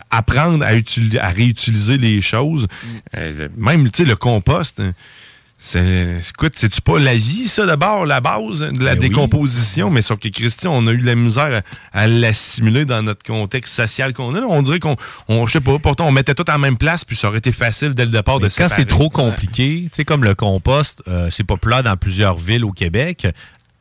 apprendre 0.10 0.64
à, 0.66 0.70
à 0.70 1.30
réutiliser 1.30 1.98
les 1.98 2.22
choses. 2.22 2.64
Mm. 2.64 2.88
Euh, 3.18 3.48
même, 3.58 3.90
tu 3.92 4.04
sais, 4.04 4.10
le 4.10 4.16
compost, 4.16 4.80
hein, 4.80 4.94
écoute, 5.74 6.54
c'est-tu 6.56 6.80
pas 6.82 7.00
la 7.00 7.16
vie, 7.16 7.48
ça, 7.48 7.66
d'abord, 7.66 8.06
la 8.06 8.22
base 8.22 8.60
de 8.60 8.84
la 8.84 8.96
Ben 8.96 9.02
oui. 9.02 9.10
décomposition, 9.10 9.90
mais 9.90 10.02
sauf 10.04 10.20
que, 10.20 10.28
Christian, 10.30 10.72
on 10.76 10.86
a 10.86 10.92
eu 10.92 10.98
la 10.98 11.16
misère 11.16 11.64
à, 11.94 12.02
à 12.02 12.08
l'assimiler 12.08 12.86
dans 12.86 13.02
notre 13.02 13.24
contexte 13.24 13.74
social 13.76 14.14
qu'on 14.14 14.36
a. 14.36 14.42
On 14.42 14.62
dirait 14.62 14.80
qu'on, 14.80 14.96
on, 15.28 15.48
je 15.48 15.54
sais 15.54 15.62
pas, 15.62 15.80
pourtant, 15.80 16.08
on 16.08 16.12
mettait 16.12 16.36
tout 16.36 16.50
en 16.52 16.60
même 16.60 16.78
place, 16.78 17.04
puis 17.04 17.16
ça 17.16 17.30
aurait 17.30 17.40
été 17.40 17.52
facile 17.52 17.96
dès 17.96 18.06
le 18.06 18.12
départ 18.12 18.38
de 18.40 18.44
Mais 18.46 18.50
quand 18.50 18.66
séparer. 18.70 18.82
c'est 18.82 18.86
trop 18.86 19.10
compliqué, 19.10 19.84
tu 19.86 19.90
sais, 19.94 20.06
comme 20.06 20.24
le 20.24 20.36
compost, 20.36 21.02
euh, 21.08 21.30
c'est 21.32 21.44
populaire 21.44 21.82
dans 21.82 21.98
plusieurs 21.98 22.38
villes 22.38 22.64
au 22.66 22.72
Québec. 22.72 23.28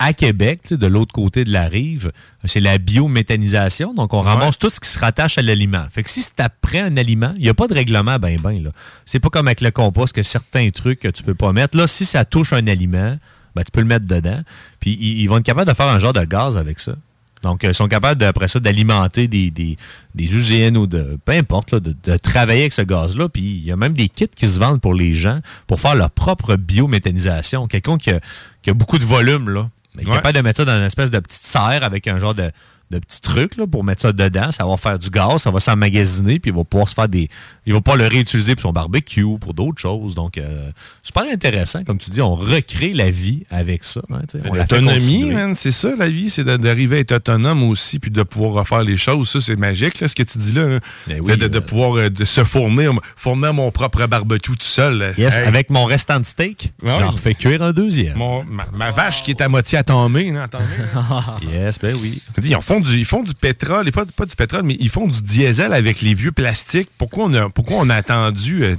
À 0.07 0.13
Québec, 0.13 0.61
tu 0.69 0.77
de 0.77 0.87
l'autre 0.87 1.15
côté 1.15 1.45
de 1.45 1.51
la 1.51 1.67
rive, 1.67 2.13
c'est 2.45 2.61
la 2.61 2.77
biométhanisation. 2.77 3.95
Donc, 3.95 4.13
on 4.13 4.21
ramasse 4.21 4.59
tout 4.59 4.69
ce 4.69 4.79
qui 4.79 4.91
se 4.91 4.99
rattache 4.99 5.39
à 5.39 5.43
l'aliment. 5.43 5.87
Fait 5.89 6.03
que 6.03 6.11
si 6.11 6.21
c'est 6.21 6.41
après 6.41 6.81
un 6.81 6.99
aliment, 6.99 7.33
il 7.39 7.43
n'y 7.45 7.49
a 7.49 7.55
pas 7.55 7.69
de 7.69 7.73
règlement 7.73 8.19
ben 8.19 8.37
ben. 8.39 8.63
là. 8.63 8.71
C'est 9.07 9.19
pas 9.19 9.31
comme 9.31 9.49
avec 9.49 9.63
le 9.63 9.71
compost 9.71 10.13
que 10.13 10.23
certains 10.23 10.69
trucs 10.69 11.01
que 11.01 11.09
tu 11.09 11.23
peux 11.23 11.35
pas 11.35 11.55
mettre. 11.55 11.79
Là, 11.79 11.87
si 11.87 12.05
ça 12.05 12.27
touche 12.27 12.53
un 12.53 12.67
aliment, 12.67 13.17
ben, 13.55 13.63
tu 13.65 13.71
peux 13.73 13.81
le 13.81 13.87
mettre 13.87 14.07
dedans. 14.07 14.43
Puis, 14.79 14.93
ils, 15.01 15.23
ils 15.23 15.27
vont 15.27 15.39
être 15.39 15.45
capables 15.47 15.71
de 15.71 15.75
faire 15.75 15.89
un 15.89 15.99
genre 15.99 16.13
de 16.13 16.25
gaz 16.27 16.59
avec 16.59 16.81
ça. 16.81 16.97
Donc, 17.43 17.65
euh, 17.65 17.69
ils 17.69 17.75
sont 17.75 17.89
capables, 17.89 18.21
de, 18.21 18.27
après 18.27 18.49
ça, 18.49 18.61
d'alimenter 18.61 19.27
des, 19.27 19.51
des, 19.51 19.79
des 20.15 20.35
usines 20.35 20.77
ou 20.77 20.87
de... 20.87 21.19
Peu 21.25 21.33
importe, 21.33 21.73
là, 21.73 21.81
de, 21.81 21.97
de 22.05 22.17
travailler 22.19 22.61
avec 22.61 22.75
ce 22.75 22.83
gaz-là. 22.83 23.31
Puis, 23.31 23.43
il 23.43 23.65
y 23.65 23.73
a 23.73 23.77
même 23.77 23.95
des 23.95 24.11
kits 24.11 24.29
qui 24.29 24.49
se 24.49 24.59
vendent 24.59 24.83
pour 24.83 24.93
les 24.93 25.15
gens 25.15 25.41
pour 25.67 25.81
faire 25.81 25.95
leur 25.95 26.11
propre 26.11 26.57
biométhanisation. 26.57 27.69
Quelqu'un 27.69 27.97
qui 27.97 28.11
a, 28.11 28.21
qui 28.61 28.69
a 28.69 28.75
beaucoup 28.75 28.99
de 28.99 29.05
volume, 29.05 29.49
là, 29.49 29.71
est 29.99 30.07
Ouais. 30.07 30.15
capable 30.17 30.35
de 30.37 30.41
mettre 30.43 30.59
ça 30.59 30.65
dans 30.65 30.77
une 30.77 30.85
espèce 30.85 31.11
de 31.11 31.19
petite 31.21 31.41
serre 31.43 31.83
avec 31.83 32.07
un 32.09 32.19
genre 32.19 32.35
de, 32.35 32.51
de 32.95 32.99
petit 33.01 33.21
truc 33.21 33.57
là, 33.57 33.67
pour 33.67 33.85
mettre 33.85 34.03
ça 34.03 34.13
dedans. 34.13 34.51
Ça 34.53 34.65
va 34.67 34.77
faire 34.77 34.99
du 34.99 35.11
gaz, 35.11 35.43
ça 35.43 35.51
va 35.51 35.61
s'emmagasiner, 35.61 36.39
puis 36.39 36.51
il 36.51 36.57
va 36.57 36.65
pouvoir 36.65 36.89
se 36.89 36.95
faire 36.95 37.09
des... 37.09 37.29
Il 37.67 37.73
va 37.73 37.81
pouvoir 37.81 37.97
le 37.97 38.07
réutiliser 38.07 38.55
pour 38.55 38.63
son 38.63 38.73
barbecue, 38.73 39.25
pour 39.41 39.55
d'autres 39.55 39.81
choses. 39.81 40.15
Donc, 40.15 40.37
euh, 40.39 40.71
super 41.03 41.25
intéressant. 41.33 41.83
Comme 41.85 41.99
tu 41.99 42.11
dis, 42.11 42.21
on 42.21 42.35
recrée 42.35 42.93
la 42.93 43.09
vie 43.11 43.45
avec 43.51 43.85
ça. 43.85 44.03
hein, 44.13 44.21
L'autonomie, 44.53 45.33
c'est 45.55 45.73
ça 45.73 45.95
la 45.99 46.09
vie, 46.09 46.31
c'est 46.31 46.45
d'arriver 46.45 46.97
à 46.97 47.01
être 47.01 47.13
autonome 47.13 47.63
aussi, 47.65 47.99
puis 47.99 48.11
de 48.11 48.23
pouvoir 48.23 48.53
refaire 48.53 48.83
les 48.83 48.97
choses. 48.97 49.29
Ça, 49.31 49.41
c'est 49.41 49.57
magique, 49.57 50.01
là, 50.01 50.09
ce 50.09 50.15
que 50.15 50.23
tu 50.23 50.39
dis 50.39 50.53
là. 50.53 50.79
Ben 51.07 51.25
Fait 51.25 51.37
de, 51.37 51.49
de 51.49 51.59
pouvoir 51.59 51.97
euh, 51.97 52.11
de 52.11 52.25
se 52.25 52.45
fournir, 52.45 52.93
fournir 53.17 53.55
mon 53.55 53.71
propre 53.71 54.07
barbecue 54.07 54.53
tout 54.53 54.57
seul. 54.61 55.15
Yes, 55.17 55.35
Hey. 55.35 55.47
avec 55.47 55.71
mon 55.71 55.85
restant 55.85 56.21
de 56.21 56.25
steak, 56.27 56.73
Ouais. 56.83 56.97
j'en 56.99 57.11
refais 57.11 57.35
cuire 57.35 57.63
un 57.63 57.73
deuxième. 57.73 58.17
Mon- 58.17 58.45
ma, 58.45 58.67
ma 58.73 58.91
vache 58.91 59.23
qui 59.23 59.31
est 59.33 59.41
à 59.41 59.49
moitié 59.49 59.79
attendée. 59.79 60.31
là, 60.31 60.45
attendez, 60.45 60.65
là. 60.95 61.39
yes, 61.53 61.79
ben 61.81 61.95
oui. 62.01 62.23
Ils 62.43 62.57
font 62.61 62.81
du, 62.85 62.97
ils 62.99 63.05
font 63.05 63.23
du 63.23 63.35
pétrole, 63.35 63.89
et 63.89 63.91
pas, 63.91 64.05
pas 64.17 64.27
du 64.27 64.37
pétrole, 64.37 64.63
mais 64.63 64.77
ils 64.79 64.89
font 64.91 65.07
du 65.07 65.21
diesel 65.23 65.73
avec 65.73 66.01
les 66.01 66.15
vieux 66.15 66.33
plastiques. 66.33 66.89
Pourquoi 66.99 67.25
on 67.25 67.35
a, 67.35 67.49
pourquoi 67.51 67.79
on 67.81 67.91
a 67.91 67.97
attendu 67.97 68.63
euh, 68.65 68.77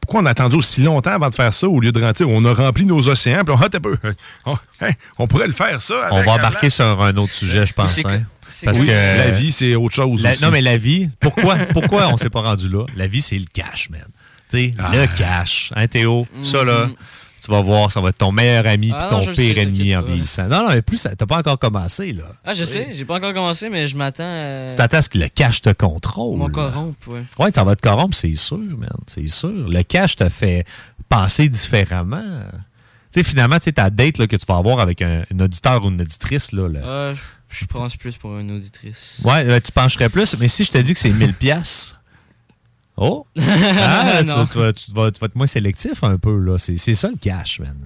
pourquoi 0.00 0.22
on 0.22 0.26
a 0.26 0.30
attendu 0.30 0.56
aussi 0.56 0.82
longtemps 0.82 1.12
avant 1.12 1.30
de 1.30 1.34
faire 1.36 1.54
ça 1.54 1.68
au 1.68 1.78
lieu 1.80 1.92
de 1.92 2.00
rentrer? 2.02 2.24
On 2.26 2.44
a 2.44 2.52
rempli 2.52 2.84
nos 2.84 3.08
océans, 3.08 3.44
puis 3.44 3.54
on, 3.54 3.60
ah, 3.62 3.70
peu. 3.70 3.96
On, 4.44 4.58
hein, 4.80 4.90
on 5.18 5.26
pourrait 5.28 5.46
le 5.46 5.52
faire 5.52 5.80
ça. 5.80 6.08
On 6.10 6.22
va 6.22 6.32
embarquer 6.32 6.68
sur 6.68 7.00
un 7.00 7.16
autre 7.16 7.32
sujet, 7.32 7.64
je 7.66 7.72
pense. 7.72 8.04
Hein. 8.04 8.22
Parce 8.64 8.80
que- 8.80 8.86
la 8.86 9.30
vie, 9.30 9.52
c'est 9.52 9.76
autre 9.76 9.94
chose 9.94 10.22
La- 10.22 10.32
aussi. 10.32 10.42
Non, 10.42 10.50
mais 10.50 10.62
la 10.62 10.76
vie, 10.76 11.08
pourquoi, 11.20 11.56
pourquoi 11.72 12.08
on 12.08 12.16
s'est 12.16 12.30
pas 12.30 12.40
rendu 12.40 12.68
là? 12.68 12.84
La 12.96 13.06
vie, 13.06 13.22
c'est 13.22 13.38
le 13.38 13.44
cash, 13.52 13.88
man. 13.90 14.00
Ah. 14.80 14.90
le 14.92 15.06
cash. 15.16 15.72
Hein, 15.76 15.86
Théo? 15.86 16.26
Ça, 16.42 16.64
là, 16.64 16.86
Mhm. 16.86 16.94
Tu 17.40 17.50
vas 17.50 17.60
voir, 17.60 17.90
ça 17.92 18.00
va 18.00 18.10
être 18.10 18.18
ton 18.18 18.32
meilleur 18.32 18.66
ami 18.66 18.90
Ah 18.94 18.98
puis 19.00 19.08
ton 19.10 19.20
pire 19.32 19.34
sais, 19.34 19.62
ennemi 19.62 19.96
en 19.96 20.00
pas. 20.02 20.06
vieillissant. 20.08 20.48
Non, 20.48 20.64
non, 20.64 20.68
mais 20.70 20.82
plus, 20.82 21.02
t'as 21.02 21.26
pas 21.26 21.38
encore 21.38 21.58
commencé, 21.58 22.12
là. 22.12 22.24
Ah, 22.44 22.52
je 22.54 22.64
sais, 22.64 22.88
j'ai 22.92 23.04
pas 23.04 23.16
encore 23.16 23.32
commencé, 23.32 23.68
mais 23.68 23.88
je 23.88 23.96
m'attends 23.96 24.24
à. 24.24 24.68
Tu 24.70 24.76
t'attends 24.76 24.98
à 24.98 25.02
ce 25.02 25.08
que 25.08 25.18
le 25.18 25.28
cash 25.28 25.62
te 25.62 25.70
contrôle. 25.72 26.36
Mon 26.38 26.48
corrompe, 26.50 26.96
ouais. 27.08 27.22
Ouais, 27.38 27.50
ça 27.52 27.64
va 27.64 27.76
te 27.76 27.82
corrompre, 27.82 28.16
c'est 28.16 28.34
sûr, 28.34 28.58
man. 28.58 28.88
C'est 29.06 29.26
sûr. 29.28 29.50
Le 29.68 29.82
cash 29.82 30.16
te 30.16 30.28
fait 30.28 30.64
penser 31.08 31.48
différemment. 31.48 32.22
Tu 33.12 33.20
sais, 33.20 33.22
finalement, 33.28 33.58
tu 33.58 33.64
sais, 33.64 33.72
ta 33.72 33.90
date 33.90 34.18
là, 34.18 34.26
que 34.28 34.36
tu 34.36 34.46
vas 34.46 34.56
avoir 34.56 34.78
avec 34.78 35.02
un, 35.02 35.24
un 35.34 35.40
auditeur 35.40 35.84
ou 35.84 35.88
une 35.88 36.00
auditrice, 36.00 36.52
là, 36.52 36.68
le- 36.68 36.80
Ah, 36.84 37.12
je 37.48 37.64
pense 37.66 37.96
plus 37.96 38.16
pour 38.16 38.38
une 38.38 38.52
auditrice. 38.52 39.20
Ouais, 39.24 39.44
euh, 39.48 39.58
tu 39.58 39.72
pencherais 39.72 40.08
plus, 40.08 40.36
mais 40.38 40.46
si 40.46 40.62
je 40.64 40.70
te 40.70 40.78
dis 40.78 40.92
que 40.92 40.98
c'est 41.00 41.10
1000 41.10 41.34
pièces. 41.34 41.96
Oh! 43.00 43.26
Ah, 43.40 44.20
tu, 44.22 44.58
vas, 44.58 44.72
tu 44.72 44.92
vas- 44.92 45.10
tu 45.10 45.20
vas 45.20 45.26
être 45.26 45.34
moins 45.36 45.46
sélectif 45.46 46.04
un 46.04 46.18
peu, 46.18 46.38
là. 46.38 46.58
C'est 46.58 46.76
ça 46.76 47.08
le 47.08 47.16
cash, 47.16 47.58
man. 47.60 47.76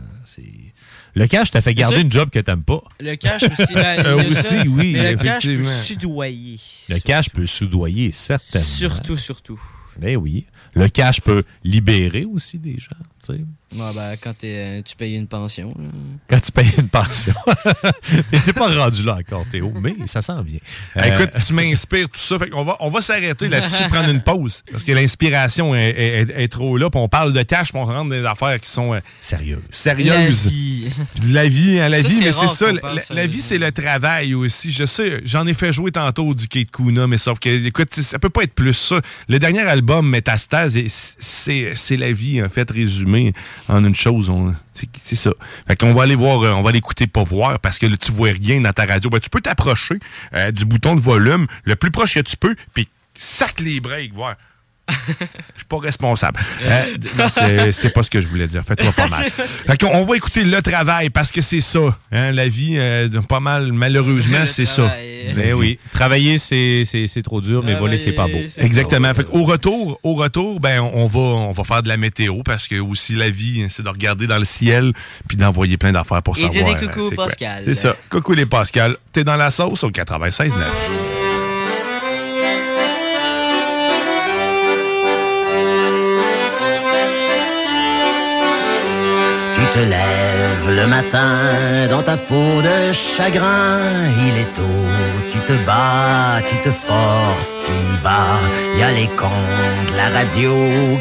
Le 1.17 1.27
cash 1.29 1.53
t'a 1.53 1.61
fait 1.63 1.75
garder 1.75 2.01
une 2.01 2.11
job 2.11 2.29
que 2.31 2.41
t'aimes 2.41 2.65
pas. 2.65 2.83
Le 2.99 3.15
cash 3.15 3.45
aussi. 3.45 3.73
là, 3.75 3.95
il 3.97 4.03
y 4.03 4.07
a 4.07 4.09
Euh, 4.09 4.31
ça, 4.31 4.57
aussi, 4.59 4.69
oui, 4.69 4.93
Mais 4.95 5.13
le 5.13 5.19
cash 5.19 5.45
peut 5.47 5.63
soudoyer. 5.65 6.61
Le 6.89 6.99
cash 6.99 7.31
peut 7.31 7.47
soudoyer, 7.47 8.11
certainement. 8.11 8.67
Surtout, 8.67 9.17
surtout. 9.17 9.61
Ben 9.97 10.17
oui. 10.17 10.47
Le 10.75 10.89
cash 10.89 11.21
peut 11.21 11.45
libérer 11.63 12.25
aussi 12.25 12.59
des 12.59 12.79
gens, 12.81 12.97
tu 13.25 13.33
sais. 13.33 13.41
Ouais, 13.77 13.91
ben, 13.93 14.15
quand 14.23 14.35
t'es, 14.39 14.55
euh, 14.55 14.83
tu 14.85 14.95
payes 14.95 15.17
une 15.17 15.27
pension. 15.27 15.75
là. 15.77 15.85
Quand 16.31 16.39
tu 16.41 16.53
payes 16.53 16.71
une 16.79 16.89
pension. 16.89 17.35
T'es 18.45 18.53
pas 18.53 18.69
rendu 18.69 19.03
là 19.03 19.17
encore, 19.19 19.45
Théo, 19.51 19.73
mais 19.81 19.95
ça 20.07 20.23
s'en 20.23 20.43
vient. 20.43 20.61
Euh, 20.97 21.03
Écoute, 21.03 21.31
tu 21.45 21.53
m'inspires 21.55 22.09
tout 22.09 22.21
ça. 22.21 22.39
Fait 22.39 22.51
qu'on 22.51 22.65
va, 22.65 22.77
on 22.79 22.89
va 22.89 23.01
s'arrêter 23.01 23.49
là-dessus, 23.49 23.83
prendre 23.89 24.11
une 24.11 24.23
pause. 24.23 24.63
Parce 24.71 24.85
que 24.85 24.93
l'inspiration 24.93 25.75
est, 25.75 25.89
est- 25.91 26.21
est- 26.31 26.43
est 26.45 26.49
trop 26.49 26.77
là. 26.79 26.89
Puis 26.89 27.01
on 27.01 27.09
parle 27.09 27.33
de 27.33 27.43
cash, 27.43 27.71
puis 27.73 27.81
on 27.81 27.85
rentre 27.85 28.11
dans 28.11 28.15
des 28.15 28.25
affaires 28.25 28.61
qui 28.61 28.69
sont 28.71 28.95
euh, 28.95 29.01
sérieuses. 29.21 29.59
Sérieuses. 29.71 30.45
La 30.45 30.51
vie. 30.51 30.91
Puis 31.15 31.29
de 31.31 31.35
la 31.35 31.49
vie, 31.49 31.81
hein, 31.81 31.89
la 31.89 32.03
Ça, 32.03 32.09
vie, 32.09 32.15
c'est 32.15 32.25
mais 32.25 32.33
c'est 32.33 32.47
ça. 32.49 32.73
La, 32.73 33.01
sérieusement. 33.01 33.33
vie, 33.33 33.41
c'est 33.43 33.59
le 33.59 33.73
travail 33.73 34.35
aussi. 34.35 34.71
Je 34.71 34.87
sais, 34.87 35.21
j'en 35.25 35.47
ai 35.49 35.55
fait 35.55 35.73
jouer 35.73 35.91
tantôt 35.91 36.33
du 36.35 36.47
Kate 36.47 36.71
Kuna, 36.71 37.09
mais 37.09 37.19
sauf 37.19 37.41
que, 37.41 37.49
écoute, 37.67 37.93
ça 37.95 38.21
peut 38.21 38.31
pas 38.31 38.43
être 38.45 38.55
plus 38.55 38.73
ça. 38.75 39.01
Le 39.29 39.39
dernier 39.41 39.63
album, 39.63 40.09
Métastase, 40.09 40.79
c'est 40.89 41.73
c'est 41.75 41.97
la 41.97 42.13
vie, 42.13 42.41
en 42.43 42.49
fait, 42.49 42.71
en 43.69 43.85
une 43.85 43.95
chose. 43.95 44.33
C'est 45.03 45.17
ça. 45.17 45.31
Fait 45.67 45.77
qu'on 45.77 45.95
va 45.95 46.03
aller 46.03 46.15
voir, 46.15 46.43
euh, 46.43 46.51
on 46.51 46.63
va 46.63 46.73
l'écouter 46.73 47.07
pas 47.07 47.25
voir, 47.25 47.59
parce 47.61 47.79
que 47.79 47.87
là, 47.87 47.97
tu 47.97 48.13
vois 48.13 48.31
rien 48.31 48.61
dans 48.61 48.73
ta 48.73 48.87
radio. 48.87 49.11
Ben, 49.11 49.21
tu 49.21 49.31
peux 49.31 49.41
t'approcher 49.41 49.97
euh, 50.35 50.51
du 50.51 50.65
bouton 50.65 50.97
de 50.97 51.01
volume 51.01 51.47
le 51.65 51.77
plus 51.77 51.91
proche 51.91 52.15
que 52.15 52.21
tu 52.21 52.37
peux, 52.37 52.55
puis 52.75 52.89
sac 53.15 53.61
les 53.61 53.81
breaks, 53.81 54.13
voir. 54.13 54.35
Je 54.89 55.25
suis 55.61 55.65
pas 55.69 55.79
responsable. 55.79 56.41
Euh, 56.63 56.97
non, 57.19 57.27
c'est- 57.73 57.91
pas 57.95 58.03
ce 58.03 58.11
que 58.11 58.21
je 58.21 58.27
voulais 58.27 58.47
dire. 58.47 58.63
Fais-toi 58.67 58.93
pas 58.93 59.09
mal. 59.09 59.31
Fait 59.67 59.83
on 59.85 60.05
va 60.05 60.17
écouter 60.17 60.45
le 60.45 60.61
travail 60.61 61.11
parce 61.11 61.33
que 61.33 61.41
c'est 61.41 61.61
ça. 61.61 61.97
hein, 62.13 62.33
la 62.33 62.49
vie, 62.49 62.75
euh, 62.77 63.09
pas 63.29 63.41
mal, 63.41 63.73
malheureusement, 63.73 64.45
c'est 64.47 64.65
ça. 64.67 64.93
Ben 65.37 65.55
oui. 65.55 65.79
Travailler, 65.93 66.39
c'est 66.39 66.85
c'est- 66.85 67.07
c'est 67.07 67.23
trop 67.23 67.41
dur, 67.41 67.63
mais 67.65 67.75
voler, 67.75 67.97
c'est 67.99 68.13
pas 68.13 68.27
beau. 68.27 68.39
Exactement. 68.59 69.13
Fait 69.15 69.27
au 69.33 69.45
retour, 69.45 69.99
au 70.03 70.15
retour, 70.15 70.61
ben 70.61 70.81
on 70.81 71.07
va 71.07 71.21
on 71.21 71.53
va 71.53 71.65
faire 71.65 71.83
de 71.83 71.89
la 71.89 71.97
météo 71.97 72.43
parce 72.45 72.69
que 72.69 72.77
aussi 72.81 73.15
la 73.15 73.31
vie, 73.31 73.63
hein, 73.63 73.67
c'est 73.71 73.83
de 73.83 73.89
regarder 73.89 74.27
dans 74.27 74.39
le 74.39 74.45
ciel 74.45 74.93
puis 75.29 75.37
d'envoyer 75.37 75.77
plein 75.77 75.93
d'affaires 75.93 76.23
pour 76.23 76.37
Et 76.37 76.43
savoir. 76.43 76.79
des 76.79 76.85
euh, 76.87 76.89
coucou. 76.89 77.11
Pascal. 77.15 77.63
C'est 77.65 77.75
ça. 77.75 77.97
Coucou 78.11 78.33
les 78.35 78.47
Pascal. 78.47 78.97
T'es 79.13 79.25
dans 79.25 79.37
la 79.37 79.51
sauce 79.51 79.83
au 79.85 79.91
96.9. 79.91 80.53
te 89.75 89.81
lèves 89.81 90.71
le 90.81 90.87
matin 90.87 91.89
dans 91.91 92.03
ta 92.03 92.17
peau 92.17 92.53
de 92.69 92.93
chagrin, 92.93 93.81
il 94.27 94.35
est 94.43 94.53
tôt, 94.59 94.85
tu 95.29 95.39
te 95.49 95.55
bats, 95.67 96.39
tu 96.49 96.57
te 96.67 96.71
forces, 96.71 97.57
tu 97.65 97.73
y 97.73 97.97
vas. 98.05 98.39
Y 98.79 98.83
a 98.89 98.93
les 98.93 99.11
cons 99.21 99.51
de 99.91 99.97
la 99.97 100.09
radio 100.17 100.53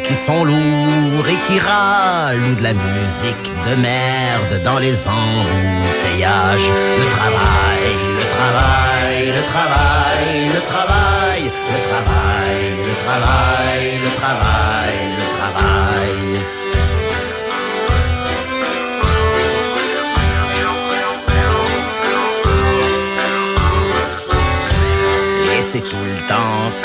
qui 0.06 0.16
sont 0.16 0.44
lourds 0.44 1.28
et 1.34 1.40
qui 1.46 1.60
râlent 1.60 2.44
ou 2.50 2.56
de 2.56 2.64
la 2.64 2.74
musique 2.74 3.48
de 3.68 3.74
merde 3.90 4.54
dans 4.64 4.80
les 4.80 4.98
embouteillages. 5.08 6.72
Le 7.02 7.08
travail, 7.18 7.90
le 8.22 8.26
travail, 8.38 9.18
le 9.38 9.44
travail, 9.54 10.36
le 10.58 10.62
travail, 10.72 11.42
le 11.42 11.42
travail, 11.42 11.44
le 11.74 11.80
travail, 11.90 12.64
le 12.90 12.96
travail, 13.06 13.86
le 14.06 14.12
travail. 14.20 14.83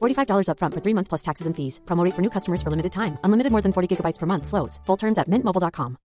$45 0.00 0.48
upfront 0.50 0.74
for 0.74 0.80
three 0.80 0.94
months 0.94 1.08
plus 1.08 1.22
taxes 1.22 1.46
and 1.46 1.56
fees. 1.56 1.80
Promo 1.86 2.04
rate 2.04 2.14
for 2.14 2.22
new 2.22 2.30
customers 2.30 2.62
for 2.62 2.70
limited 2.70 2.92
time. 2.92 3.18
Unlimited 3.24 3.50
more 3.50 3.62
than 3.62 3.72
40 3.72 3.96
gigabytes 3.96 4.18
per 4.18 4.26
month. 4.26 4.46
Slows. 4.46 4.80
Full 4.86 4.96
terms 4.96 5.18
at 5.18 5.28
mintmobile.com. 5.28 5.98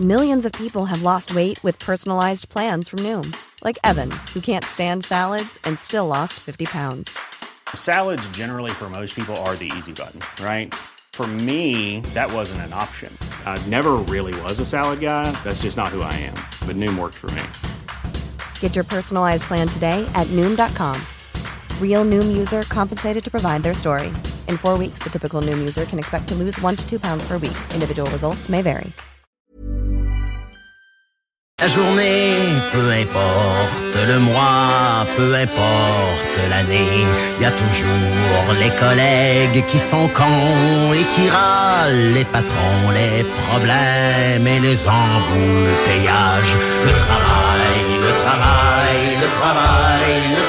Millions 0.00 0.44
of 0.44 0.52
people 0.52 0.84
have 0.84 1.02
lost 1.02 1.34
weight 1.34 1.58
with 1.64 1.78
personalized 1.78 2.50
plans 2.50 2.86
from 2.86 2.98
Noom, 2.98 3.34
like 3.64 3.78
Evan, 3.82 4.10
who 4.34 4.40
can't 4.40 4.62
stand 4.62 5.06
salads 5.06 5.58
and 5.64 5.78
still 5.78 6.06
lost 6.06 6.34
50 6.34 6.66
pounds. 6.66 7.18
Salads, 7.74 8.28
generally, 8.28 8.72
for 8.72 8.90
most 8.90 9.14
people, 9.16 9.34
are 9.48 9.56
the 9.56 9.72
easy 9.76 9.94
button, 9.94 10.20
right? 10.44 10.74
For 11.14 11.26
me, 11.26 12.00
that 12.12 12.30
wasn't 12.30 12.60
an 12.60 12.74
option. 12.74 13.10
I 13.46 13.56
never 13.68 13.92
really 13.94 14.38
was 14.42 14.60
a 14.60 14.66
salad 14.66 15.00
guy. 15.00 15.30
That's 15.44 15.62
just 15.62 15.78
not 15.78 15.88
who 15.88 16.02
I 16.02 16.12
am. 16.12 16.36
But 16.66 16.76
Noom 16.76 16.98
worked 16.98 17.14
for 17.14 17.30
me. 17.30 17.42
Get 18.60 18.74
your 18.74 18.84
personalized 18.84 19.44
plan 19.44 19.66
today 19.66 20.06
at 20.14 20.26
Noom.com. 20.36 21.00
Real 21.80 22.04
Noom 22.04 22.36
user 22.36 22.62
compensated 22.64 23.24
to 23.24 23.30
provide 23.30 23.62
their 23.62 23.72
story. 23.72 24.08
In 24.48 24.58
four 24.58 24.76
weeks, 24.76 24.98
the 25.02 25.08
typical 25.08 25.40
Noom 25.40 25.58
user 25.58 25.86
can 25.86 25.98
expect 25.98 26.28
to 26.28 26.34
lose 26.34 26.60
one 26.60 26.76
to 26.76 26.86
two 26.86 27.00
pounds 27.00 27.26
per 27.26 27.38
week. 27.38 27.56
Individual 27.72 28.10
results 28.10 28.50
may 28.50 28.60
vary. 28.60 28.92
La 31.58 31.68
journée, 31.68 32.36
peu 32.70 32.90
importe 32.90 33.96
le 34.06 34.18
mois, 34.20 35.06
peu 35.16 35.34
importe 35.34 36.38
l'année, 36.50 37.04
y 37.40 37.44
a 37.46 37.50
toujours 37.50 38.52
les 38.60 38.70
collègues 38.78 39.64
qui 39.70 39.78
sont 39.78 40.06
cons 40.08 40.92
et 40.92 41.04
qui 41.14 41.30
râlent, 41.30 42.12
les 42.12 42.24
patrons, 42.24 42.90
les 42.92 43.24
problèmes 43.24 44.46
et 44.46 44.60
les 44.60 44.78
embouteillages. 44.86 46.54
Le 46.84 46.92
travail, 47.06 47.80
le 48.06 48.12
travail, 48.22 49.16
le 49.18 49.28
travail, 49.40 50.20
le 50.30 50.42
travail, 50.42 50.45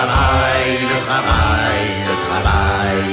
travail, 0.00 0.78
le 0.92 0.98
travail, 1.08 1.86
le 2.08 2.16
travail. 2.26 3.10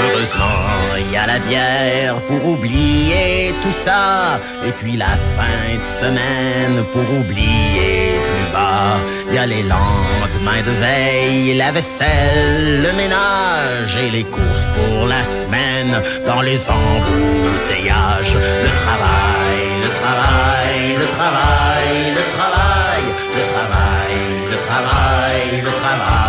Heureusement, 0.00 0.60
il 0.98 1.10
y 1.12 1.16
a 1.16 1.26
la 1.26 1.38
bière 1.40 2.14
pour 2.28 2.42
oublier 2.52 3.52
tout 3.62 3.76
ça. 3.84 4.40
Et 4.66 4.72
puis 4.72 4.96
la 4.96 5.16
fin 5.36 5.60
de 5.80 5.86
semaine 6.02 6.84
pour 6.92 7.06
oublier 7.20 8.27
Il 9.28 9.34
y 9.34 9.38
a 9.38 9.46
les 9.46 9.62
lendemains 9.62 10.62
de 10.64 10.74
veille, 10.84 11.54
la 11.56 11.70
vaisselle, 11.70 12.82
le 12.82 12.92
ménage 12.92 13.96
et 14.02 14.10
les 14.10 14.24
courses 14.24 14.68
pour 14.76 15.06
la 15.06 15.22
semaine 15.22 15.94
dans 16.26 16.40
les 16.40 16.60
embouteillages. 16.68 18.34
Le 18.66 18.72
travail, 18.84 19.64
le 19.84 19.90
travail, 20.00 20.96
le 21.02 21.06
travail, 21.16 21.96
le 22.18 22.24
travail, 22.36 23.04
le 23.38 23.44
travail, 23.54 24.20
le 24.52 24.56
travail, 24.66 25.62
le 25.62 25.70
travail, 25.82 26.27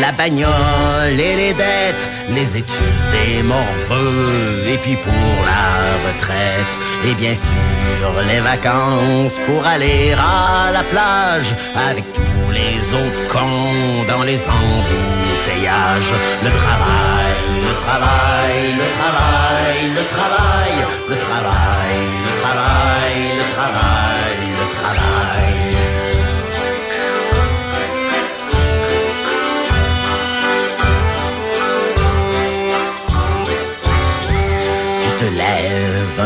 la 0.00 0.12
bagnole 0.12 1.20
et 1.20 1.36
les 1.36 1.52
dettes, 1.52 2.08
les 2.34 2.56
études 2.56 3.02
des 3.12 3.42
morveux, 3.42 4.64
et 4.66 4.78
puis 4.78 4.96
pour 4.96 5.44
la 5.44 5.68
retraite, 6.06 6.72
et 7.04 7.14
bien 7.14 7.34
sûr 7.34 8.22
les 8.26 8.40
vacances 8.40 9.38
pour 9.46 9.66
aller 9.66 10.12
à 10.12 10.70
la 10.72 10.82
plage 10.82 11.54
avec 11.90 12.04
tous 12.12 12.50
les 12.52 12.78
autres 12.94 13.28
cons 13.28 14.04
dans 14.08 14.22
les 14.22 14.40
embouteillages. 14.46 16.14
Le 16.42 16.50
travail, 16.50 17.34
le 17.68 17.74
travail, 17.84 18.60
le 18.80 18.88
travail, 18.98 19.78
le 19.98 20.04
travail, 20.14 20.74
le 21.08 21.16
travail, 21.16 21.98
le 22.26 22.40
travail, 22.40 23.18
le 23.36 23.54
travail, 23.54 24.07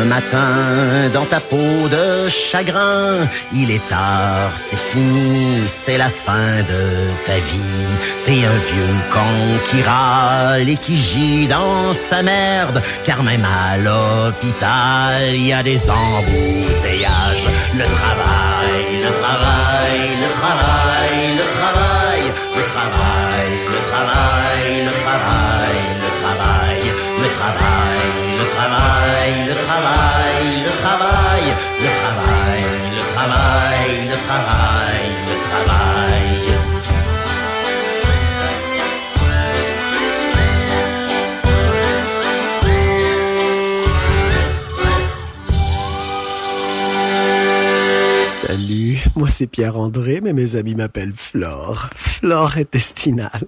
matin 0.04 1.10
dans 1.12 1.24
ta 1.24 1.40
peau 1.40 1.88
de 1.90 2.28
chagrin. 2.28 3.28
Il 3.52 3.70
est 3.70 3.86
tard, 3.88 4.50
c'est 4.54 4.78
fini, 4.78 5.62
c'est 5.66 5.98
la 5.98 6.08
fin 6.08 6.56
de 6.72 6.82
ta 7.26 7.34
vie. 7.34 7.92
T'es 8.24 8.44
un 8.44 8.58
vieux 8.70 8.94
con 9.12 9.58
qui 9.66 9.82
râle 9.82 10.68
et 10.68 10.76
qui 10.76 10.96
gît 10.96 11.46
dans 11.46 11.92
sa 11.94 12.22
merde. 12.22 12.82
Car 13.04 13.22
même 13.22 13.44
à 13.44 13.76
l'hôpital, 13.78 15.22
il 15.34 15.46
y 15.46 15.52
a 15.52 15.62
des 15.62 15.80
embouteillages. 15.90 17.48
Le 17.74 17.84
travail, 17.98 18.84
le 19.06 19.12
travail, 19.22 20.00
le 20.24 20.30
travail, 20.40 21.18
le 21.40 21.46
travail, 21.58 22.22
le 22.58 22.64
travail, 22.74 23.52
le 23.74 23.80
travail, 23.90 24.72
le 24.84 24.92
travail, 25.02 25.42
le 26.04 26.10
travail, 26.20 26.82
le 27.22 27.28
travail, 27.38 28.01
le 28.62 29.54
travail, 29.54 30.46
le 30.64 30.70
travail, 30.82 31.44
le 31.80 31.88
travail, 32.02 32.64
le 32.94 33.02
travail, 33.14 34.08
le 34.08 34.16
travail, 34.26 35.04
le 35.28 35.36
travail. 35.50 36.32
Salut, 48.28 49.04
moi 49.16 49.28
c'est 49.28 49.46
Pierre-André, 49.46 50.20
mais 50.22 50.32
mes 50.32 50.56
amis 50.56 50.74
m'appellent 50.74 51.14
Flore. 51.16 51.90
Flore 51.96 52.56
intestinale. 52.56 53.46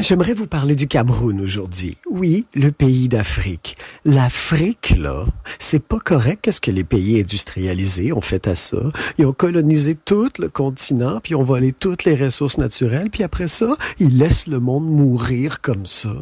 J'aimerais 0.00 0.34
vous 0.34 0.46
parler 0.46 0.74
du 0.74 0.88
Cameroun 0.88 1.40
aujourd'hui. 1.40 1.96
Oui, 2.10 2.46
le 2.54 2.72
pays 2.72 3.08
d'Afrique. 3.08 3.76
L'Afrique, 4.04 4.94
là, 4.98 5.24
c'est 5.58 5.82
pas 5.82 5.98
correct 5.98 6.40
qu'est-ce 6.42 6.60
que 6.60 6.70
les 6.70 6.84
pays 6.84 7.20
industrialisés 7.20 8.12
ont 8.12 8.20
fait 8.20 8.48
à 8.48 8.54
ça. 8.54 8.78
Ils 9.18 9.26
ont 9.26 9.32
colonisé 9.32 9.94
tout 9.94 10.30
le 10.38 10.48
continent, 10.48 11.20
puis 11.22 11.34
ont 11.34 11.44
volé 11.44 11.72
toutes 11.72 12.04
les 12.04 12.16
ressources 12.16 12.58
naturelles, 12.58 13.10
puis 13.10 13.22
après 13.22 13.48
ça, 13.48 13.76
ils 13.98 14.18
laissent 14.18 14.46
le 14.46 14.58
monde 14.58 14.86
mourir 14.86 15.60
comme 15.60 15.86
ça. 15.86 16.14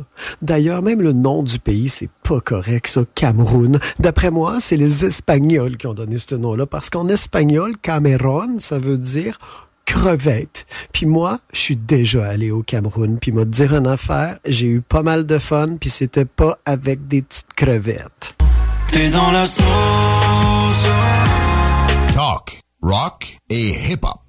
D'ailleurs, 0.42 0.82
même 0.82 1.00
le 1.00 1.12
nom 1.12 1.42
du 1.42 1.58
pays, 1.58 1.88
c'est 1.88 2.10
pas 2.22 2.40
correct, 2.40 2.86
ça, 2.88 3.04
Cameroun. 3.14 3.80
D'après 3.98 4.30
moi, 4.30 4.58
c'est 4.60 4.76
les 4.76 5.04
Espagnols 5.04 5.76
qui 5.76 5.86
ont 5.86 5.94
donné 5.94 6.18
ce 6.18 6.34
nom-là, 6.34 6.66
parce 6.66 6.90
qu'en 6.90 7.08
espagnol, 7.08 7.76
Cameron, 7.80 8.58
ça 8.58 8.78
veut 8.78 8.98
dire 8.98 9.38
crevette. 9.84 10.66
Puis 10.92 11.06
moi, 11.06 11.40
je 11.52 11.58
suis 11.58 11.76
déjà 11.76 12.26
allé 12.26 12.50
au 12.50 12.62
Cameroun. 12.62 13.18
Puis 13.20 13.32
m'a 13.32 13.44
dire 13.44 13.74
une 13.74 13.86
affaire, 13.86 14.38
j'ai 14.46 14.66
eu 14.66 14.80
pas 14.80 15.02
mal 15.02 15.26
de 15.26 15.38
fun, 15.38 15.76
puis 15.80 15.90
c'était 15.90 16.24
pas 16.24 16.58
avec 16.64 17.06
des 17.06 17.22
petites 17.22 17.52
crevettes. 17.54 18.36
T'es 18.88 19.10
dans 19.10 19.30
la 19.30 19.46
sauce. 19.46 19.64
Talk, 22.12 22.60
rock 22.82 23.38
et 23.48 23.70
hip-hop. 23.90 24.21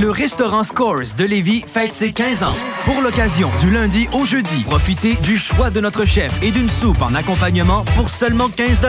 Le 0.00 0.10
restaurant 0.10 0.62
Scores 0.62 1.14
de 1.18 1.24
Lévis 1.24 1.64
fête 1.66 1.92
ses 1.92 2.12
15 2.12 2.44
ans. 2.44 2.54
Pour 2.86 3.02
l'occasion, 3.02 3.50
du 3.60 3.70
lundi 3.70 4.08
au 4.14 4.24
jeudi, 4.24 4.64
profitez 4.64 5.14
du 5.22 5.36
choix 5.36 5.68
de 5.68 5.80
notre 5.80 6.06
chef 6.06 6.42
et 6.42 6.50
d'une 6.50 6.70
soupe 6.70 7.02
en 7.02 7.14
accompagnement 7.14 7.84
pour 7.94 8.08
seulement 8.08 8.48
15 8.48 8.80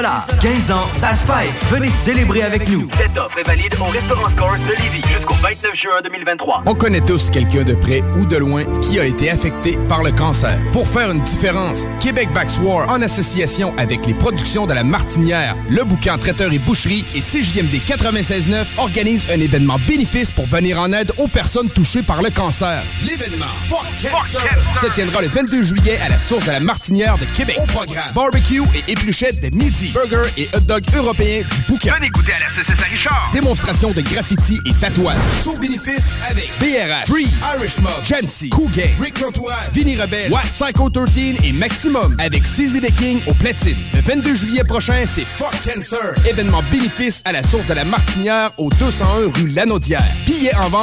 15 0.42 0.72
ans, 0.72 0.88
ça 0.94 1.14
se 1.14 1.28
fête. 1.28 1.52
Venez 1.70 1.90
célébrer 1.90 2.44
avec 2.44 2.70
nous. 2.70 2.88
Cette 2.98 3.18
offre 3.18 3.38
est 3.38 3.44
valide 3.44 3.76
au 3.82 3.92
restaurant 3.92 4.30
Scores 4.30 4.58
de 4.60 4.82
Lévis 4.82 5.06
jusqu'au 5.06 5.34
29 5.34 5.76
juin 5.76 6.02
2023. 6.04 6.64
On 6.66 6.74
connaît 6.74 7.02
tous 7.02 7.30
quelqu'un 7.30 7.64
de 7.64 7.74
près 7.74 8.02
ou 8.18 8.26
de 8.26 8.38
loin 8.38 8.64
qui 8.82 8.98
a 9.00 9.06
été 9.06 9.30
affecté 9.30 9.78
par 9.90 10.04
le 10.04 10.12
cancer. 10.12 10.58
Pour 10.72 10.88
faire 10.88 11.12
une 11.12 11.22
différence, 11.22 11.84
Québec 12.00 12.30
Backs 12.34 12.60
War, 12.64 12.90
en 12.90 13.02
association 13.02 13.74
avec 13.78 14.06
les 14.06 14.14
productions 14.14 14.66
de 14.66 14.74
la 14.74 14.86
Martinière, 14.86 15.58
le 15.70 15.84
bouquin 15.84 16.18
Traiteur 16.18 16.54
et 16.54 16.60
Boucherie 16.60 17.04
et 17.14 17.20
CJMD 17.20 17.76
96.9 17.86 18.66
organise 18.78 19.28
un 19.30 19.42
événement 19.42 19.78
bénéfice 19.86 20.32
pour 20.32 20.46
venir 20.46 20.80
en 20.80 20.93
aide 20.94 21.12
aux 21.18 21.28
personnes 21.28 21.70
touchées 21.70 22.02
par 22.02 22.22
le 22.22 22.30
cancer. 22.30 22.82
L'événement 23.06 23.46
Fuck 23.70 23.86
Cancer 24.02 24.58
se 24.82 24.88
tiendra 24.94 25.22
le 25.22 25.28
22 25.28 25.62
juillet 25.62 26.00
à 26.06 26.10
la 26.10 26.18
source 26.18 26.46
de 26.46 26.52
la 26.52 26.60
Martinière 26.60 27.18
de 27.18 27.26
Québec. 27.36 27.58
Au 27.62 27.66
programme, 27.66 28.14
barbecue 28.14 28.62
et 28.76 28.92
épluchettes 28.92 29.42
de 29.42 29.56
midi, 29.56 29.92
burger 29.94 30.30
et 30.38 30.50
hot 30.54 30.62
dog 30.62 30.84
européens 30.96 31.42
du 31.42 31.62
bouquin. 31.68 31.96
Venez 31.96 32.10
goûter 32.10 32.34
à 32.34 32.40
la 32.40 32.48
CCS 32.48 32.84
Richard. 32.90 33.30
Démonstration 33.34 33.92
de 33.92 34.02
graffiti 34.02 34.60
et 34.66 34.74
tatouage. 34.74 35.18
Show 35.44 35.58
bénéfice 35.58 36.06
avec 36.30 36.50
BRH, 36.60 37.08
Free, 37.08 37.28
Irish 37.58 37.80
Mob, 37.80 38.50
Cool 38.52 38.72
Gang, 38.72 38.90
Rick 39.02 39.20
L'Entourage, 39.20 39.70
Vinny 39.72 39.96
Rebelle, 39.96 40.32
What, 40.32 40.44
Psycho 40.54 40.90
13 40.90 41.44
et 41.44 41.54
Maximum 41.54 42.16
avec 42.20 42.44
CZ 42.44 42.82
the 42.82 42.94
King 42.96 43.20
au 43.28 43.34
platine. 43.34 43.78
Le 43.94 44.02
22 44.02 44.36
juillet 44.36 44.64
prochain, 44.64 45.04
c'est 45.06 45.26
Fuck 45.26 45.54
Cancer. 45.64 46.14
Événement 46.28 46.64
bénéfice 46.72 47.22
à 47.26 47.32
la 47.32 47.44
source 47.44 47.68
de 47.68 47.74
la 47.74 47.86
Martinière 47.86 48.52
au 48.58 48.70
201 48.70 49.32
rue 49.34 49.48
Lanaudière. 49.50 50.04
Billets 50.26 50.56
en 50.56 50.70
vente 50.70 50.83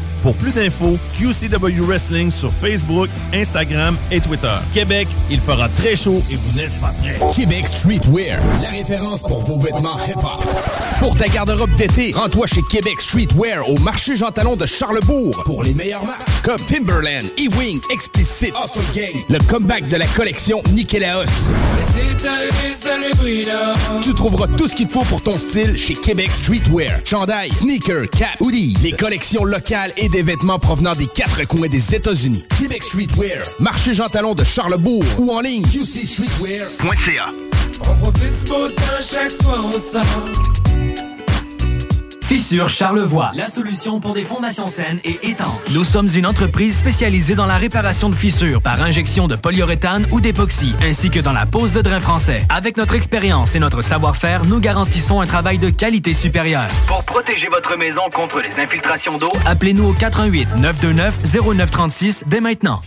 Pour 0.21 0.35
plus 0.35 0.51
d'infos, 0.51 0.97
QCW 1.17 1.81
Wrestling 1.81 2.29
sur 2.31 2.51
Facebook, 2.51 3.09
Instagram 3.33 3.97
et 4.11 4.19
Twitter. 4.19 4.53
Québec, 4.73 5.07
il 5.29 5.39
fera 5.39 5.67
très 5.69 5.95
chaud 5.95 6.21
et 6.31 6.35
vous 6.35 6.57
n'êtes 6.57 6.79
pas 6.79 6.93
prêts. 7.01 7.19
Québec 7.35 7.67
Streetwear, 7.67 8.39
la 8.61 8.69
référence 8.69 9.21
pour 9.21 9.43
vos 9.43 9.59
vêtements 9.59 9.97
hip-hop. 10.07 10.45
Pour 10.99 11.15
ta 11.15 11.27
garde-robe 11.27 11.75
d'été, 11.77 12.13
rends-toi 12.15 12.45
chez 12.45 12.61
Québec 12.69 13.01
Streetwear 13.01 13.67
au 13.67 13.77
marché 13.79 14.15
Jean 14.15 14.31
Talon 14.31 14.55
de 14.55 14.67
Charlebourg 14.67 15.41
pour 15.45 15.63
les 15.63 15.73
meilleures 15.73 16.05
marques 16.05 16.21
comme 16.43 16.59
Timberland, 16.67 17.23
E-Wing, 17.39 17.79
Explicit, 17.91 18.53
Awesome 18.55 18.83
Gang, 18.93 19.23
le 19.29 19.39
comeback 19.49 19.87
de 19.89 19.97
la 19.97 20.05
collection 20.07 20.61
Nikélaos. 20.73 21.25
Tu 24.03 24.13
trouveras 24.13 24.47
tout 24.57 24.67
ce 24.67 24.75
qu'il 24.75 24.87
te 24.87 24.93
faut 24.93 25.03
pour 25.03 25.21
ton 25.21 25.39
style 25.39 25.77
chez 25.77 25.93
Québec 25.93 26.29
Streetwear. 26.29 26.99
Chandail, 27.05 27.51
sneakers, 27.51 28.09
cap, 28.11 28.39
hoodie, 28.39 28.75
les 28.83 28.91
collections 28.91 29.43
locales 29.43 29.91
et 29.97 30.09
des 30.11 30.21
vêtements 30.21 30.59
provenant 30.59 30.93
des 30.93 31.07
quatre 31.07 31.47
coins 31.47 31.69
des 31.69 31.95
États-Unis. 31.95 32.43
Québec 32.59 32.83
Streetwear, 32.83 33.43
marché 33.59 33.93
Jean 33.93 34.07
Talon 34.07 34.35
de 34.35 34.43
Charlebourg 34.43 35.03
ou 35.19 35.31
en 35.31 35.39
ligne 35.39 35.63
qcstreetwear.ca. 35.63 37.29
On 37.81 37.95
profite 37.95 38.43
du 38.43 38.49
beau 38.49 38.67
temps 38.67 39.01
chaque 39.01 39.41
fois 39.41 39.61
on 39.63 39.71
sort. 39.71 40.70
Fissure 42.31 42.69
Charlevoix, 42.69 43.31
la 43.33 43.49
solution 43.49 43.99
pour 43.99 44.13
des 44.13 44.23
fondations 44.23 44.65
saines 44.65 45.01
et 45.03 45.19
étanches. 45.21 45.49
Nous 45.73 45.83
sommes 45.83 46.07
une 46.15 46.25
entreprise 46.25 46.77
spécialisée 46.77 47.35
dans 47.35 47.45
la 47.45 47.57
réparation 47.57 48.09
de 48.09 48.15
fissures 48.15 48.61
par 48.61 48.81
injection 48.81 49.27
de 49.27 49.35
polyuréthane 49.35 50.07
ou 50.11 50.21
d'époxy, 50.21 50.73
ainsi 50.81 51.09
que 51.09 51.19
dans 51.19 51.33
la 51.33 51.45
pose 51.45 51.73
de 51.73 51.81
drain 51.81 51.99
français. 51.99 52.45
Avec 52.47 52.77
notre 52.77 52.95
expérience 52.95 53.53
et 53.57 53.59
notre 53.59 53.81
savoir-faire, 53.81 54.45
nous 54.45 54.61
garantissons 54.61 55.19
un 55.19 55.25
travail 55.25 55.57
de 55.57 55.69
qualité 55.69 56.13
supérieure. 56.13 56.69
Pour 56.87 57.03
protéger 57.03 57.49
votre 57.49 57.75
maison 57.75 58.03
contre 58.13 58.39
les 58.39 58.63
infiltrations 58.63 59.17
d'eau, 59.17 59.33
Appelez-nous 59.45 59.89
au 59.89 59.93
88 59.93 60.55
929 60.55 61.19
0936 61.57 62.23
dès 62.27 62.39
maintenant. 62.39 62.81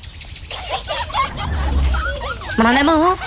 Mon 2.57 2.65
amour, 2.65 3.19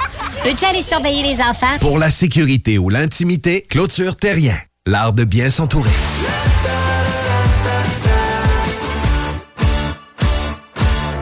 peux-tu 0.44 0.66
aller 0.66 0.82
surveiller 0.82 1.22
les 1.22 1.42
enfants? 1.42 1.78
Pour 1.80 2.00
la 2.00 2.10
sécurité 2.10 2.80
ou 2.80 2.90
l'intimité, 2.90 3.64
Clôture 3.70 4.16
Terrien, 4.16 4.58
l'art 4.88 5.14
de 5.14 5.26
bien 5.26 5.50
s'entourer. 5.50 5.90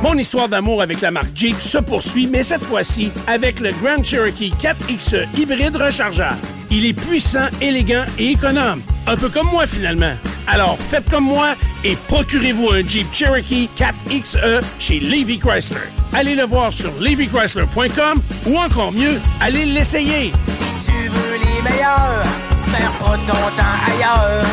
Mon 0.03 0.13
histoire 0.19 0.47
d'amour 0.47 0.83
avec 0.83 1.01
la 1.01 1.09
marque 1.09 1.35
Jeep 1.35 1.59
se 1.59 1.79
poursuit, 1.79 2.27
mais 2.27 2.43
cette 2.43 2.63
fois-ci 2.63 3.11
avec 3.25 3.59
le 3.59 3.71
Grand 3.71 4.03
Cherokee 4.03 4.53
4XE 4.61 5.25
hybride 5.35 5.75
rechargeable. 5.75 6.37
Il 6.69 6.85
est 6.85 6.93
puissant, 6.93 7.47
élégant 7.59 8.05
et 8.19 8.31
économe. 8.31 8.81
Un 9.07 9.17
peu 9.17 9.29
comme 9.29 9.47
moi 9.47 9.65
finalement. 9.65 10.13
Alors 10.47 10.77
faites 10.77 11.09
comme 11.09 11.25
moi 11.25 11.55
et 11.83 11.95
procurez-vous 12.07 12.69
un 12.69 12.83
Jeep 12.83 13.07
Cherokee 13.11 13.67
4XE 13.75 14.61
chez 14.77 14.99
Levy 14.99 15.39
Chrysler. 15.39 15.79
Allez 16.13 16.35
le 16.35 16.43
voir 16.43 16.71
sur 16.71 16.91
levychrysler.com 17.01 18.21
ou 18.45 18.57
encore 18.57 18.91
mieux, 18.91 19.19
allez 19.41 19.65
l'essayer. 19.65 20.31
Si 20.43 20.85
tu 20.85 21.09
veux 21.09 21.37
les 21.39 21.61
meilleurs 21.63 22.44
pas 22.71 23.17
ton 23.27 23.33
temps 23.57 23.77
ailleurs. 23.87 24.43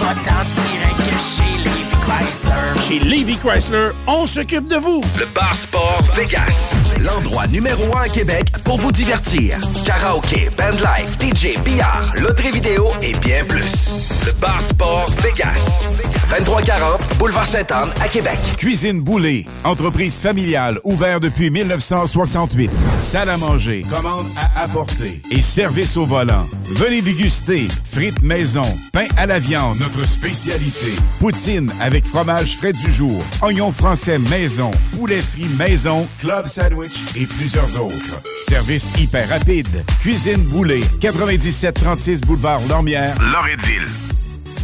Va 0.00 0.14
t'en 0.24 0.44
direct 0.44 1.08
chez 1.20 1.58
Levi 1.58 1.96
Chrysler. 2.04 2.80
Chez 2.86 2.98
Levy 3.00 3.36
Chrysler, 3.36 3.90
on 4.06 4.26
s'occupe 4.26 4.68
de 4.68 4.76
vous. 4.76 5.02
Le 5.18 5.26
Bar 5.26 5.54
Sport 5.54 6.02
Vegas. 6.14 6.74
L'endroit 7.04 7.46
numéro 7.46 7.96
un 7.96 8.02
à 8.02 8.08
Québec 8.08 8.52
pour 8.64 8.76
vous 8.76 8.92
divertir. 8.92 9.58
Karaoke, 9.86 10.50
bandlife, 10.56 11.18
DJ, 11.18 11.58
billard, 11.64 12.12
loterie 12.20 12.50
vidéo 12.50 12.88
et 13.02 13.14
bien 13.14 13.42
plus. 13.44 13.88
Le 14.26 14.32
Bar 14.32 14.60
Sport 14.60 15.10
Vegas. 15.22 15.82
2340 16.30 17.18
Boulevard 17.18 17.46
Sainte-Anne 17.46 17.88
à 18.00 18.08
Québec. 18.08 18.38
Cuisine 18.58 19.00
Boulée, 19.00 19.46
entreprise 19.64 20.20
familiale 20.20 20.78
ouverte 20.84 21.22
depuis 21.22 21.50
1968. 21.50 22.70
Salle 23.00 23.30
à 23.30 23.36
manger, 23.36 23.84
commande 23.88 24.26
à 24.36 24.64
apporter 24.64 25.20
et 25.30 25.42
service 25.42 25.96
au 25.96 26.04
volant. 26.04 26.46
Venez 26.66 27.00
déguster 27.02 27.66
frites 27.84 28.22
maison, 28.22 28.66
pain 28.92 29.06
à 29.16 29.26
la 29.26 29.38
viande, 29.38 29.78
notre 29.80 30.06
spécialité. 30.06 30.92
Poutine 31.18 31.72
avec 31.80 32.04
fromage 32.04 32.56
frais 32.58 32.72
du 32.72 32.90
jour, 32.92 33.22
oignons 33.42 33.72
français 33.72 34.18
maison, 34.18 34.70
poulet 34.96 35.20
frit 35.20 35.48
maison, 35.58 36.06
club 36.20 36.46
sandwich 36.46 36.89
et 37.16 37.26
plusieurs 37.26 37.80
autres. 37.80 38.20
Service 38.48 38.88
hyper 38.98 39.28
rapide. 39.28 39.84
Cuisine 40.00 40.42
Boulée, 40.44 40.82
9736 41.00 42.20
boulevard 42.22 42.60
Lormière, 42.68 43.16
Loretteville. 43.22 44.09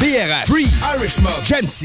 BRH, 0.00 0.46
Free, 0.46 0.68
Irish 0.96 1.18
Mob, 1.20 1.32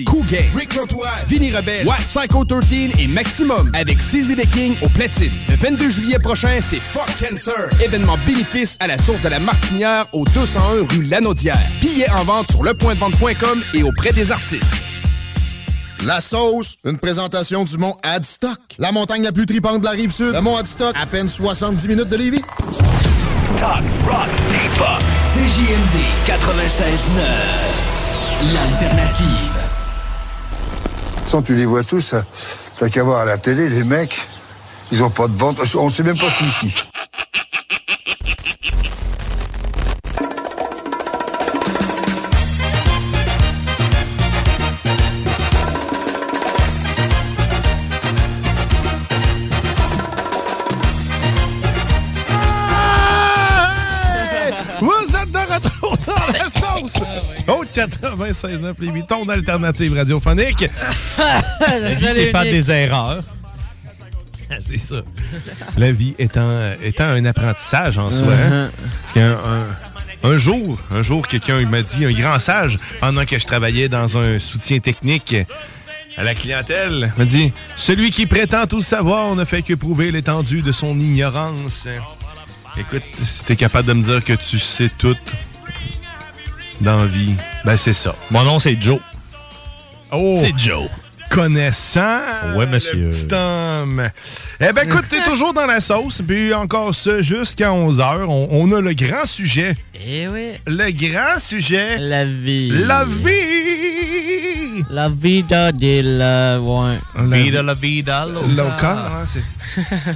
Cool 0.06 0.26
Gang, 0.28 0.50
Rick 0.56 0.74
Rotois, 0.74 1.10
Vinny 1.28 1.52
Rebelle, 1.52 1.86
Watt, 1.86 2.02
Psycho 2.08 2.46
13 2.46 3.00
et 3.00 3.08
Maximum 3.08 3.72
avec 3.74 3.98
CZ 3.98 4.36
the 4.36 4.50
King 4.52 4.76
au 4.82 4.90
platine. 4.90 5.32
Le 5.50 5.56
22 5.56 5.90
juillet 5.90 6.20
prochain, 6.20 6.60
c'est 6.62 6.80
Fuck 6.80 7.10
Cancer. 7.20 7.70
Événement 7.82 8.18
bénéfice 8.26 8.78
à 8.80 8.88
la 8.88 8.98
source 8.98 9.22
de 9.22 9.30
la 9.30 9.40
Martinière 9.40 10.06
au 10.14 10.26
201 10.26 10.86
rue 10.90 11.04
Lanaudière. 11.04 11.60
Billets 11.82 12.10
en 12.12 12.24
vente 12.24 12.50
sur 12.52 12.64
lepointdevente.com 12.64 13.64
et 13.74 13.84
auprès 13.84 14.12
des 14.12 14.32
artistes. 14.32 14.76
La 16.06 16.22
sauce, 16.22 16.78
une 16.86 16.98
présentation 16.98 17.64
du 17.64 17.78
mont 17.78 17.98
Adstock. 18.04 18.58
La 18.78 18.92
montagne 18.92 19.24
la 19.24 19.32
plus 19.32 19.46
tripante 19.46 19.82
de 19.82 19.86
la 19.86 19.92
rive 19.92 20.12
sud. 20.12 20.34
Le 20.34 20.42
mont 20.42 20.56
Adstock, 20.56 20.96
à 21.00 21.06
peine 21.06 21.28
70 21.28 21.88
minutes 21.88 22.10
de 22.10 22.16
Lévis. 22.16 22.42
Talk, 23.60 23.84
rock, 24.08 24.30
hip-hop. 24.50 25.04
CJMD 25.34 26.00
96.9. 26.26 27.89
L'alternative. 28.42 29.52
Sans 31.26 31.42
tu 31.42 31.56
les 31.56 31.66
vois 31.66 31.84
tous, 31.84 32.16
t'as 32.78 32.88
qu'à 32.88 33.04
voir 33.04 33.20
à 33.20 33.26
la 33.26 33.38
télé, 33.38 33.68
les 33.68 33.84
mecs, 33.84 34.18
ils 34.94 35.04
ont 35.04 35.10
pas 35.10 35.28
de 35.28 35.38
ventre. 35.38 35.62
On 35.76 35.90
sait 35.90 36.04
même 36.04 36.18
pas 36.18 36.30
si 36.30 36.46
ici. 36.46 36.74
96 57.74 58.60
9 58.60 58.76
ton 59.08 59.28
alternative 59.30 59.94
radiophonique. 59.94 60.68
c'est 62.00 62.32
faire 62.32 62.44
des 62.44 62.72
erreurs. 62.72 63.24
c'est 64.68 64.78
ça. 64.78 65.02
La 65.78 65.92
vie 65.92 66.16
étant, 66.18 66.50
étant 66.84 67.06
un 67.06 67.26
apprentissage 67.26 67.98
en 67.98 68.12
soi. 68.12 68.34
Hein. 68.34 68.68
Uh-huh. 68.68 68.72
Parce 69.02 69.14
qu'un 69.14 69.38
un 70.24 70.36
jour, 70.36 70.78
un 70.92 71.02
jour, 71.02 71.26
quelqu'un 71.26 71.66
m'a 71.66 71.82
dit, 71.82 72.06
un 72.06 72.12
grand 72.12 72.40
sage, 72.40 72.78
pendant 73.00 73.26
que 73.26 73.40
je 73.40 73.46
travaillais 73.46 73.88
dans 73.88 74.18
un 74.18 74.38
soutien 74.40 74.80
technique 74.80 75.36
à 76.18 76.24
la 76.24 76.34
clientèle, 76.34 77.14
m'a 77.18 77.26
dit 77.26 77.54
Celui 77.76 78.12
qui 78.12 78.26
prétend 78.26 78.66
tout 78.66 78.82
savoir 78.82 79.34
ne 79.36 79.46
fait 79.46 79.62
que 79.62 79.74
prouver 79.74 80.12
l'étendue 80.12 80.62
de 80.62 80.72
son 80.72 81.00
ignorance. 81.00 81.88
Écoute, 82.78 83.04
si 83.24 83.44
t'es 83.46 83.56
capable 83.56 83.88
de 83.88 83.94
me 83.94 84.04
dire 84.04 84.24
que 84.24 84.34
tu 84.34 84.60
sais 84.60 84.90
tout, 84.98 85.16
dans 86.82 86.98
la 87.02 87.06
vie, 87.06 87.34
ben 87.66 87.78
c'est 87.78 87.94
ça. 87.94 88.16
Mon 88.32 88.44
nom, 88.44 88.60
c'est 88.60 88.80
Joe. 88.82 89.00
Oh! 90.12 90.38
C'est 90.42 90.58
Joe. 90.58 90.88
Connaissant. 91.30 92.20
Ouais, 92.56 92.66
monsieur. 92.66 92.96
Le 92.96 93.12
petit 93.12 93.34
homme. 93.34 94.10
Eh 94.60 94.74
ben, 94.74 94.88
écoute, 94.90 95.06
t'es 95.10 95.22
toujours 95.22 95.54
dans 95.54 95.68
la 95.68 95.80
sauce. 95.80 96.24
Puis 96.28 96.54
encore 96.56 96.96
ça, 96.96 97.22
jusqu'à 97.22 97.70
11h, 97.70 98.26
on, 98.28 98.48
on 98.50 98.76
a 98.76 98.82
le 98.82 98.94
grand 98.94 99.26
sujet. 99.26 99.76
Eh 100.04 100.28
oui. 100.28 100.54
Le 100.66 100.90
grand 100.92 101.38
sujet. 101.38 101.98
La 102.00 102.26
vie. 102.26 102.70
La 102.72 103.06
vie. 103.06 104.39
La 104.90 105.10
vida 105.10 105.72
de 105.72 106.02
la... 106.18 106.60
Ouais. 106.62 106.98
Vida 107.44 107.62
la 107.64 107.74
vida 107.74 108.26
loca. 108.26 108.48
Loca, 108.56 109.24
c'est... 109.26 109.44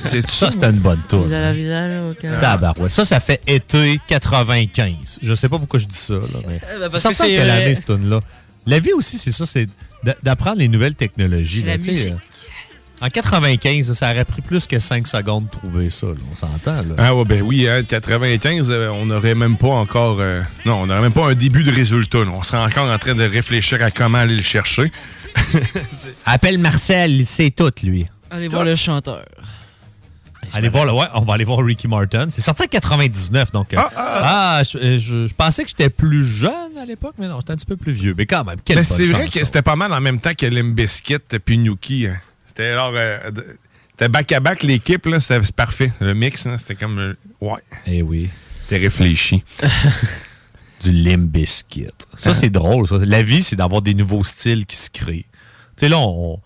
c'est 0.10 0.30
Ça, 0.30 0.52
c'était 0.52 0.70
une 0.70 0.80
bonne 0.80 1.02
tour. 1.08 1.24
Vida 1.26 1.42
la 1.42 1.54
vida 1.54 1.88
loca. 1.88 2.38
Tabarouette. 2.38 2.92
Ça, 2.92 3.06
ça 3.06 3.20
fait 3.20 3.42
été 3.48 4.00
95. 4.08 5.20
Je 5.22 5.34
sais 5.36 5.50
pas 5.50 5.58
pourquoi 5.60 5.80
je 5.80 5.86
dis 5.86 5.96
ça. 5.96 6.14
Là, 6.16 6.20
mais 6.48 6.60
ben, 6.80 6.90
parce 6.90 7.04
ça 7.04 7.10
que 7.10 7.16
c'est 7.16 7.28
quelle 7.28 7.48
vrai. 7.48 7.64
année, 7.64 7.76
cette 7.76 7.86
tune 7.86 8.10
là 8.10 8.20
La 8.66 8.80
vie 8.80 8.94
aussi, 8.94 9.18
c'est 9.18 9.32
ça, 9.32 9.46
c'est 9.46 9.68
d'a- 10.04 10.16
d'apprendre 10.24 10.58
les 10.60 10.68
nouvelles 10.68 10.96
technologies. 10.96 11.62
C'est 11.62 11.68
la 11.68 11.78
musique. 11.78 12.14
En 13.04 13.10
95, 13.10 13.92
ça 13.94 14.12
aurait 14.12 14.24
pris 14.24 14.42
plus 14.42 14.66
que 14.66 14.80
5 14.80 15.06
secondes 15.08 15.46
de 15.46 15.50
trouver 15.52 15.90
ça. 15.90 16.08
là. 16.08 16.14
On 16.32 16.36
s'entend. 16.38 16.78
là. 16.78 16.96
Ah 16.98 17.14
ouais, 17.14 17.26
ben 17.26 17.42
oui, 17.42 17.68
hein, 17.68 17.84
95, 17.84 18.72
euh, 18.72 18.88
on 18.92 19.06
n'aurait 19.08 19.36
même 19.36 19.58
pas 19.58 19.68
encore... 19.68 20.22
euh, 20.22 20.42
non, 20.66 20.84
on 20.84 20.86
n'aurait 20.88 21.02
même 21.02 21.12
pas 21.12 21.30
un 21.30 21.34
début 21.36 21.64
de 21.64 21.72
résultat. 21.72 22.20
là. 22.20 22.32
On 22.34 22.44
serait 22.44 22.60
encore 22.64 22.90
en 22.90 22.98
train 22.98 23.14
de 23.14 23.24
réfléchir 23.26 23.84
à 23.84 23.92
comment 23.92 24.20
aller 24.20 24.38
le 24.38 24.42
chercher. 24.42 24.90
Appelle 26.26 26.58
Marcel, 26.58 27.12
il 27.12 27.26
sait 27.26 27.52
tout, 27.52 27.72
lui. 27.84 28.06
Allez 28.32 28.48
voir 28.48 28.64
le 28.64 28.76
chanteur. 28.76 29.26
Allez 30.54 30.70
voir, 30.70 30.86
le, 30.86 30.92
ouais, 30.94 31.06
on 31.16 31.22
va 31.22 31.34
aller 31.34 31.46
voir 31.46 31.60
Ricky 31.66 31.88
Martin. 31.88 32.28
C'est 32.30 32.42
sorti 32.42 32.64
en 32.64 32.68
99, 32.68 33.52
donc. 33.52 33.74
euh, 33.74 33.78
Ah, 33.80 33.90
ah. 33.96 34.58
ah, 34.60 34.64
je, 34.64 34.98
je- 35.00 35.28
je 35.28 35.34
pensais 35.34 35.64
que 35.64 35.70
j'étais 35.70 35.90
plus 35.90 36.26
jeune 36.26 36.78
à 36.82 36.86
l'époque, 36.86 37.16
mais 37.18 37.28
non, 37.28 37.40
j'étais 37.40 37.52
un 37.54 37.56
petit 37.56 37.66
peu 37.66 37.76
plus 37.78 37.92
vieux. 37.94 38.14
Mais 38.18 38.26
quand 38.26 38.44
même, 38.44 38.58
quelle 38.64 38.78
Mais 38.78 38.84
bonne 38.84 38.98
c'est 38.98 39.06
vrai 39.06 39.28
que 39.28 39.44
c'était 39.44 39.62
pas 39.62 39.76
mal 39.76 39.92
en 39.94 40.00
même 40.02 40.20
temps 40.20 40.34
que 40.38 40.46
Limbiskit 40.46 41.18
puis 41.44 41.58
Nuki. 41.58 42.08
hein. 42.08 42.18
C'était 42.56 42.70
alors... 42.70 42.92
euh, 42.96 43.18
c'était 43.92 44.10
back-à-back 44.10 44.64
l'équipe, 44.64 45.06
là, 45.06 45.20
c'était 45.20 45.40
parfait. 45.56 45.92
Le 46.00 46.14
mix, 46.14 46.48
c'était 46.58 46.76
comme... 46.76 46.98
euh, 47.00 47.14
ouais. 47.42 47.60
Eh 47.86 48.02
oui. 48.02 48.30
C'était 48.64 48.78
réfléchi. 48.78 49.44
du 50.84 50.92
Limp 50.92 51.30
Bizkit. 51.30 51.88
Ça, 52.16 52.32
Ah. 52.32 52.34
c'est 52.34 52.50
drôle. 52.50 52.88
Ça. 52.88 52.98
La 53.00 53.22
vie, 53.24 53.44
c'est 53.44 53.56
d'avoir 53.56 53.82
des 53.82 53.94
nouveaux 53.94 54.24
styles 54.24 54.66
qui 54.66 54.76
se 54.76 54.90
créent. 54.90 55.26
Tu 55.78 55.86
sais, 55.86 55.90
là, 55.90 55.98
on- 56.00 56.40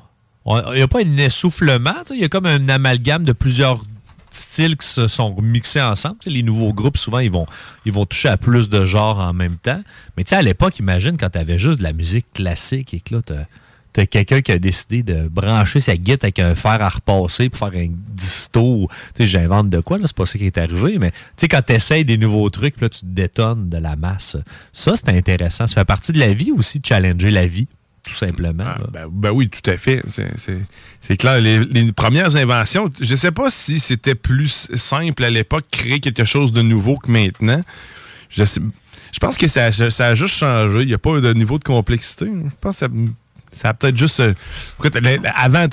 il 0.45 0.75
n'y 0.75 0.81
a 0.81 0.87
pas 0.87 0.99
un 0.99 1.17
essoufflement. 1.17 1.95
Il 2.11 2.19
y 2.19 2.23
a 2.23 2.29
comme 2.29 2.45
un 2.45 2.69
amalgame 2.69 3.23
de 3.23 3.33
plusieurs 3.33 3.83
styles 4.31 4.77
qui 4.77 4.87
se 4.87 5.07
sont 5.07 5.35
mixés 5.41 5.81
ensemble. 5.81 6.17
Les 6.25 6.43
nouveaux 6.43 6.73
groupes, 6.73 6.97
souvent, 6.97 7.19
ils 7.19 7.31
vont, 7.31 7.45
ils 7.85 7.91
vont 7.91 8.05
toucher 8.05 8.29
à 8.29 8.37
plus 8.37 8.69
de 8.69 8.85
genres 8.85 9.19
en 9.19 9.33
même 9.33 9.57
temps. 9.57 9.81
Mais 10.15 10.23
tu 10.23 10.29
sais, 10.29 10.35
à 10.35 10.41
l'époque, 10.41 10.79
imagine 10.79 11.17
quand 11.17 11.29
tu 11.31 11.37
avais 11.39 11.57
juste 11.57 11.79
de 11.79 11.83
la 11.83 11.93
musique 11.93 12.31
classique 12.33 12.93
et 12.93 12.99
que 13.01 13.15
là, 13.15 13.21
tu 13.97 14.01
as 14.01 14.05
quelqu'un 14.05 14.41
qui 14.41 14.51
a 14.51 14.59
décidé 14.59 15.01
de 15.03 15.27
brancher 15.27 15.79
sa 15.79 15.95
guitare 15.97 16.25
avec 16.27 16.39
un 16.39 16.53
fer 16.55 16.81
à 16.81 16.89
repasser 16.89 17.49
pour 17.49 17.67
faire 17.69 17.79
un 17.81 17.87
disto. 18.09 18.87
Tu 19.15 19.23
sais, 19.23 19.27
j'invente 19.27 19.69
de 19.69 19.79
quoi, 19.79 19.97
là, 19.97 20.03
c'est 20.07 20.15
pas 20.15 20.25
ça 20.25 20.37
qui 20.37 20.45
est 20.45 20.57
arrivé, 20.57 20.97
mais 20.99 21.11
tu 21.11 21.17
sais, 21.37 21.47
quand 21.47 21.61
tu 21.65 21.73
essayes 21.73 22.05
des 22.05 22.17
nouveaux 22.17 22.49
trucs, 22.49 22.75
puis 22.75 22.83
là, 22.85 22.89
tu 22.89 22.99
te 23.01 23.05
détonnes 23.05 23.69
de 23.69 23.77
la 23.77 23.95
masse. 23.95 24.37
Ça, 24.73 24.93
c'est 24.95 25.09
intéressant. 25.09 25.65
Ça 25.67 25.75
fait 25.75 25.85
partie 25.85 26.11
de 26.11 26.19
la 26.19 26.33
vie 26.33 26.51
aussi, 26.51 26.79
de 26.79 26.85
challenger 26.85 27.31
la 27.31 27.47
vie. 27.47 27.67
tout 28.03 28.13
simplement. 28.13 28.63
là. 28.63 28.79
Ben, 28.93 29.07
ben 29.11 29.31
oui, 29.31 29.49
tout 29.49 29.69
à 29.69 29.75
fait. 29.75 30.01
C'est- 30.07 30.31
C'est 30.37 30.59
c'est 31.01 31.17
clair. 31.17 31.41
Les, 31.41 31.59
les 31.65 31.91
premières 31.91 32.37
inventions, 32.37 32.89
je 33.01 33.15
sais 33.15 33.31
pas 33.31 33.49
si 33.49 33.79
c'était 33.81 34.15
plus 34.15 34.69
simple 34.75 35.23
à 35.25 35.29
l'époque 35.29 35.65
créer 35.69 35.99
quelque 35.99 36.23
chose 36.23 36.53
de 36.53 36.61
nouveau 36.61 36.95
que 36.95 37.11
maintenant. 37.11 37.61
Je, 38.29 38.45
sais- 38.45 38.61
je 39.11 39.19
pense 39.19 39.35
que 39.37 39.47
ça, 39.49 39.71
ça 39.71 40.05
a 40.07 40.15
juste 40.15 40.35
changé. 40.35 40.83
Il 40.83 40.87
n'y 40.87 40.93
a 40.93 40.97
pas 40.97 41.19
de 41.19 41.33
niveau 41.33 41.59
de 41.59 41.65
complexité. 41.65 42.27
Je 42.27 42.49
pense 42.61 42.79
que 42.79 42.87
ça, 42.87 42.87
ça 43.51 43.69
a 43.69 43.73
peut-être 43.73 43.97
juste. 43.97 44.19
euh, 44.19 44.33
écoute, 44.79 44.97
avant, 45.35 45.67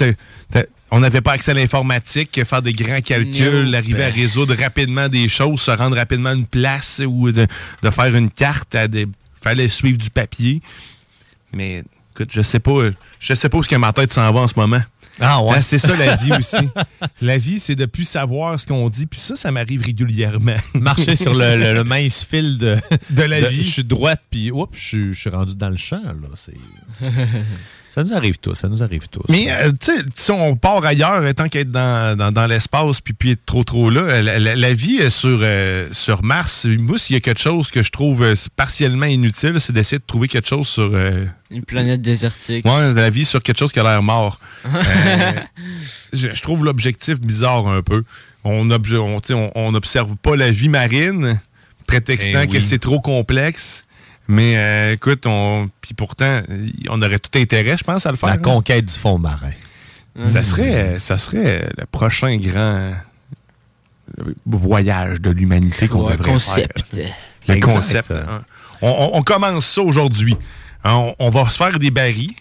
on 0.91 1.01
n'avait 1.01 1.21
pas 1.21 1.33
accès 1.33 1.51
à 1.51 1.55
l'informatique, 1.55 2.41
faire 2.45 2.63
des 2.63 2.73
grands 2.73 3.01
calculs, 3.01 3.75
arriver 3.75 4.05
à 4.05 4.11
résoudre 4.11 4.55
rapidement 4.55 5.09
des 5.09 5.29
choses, 5.29 5.61
se 5.61 5.71
rendre 5.71 5.97
rapidement 5.97 6.31
à 6.31 6.35
une 6.35 6.47
place 6.47 7.03
ou 7.05 7.33
de, 7.33 7.47
de 7.83 7.91
faire 7.91 8.15
une 8.15 8.31
carte. 8.31 8.75
à 8.75 8.87
des 8.89 9.07
fallait 9.45 9.69
suivre 9.69 9.99
du 9.99 10.11
papier. 10.11 10.61
Mais 11.53 11.85
écoute, 12.15 12.31
je 12.33 12.41
sais 12.41 12.59
pas, 12.59 12.91
je 13.21 13.35
sais 13.35 13.49
pas 13.49 13.59
où 13.59 13.63
ce 13.63 13.69
que 13.69 13.77
ma 13.77 13.93
tête 13.93 14.13
s'en 14.13 14.33
va 14.33 14.41
en 14.41 14.49
ce 14.49 14.59
moment. 14.59 14.81
Ah 15.20 15.43
ouais? 15.43 15.57
Hein, 15.57 15.61
c'est 15.61 15.78
ça 15.78 15.97
la 15.97 16.16
vie 16.16 16.32
aussi. 16.39 16.69
la 17.23 17.39
vie, 17.39 17.61
c'est 17.61 17.74
de 17.77 17.86
plus 17.86 18.05
savoir 18.05 18.59
ce 18.59 18.66
qu'on 18.66 18.89
dit. 18.89 19.07
Puis 19.07 19.20
ça, 19.20 19.36
ça 19.36 19.51
m'arrive 19.53 19.82
régulièrement. 19.85 20.57
Marcher 20.74 21.15
sur 21.16 21.35
le, 21.35 21.57
le- 21.57 21.74
le 21.74 21.85
mince 21.85 22.24
fil 22.24 22.59
de, 22.59 22.77
De 23.11 23.23
la 23.23 23.41
vie. 23.49 23.62
Je 23.65 23.70
suis 23.70 23.85
droite, 23.85 24.23
puis 24.31 24.51
oups, 24.51 24.77
je 24.78 24.85
suis- 24.85 25.15
je 25.15 25.20
suis 25.20 25.31
rendu 25.31 25.55
dans 25.55 25.70
le 25.70 25.77
champ. 25.77 26.03
Là. 26.03 26.28
C'est... 26.35 26.55
ça 27.95 28.03
nous 28.03 28.12
arrive 28.12 28.39
tous, 28.39 28.55
ça 28.55 28.69
nous 28.69 28.83
arrive 28.83 29.07
tous. 29.09 29.23
Mais 29.29 29.47
euh, 29.51 29.71
tu 29.71 29.93
sais, 29.95 30.03
si 30.16 30.31
on 30.33 30.57
part 30.57 30.85
ailleurs, 30.85 31.23
euh, 31.23 31.33
tant 31.33 31.49
qu'être 31.49 31.71
dans, 31.71 32.16
dans, 32.19 32.33
dans 32.33 32.47
l'espace 32.47 33.01
puis, 33.01 33.12
puis 33.15 33.31
être 33.33 33.45
trop 33.47 33.62
trop 33.62 33.89
là, 33.91 34.01
euh, 34.01 34.23
la, 34.23 34.39
la- 34.41 34.57
la 34.57 34.73
vie 34.75 35.09
sur, 35.11 35.39
euh, 35.43 35.89
sur 35.93 36.25
Mars, 36.25 36.65
moi, 36.66 36.99
s'il 36.99 37.15
y 37.15 37.16
a 37.16 37.21
quelque 37.21 37.41
chose 37.41 37.71
que 37.71 37.83
je 37.85 37.91
trouve 37.91 38.35
partiellement 38.57 39.07
inutile, 39.07 39.61
c'est 39.61 39.73
d'essayer 39.73 39.99
de 39.99 40.05
trouver 40.07 40.27
quelque 40.29 40.49
chose 40.49 40.66
sur... 40.66 40.91
euh, 40.93 41.25
Une 41.51 41.65
planète 41.65 42.03
désertique. 42.03 42.65
Ouais, 42.66 42.93
la 42.93 43.11
vie 43.11 43.25
sur 43.25 43.41
quelque 43.43 43.59
chose 43.59 43.73
qui 43.73 43.79
a 43.79 43.85
l'air 43.85 44.03
mort. 44.03 44.41
Euh, 44.75 45.33
je, 46.12 46.29
je 46.33 46.43
trouve 46.43 46.65
l'objectif 46.65 47.21
bizarre 47.21 47.69
un 47.69 47.83
peu. 47.83 48.03
On 48.45 48.66
obje- 48.71 48.97
on, 48.99 49.21
tu 49.21 49.29
sais, 49.29 49.35
on- 49.35 49.53
on 49.55 49.73
n'observe 49.73 50.16
pas 50.16 50.37
la 50.37 50.51
vie 50.51 50.69
marine, 50.69 51.39
prétextant 51.87 52.41
Eh 52.43 52.49
que 52.49 52.61
c'est 52.61 52.79
trop 52.79 53.01
complexe. 53.01 53.85
Mais 54.29 54.57
euh, 54.57 54.93
écoute, 54.95 55.25
on, 55.27 55.69
puis 55.81 55.93
pourtant, 55.95 56.41
on 56.89 57.03
aurait 57.03 57.19
tout 57.19 57.39
intérêt, 57.39 57.77
je 57.77 57.85
pense, 57.85 58.07
à 58.07 58.11
le 58.11 58.17
faire. 58.17 58.29
La 58.31 58.35
hein. 58.37 58.39
conquête 58.39 58.87
du 58.87 58.95
fond 58.95 59.19
marin. 59.19 59.51
Ça 60.27 60.43
serait, 60.43 60.99
ça 61.01 61.19
serait 61.19 61.69
le 61.77 61.87
prochain 61.87 62.37
grand 62.37 62.93
voyage 64.47 65.21
de 65.21 65.31
l'humanité 65.31 65.89
qu'on 65.89 66.03
devrait 66.09 66.31
concept. 66.31 66.95
faire. 66.95 67.13
Le 67.49 67.55
Exact. 67.57 67.73
concept. 67.75 68.11
hein. 68.11 68.43
On, 68.83 68.89
on- 68.89 69.19
on 69.19 69.23
commence 69.23 69.67
ça 69.67 69.83
aujourd'hui. 69.83 70.37
Hein, 70.85 70.95
On, 70.95 71.15
on 71.19 71.31
va 71.31 71.49
se 71.49 71.57
faire 71.57 71.79
des 71.79 71.91
barils. 71.91 72.35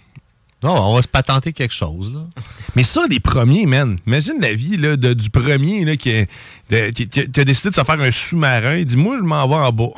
Non, 0.61 0.76
on 0.91 0.95
va 0.95 1.01
se 1.01 1.07
patenter 1.07 1.51
quelque 1.51 1.73
chose. 1.73 2.14
Là. 2.14 2.22
Mais 2.76 2.84
ça, 2.84 3.01
les 3.10 3.19
premiers, 3.19 3.65
man. 3.65 3.97
Imagine 4.07 4.35
la 4.39 4.53
vie 4.53 4.77
là, 4.77 4.95
de- 4.95 5.14
du 5.14 5.30
premier 5.30 5.84
là, 5.84 5.97
qui, 5.97 6.11
a- 6.15 6.26
de- 6.69 6.89
qui- 6.91 7.07
qui 7.07 7.19
a- 7.22 7.26
qui 7.26 7.39
a 7.39 7.43
décidé 7.45 7.69
de 7.72 7.76
se 7.76 7.84
faire 7.84 7.99
un 7.99 8.11
sous-marin. 8.11 8.76
Il 8.76 8.85
dit 8.85 8.97
Moi, 8.97 9.18
je 9.18 9.23
m'en 9.23 9.47
vais 9.47 9.55
en 9.55 9.72
bas. 9.72 9.89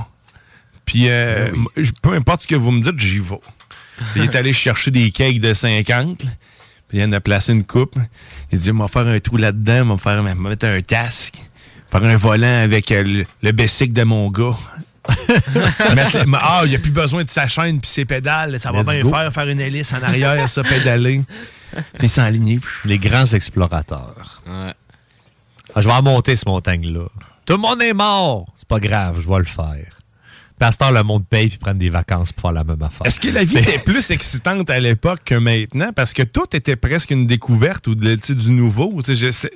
Puis, 0.85 1.09
euh, 1.09 1.49
Ben 1.51 1.65
je- 1.83 1.91
peu 2.01 2.13
importe 2.13 2.43
ce 2.43 2.47
que 2.47 2.55
vous 2.55 2.71
me 2.71 2.81
dites, 2.81 2.99
j'y 2.99 3.19
vais. 3.19 3.39
Il 4.15 4.23
est 4.23 4.35
allé 4.35 4.53
chercher 4.53 4.91
des 4.91 5.11
cakes 5.11 5.39
de 5.39 5.53
50. 5.53 6.25
Puis 6.87 6.99
il 6.99 7.03
en 7.03 7.11
a 7.13 7.19
placé 7.19 7.53
une 7.53 7.63
coupe. 7.63 7.95
Il 8.51 8.59
dit, 8.59 8.71
m'a 8.71 8.87
faire 8.87 9.07
un 9.07 9.19
trou 9.19 9.37
là-dedans, 9.37 9.85
m'a 9.85 9.97
faire, 9.97 10.21
mettre 10.21 10.65
un 10.67 10.81
casque, 10.81 11.41
faire 11.91 12.03
un 12.03 12.15
volant 12.17 12.63
avec 12.63 12.91
euh, 12.91 13.03
le, 13.03 13.25
le 13.41 13.51
bicycle 13.51 13.93
de 13.93 14.03
mon 14.03 14.29
gars. 14.29 14.55
Ah, 16.41 16.61
il 16.65 16.69
n'y 16.69 16.75
a 16.75 16.79
plus 16.79 16.91
besoin 16.91 17.23
de 17.23 17.29
sa 17.29 17.47
chaîne 17.47 17.79
puis 17.79 17.89
ses 17.89 18.05
pédales. 18.05 18.59
Ça 18.59 18.71
va 18.71 18.79
Let's 18.79 18.87
bien 18.87 19.01
go. 19.03 19.09
faire, 19.11 19.31
faire 19.33 19.47
une 19.47 19.59
hélice 19.61 19.93
en 19.93 20.01
arrière, 20.01 20.49
ça, 20.49 20.63
pédaler. 20.63 21.21
Puis 21.99 22.09
s'enligner. 22.09 22.59
Les 22.85 22.97
grands 22.97 23.25
explorateurs. 23.25 24.41
Ah, 24.49 24.73
je 25.81 25.87
vais 25.87 25.93
en 25.93 26.01
monter 26.01 26.35
cette 26.35 26.47
montagne-là. 26.47 27.05
Tout 27.45 27.53
le 27.53 27.59
monde 27.59 27.81
est 27.81 27.93
mort. 27.93 28.47
C'est 28.55 28.67
pas 28.67 28.79
grave, 28.79 29.19
je 29.21 29.27
vais 29.27 29.37
le 29.37 29.43
faire. 29.45 29.94
Heure, 30.61 30.91
le 30.91 31.03
monde 31.03 31.25
paye 31.27 31.49
puis 31.49 31.57
prennent 31.57 31.77
des 31.77 31.89
vacances 31.89 32.31
pour 32.31 32.43
faire 32.43 32.51
la 32.53 32.63
même 32.63 32.81
affaire. 32.81 33.05
Est-ce 33.05 33.19
que 33.19 33.27
la 33.27 33.43
vie 33.43 33.57
était 33.57 33.79
plus 33.79 34.09
excitante 34.11 34.69
à 34.69 34.79
l'époque 34.79 35.21
que 35.25 35.35
maintenant? 35.35 35.91
Parce 35.93 36.13
que 36.13 36.23
tout 36.23 36.55
était 36.55 36.75
presque 36.75 37.11
une 37.11 37.27
découverte 37.27 37.87
ou 37.87 37.95
de, 37.95 38.15
du 38.15 38.51
nouveau. 38.51 39.01
Je 39.05 39.47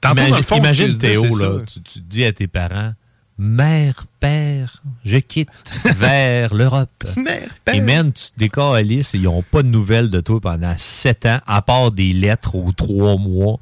Tantôt, 0.00 0.20
Imagine, 0.20 0.42
fond, 0.42 0.56
imagine, 0.56 0.90
je 0.90 0.96
Théo, 0.96 1.36
là, 1.36 1.60
tu, 1.64 1.80
tu 1.80 2.00
dis 2.00 2.24
à 2.24 2.32
tes 2.32 2.48
parents 2.48 2.92
Mère, 3.38 4.04
père, 4.20 4.82
je 5.04 5.18
quitte 5.18 5.48
vers 5.96 6.54
l'Europe. 6.54 6.90
Mère, 7.16 7.48
Et 7.72 7.80
man, 7.80 8.12
tu 8.12 8.44
et 8.44 8.92
ils 9.14 9.22
n'ont 9.22 9.42
pas 9.42 9.62
de 9.62 9.68
nouvelles 9.68 10.10
de 10.10 10.20
toi 10.20 10.40
pendant 10.40 10.74
sept 10.76 11.24
ans, 11.26 11.40
à 11.46 11.62
part 11.62 11.92
des 11.92 12.12
lettres 12.12 12.54
aux 12.54 12.72
trois 12.72 13.16
mois. 13.16 13.58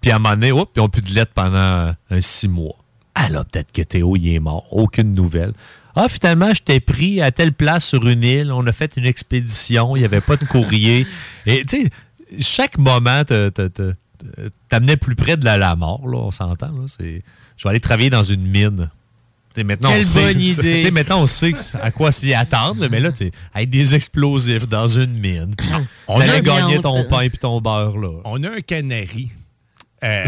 Puis 0.00 0.10
à 0.10 0.16
un 0.16 0.18
moment 0.18 0.34
donné, 0.34 0.52
hop, 0.52 0.70
ils 0.74 0.78
n'ont 0.78 0.88
plus 0.88 1.02
de 1.02 1.10
lettres 1.10 1.32
pendant 1.34 1.94
un 2.10 2.20
six 2.20 2.48
mois. 2.48 2.76
Ah 3.22 3.28
là, 3.28 3.44
peut-être 3.44 3.70
que 3.70 3.82
Théo, 3.82 4.16
il 4.16 4.34
est 4.34 4.38
mort. 4.38 4.66
Aucune 4.70 5.14
nouvelle. 5.14 5.52
Ah, 5.94 6.06
finalement, 6.08 6.54
je 6.54 6.62
t'ai 6.62 6.80
pris 6.80 7.20
à 7.20 7.32
telle 7.32 7.52
place 7.52 7.84
sur 7.84 8.08
une 8.08 8.22
île. 8.22 8.50
On 8.50 8.66
a 8.66 8.72
fait 8.72 8.96
une 8.96 9.04
expédition. 9.04 9.94
Il 9.94 9.98
n'y 9.98 10.04
avait 10.06 10.22
pas 10.22 10.36
de 10.36 10.44
courrier. 10.46 11.06
Et 11.46 11.62
tu 11.66 11.82
sais, 11.82 11.90
chaque 12.40 12.78
moment 12.78 13.22
t'amenait 14.68 14.96
plus 14.96 15.16
près 15.16 15.36
de 15.36 15.44
la, 15.44 15.58
la 15.58 15.76
mort, 15.76 16.08
là, 16.08 16.16
on 16.16 16.30
s'entend. 16.30 16.70
je 16.98 17.04
vais 17.04 17.22
aller 17.64 17.80
travailler 17.80 18.08
dans 18.10 18.24
une 18.24 18.46
mine. 18.46 18.88
Maintenant, 19.62 19.90
Quelle 19.90 20.06
on 20.06 20.08
sait, 20.08 20.32
bonne 20.32 20.40
idée. 20.40 20.90
maintenant, 20.90 21.22
on 21.22 21.26
sait 21.26 21.52
à 21.82 21.90
quoi 21.90 22.12
s'y 22.12 22.32
attendre, 22.32 22.86
mais 22.90 23.00
là, 23.00 23.12
tu 23.12 23.26
sais, 23.26 23.32
avec 23.52 23.68
des 23.68 23.94
explosifs 23.94 24.66
dans 24.66 24.88
une 24.88 25.12
mine. 25.12 25.54
On 26.08 26.18
a 26.20 26.40
viande. 26.40 26.80
ton 26.82 27.04
pain 27.04 27.22
et 27.22 27.30
ton 27.30 27.60
beurre, 27.60 27.98
là. 27.98 28.20
On 28.24 28.42
a 28.44 28.48
un 28.48 28.60
canari. 28.60 29.30
Euh, 30.02 30.24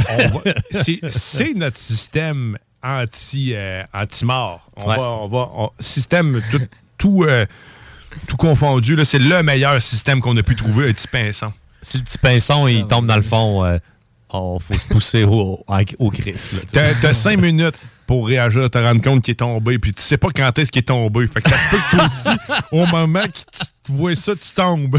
c'est 1.09 1.55
notre 1.55 1.79
système 1.79 2.59
anti, 2.83 3.53
euh, 3.55 3.83
anti-mort. 3.95 4.71
On 4.77 4.89
Ouais. 4.89 4.97
va, 4.97 5.03
on 5.03 5.29
va, 5.29 5.51
on- 5.55 5.71
système 5.81 6.41
tout, 6.51 6.61
tout, 6.99 7.25
euh, 7.25 7.47
tout 8.27 8.37
confondu. 8.37 8.97
Là, 8.97 9.05
c'est 9.05 9.19
le 9.19 9.43
meilleur 9.43 9.81
système 9.83 10.21
qu'on 10.21 10.37
a 10.37 10.43
pu 10.43 10.57
trouver, 10.57 10.89
un 10.91 10.93
petit 10.93 11.09
pinson. 11.09 11.53
Si 11.81 11.99
le 11.99 12.05
petit 12.05 12.19
pinson, 12.19 12.67
il 12.69 12.87
tombe 12.87 13.07
dans 13.07 13.17
le 13.17 13.23
fond, 13.23 13.65
euh, 13.65 13.79
oh, 14.31 14.59
faut 14.61 14.75
se 14.79 14.87
pousser 14.87 15.25
au, 15.25 15.65
au, 15.67 15.77
au 15.99 16.11
Christ. 16.11 16.53
T'as, 16.73 16.95
t'as 16.95 17.13
cinq 17.15 17.39
minutes 17.41 17.75
pour 18.07 18.27
réagir, 18.27 18.69
te 18.69 18.79
rendre 18.79 19.01
compte 19.03 19.23
qu'il 19.25 19.33
est 19.33 19.37
tombé, 19.37 19.79
puis 19.79 19.93
tu 19.95 20.03
sais 20.03 20.19
pas 20.19 20.29
quand 20.35 20.59
est-ce 20.59 20.71
qu'il 20.71 20.81
est 20.81 20.85
tombé. 20.87 21.27
Fait 21.29 21.41
que 21.41 21.49
ça 21.51 21.57
se 21.57 21.71
peut 21.71 21.77
que 21.91 21.97
toi 21.97 22.07
aussi, 22.07 22.63
au 22.73 22.87
moment 22.87 23.23
que 23.23 23.29
tu 23.39 23.67
tu 23.85 23.91
vois 23.93 24.15
ça, 24.15 24.33
tu 24.37 24.53
tombes. 24.55 24.97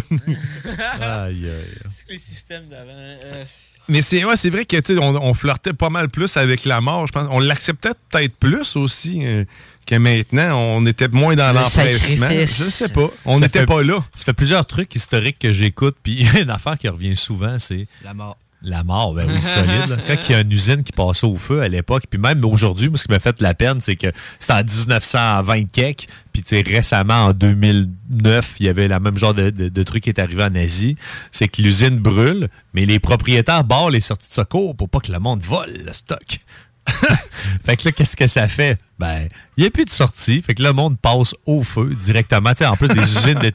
Aïe, 0.99 1.47
aïe. 1.47 1.77
C'est 1.89 2.05
que 2.07 2.11
les 2.11 2.18
systèmes 2.18 2.65
d'avant. 2.68 2.91
euh, 2.91 3.45
Mais 3.89 4.01
c'est 4.01 4.23
ouais, 4.23 4.35
c'est 4.35 4.49
vrai 4.49 4.65
que 4.65 4.77
tu 4.77 4.95
sais, 4.95 4.99
on, 5.01 5.15
on 5.15 5.34
flirtait 5.34 5.73
pas 5.73 5.89
mal 5.89 6.10
plus 6.10 6.38
avec 6.38 6.65
la 6.65 6.81
mort. 6.81 7.05
Je 7.07 7.11
pense, 7.11 7.27
on 7.31 7.39
l'acceptait 7.39 7.91
peut-être 8.10 8.35
plus 8.38 8.76
aussi 8.76 9.26
euh, 9.26 9.43
que 9.85 9.95
maintenant. 9.95 10.57
On 10.57 10.85
était 10.85 11.10
moins 11.10 11.35
dans 11.35 11.49
Le 11.49 11.60
l'empressement. 11.60 12.30
Je 12.30 12.45
sais 12.45 12.89
pas. 12.89 13.10
On 13.26 13.39
n'était 13.39 13.65
pas 13.65 13.84
là. 13.84 14.03
Ça 14.15 14.26
fait 14.26 14.34
plusieurs 14.34 14.65
trucs 14.65 14.95
historiques 14.95 15.39
que 15.39 15.51
j'écoute, 15.51 15.97
puis 16.01 16.26
une 16.41 16.49
affaire 16.49 16.77
qui 16.77 16.88
revient 16.88 17.15
souvent, 17.15 17.60
c'est 17.60 17.88
La 18.03 18.14
mort. 18.14 18.38
La 18.64 18.84
mort, 18.84 19.14
ben 19.14 19.26
oui, 19.30 19.41
solide. 19.41 19.90
là. 19.90 19.98
Quand 20.07 20.15
il 20.30 20.31
y 20.31 20.35
a 20.35 20.41
une 20.41 20.52
usine 20.52 20.84
qui 20.84 20.91
passait 20.94 21.27
au 21.27 21.35
feu 21.35 21.61
à 21.61 21.68
l'époque, 21.68 22.03
puis 22.10 22.19
même 22.19 22.44
aujourd'hui, 22.45 22.90
moi, 22.90 22.98
ce 22.98 23.03
qui 23.06 23.11
m'a 23.11 23.19
fait 23.19 23.40
la 23.41 23.53
peine, 23.53 23.81
c'est 23.81 23.95
que 23.98 24.07
c'était 24.40 24.53
en 24.53 24.64
1920 24.64 25.72
quelques, 25.72 26.07
puis 26.31 26.44
récemment, 26.64 27.26
en 27.26 27.34
2009, 27.34 28.56
il 28.60 28.65
y 28.65 28.69
avait 28.69 28.88
la 28.88 28.99
même 28.99 29.18
genre 29.18 29.34
de, 29.34 29.49
de- 29.49 29.68
de 29.69 29.84
truc 29.84 30.03
qui 30.03 30.10
est 30.10 30.19
arrivé 30.19 30.44
en 30.44 30.53
Asie, 30.56 30.95
c'est 31.31 31.48
que 31.48 31.61
l'usine 31.61 31.99
brûle, 31.99 32.49
mais 32.73 32.85
les 32.85 32.99
propriétaires 32.99 33.64
barrent 33.64 33.90
les 33.90 33.99
sorties 33.99 34.30
de 34.30 34.34
secours 34.34 34.76
pour 34.76 34.90
pas 34.90 34.99
que 34.99 35.11
le 35.11 35.19
monde 35.19 35.41
vole 35.41 35.72
le 35.85 35.94
stock. 35.94 36.40
fait 37.65 37.77
que 37.77 37.85
là, 37.88 37.91
qu'est-ce 37.91 38.15
que 38.15 38.27
ça 38.27 38.47
fait? 38.47 38.77
Ben, 38.99 39.27
il 39.57 39.61
n'y 39.61 39.68
a 39.68 39.69
plus 39.72 39.85
de 39.85 39.89
sortie. 39.89 40.41
Fait 40.41 40.53
que 40.53 40.61
là, 40.64 40.69
le 40.69 40.76
monde 40.76 40.97
passe 40.99 41.34
au 41.45 41.64
feu 41.64 41.95
directement. 41.99 42.51
En 42.65 42.76
plus 42.76 42.88
des 42.89 42.99
usines 43.18 43.39
de 43.39 43.51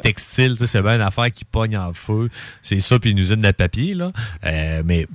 sais, 0.57 0.67
c'est 0.67 0.83
bien 0.83 0.97
une 0.97 1.01
affaire 1.03 1.31
qui 1.33 1.45
pogne 1.45 1.77
en 1.77 1.93
feu. 1.93 2.29
C'est 2.63 2.81
ça, 2.81 2.99
puis 2.99 3.11
une 3.11 3.19
usine 3.19 3.41
de 3.41 3.51
papier, 3.51 3.95
là. 3.95 4.13
Euh, 4.45 4.83
mais 4.85 5.07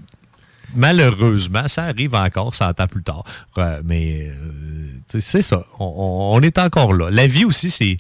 malheureusement, 0.76 1.68
ça 1.68 1.84
arrive 1.86 2.16
encore 2.16 2.54
100 2.54 2.80
ans 2.80 2.88
plus 2.88 3.04
tard. 3.04 3.24
Euh, 3.58 3.82
mais 3.84 4.28
euh, 4.30 4.88
c'est 5.20 5.42
ça. 5.42 5.64
On, 5.80 5.86
on- 5.86 6.36
on 6.38 6.42
est 6.42 6.58
encore 6.58 6.94
là. 6.94 7.10
La 7.12 7.28
vie 7.28 7.46
aussi, 7.46 7.70
c'est. 7.70 7.98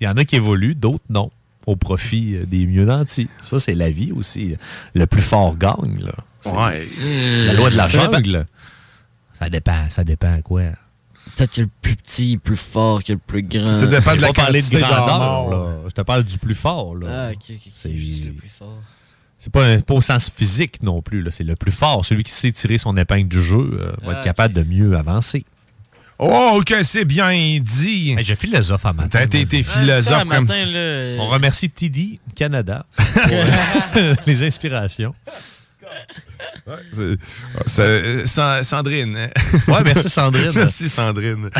Il 0.00 0.04
y 0.04 0.08
en 0.08 0.16
a 0.16 0.24
qui 0.24 0.36
évoluent, 0.36 0.74
d'autres 0.74 1.04
non. 1.10 1.30
Au 1.64 1.76
profit 1.76 2.38
des 2.48 2.66
mieux 2.66 2.84
nantis. 2.84 3.28
Ça, 3.40 3.60
c'est 3.60 3.74
la 3.76 3.88
vie 3.90 4.10
aussi. 4.10 4.56
Le 4.94 5.06
plus 5.06 5.22
fort 5.22 5.56
gagne, 5.56 6.00
là. 6.00 6.12
C'est 6.40 6.50
Ouais. 6.50 6.88
La 7.46 7.52
loi 7.52 7.70
de 7.70 7.76
la 7.76 7.86
jungle. 7.86 8.46
Ça 9.42 9.50
dépend, 9.50 9.90
ça 9.90 10.04
dépend 10.04 10.34
à 10.34 10.42
quoi. 10.42 10.62
Peut-être 11.36 11.52
que 11.54 11.60
le 11.62 11.68
plus 11.80 11.96
petit 11.96 12.32
est 12.32 12.38
plus 12.38 12.56
fort 12.56 13.02
que 13.04 13.12
le 13.12 13.18
plus 13.18 13.42
grand. 13.42 13.80
Ça 13.80 13.86
dépend 13.86 14.16
de 14.16 14.20
la 14.20 14.28
pas 14.28 14.32
parler 14.34 14.60
de 14.62 14.68
grandeur. 14.78 15.50
là. 15.50 15.66
Je 15.88 15.92
te 15.92 16.00
parle 16.02 16.24
du 16.24 16.38
plus 16.38 16.54
fort. 16.54 16.96
Là. 16.96 17.06
Ah, 17.28 17.30
ok, 17.32 17.38
ok, 17.50 17.56
ok. 17.66 17.72
C'est 17.74 17.92
Juste 17.92 18.24
le 18.26 18.32
plus 18.32 18.48
fort. 18.48 18.78
c'est 19.38 19.52
pas, 19.52 19.64
un- 19.64 19.80
pas 19.80 19.94
au 19.94 20.00
sens 20.00 20.30
physique 20.34 20.82
non 20.82 21.00
plus. 21.00 21.24
C'est 21.30 21.44
le 21.44 21.54
plus 21.56 21.70
fort. 21.72 22.04
Celui 22.04 22.24
qui 22.24 22.32
sait 22.32 22.50
tirer 22.52 22.76
son 22.78 22.96
épingle 22.96 23.28
du 23.28 23.40
jeu 23.42 23.58
euh, 23.80 23.92
va 24.04 24.12
Ah, 24.14 24.18
être 24.18 24.24
capable 24.24 24.54
de 24.54 24.62
mieux 24.64 24.96
avancer. 24.96 25.44
Oh, 26.18 26.60
que 26.66 26.82
c'est 26.84 27.04
bien 27.04 27.32
dit. 27.60 28.14
J'ai 28.20 28.36
philosophe 28.36 28.84
à 28.86 28.92
matin. 28.92 29.08
T'as 29.10 29.22
été 29.24 29.44
t'es 29.46 29.62
ça, 29.62 29.72
philosophe 29.80 30.24
le 30.24 30.30
comme 30.30 30.44
matin, 30.46 30.66
euh, 30.66 31.16
On 31.18 31.28
remercie 31.28 31.68
TD 31.70 32.20
Canada 32.36 32.84
pour 32.96 34.16
les 34.26 34.42
inspirations. 34.44 35.14
C'est- 36.92 37.16
c'est- 37.66 37.82
euh, 37.82 38.26
Sa- 38.26 38.62
Sandrine. 38.64 39.16
hein? 39.16 39.30
Ouais, 39.68 39.82
merci 39.84 40.08
Sandrine. 40.08 40.50
merci 40.54 40.88
Sandrine. 40.88 41.50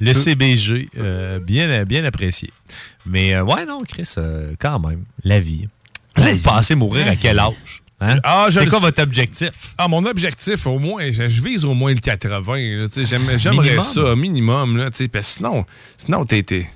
Le 0.00 0.12
CBG, 0.12 0.88
euh, 0.98 1.38
bien, 1.38 1.84
bien 1.84 2.04
apprécié. 2.04 2.50
Mais 3.06 3.34
euh, 3.34 3.44
ouais, 3.44 3.64
non, 3.66 3.80
Chris, 3.86 4.08
euh, 4.18 4.54
quand 4.58 4.80
même, 4.80 5.04
la 5.22 5.38
vie. 5.40 5.68
Vous 6.16 6.38
pensez 6.38 6.74
mourir 6.74 7.06
à 7.08 7.16
quel 7.16 7.38
âge? 7.38 7.82
Hein? 8.00 8.18
Ah, 8.24 8.48
je 8.50 8.58
C'est 8.58 8.66
quoi 8.66 8.80
votre 8.80 9.00
objectif? 9.02 9.50
Ah, 9.78 9.88
mon 9.88 10.04
objectif, 10.04 10.66
au 10.66 10.78
moins, 10.78 11.10
je, 11.12 11.28
je 11.28 11.42
vise 11.42 11.64
au 11.64 11.74
moins 11.74 11.94
le 11.94 12.00
80. 12.00 12.56
là, 12.56 12.88
tu 12.88 12.94
sais, 13.00 13.06
j'aime- 13.06 13.38
J'aimerais 13.38 13.76
Minimum. 13.76 13.82
ça, 13.84 14.16
minimum. 14.16 14.76
Là, 14.76 14.84
parce 14.90 14.98
que 15.08 15.20
sinon, 15.22 15.64
sinon 15.96 16.24
t'es- 16.24 16.42
t'es- 16.42 16.68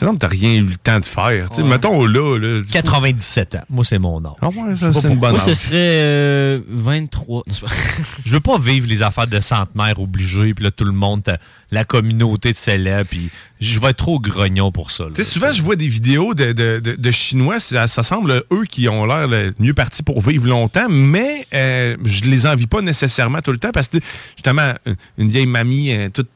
sinon, 0.00 0.16
t'as 0.16 0.26
rien 0.28 0.54
eu 0.54 0.62
le 0.64 0.76
temps 0.76 0.98
de 0.98 1.04
faire. 1.04 1.48
tu 1.50 1.56
sais, 1.56 1.62
Ouais. 1.62 1.68
Mettons 1.68 2.04
là. 2.04 2.36
là 2.38 2.62
97 2.72 3.54
ans. 3.54 3.60
Moi, 3.70 3.84
c'est 3.84 3.98
mon 4.00 4.24
âge. 4.24 4.32
Ah 4.42 4.48
ouais, 4.48 4.54
Je 4.74 4.76
ça, 4.76 4.86
sais 4.86 4.92
pas 4.92 5.00
c'est 5.00 5.08
une 5.08 5.18
bonne 5.20 5.30
Moi, 5.30 5.38
ce 5.40 5.54
serait 5.54 5.74
euh, 5.76 6.60
23. 6.68 7.42
Non, 7.46 7.54
c'est 7.54 7.60
pas- 7.60 7.66
Je 8.24 8.32
veux 8.32 8.40
pas 8.40 8.58
vivre 8.58 8.86
les 8.88 9.02
affaires 9.02 9.26
de 9.28 9.38
centenaire 9.40 10.00
obligés, 10.00 10.52
puis 10.54 10.64
là, 10.64 10.70
tout 10.72 10.84
le 10.84 10.92
monde, 10.92 11.22
la 11.70 11.84
communauté 11.84 12.52
te 12.52 12.58
célèbre, 12.58 13.08
puis 13.08 13.30
je 13.60 13.78
vais 13.78 13.88
être 13.90 13.96
trop 13.98 14.18
grognon 14.18 14.72
pour 14.72 14.90
ça. 14.90 15.04
là. 15.04 15.10
Tu 15.14 15.22
sais, 15.22 15.30
souvent, 15.30 15.52
je 15.52 15.62
vois 15.62 15.76
des 15.76 15.86
vidéos 15.88 16.34
de, 16.34 16.52
de- 16.52 16.80
de- 16.82 16.96
de 16.96 17.10
Chinois, 17.10 17.60
ça, 17.60 17.86
ça 17.86 18.02
semble 18.02 18.42
eux 18.52 18.64
qui 18.68 18.88
ont 18.88 19.04
l'air 19.06 19.28
le 19.28 19.52
mieux 19.58 19.74
partis 19.74 20.02
pour 20.02 20.20
vivre 20.22 20.46
longtemps, 20.48 20.88
mais 20.88 21.46
euh, 21.54 21.96
je 22.04 22.22
les 22.24 22.46
envie 22.46 22.66
pas 22.66 22.80
nécessairement 22.80 23.40
tout 23.40 23.52
le 23.52 23.58
temps 23.58 23.70
parce 23.72 23.88
que, 23.88 23.98
justement, 24.36 24.72
une- 24.86 24.96
une 25.18 25.28
vieille 25.30 25.46
mamie 25.46 25.92
euh, 25.92 26.08
toute, 26.08 26.28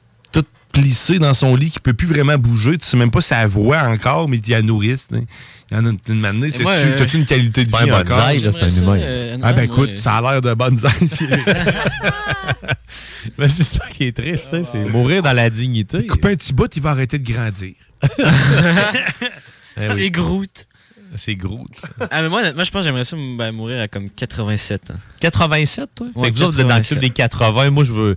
toute 0.74 0.82
plissée 0.82 1.18
dans 1.18 1.34
son 1.34 1.56
lit 1.56 1.70
qui 1.70 1.80
peut 1.80 1.94
plus 1.94 2.06
vraiment 2.06 2.36
bouger, 2.36 2.76
tu 2.78 2.84
sais 2.84 2.96
même 2.96 3.10
pas 3.10 3.20
sa 3.20 3.46
voix 3.46 3.82
encore, 3.82 4.28
mais 4.28 4.38
il 4.38 4.50
la 4.50 4.62
nourrisse. 4.62 5.08
tu 5.08 5.16
sais. 5.16 5.24
Il 5.70 5.76
y 5.76 5.80
en 5.80 5.86
a 5.86 5.88
une, 5.88 6.44
Et 6.44 6.50
t'as-tu 6.50 6.62
moi, 6.62 6.72
euh, 6.72 7.06
une 7.14 7.24
qualité 7.24 7.64
de 7.64 7.70
vie 7.70 7.90
un 7.90 8.00
encore? 8.00 8.30
c'est 8.30 8.46
un 8.46 8.68
humain. 8.68 8.98
ça, 8.98 9.04
euh, 9.06 9.38
Ah 9.42 9.52
ben 9.54 9.62
écoute, 9.62 9.90
moi, 9.90 9.98
ça 9.98 10.16
a 10.16 10.20
l'air 10.32 10.42
de 10.42 10.52
bonsaï. 10.54 10.92
Mais 13.38 13.48
c'est 13.48 13.64
ça 13.64 13.86
qui 13.90 14.04
est 14.04 14.16
triste, 14.16 14.50
hein, 14.52 14.62
c'est 14.62 14.84
mourir 14.84 15.22
dans 15.22 15.32
la 15.32 15.48
dignité. 15.48 16.06
Couper 16.06 16.28
un 16.28 16.36
petit 16.36 16.52
bout, 16.52 16.70
il 16.76 16.82
va 16.82 16.90
arrêter 16.90 17.18
de 17.18 17.32
grandir. 17.32 17.74
Eh 19.76 19.88
oui. 19.88 19.94
C'est 19.96 20.10
Groot. 20.10 20.66
C'est 21.16 21.34
Groot. 21.34 21.68
Ah, 22.10 22.22
mais 22.22 22.28
moi, 22.28 22.42
honnêtement, 22.42 22.62
je 22.62 22.70
pense 22.70 22.82
que 22.82 22.86
j'aimerais 22.86 23.02
ça 23.02 23.16
ben, 23.16 23.50
mourir 23.50 23.80
à 23.80 23.88
comme 23.88 24.08
87 24.08 24.92
ans. 24.92 24.94
87, 25.20 25.90
toi? 25.96 26.06
Ouais, 26.14 26.26
fait 26.26 26.30
que 26.30 26.36
vous 26.36 26.42
autres, 26.44 26.54
vous 26.54 26.60
êtes 26.60 26.66
dans 26.68 26.76
le 26.76 26.82
87. 26.82 26.98
club 26.98 27.10
des 27.10 27.10
80. 27.10 27.70
Moi, 27.70 27.82
je 27.82 27.92
veux, 27.92 28.16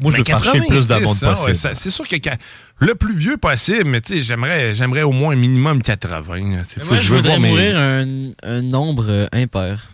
moi, 0.00 0.12
je 0.12 0.18
veux 0.18 0.24
faire 0.24 0.42
chier 0.42 0.60
plus 0.68 0.86
de 0.86 0.94
90, 0.94 1.04
monde 1.04 1.16
ça, 1.16 1.28
ouais, 1.28 1.34
possible. 1.34 1.54
ça, 1.56 1.74
c'est 1.74 1.90
sûr 1.90 2.06
que 2.06 2.16
quand- 2.16 2.36
le 2.80 2.94
plus 2.94 3.16
vieux 3.16 3.36
possible, 3.36 3.84
mais 3.86 4.00
tu 4.00 4.14
sais, 4.14 4.22
j'aimerais, 4.22 4.74
j'aimerais 4.74 5.02
au 5.02 5.12
moins 5.12 5.32
un 5.32 5.36
minimum 5.36 5.82
80. 5.82 6.56
là. 6.56 6.62
C'est- 6.64 6.76
Mais 6.78 6.84
faut 6.84 6.88
moi, 6.90 6.98
que 6.98 7.02
je 7.04 7.10
veux 7.10 7.16
voudrais 7.16 7.38
mes- 7.38 7.48
mourir 7.48 7.78
un, 7.78 8.30
un 8.42 8.62
nombre 8.62 9.06
euh, 9.08 9.26
impair. 9.32 9.86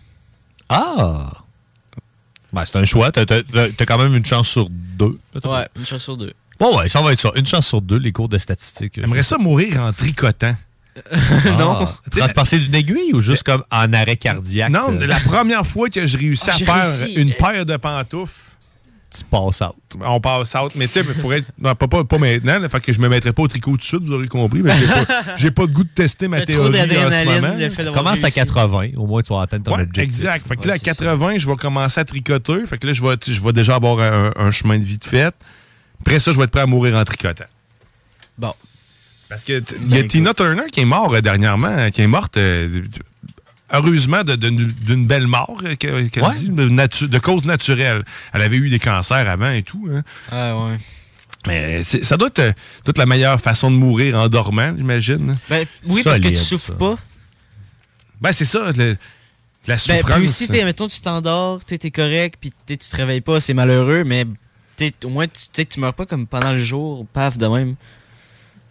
Ah! 0.69 1.29
Ben, 2.53 2.63
c'est 2.65 2.77
un 2.77 2.85
choix. 2.85 3.11
T'as, 3.11 3.25
t'as- 3.25 3.43
t'as- 3.43 3.69
t'as 3.69 3.85
quand 3.85 3.97
même 3.97 4.15
une 4.15 4.25
chance 4.25 4.47
sur 4.47 4.67
deux. 4.69 5.19
Ouais, 5.43 5.67
une 5.77 5.85
chance 5.85 6.03
sur 6.03 6.15
deux. 6.17 6.33
Bon, 6.59 6.77
ouais, 6.77 6.87
ça 6.87 7.01
va 7.01 7.11
être 7.11 7.19
ça. 7.19 7.31
Une 7.35 7.45
chance 7.45 7.67
sur 7.67 7.81
deux, 7.81 7.97
les 7.97 8.11
cours 8.13 8.29
de 8.29 8.37
statistiques. 8.37 8.93
J'aimerais 8.95 9.23
ça 9.23 9.37
mourir 9.37 9.81
en 9.81 9.91
tricotant. 9.91 10.55
non. 11.59 11.89
Transpasser 12.09 12.57
d'une 12.59 12.75
aiguille 12.75 13.11
ou 13.13 13.19
juste 13.19 13.43
comme 13.43 13.63
en 13.69 13.91
arrêt 13.91 14.15
cardiaque? 14.15 14.69
Non, 14.71 14.93
euh, 14.93 15.05
la 15.05 15.19
première 15.19 15.67
fois 15.67 15.89
que 15.89 16.05
je 16.05 16.17
réussis 16.17 16.49
Ah, 16.49 16.55
à 16.55 16.57
faire 16.57 16.99
réussi. 16.99 17.13
une 17.19 17.33
paire 17.33 17.65
de 17.65 17.75
pantoufles, 17.75 18.31
tu 19.17 19.23
passes 19.25 19.61
out. 19.61 19.75
on 20.01 20.19
passe 20.19 20.53
out. 20.55 20.71
Mais 20.75 20.87
tu 20.87 20.93
sais, 20.93 20.99
il 21.07 21.13
faudrait 21.15 21.39
être- 21.39 21.51
non, 21.57 21.75
pas, 21.75 21.87
pas, 21.87 22.03
pas 22.03 22.17
maintenant, 22.17 22.59
là, 22.59 22.69
fait 22.69 22.79
que 22.81 22.93
je 22.93 22.99
me 22.99 23.07
mettrais 23.09 23.33
pas 23.33 23.43
au 23.43 23.47
tricot 23.47 23.71
tout 23.71 23.77
de 23.77 23.83
suite, 23.83 24.03
vous 24.03 24.11
aurez 24.13 24.27
compris. 24.27 24.61
mais 24.61 24.73
j'ai 24.77 24.87
pas, 24.87 25.05
j'ai 25.37 25.51
pas 25.51 25.65
de 25.65 25.71
goût 25.71 25.83
de 25.83 25.89
tester 25.89 26.27
ma 26.27 26.41
théorie 26.45 26.79
en 26.81 26.85
ce 27.11 27.25
moment. 27.25 27.93
Commence 27.93 28.19
à 28.19 28.27
réussi. 28.27 28.35
80, 28.39 28.89
au 28.97 29.05
moins 29.07 29.21
tu 29.21 29.33
vas 29.33 29.41
atteindre 29.41 29.63
ton 29.65 29.75
Ouais, 29.75 29.83
objectif. 29.83 30.03
exact. 30.19 30.47
Fait 30.47 30.55
que 30.57 30.67
là, 30.67 30.73
à 30.73 30.77
c'est 30.77 30.85
ça. 30.85 30.91
80, 30.95 31.37
je 31.37 31.47
vais 31.47 31.55
commencer 31.55 31.99
à 31.99 32.05
tricoter. 32.05 32.65
Fait 32.67 32.77
que 32.77 32.87
là, 32.87 32.93
je 32.93 33.01
vais, 33.01 33.15
je 33.25 33.41
vais 33.41 33.53
déjà 33.53 33.75
avoir 33.75 33.99
un, 33.99 34.31
un 34.35 34.51
chemin 34.51 34.77
de 34.77 34.83
vie 34.83 34.97
de 34.97 35.05
fête. 35.05 35.35
Après 36.01 36.19
ça, 36.19 36.31
je 36.31 36.37
vais 36.37 36.43
être 36.43 36.51
prêt 36.51 36.61
à 36.61 36.65
mourir 36.67 36.95
en 36.95 37.03
tricotant. 37.05 37.45
Bon. 38.37 38.53
Parce 39.29 39.43
que 39.43 39.59
t- 39.59 39.75
il 39.81 39.89
y 39.89 39.97
a 39.97 40.01
Ben, 40.01 40.07
Tina 40.07 40.33
Turner 40.33 40.63
qui 40.71 40.81
est 40.81 40.85
morte 40.85 41.13
euh, 41.15 41.21
dernièrement, 41.21 41.89
qui 41.89 42.01
est 42.01 42.07
morte 42.07 42.37
euh, 42.37 42.83
heureusement 43.71 44.23
d'une 44.23 45.07
belle 45.07 45.27
mort, 45.27 45.59
euh, 45.63 45.75
que- 45.75 46.07
qu'elle 46.07 46.23
Ouais. 46.23 46.33
dit, 46.33 46.49
de, 46.49 46.69
natu- 46.69 47.07
de 47.07 47.19
cause 47.19 47.45
naturelle. 47.45 48.03
Elle 48.33 48.41
avait 48.41 48.57
eu 48.57 48.69
des 48.69 48.79
cancers 48.79 49.27
avant 49.29 49.51
et 49.51 49.63
tout. 49.63 49.87
hein. 49.91 50.03
Ah, 50.31 50.57
ouais. 50.57 50.77
Mais 51.47 51.83
ça 51.83 52.17
doit 52.17 52.29
être 52.29 52.39
euh, 52.39 52.51
toute 52.83 52.97
la 52.97 53.05
meilleure 53.05 53.39
façon 53.39 53.69
de 53.69 53.75
mourir 53.75 54.17
en 54.17 54.27
dormant, 54.29 54.73
j'imagine. 54.75 55.35
Ben, 55.49 55.65
oui, 55.87 56.01
parce 56.03 56.19
que 56.19 56.27
tu 56.29 56.35
souffres 56.35 56.67
ça. 56.67 56.73
pas. 56.73 56.95
Ben, 58.19 58.31
c'est 58.31 58.45
ça, 58.45 58.71
le- 58.75 58.97
la 59.67 59.75
Ben, 59.75 59.77
souffrance. 59.77 60.17
puis 60.17 60.27
si, 60.27 60.51
mettons, 60.51 60.87
tu 60.87 61.01
t'endors, 61.01 61.63
t'es 61.63 61.77
t'es 61.77 61.91
correct, 61.91 62.37
puis 62.39 62.51
tu 62.65 62.77
te 62.77 62.95
réveilles 62.95 63.21
pas, 63.21 63.39
c'est 63.39 63.53
malheureux, 63.53 64.03
mais 64.03 64.25
au 65.03 65.09
moins, 65.09 65.25
tu 65.27 65.65
tu 65.65 65.79
meurs 65.79 65.93
pas 65.93 66.05
comme 66.05 66.25
pendant 66.27 66.51
le 66.51 66.57
jour, 66.57 67.05
paf, 67.13 67.37
de 67.37 67.45
même. 67.47 67.75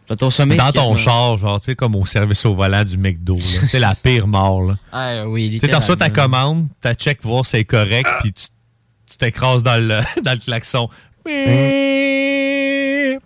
Dans 0.09 0.16
ton 0.16 0.31
sommeil. 0.31 0.59
Dans 0.59 0.70
ton 0.72 0.94
char, 0.97 1.39
genre, 1.39 1.59
tu 1.60 1.66
sais, 1.66 1.74
comme 1.74 1.94
au 1.97 2.05
service 2.05 2.44
au 2.44 2.55
volant 2.55 2.85
du 2.85 2.98
McDo. 2.98 3.36
là. 3.36 3.43
C'est 3.68 3.81
la 3.81 3.94
pire 3.94 4.26
mort, 4.26 4.62
là. 4.62 4.74
Ah, 4.93 5.26
oui, 5.26 5.59
Tu 5.62 5.74
reçois 5.74 5.97
ta 5.97 6.10
commande, 6.10 6.66
t'as 6.81 6.94
check 6.94 7.20
voir 7.22 7.44
si 7.47 7.52
c'est 7.52 7.64
correct, 7.64 8.09
puis 8.20 8.32
tu 8.32 8.47
t'écrases 9.18 9.62
dans 9.62 9.76
le, 9.82 10.01
dans 10.22 10.32
le 10.32 10.39
klaxon. 10.39 10.89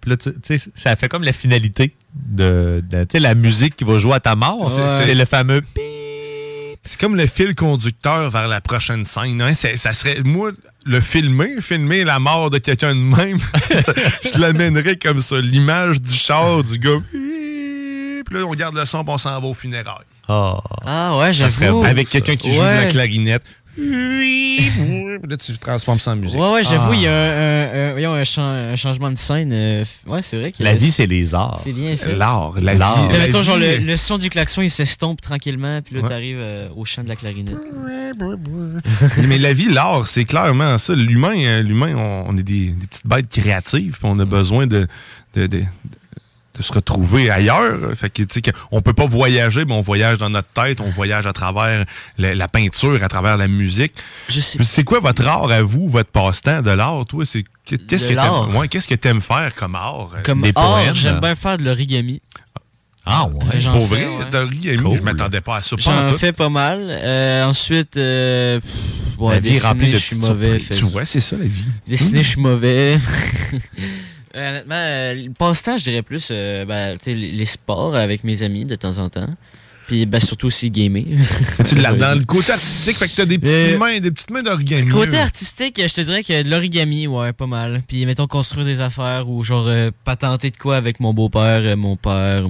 Puis 0.01 0.11
là, 0.11 0.17
tu 0.17 0.33
sais, 0.43 0.71
ça 0.75 0.95
fait 0.97 1.09
comme 1.09 1.25
la 1.25 1.33
finalité 1.33 1.95
de, 2.15 2.83
de- 2.89 3.03
tu 3.05 3.09
sais, 3.13 3.21
la 3.21 3.35
musique 3.35 3.75
qui 3.77 3.85
va 3.85 3.99
jouer 3.99 4.15
à 4.15 4.21
ta 4.21 4.37
mort. 4.37 4.73
Ouais. 4.77 5.05
C'est 5.05 5.15
le 5.15 5.25
fameux 5.25 5.63
C'est 6.85 7.01
comme 7.01 7.17
le 7.17 7.27
fil 7.27 7.55
conducteur 7.55 8.31
vers 8.31 8.49
la 8.49 8.61
prochaine 8.61 9.05
scène. 9.05 9.43
hein. 9.43 9.55
Ça 9.55 9.93
serait, 9.93 10.21
moi, 10.25 10.53
le 10.89 11.01
filmer, 11.01 11.61
filmer 11.61 12.03
la 12.05 12.19
mort 12.19 12.51
de 12.51 12.59
quelqu'un 12.59 12.95
de 12.95 13.01
même, 13.01 13.39
je 14.35 14.41
l'amènerais 14.41 14.97
comme 14.97 15.21
ça. 15.21 15.39
L'image 15.41 16.01
du 16.01 16.13
char, 16.15 16.63
du 16.65 16.79
gars. 16.79 17.01
Puis 17.11 18.35
là, 18.37 18.45
on 18.45 18.49
regarde 18.51 18.75
le 18.75 18.85
son, 18.85 19.05
puis 19.05 19.13
on 19.15 19.19
s'en 19.19 19.39
va 19.41 19.47
au 19.47 19.55
funérailles. 19.55 20.05
Ah, 20.29 20.59
Ah, 20.85 21.17
ouais, 21.19 21.33
j'avoue. 21.33 21.85
avec 21.85 22.09
quelqu'un 22.09 22.37
qui 22.37 22.53
joue 22.55 22.61
de 22.61 22.67
la 22.67 22.87
clarinette. 22.87 23.45
Puis 23.79 25.31
là, 25.31 25.37
tu 25.37 25.57
transformes 25.59 25.99
ça 25.99 26.13
en 26.13 26.17
musique. 26.17 26.39
Ouais, 26.39 26.51
ouais, 26.51 26.65
j'avoue, 26.65 26.91
Ah. 26.93 26.95
il 26.97 27.03
y 27.03 27.07
a 27.07 27.13
un, 27.13 27.29
un- 27.31 27.89
un- 27.89 27.93
voyons, 27.93 28.13
un 28.15 28.25
chan- 28.25 28.43
un 28.43 28.77
changement 28.77 29.11
de 29.11 29.17
scène. 29.19 29.51
euh, 29.53 29.85
ouais, 30.07 30.21
c'est 30.23 30.37
vrai 30.39 30.53
que 30.53 30.63
La 30.63 30.75
vie, 30.75 30.91
c'est 30.91 31.07
les 31.07 31.35
arts. 31.35 31.61
C'est 31.63 31.73
bien 31.73 31.97
fait. 31.97 32.15
L'art, 32.17 32.55
la 32.61 32.75
L'art. 32.75 33.03
vie. 33.03 33.09
Mais 33.13 33.19
la 33.19 33.27
mettons, 33.27 33.43
genre, 33.43 33.57
le, 33.59 33.77
le 33.79 33.97
son 33.97 34.19
du 34.19 34.31
klaxon, 34.31 34.63
il 34.63 34.71
s'estompe 34.71 35.21
tranquillement, 35.21 35.81
puis 35.83 35.95
là, 35.97 36.03
Ouais. 36.03 36.09
t'arrives 36.09 36.39
euh, 36.41 36.69
au 36.77 36.85
chant 36.85 37.03
de 37.05 37.09
la 37.09 37.17
clarinette. 37.17 37.57
Mais 39.29 39.39
la 39.39 39.53
vie, 39.53 39.69
l'art, 39.69 40.07
c'est 40.07 40.25
clairement 40.25 40.77
ça. 40.79 40.95
L'humain, 40.95 41.37
euh, 41.45 41.63
l'humain, 41.63 41.95
on, 41.97 42.25
on 42.29 42.37
est 42.37 42.43
des, 42.43 42.67
des 42.69 42.87
petites 42.87 43.07
bêtes 43.07 43.29
créatives, 43.29 43.93
puis 43.93 44.01
on 44.05 44.19
a 44.19 44.25
besoin 44.25 44.67
de, 44.67 44.87
de, 45.35 45.47
de- 45.47 45.59
de 45.59 45.65
se 46.63 46.73
retrouver 46.73 47.31
ailleurs. 47.31 47.79
Fait 47.95 48.11
que, 48.11 48.23
tu 48.23 48.41
sais, 48.45 48.53
on 48.71 48.81
peut 48.81 48.93
pas 48.93 49.07
voyager, 49.07 49.65
mais 49.65 49.75
on 49.75 49.81
voyage 49.81 50.19
dans 50.19 50.31
notre 50.31 50.49
tête, 50.49 50.81
on 50.81 50.91
voyage 50.91 51.27
à 51.27 51.33
travers 51.33 51.85
la, 52.19 52.35
la 52.35 52.49
peinture, 52.49 53.03
à 53.03 53.09
travers 53.09 53.37
la 53.37 53.49
musique. 53.49 53.93
C'est 54.29 54.85
quoi 54.85 55.01
votre 55.01 55.27
art 55.27 55.51
à 55.51 55.63
vous, 55.63 55.89
votre 55.89 56.11
passe-temps 56.11 56.63
de 56.63 56.71
l'art, 56.71 57.05
toi? 57.07 57.25
C'est, 57.25 57.45
qu'est-ce 57.65 58.09
que 58.09 58.15
t'aimes, 58.15 58.57
ouais, 58.57 58.69
qu'est-ce 58.69 58.89
que 58.89 58.95
t'aimes 58.95 59.21
faire 59.21 59.53
comme 59.55 59.75
art? 59.75 60.11
euh, 60.17 60.23
Comme 60.23 60.43
Des 60.43 60.53
poèmes, 60.53 60.95
j'aime 60.95 61.21
bien 61.21 61.35
faire 61.35 61.59
de 61.59 61.65
l'origami. 61.65 62.21
Ah 63.11 63.25
ouais. 63.27 63.59
J'en 63.59 63.73
Pour 63.73 63.87
vrai, 63.87 64.07
ouais. 64.07 64.77
Cool. 64.77 64.97
je 64.99 65.03
m'attendais 65.03 65.41
pas 65.41 65.57
à 65.57 65.63
ça. 65.63 65.77
J'en 65.79 66.13
fais 66.13 66.33
pas 66.33 66.51
mal. 66.51 66.79
Euh, 66.91 67.45
ensuite, 67.47 67.97
euh, 67.97 68.61
pff, 68.61 69.19
ouais, 69.19 69.33
La 69.35 69.41
vie 69.41 69.57
est 69.57 69.61
remplie 69.61 69.93
de 69.93 69.97
je 69.97 70.03
suis 70.05 70.17
mauvais. 70.17 70.59
Tu 70.59 70.85
vois, 70.85 71.07
c'est 71.07 71.21
ça 71.21 71.37
la 71.37 71.47
vie. 71.47 71.65
Dessiner, 71.87 72.23
je 72.23 72.29
suis 72.29 72.41
mauvais. 72.41 72.99
Euh, 74.37 74.51
Honnêtement, 74.51 74.75
euh, 74.75 75.15
le 75.15 75.31
passe-temps, 75.33 75.79
je 75.79 75.85
dirais 75.85 76.03
plus 76.03 76.29
euh, 76.31 76.65
ben, 76.65 76.97
tu 76.99 77.05
sais, 77.05 77.15
les, 77.15 77.45
sports 77.45 77.95
avec 77.95 78.25
mes 78.25 78.43
amis 78.43 78.65
de 78.65 78.75
temps 78.75 78.99
en 78.99 79.09
temps. 79.09 79.29
Puis 79.89 80.05
ben, 80.05 80.21
surtout 80.21 80.49
aussi 80.49 80.71
gamer. 80.71 81.05
Tu 81.67 81.77
l'as 81.77 81.93
dans 81.97 82.17
le 82.17 82.25
côté 82.27 82.53
artistique, 82.53 82.99
fait 82.99 83.09
que 83.09 83.17
t'as 83.17 83.25
des 83.25 83.39
petites 83.39 83.75
Euh, 83.75 83.79
mains, 83.79 83.99
des 83.99 84.11
petites 84.11 84.31
mains 84.31 84.43
d'origami. 84.43 84.91
Côté 84.91 85.17
artistique, 85.19 85.81
je 85.83 85.95
te 85.95 86.03
dirais 86.03 86.23
que 86.23 86.43
de 86.43 86.51
l'origami, 86.51 87.07
ouais, 87.07 87.33
pas 87.33 87.47
mal. 87.47 87.83
Puis 87.89 88.05
mettons 88.05 88.27
construire 88.27 88.67
des 88.67 88.83
affaires 88.83 89.31
ou 89.31 89.43
genre 89.43 89.67
euh, 89.67 89.91
patenter 90.05 90.51
de 90.51 90.59
quoi 90.59 90.77
avec 90.77 91.01
mon 91.01 91.15
beau-père, 91.15 91.63
euh, 91.63 91.75
mon 91.75 91.97
père. 91.97 92.47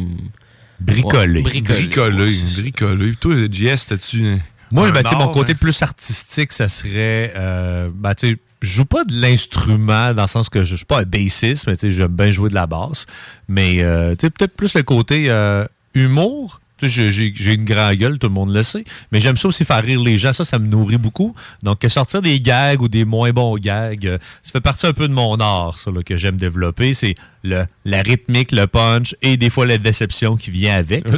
Bricoler. 0.81 1.43
ouais, 1.43 1.43
bricoler. 1.43 1.83
Bricoler, 1.83 2.25
ouais, 2.25 2.63
bricoler. 2.63 3.15
Toi, 3.15 3.35
JS, 3.49 3.87
t'as-tu. 3.89 4.39
Moi, 4.73 4.89
un 4.89 4.91
ben, 4.91 5.03
tu 5.05 5.09
sais, 5.09 5.15
mon 5.15 5.23
art, 5.23 5.31
côté 5.31 5.53
hein? 5.53 5.59
plus 5.61 5.81
artistique, 5.81 6.53
ça 6.53 6.67
serait. 6.67 7.33
Euh, 7.37 7.89
ben, 7.95 8.15
tu 8.15 8.37
je 8.61 8.69
joue 8.69 8.85
pas 8.85 9.05
de 9.05 9.21
l'instrument 9.21 10.13
dans 10.15 10.23
le 10.23 10.29
sens 10.29 10.49
que 10.49 10.65
je 10.65 10.77
suis 10.77 10.85
pas 10.85 11.01
un 11.01 11.05
bassiste, 11.05 11.67
mais 11.67 11.75
j'aime 11.81 12.09
bien 12.09 12.31
jouer 12.31 12.49
de 12.51 12.55
la 12.55 12.67
basse. 12.67 13.07
Mais, 13.49 13.83
euh, 13.83 14.15
peut-être 14.17 14.55
plus 14.57 14.75
le 14.75 14.83
côté 14.83 15.27
euh, 15.31 15.65
humour 15.95 16.61
j'ai- 16.83 17.55
une 17.55 17.65
grande 17.65 17.95
gueule, 17.97 18.19
tout 18.19 18.29
le 18.29 18.33
monde 18.33 18.55
le 18.55 18.63
sait. 18.63 18.85
Mais 19.11 19.21
j'aime 19.21 19.37
ça 19.37 19.49
aussi 19.49 19.65
faire 19.65 19.83
rire 19.83 20.01
les 20.01 20.19
gens. 20.19 20.33
Ça, 20.33 20.45
ça 20.45 20.59
me 20.59 20.67
nourrit 20.69 20.99
beaucoup. 20.99 21.35
Donc, 21.63 21.81
que 21.81 21.89
sortir 21.89 22.23
des 22.23 22.41
gags 22.41 22.81
ou 22.83 22.89
des 22.89 23.05
moins 23.05 23.33
bons 23.33 23.57
gags, 23.57 24.07
euh, 24.07 24.19
ça 24.43 24.53
fait 24.53 24.61
partie 24.61 24.87
un 24.87 24.93
peu 24.93 25.09
de 25.09 25.13
mon 25.13 25.39
art, 25.41 25.77
ça, 25.79 25.91
là, 25.91 26.03
que 26.03 26.17
j'aime 26.17 26.37
développer. 26.37 26.95
C'est 26.95 27.15
le, 27.43 27.65
la 27.85 28.03
rythmique, 28.03 28.53
le 28.53 28.67
punch 28.67 29.15
et 29.23 29.37
des 29.37 29.51
fois 29.51 29.67
la 29.67 29.79
déception 29.79 30.37
qui 30.37 30.51
vient 30.51 30.75
avec. 30.77 31.05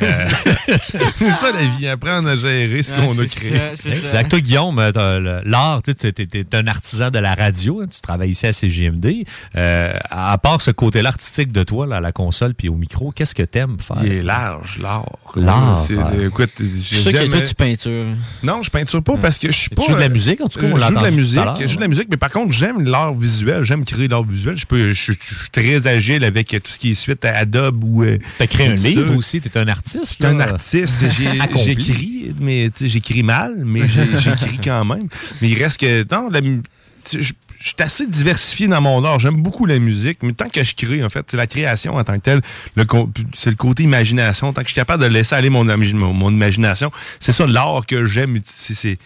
Euh, 0.00 1.08
c'est 1.14 1.30
ça 1.30 1.52
la 1.52 1.64
vie, 1.66 1.86
apprendre 1.88 2.28
à 2.28 2.36
gérer 2.36 2.82
ce 2.82 2.92
Ouais, 2.94 3.06
qu'on 3.06 3.12
a 3.18 3.26
c'est 3.26 3.48
créé. 3.48 3.56
ça, 3.58 3.70
c'est 3.74 3.90
ça. 3.92 4.02
Exact. 4.06 4.28
Toi, 4.30 4.40
Guillaume, 4.40 4.78
euh, 4.78 5.40
l'art, 5.44 5.82
tu 5.82 5.94
t'es, 5.94 6.12
t'es- 6.12 6.26
t'es 6.26 6.56
un 6.56 6.66
artisan 6.66 7.10
de 7.10 7.18
la 7.18 7.34
radio, 7.34 7.80
hein, 7.82 7.86
tu 7.92 8.00
travailles 8.00 8.30
ici 8.30 8.46
à 8.46 8.52
CGMD. 8.52 9.24
Euh, 9.56 9.92
à 10.10 10.36
part 10.38 10.60
ce 10.60 10.70
côté-là 10.70 11.10
artistique 11.10 11.52
de 11.52 11.62
toi, 11.62 11.86
là, 11.86 11.96
à 11.96 12.00
la 12.00 12.12
console 12.12 12.54
puis 12.54 12.68
au 12.68 12.74
micro, 12.74 13.10
qu'est-ce 13.12 13.34
que 13.34 13.42
t'aimes 13.42 13.76
faire? 13.80 13.98
Il 14.04 14.12
est 14.12 14.22
large, 14.22 14.78
l'art. 14.82 15.06
L'art, 15.36 15.78
C'est- 15.86 15.94
ouais. 15.94 16.26
Écoute, 16.26 16.50
Je 16.58 16.96
sais 16.96 17.12
que 17.12 17.26
toi, 17.26 17.40
tu 17.40 17.54
peintures. 17.54 18.06
Non, 18.42 18.62
je 18.62 18.70
peinture 18.70 19.02
pas 19.02 19.16
parce 19.16 19.38
que 19.38 19.50
je 19.50 19.56
suis 19.56 19.68
Tu 19.70 19.74
pas. 19.76 19.84
joues 19.84 19.94
de 19.94 20.00
la 20.00 20.08
musique, 20.08 20.40
en 20.40 20.48
tout 20.48 20.58
cas, 20.60 20.66
Je 20.68 20.72
on 20.72 20.76
l'a 20.76 20.88
joue 20.88 20.94
de 20.98 21.02
la 21.04 21.10
musique. 21.10 21.40
Je 21.60 21.66
joue 21.66 21.76
de 21.76 21.80
la 21.82 21.88
musique, 21.88 22.08
mais 22.10 22.16
par 22.16 22.30
contre, 22.30 22.52
j'aime 22.52 22.82
l'art 22.82 23.14
visuel. 23.14 23.64
J'aime 23.64 23.84
créer 23.84 24.08
l'art 24.08 24.24
visuel. 24.24 24.56
Je, 24.56 24.66
peux, 24.66 24.92
je, 24.92 25.12
je- 25.12 25.18
je 25.44 25.50
très 25.62 25.86
agile 25.86 26.24
avec 26.24 26.48
tout 26.48 26.70
ce 26.70 26.78
qui 26.78 26.90
est 26.90 26.94
suite 26.94 27.24
à 27.24 27.36
Adobe 27.36 27.84
ou. 27.84 28.04
T'as 28.38 28.46
créé 28.46 28.68
un 28.68 28.74
livre 28.74 29.08
ça. 29.08 29.14
aussi, 29.14 29.40
t'es 29.40 29.58
un 29.58 29.68
artiste. 29.68 30.00
Je 30.04 30.14
suis 30.14 30.26
un 30.26 30.40
artiste. 30.40 31.04
J'écris, 31.64 32.34
mais 32.40 32.70
j'écris 32.80 33.22
mal, 33.22 33.54
mais 33.64 33.82
j'écris 33.88 34.58
quand 34.64 34.84
même. 34.84 35.08
Mais 35.40 35.48
il 35.48 35.62
reste 35.62 35.80
que. 35.80 36.06
Non, 36.10 36.28
la 36.30 36.40
je, 37.12 37.32
je 37.60 37.66
suis 37.68 37.76
assez 37.78 38.06
diversifié 38.06 38.68
dans 38.68 38.80
mon 38.80 39.04
art. 39.04 39.18
J'aime 39.18 39.36
beaucoup 39.36 39.66
la 39.66 39.78
musique, 39.78 40.18
mais 40.22 40.32
tant 40.32 40.48
que 40.48 40.64
je 40.64 40.74
crée, 40.74 41.04
en 41.04 41.10
fait, 41.10 41.26
c'est 41.30 41.36
la 41.36 41.46
création 41.46 41.94
en 41.94 42.04
tant 42.04 42.14
que 42.14 42.20
telle. 42.20 42.40
C'est 43.34 43.50
le 43.50 43.56
côté 43.56 43.82
imagination. 43.82 44.52
Tant 44.52 44.62
que 44.62 44.68
je 44.68 44.72
suis 44.72 44.80
capable 44.80 45.02
de 45.02 45.08
laisser 45.08 45.34
aller 45.34 45.50
mon, 45.50 45.64
mon, 45.64 46.12
mon 46.14 46.30
imagination, 46.30 46.90
c'est 47.20 47.32
ça 47.32 47.46
l'art 47.46 47.84
que 47.86 48.06
j'aime. 48.06 48.40
C'est 48.44 48.74
c'est 48.74 48.98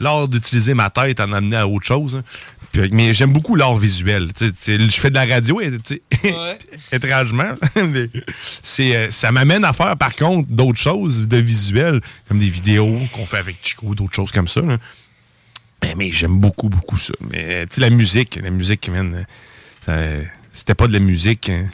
l'art 0.00 0.26
d'utiliser 0.26 0.74
ma 0.74 0.90
tête 0.90 1.20
en 1.20 1.32
amener 1.32 1.56
à 1.56 1.68
autre 1.68 1.86
chose. 1.86 2.22
Puis, 2.72 2.90
mais 2.92 3.14
j'aime 3.14 3.32
beaucoup 3.32 3.54
l'art 3.56 3.76
visuel. 3.78 4.28
Je 4.40 4.88
fais 5.00 5.10
de 5.10 5.14
la 5.14 5.24
radio, 5.26 5.60
étrangement. 6.92 7.54
mais 7.76 8.08
c'est, 8.62 8.94
euh, 8.96 9.10
ça 9.10 9.32
m'amène 9.32 9.64
à 9.64 9.72
faire, 9.72 9.96
par 9.96 10.14
contre, 10.14 10.48
d'autres 10.50 10.78
choses 10.78 11.26
de 11.28 11.36
visuel, 11.38 12.00
comme 12.28 12.38
des 12.38 12.48
vidéos 12.48 12.98
qu'on 13.12 13.26
fait 13.26 13.38
avec 13.38 13.56
Chico, 13.62 13.94
d'autres 13.94 14.14
choses 14.14 14.32
comme 14.32 14.48
ça. 14.48 14.60
là. 14.60 14.78
Mais, 15.82 15.94
mais 15.96 16.10
j'aime 16.10 16.38
beaucoup, 16.38 16.68
beaucoup 16.68 16.98
ça. 16.98 17.14
Mais 17.30 17.66
la 17.76 17.90
musique, 17.90 18.38
la 18.42 18.50
musique, 18.50 18.88
man, 18.90 19.24
ça- 19.80 19.94
c'était 20.52 20.74
pas 20.74 20.88
de 20.88 20.92
la 20.92 20.98
musique. 20.98 21.48
hein. 21.50 21.68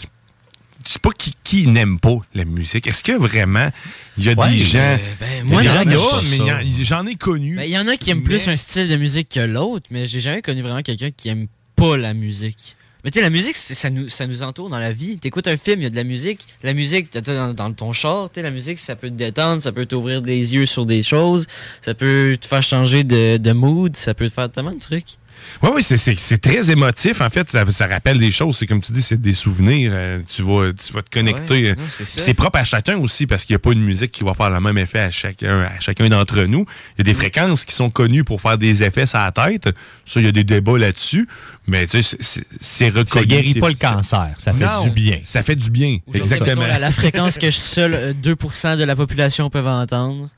Sais 0.85 0.98
pas 0.98 1.11
qui, 1.16 1.35
qui 1.43 1.66
n'aime 1.66 1.98
pas 1.98 2.19
la 2.35 2.44
musique. 2.44 2.86
Est-ce 2.86 3.02
que 3.02 3.12
vraiment 3.12 3.70
il 4.19 4.24
y 4.24 4.28
a 4.28 4.35
Ouais, 4.35 4.51
des 4.51 4.59
gens. 4.59 4.78
euh, 4.78 4.97
ben, 5.19 5.44
moi, 5.44 5.62
j'en 5.62 7.06
ai 7.06 7.11
il 7.12 7.19
connu. 7.19 7.56
Ben, 7.56 7.62
Il 7.65 7.70
y 7.70 7.78
en 7.78 7.86
a 7.86 7.97
qui 7.97 8.11
aiment 8.11 8.23
plus 8.23 8.47
un 8.48 8.56
style 8.56 8.89
de 8.89 8.97
musique 8.97 9.28
que 9.31 9.40
l'autre, 9.40 9.86
mais 9.90 10.06
j'ai 10.06 10.20
jamais 10.20 10.43
connu 10.43 10.61
vraiment 10.62 10.82
quelqu'un 10.82 11.11
qui 11.11 11.28
aime 11.31 11.47
pas 11.77 11.97
la 11.97 12.15
musique. 12.15 12.77
Mais 13.02 13.11
tu 13.11 13.19
sais, 13.19 13.23
la 13.23 13.28
musique, 13.31 13.56
ça 13.56 13.90
nous, 13.90 14.09
ça 14.09 14.27
nous 14.27 14.43
entoure 14.43 14.70
dans 14.70 14.78
la 14.78 14.93
vie. 14.93 15.19
T'écoutes 15.19 15.47
un 15.47 15.59
film, 15.59 15.81
il 15.81 15.85
y 15.85 15.86
a 15.86 15.90
de 15.90 15.97
la 15.97 16.05
musique. 16.05 16.47
La 16.62 16.73
musique, 16.73 17.11
t'as- 17.11 17.20
dans, 17.20 17.52
dans 17.52 17.70
ton 17.73 17.93
char, 17.93 18.31
tu 18.31 18.36
sais, 18.36 18.43
la 18.43 18.51
musique, 18.51 18.78
ça 18.78 18.97
peut 18.97 19.11
te 19.11 19.15
détendre, 19.15 19.61
ça 19.61 19.73
peut 19.73 19.85
t'ouvrir 19.85 20.23
les 20.23 20.55
yeux 20.55 20.65
sur 20.65 20.86
des 20.86 21.02
choses, 21.02 21.47
ça 21.82 21.93
peut 21.93 22.36
te 22.40 22.47
faire 22.47 22.62
changer 22.62 23.05
de, 23.05 23.36
de 23.36 23.52
mood, 23.52 23.94
ça 23.97 24.15
peut 24.15 24.27
te 24.27 24.32
faire 24.32 24.51
tellement 24.51 24.73
de 24.73 24.78
trucs. 24.81 25.19
Oui, 25.62 25.71
oui, 25.77 25.83
c'est- 25.83 26.39
très 26.39 26.71
émotif. 26.71 27.21
En 27.21 27.31
fait, 27.31 27.51
ça, 27.51 27.65
ça 27.73 27.87
rappelle 27.87 28.19
des 28.19 28.31
choses. 28.31 28.57
C'est 28.59 28.66
comme 28.66 28.81
tu 28.83 28.93
dis, 28.93 29.03
c'est 29.03 29.21
des 29.21 29.33
souvenirs. 29.33 29.91
Euh, 29.95 30.21
tu, 30.27 30.43
vas, 30.43 30.73
tu 30.73 30.93
vas 30.93 31.03
te 31.03 31.11
connecter. 31.11 31.73
Ouais, 31.73 31.77
Euh, 31.79 32.05
c'est 32.05 32.35
propre 32.35 32.59
à 32.59 32.65
chacun 32.65 32.99
aussi 32.99 33.27
parce 33.27 33.45
qu'il 33.45 33.55
n'y 33.55 33.57
a 33.57 33.61
pas 33.61 33.73
une 33.73 33.83
musique 33.85 34.12
qui 34.12 34.25
va 34.25 34.35
faire 34.35 34.51
le 34.51 34.61
même 34.61 34.79
effet 34.79 35.01
à 35.01 35.11
chacun, 35.11 35.61
à 35.62 35.81
chacun 35.81 36.09
d'entre 36.09 36.43
nous. 36.43 36.66
Il 36.97 36.99
y 36.99 37.01
a 37.03 37.05
des 37.05 37.15
fréquences 37.15 37.65
qui 37.65 37.75
sont 37.75 37.91
connues 37.91 38.25
pour 38.25 38.41
faire 38.41 38.59
des 38.59 38.83
effets 38.83 39.07
sur 39.07 39.19
la 39.19 39.33
tête. 39.33 39.69
Ça, 40.05 40.21
il 40.21 40.27
y 40.27 40.29
a 40.29 40.33
des 40.33 40.45
débats 40.45 40.79
là-dessus. 40.79 41.29
Mais 41.66 41.87
tu 41.87 42.03
sais, 42.03 42.19
c'est- 42.61 42.89
reconnu. 42.91 43.07
Ça 43.09 43.25
guérit 43.25 43.55
pas 43.55 43.69
le 43.69 43.75
cancer, 43.75 44.31
ça 44.39 44.53
fait 44.53 44.65
Non, 44.66 44.85
du 44.85 44.91
bien. 44.91 45.19
Ça 45.25 45.43
fait 45.43 45.57
du 45.57 45.71
bien. 45.71 45.99
Exactement. 46.12 46.62
Mettons, 46.66 46.81
La, 46.81 46.91
fréquence 46.91 47.39
que 47.39 47.51
seul 47.51 47.95
euh, 47.95 48.12
2% 48.12 48.77
de 48.77 48.85
la 48.85 48.95
population 48.97 49.49
peuvent 49.51 49.66
entendre. 49.66 50.29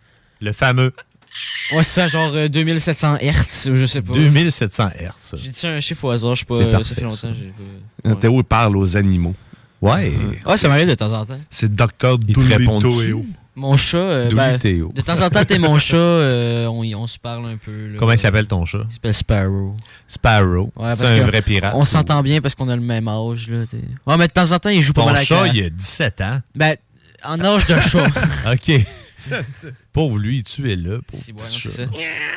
Le 0.41 0.53
fameux. 0.53 0.93
Ouais, 1.73 1.83
c'est 1.83 2.01
ça, 2.03 2.07
genre 2.07 2.31
euh, 2.35 2.49
2700 2.49 3.17
Hertz, 3.21 3.69
je 3.73 3.87
sais 3.87 4.01
pas. 4.01 4.13
2700 4.13 4.91
Hertz. 5.01 5.35
J'ai 5.37 5.49
dit 5.51 5.67
un 5.67 5.81
chiffre 5.81 6.05
au 6.05 6.11
hasard, 6.11 6.35
je 6.37 6.41
sais 6.41 6.45
pas. 6.45 6.55
C'est 6.57 6.63
euh, 6.63 6.71
parfait, 6.71 6.89
ça 6.89 6.95
fait 6.95 7.01
longtemps. 7.01 7.29
pas- 7.29 8.09
Quand 8.11 8.17
Théo 8.17 8.43
parle 8.45 8.77
aux 8.77 8.97
animaux. 8.97 9.35
Ouais. 9.83 10.13
Ouais, 10.47 10.57
ça 10.57 10.69
m'arrive 10.69 10.89
de 10.89 10.95
temps 10.95 11.13
en 11.13 11.27
temps. 11.27 11.39
C'est 11.51 11.75
Docteur? 11.75 12.19
Théo. 12.21 13.25
Mon 13.59 13.75
chat, 13.77 13.97
euh, 13.97 14.31
ben, 14.31 14.59
Théo. 14.59 14.93
de 14.95 15.01
temps 15.01 15.21
en 15.23 15.31
temps, 15.31 15.43
t'es 15.47 15.59
mon 15.59 15.79
chat, 15.79 15.97
euh, 15.97 16.67
on, 16.67 17.07
se 17.07 17.19
parle 17.19 17.47
un 17.47 17.57
peu. 17.57 17.89
là. 17.89 17.99
Comment 17.99 18.13
il 18.13 18.19
s'appelle 18.19 18.47
ton 18.47 18.67
chat? 18.67 18.85
Il 18.91 18.93
s'appelle 18.93 19.15
Sparrow. 19.15 19.75
Sparrow. 20.07 20.71
Ouais, 20.77 20.91
c'est 20.95 21.21
un 21.21 21.25
vrai 21.27 21.41
pirate. 21.41 21.73
On 21.75 21.85
s'entend 21.87 22.23
bien 22.23 22.43
parce 22.43 22.55
qu'on 22.55 22.69
a 22.69 22.77
le 22.77 22.83
même 22.83 23.09
âge. 23.09 23.49
Là, 23.49 23.65
ouais, 24.07 24.17
mais 24.19 24.29
de 24.29 24.33
temps 24.33 24.53
en 24.53 24.59
temps, 24.59 24.69
il 24.69 24.83
joue 24.83 24.93
pas 24.93 25.01
Ton 25.01 25.07
mal 25.07 25.17
avec 25.17 25.27
chat, 25.29 25.47
la- 25.47 25.53
il 25.55 25.65
a 25.65 25.71
17 25.71 26.21
ans. 26.21 26.41
Ben, 26.55 26.77
en 27.25 27.41
âge 27.43 27.67
de 27.67 27.81
chat. 27.81 28.05
OK. 28.53 28.73
Pauvre 29.97 30.18
lui, 30.18 30.43
tu 30.43 30.70
es 30.70 30.77
là. 30.77 30.98
Pauvre 31.10 31.23
c'est 31.39 31.73
ça. 31.73 31.85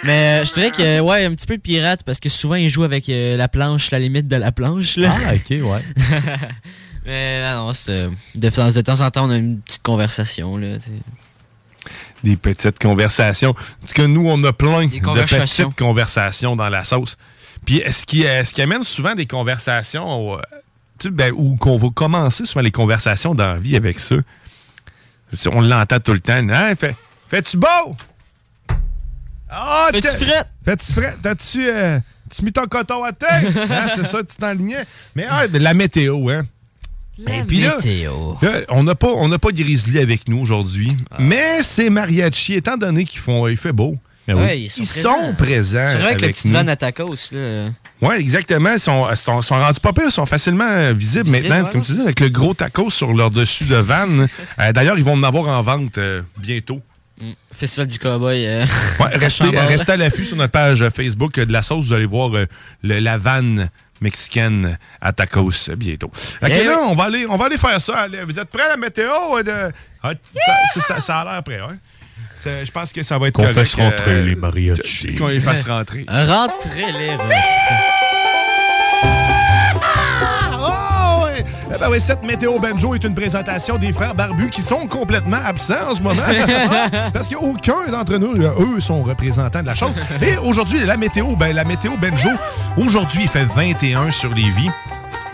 Mais 0.06 0.40
euh, 0.40 0.46
je 0.46 0.54
dirais 0.54 0.72
que, 0.72 1.02
ouais, 1.02 1.26
un 1.26 1.36
petit 1.36 1.46
peu 1.46 1.58
de 1.58 1.62
pirate 1.62 2.04
parce 2.06 2.22
que 2.22 2.30
souvent, 2.30 2.56
il 2.56 2.70
joue 2.70 2.86
avec 2.86 3.10
euh, 3.10 3.36
la 3.36 3.50
planche, 3.50 3.92
la 3.92 4.00
limite 4.00 4.30
de 4.30 4.38
la 4.38 4.54
planche. 4.54 4.96
Là. 4.96 5.14
Ah, 5.14 5.34
OK, 5.34 5.50
ouais. 5.50 5.84
mais 7.06 7.44
ah 7.46 7.56
non, 7.56 7.74
c'est, 7.74 7.92
euh, 7.92 8.10
de, 8.36 8.50
temps- 8.50 8.72
de 8.72 8.80
temps 8.80 9.02
en 9.02 9.12
temps, 9.12 9.28
on 9.28 9.32
a 9.32 9.36
une 9.36 9.60
petite 9.60 9.84
conversation. 9.84 10.56
Là, 10.56 10.80
t'sais. 10.80 10.92
Des 12.24 12.38
petites 12.38 12.80
conversations. 12.80 13.50
En 13.50 13.88
tout 13.88 13.94
cas, 13.94 14.08
nous, 14.08 14.30
on 14.30 14.42
a 14.46 14.54
plein 14.54 14.86
de 14.86 15.26
petites 15.26 15.78
conversations 15.78 16.56
dans 16.56 16.70
la 16.70 16.86
sauce. 16.86 17.18
Puis, 17.66 17.80
est-ce 17.80 18.06
qui, 18.06 18.22
est-ce 18.22 18.54
qui 18.54 18.62
amène 18.62 18.84
souvent 18.84 19.16
des 19.16 19.26
conversations 19.26 20.38
euh, 20.38 21.10
ben, 21.12 21.34
ou 21.36 21.58
qu'on 21.58 21.76
va 21.76 21.90
commencer 21.94 22.46
souvent 22.46 22.64
les 22.64 22.72
conversations 22.72 23.36
dans 23.36 23.48
la 23.48 23.60
vie 23.60 23.76
avec 23.76 24.00
ça? 24.00 24.16
On 25.52 25.60
l'entend 25.60 26.00
tout 26.00 26.14
le 26.14 26.22
temps. 26.22 26.48
Hein? 26.50 26.74
Fais, 26.78 26.96
fais-tu 27.30 27.58
beau? 27.58 27.96
Ah, 29.50 29.88
Fais-tu 29.92 30.08
frette? 30.10 30.48
Fais-tu 30.64 30.94
frette? 30.94 31.18
T'as-tu 31.24 31.66
euh, 31.68 32.00
tu 32.36 32.46
mis 32.46 32.52
ton 32.52 32.66
coton 32.66 33.04
à 33.04 33.12
tête? 33.12 33.30
Hein, 33.56 33.88
c'est 33.96 34.06
ça, 34.06 34.20
tu 34.24 34.36
t'enlignais? 34.36 34.86
Mais 35.16 35.26
ah, 35.30 35.46
la 35.52 35.74
météo, 35.74 36.30
hein? 36.30 36.44
Et 37.28 37.44
puis 37.44 37.60
là, 37.62 37.76
météo. 37.78 38.36
là, 38.42 38.62
on 38.70 38.84
n'a 38.84 38.96
pas, 38.96 39.08
on 39.10 39.28
n'a 39.28 39.40
pas 39.40 39.52
Grizzly 39.52 40.00
avec 40.00 40.28
nous 40.30 40.40
aujourd'hui, 40.40 40.96
mais 41.18 41.62
c'est 41.64 41.90
mariachi, 41.90 42.54
étant 42.54 42.78
donné 42.78 43.04
qu'ils 43.06 43.20
font, 43.20 43.48
il 43.48 43.58
fait 43.58 43.74
beau. 43.74 43.98
Ouais, 44.28 44.62
ils 44.62 44.70
sont 44.70 44.84
présents. 44.86 45.34
présents 45.36 45.88
C'est 45.88 45.98
vrai 45.98 46.06
avec 46.06 46.22
le 46.22 46.26
avec 46.26 46.36
petit 46.36 46.48
nous. 46.50 46.54
van 46.54 46.68
à 46.68 46.76
tacos. 46.76 47.32
Là. 47.32 47.70
Oui, 48.04 48.16
exactement. 48.20 48.74
Ils 48.74 48.80
sont, 48.80 49.08
sont, 49.16 49.42
sont 49.42 49.56
rendus 49.56 49.80
pas 49.80 49.92
pires, 49.92 50.04
ils 50.06 50.12
sont 50.12 50.28
facilement 50.28 50.94
visibles 50.94 51.32
maintenant, 51.32 51.64
ouais, 51.64 51.72
comme 51.72 51.82
tu 51.82 51.94
dis, 51.94 52.02
avec 52.02 52.20
le 52.20 52.30
gros 52.30 52.54
tacos 52.54 52.92
sur 52.92 53.12
leur 53.14 53.32
dessus 53.32 53.66
de 53.66 53.76
van. 53.76 54.08
Euh, 54.60 54.72
D'ailleurs, 54.72 54.98
ils 54.98 55.04
vont 55.04 55.14
en 55.14 55.24
avoir 55.24 55.48
en 55.48 55.62
vente 55.64 55.98
euh, 55.98 56.22
bientôt. 56.38 56.82
Mm. 57.20 57.32
Festival 57.54 57.88
du 57.88 58.00
cowboy. 58.00 58.46
Euh, 58.46 58.66
Ouais, 59.00 59.14
à 59.14 59.18
restez, 59.18 59.44
restez 59.50 59.92
à 59.92 59.98
l'affût 59.98 60.24
sur 60.26 60.38
notre 60.38 60.52
page 60.52 60.88
Facebook 60.90 61.38
euh, 61.38 61.46
de 61.46 61.52
la 61.54 61.62
sauce. 61.62 61.86
Vous 61.88 61.94
allez 61.94 62.06
voir 62.06 62.36
euh, 62.36 62.46
le- 62.84 63.00
la 63.00 63.18
vanne 63.18 63.70
mexicaine 64.02 64.78
à 65.02 65.12
tacos 65.12 65.52
euh, 65.70 65.76
bientôt. 65.76 66.08
Ok, 66.42 66.50
Eh 66.50 66.64
là, 66.64 66.78
oui. 66.80 66.88
on 66.90 66.96
va, 66.96 67.04
aller, 67.06 67.26
on 67.30 67.36
va 67.36 67.46
aller 67.48 67.58
faire 67.58 67.82
ça. 67.82 67.98
Allez, 68.00 68.24
vous 68.24 68.40
êtes 68.40 68.48
prêts 68.50 68.64
à 68.64 68.70
la 68.70 68.78
météo? 68.78 69.10
euh, 69.38 69.44
de- 69.44 69.74
Ah, 70.02 70.14
ça, 70.46 70.54
ça- 70.74 70.82
ça- 70.96 71.00
ça 71.02 71.20
a 71.20 71.34
l'air 71.34 71.44
prêt. 71.44 71.60
C'est- 72.40 72.66
Je 72.66 72.72
pense 72.72 72.94
que 72.94 73.04
ça 73.04 73.18
va 73.18 73.28
être 73.28 73.34
Qu'on 73.36 73.48
fasse 73.54 73.74
rentrer 73.76 74.12
euh, 74.14 74.26
les 74.26 74.36
mariachis. 74.36 75.16
Qu'on 75.16 75.28
les 75.28 75.42
fasse 75.42 75.66
rentrer. 75.66 76.06
Rentrez 76.08 76.86
les 76.94 77.18
Eh 81.72 81.78
ben 81.78 81.88
oui, 81.92 82.02
cette 82.02 82.24
météo 82.24 82.58
banjo 82.58 82.96
est 82.96 83.04
une 83.04 83.14
présentation 83.14 83.78
des 83.78 83.94
frères 83.94 84.16
barbus 84.16 84.50
qui 84.50 84.62
sont 84.62 84.88
complètement 84.88 85.38
absents 85.46 85.90
en 85.90 85.94
ce 85.94 86.02
moment. 86.02 86.24
Parce 87.14 87.30
qu'aucun 87.30 87.92
d'entre 87.92 88.18
nous, 88.18 88.34
euh, 88.42 88.76
eux, 88.76 88.80
sont 88.80 89.04
représentants 89.04 89.62
de 89.62 89.68
la 89.68 89.76
chose. 89.76 89.94
Et 90.22 90.38
aujourd'hui, 90.38 90.80
la 90.86 90.98
météo, 90.98 91.36
ben, 91.36 91.56
la 91.56 91.64
météo 91.64 91.92
banjo, 91.98 92.30
aujourd'hui, 92.76 93.24
il 93.24 93.30
fait 93.30 93.46
21 93.46 94.10
sur 94.10 94.34
les 94.34 94.50
vies. 94.50 94.72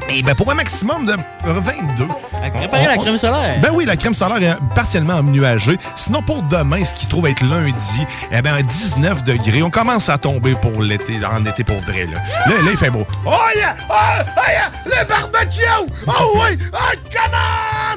Et 0.10 0.22
ben 0.22 0.36
pour 0.36 0.50
un 0.52 0.56
maximum 0.56 1.06
de 1.06 1.16
22. 1.44 2.08
Préparez 2.54 2.86
la 2.86 2.96
crème 2.98 3.18
solaire. 3.18 3.60
Ben 3.62 3.72
oui, 3.74 3.86
la 3.86 3.98
crème 3.98 4.14
solaire 4.14 4.42
est 4.42 4.76
partiellement 4.76 5.22
nuagée. 5.24 5.78
Sinon, 5.96 6.22
pour 6.22 6.44
demain, 6.44 6.84
ce 6.84 6.94
qui 6.96 7.06
se 7.06 7.10
trouve 7.10 7.26
être 7.28 7.44
lundi, 7.44 8.06
eh 8.32 8.42
ben, 8.42 8.54
à 8.54 8.62
19 8.62 9.24
degrés. 9.24 9.64
On 9.64 9.70
commence 9.72 10.08
à 10.10 10.18
tomber 10.18 10.54
pour 10.62 10.82
l'été, 10.82 11.20
en 11.26 11.44
été 11.46 11.64
pour 11.64 11.80
vrai. 11.82 12.06
Là, 12.06 12.20
là, 12.48 12.62
là, 12.64 12.72
il 12.72 12.78
fait 12.78 12.92
beau. 12.92 13.06
Oh 13.26 13.32
yeah! 13.56 13.76
Oh, 13.90 13.94
oh 14.38 14.42
yeah! 14.48 14.72
Le 14.86 15.08
barbecue! 15.08 15.92
Oh 16.08 16.12
oui! 16.36 16.58
Oh, 16.72 16.78
come 17.12 17.32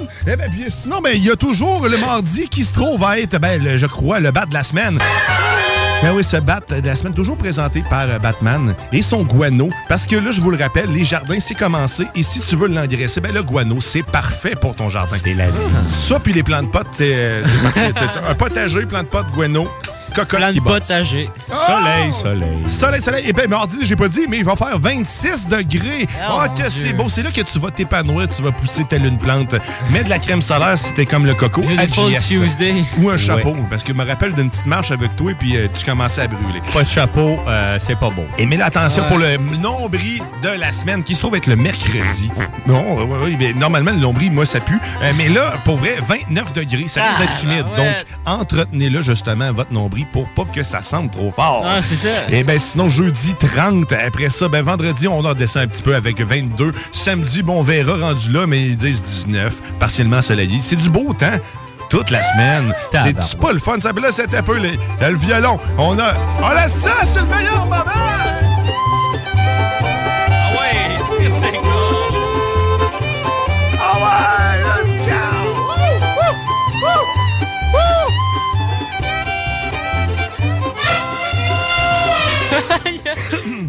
on! 0.01 0.06
Eh 0.26 0.36
ben, 0.36 0.51
puis 0.51 0.64
sinon, 0.68 1.01
ben, 1.01 1.12
il 1.14 1.24
y 1.24 1.30
a 1.30 1.36
toujours 1.36 1.86
le 1.89 1.98
mardi 1.98 2.48
qui 2.48 2.64
se 2.64 2.72
trouve 2.72 3.05
à 3.05 3.18
être, 3.20 3.39
ben, 3.39 3.62
le- 3.62 3.76
je 3.76 3.86
crois, 3.86 4.18
le 4.18 4.30
bas 4.30 4.47
de 4.47 4.55
la 4.55 4.62
semaine. 4.62 4.98
Ben 6.01 6.12
oui, 6.15 6.23
ce 6.23 6.37
bat 6.37 6.61
de 6.69 6.87
la 6.87 6.95
semaine, 6.95 7.12
toujours 7.12 7.37
présenté 7.37 7.83
par 7.91 8.09
euh, 8.09 8.20
Batman 8.20 8.73
et 8.93 9.03
son 9.03 9.25
guano. 9.25 9.69
Parce 9.89 10.07
que 10.07 10.15
là, 10.15 10.31
je 10.31 10.41
vous 10.41 10.53
le 10.53 10.57
rappelle, 10.57 10.93
les 10.93 11.03
jardins, 11.03 11.41
c'est 11.41 11.57
commencé. 11.57 12.07
Et 12.15 12.23
si 12.23 12.41
tu 12.41 12.55
veux 12.55 12.69
l'engraisser, 12.69 13.20
ben 13.20 13.35
le 13.35 13.43
guano, 13.43 13.81
c'est 13.81 14.05
parfait 14.05 14.55
pour 14.55 14.77
ton 14.77 14.89
jardin. 14.89 15.16
C'est 15.16 15.35
la 15.35 15.49
vie. 15.49 15.59
Ça, 15.87 16.20
puis 16.20 16.33
les 16.33 16.45
plants 16.45 16.62
de 16.62 16.69
potes, 16.69 16.87
c'est 16.93 17.15
euh, 17.15 17.43
un 18.29 18.35
potager, 18.37 18.87
plants 18.87 19.03
de 19.03 19.09
potes, 19.09 19.27
guano, 19.33 19.66
cocotte 20.14 20.52
qui 20.52 20.60
botte. 20.60 20.82
potager. 20.82 21.28
Soleil, 21.51 22.12
soleil. 22.12 22.59
Soleil, 22.66 23.02
soleil. 23.02 23.24
Et 23.28 23.32
bien, 23.32 23.47
mardi, 23.47 23.78
j'ai 23.82 23.97
pas 23.97 24.09
dit, 24.09 24.26
mais 24.28 24.39
il 24.39 24.44
va 24.44 24.56
faire 24.56 24.78
26 24.78 25.47
degrés. 25.48 26.06
Oh, 26.28 26.39
Ah, 26.40 26.48
que 26.48 26.68
c'est 26.68 26.93
beau. 26.93 27.09
C'est 27.09 27.22
là 27.22 27.30
que 27.30 27.40
tu 27.40 27.59
vas 27.59 27.70
t'épanouir, 27.70 28.28
tu 28.28 28.43
vas 28.43 28.52
pousser 28.52 28.85
telle 28.85 29.05
une 29.06 29.18
plante. 29.18 29.55
Mets 29.90 30.05
de 30.05 30.09
la 30.10 30.18
crème 30.18 30.43
solaire 30.43 30.78
si 30.78 30.93
t'es 30.94 31.06
comme 31.06 31.26
le 31.26 31.35
coco. 31.35 31.62
Beautiful. 31.62 32.12
Tuesday. 32.20 32.85
Ou 32.98 33.10
un 33.10 33.16
chapeau, 33.16 33.56
parce 33.70 33.82
que 33.82 33.93
je 33.93 33.98
me 33.98 34.05
rappelle 34.06 34.32
d'une 34.35 34.51
petite 34.51 34.66
marche 34.66 34.90
avec 34.90 35.14
toi 35.16 35.30
et 35.30 35.35
puis 35.35 35.56
euh, 35.56 35.68
tu 35.76 35.85
commençais 35.85 36.22
à 36.22 36.26
brûler. 36.26 36.60
Pas 36.72 36.82
de 36.82 36.89
chapeau, 36.89 37.39
euh, 37.48 37.76
c'est 37.80 37.98
pas 37.98 38.10
beau. 38.10 38.24
Et 38.39 38.47
mais 38.47 38.60
attention 38.60 39.02
Ouais. 39.02 39.09
pour 39.09 39.18
le 39.18 39.36
nombril 39.59 40.22
de 40.43 40.48
la 40.48 40.72
semaine 40.72 41.02
qui 41.02 41.14
se 41.14 41.20
trouve 41.20 41.36
être 41.36 41.47
le 41.47 41.56
mercredi. 41.56 42.30
Non, 42.66 42.97
oui, 43.05 43.16
oui, 43.24 43.36
mais 43.39 43.52
normalement, 43.52 43.90
le 43.93 43.98
nombril, 43.98 44.32
moi, 44.32 44.44
ça 44.47 44.60
pue. 44.60 44.78
Euh, 45.02 45.12
mais 45.16 45.28
là, 45.28 45.55
pour 45.64 45.76
vrai, 45.78 45.97
29 46.06 46.52
degrés, 46.52 46.89
ça 46.89 47.02
risque 47.05 47.18
d'être 47.20 47.44
humide. 47.44 47.66
Donc, 47.76 47.86
entretenez-le 48.26 49.01
justement, 49.02 49.52
votre 49.52 49.72
nombril, 49.72 49.98
pour 50.05 50.29
pas 50.29 50.45
que 50.45 50.62
ça 50.62 50.83
sente 50.83 51.12
trop 51.12 51.31
fort. 51.31 51.65
Ah, 51.66 51.81
c'est 51.83 51.97
ça. 51.97 52.09
Et 52.31 52.45
ben 52.45 52.59
sinon, 52.59 52.89
jeudi 52.89 53.35
30, 53.35 53.93
après 53.93 54.29
ça, 54.29 54.49
ben 54.49 54.62
vendredi, 54.62 55.09
on 55.09 55.25
a 55.25 55.35
descend 55.35 55.65
un 55.65 55.66
petit 55.69 55.83
peu 55.83 55.95
avec 55.95 56.20
22. 56.20 56.73
Samedi, 56.93 57.43
bon, 57.43 57.61
on 57.61 57.62
verra 57.62 57.97
rendu 57.97 58.31
là, 58.33 58.47
mais 58.47 58.62
ils 58.66 58.77
disent 58.77 59.03
19, 59.03 59.62
partiellement 59.79 60.19
ensoleillé. 60.19 60.59
C'est 60.61 60.77
du 60.77 60.91
beau 60.91 61.12
temps. 61.15 61.39
Toute 61.91 62.11
la 62.11 62.23
semaine. 62.23 62.75
C'est 62.93 63.39
pas 63.39 63.53
le 63.53 63.59
fun. 63.59 63.81
Ça, 63.81 63.93
là, 63.93 64.12
c'était 64.12 64.37
un 64.37 64.43
peu 64.43 64.59
le, 64.59 64.73
le 65.01 65.16
violon. 65.16 65.59
On 65.79 65.99
a. 65.99 66.12
On 66.43 66.45
a 66.49 66.69
ça, 66.69 66.91
c'est 67.05 67.20
le 67.20 67.27
meilleur 67.27 67.65
moment! 67.65 68.27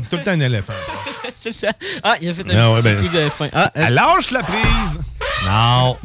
Tout 0.10 0.18
le 0.18 0.24
temps 0.24 0.32
un 0.32 0.40
éléphant. 0.40 0.74
C'est 1.40 1.54
ça. 1.54 1.72
Ah, 2.04 2.16
il 2.22 2.30
a 2.30 2.34
fait 2.34 2.50
un 2.54 2.58
Ah 2.60 2.72
ouais, 2.72 2.82
petit 2.82 3.08
ben- 3.10 3.26
de 3.26 3.30
fin. 3.30 3.48
Ah, 3.54 3.72
euh, 3.78 3.82
Elle 3.88 3.94
lâche 3.94 4.32
la 4.32 4.42
prise! 4.44 5.00
Non. 5.46 5.96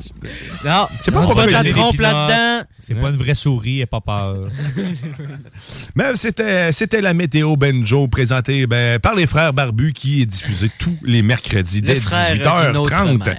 non. 0.64 0.86
C'est 1.00 1.10
pas 1.10 1.20
On 1.20 1.26
pour 1.26 1.34
va 1.34 1.46
me 1.46 1.50
ta 1.50 1.58
donner 1.58 1.72
des 1.72 1.78
trompe 1.78 1.92
pinottes. 1.96 2.12
là-dedans. 2.12 2.66
C'est 2.80 2.94
pas 2.94 3.08
une 3.08 3.16
vraie 3.16 3.34
souris, 3.34 3.80
et 3.80 3.86
pas 3.86 4.00
peur. 4.00 4.46
Mais 5.96 6.14
c'était, 6.14 6.70
c'était 6.72 7.00
la 7.00 7.14
météo 7.14 7.56
Benjo 7.56 8.06
présentée 8.08 8.66
ben, 8.66 8.98
par 9.00 9.14
les 9.14 9.26
frères 9.26 9.52
Barbus 9.52 9.92
qui 9.92 10.22
est 10.22 10.26
diffusée 10.26 10.70
tous 10.78 10.96
les 11.02 11.22
mercredis 11.22 11.80
Les 11.80 11.94
dès 11.94 11.96
frères 11.96 12.34
d'une 12.34 12.76
autre 12.76 12.90
18h30. 12.94 13.36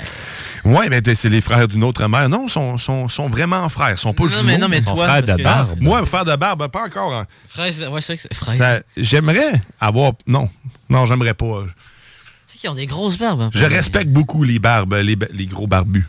Ouais, 0.66 0.90
ben 0.90 1.02
c'est 1.16 1.30
les 1.30 1.42
frères 1.42 1.68
d'une 1.68 1.84
autre 1.84 2.08
mère. 2.08 2.28
Non, 2.28 2.48
sont, 2.48 2.78
sont, 2.78 3.08
sont 3.08 3.30
vraiment 3.30 3.70
frères. 3.70 3.98
sont 4.00 4.14
pas 4.14 4.24
Non, 4.24 4.30
jumeaux. 4.30 4.44
mais- 4.46 4.58
non, 4.58 4.68
mais 4.68 4.82
Sont 4.82 4.96
toi, 4.96 5.06
frères 5.08 5.24
de 5.24 5.34
que- 5.34 5.44
barbe. 5.44 5.80
Moi, 5.80 6.06
frère 6.06 6.26
de 6.26 6.36
barbe, 6.36 6.68
pas 6.70 6.86
encore. 6.86 7.14
hein. 7.14 7.26
Fraise, 7.48 7.84
ouais, 7.90 8.02
c'est 8.02 8.14
vrai 8.14 8.18
que 8.18 8.22
c'est 8.24 8.34
fraise. 8.34 8.84
J'aimerais 8.98 9.62
avoir. 9.80 10.14
Non, 10.26 10.50
non, 10.90 11.06
j'aimerais 11.06 11.34
pas. 11.36 11.64
C'est 12.48 12.58
qu'ils 12.58 12.70
ont 12.70 12.76
des 12.76 12.88
grosses 12.88 13.18
barbes. 13.18 13.42
hein. 13.42 13.50
Je 13.54 13.66
respecte 13.66 14.10
beaucoup 14.10 14.44
les 14.44 14.58
barbes, 14.60 14.94
les, 14.96 15.18
les 15.32 15.46
gros 15.46 15.68
barbus. 15.68 16.06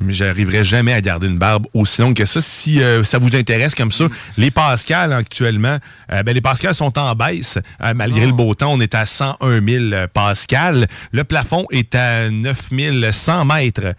Mais 0.00 0.12
j'arriverai 0.12 0.62
jamais 0.64 0.92
à 0.92 1.00
garder 1.00 1.26
une 1.26 1.38
barbe 1.38 1.66
aussi 1.74 2.00
longue 2.00 2.14
que 2.14 2.24
ça. 2.24 2.40
Si 2.40 2.80
euh, 2.80 3.02
ça 3.04 3.18
vous 3.18 3.34
intéresse 3.34 3.74
comme 3.74 3.90
ça, 3.90 4.06
les 4.36 4.50
Pascal 4.50 5.12
actuellement, 5.12 5.78
euh, 6.12 6.22
ben, 6.22 6.32
les 6.32 6.40
Pascal 6.40 6.74
sont 6.74 6.96
en 6.98 7.14
baisse. 7.14 7.58
Euh, 7.82 7.94
malgré 7.94 8.26
le 8.26 8.32
beau 8.32 8.54
temps, 8.54 8.72
on 8.72 8.80
est 8.80 8.94
à 8.94 9.06
101 9.06 9.64
000 9.90 10.06
Pascal. 10.14 10.86
Le 11.12 11.24
plafond 11.24 11.66
est 11.70 11.94
à 11.94 12.30
9 12.30 12.70
100 13.10 13.44
mètres. 13.44 13.94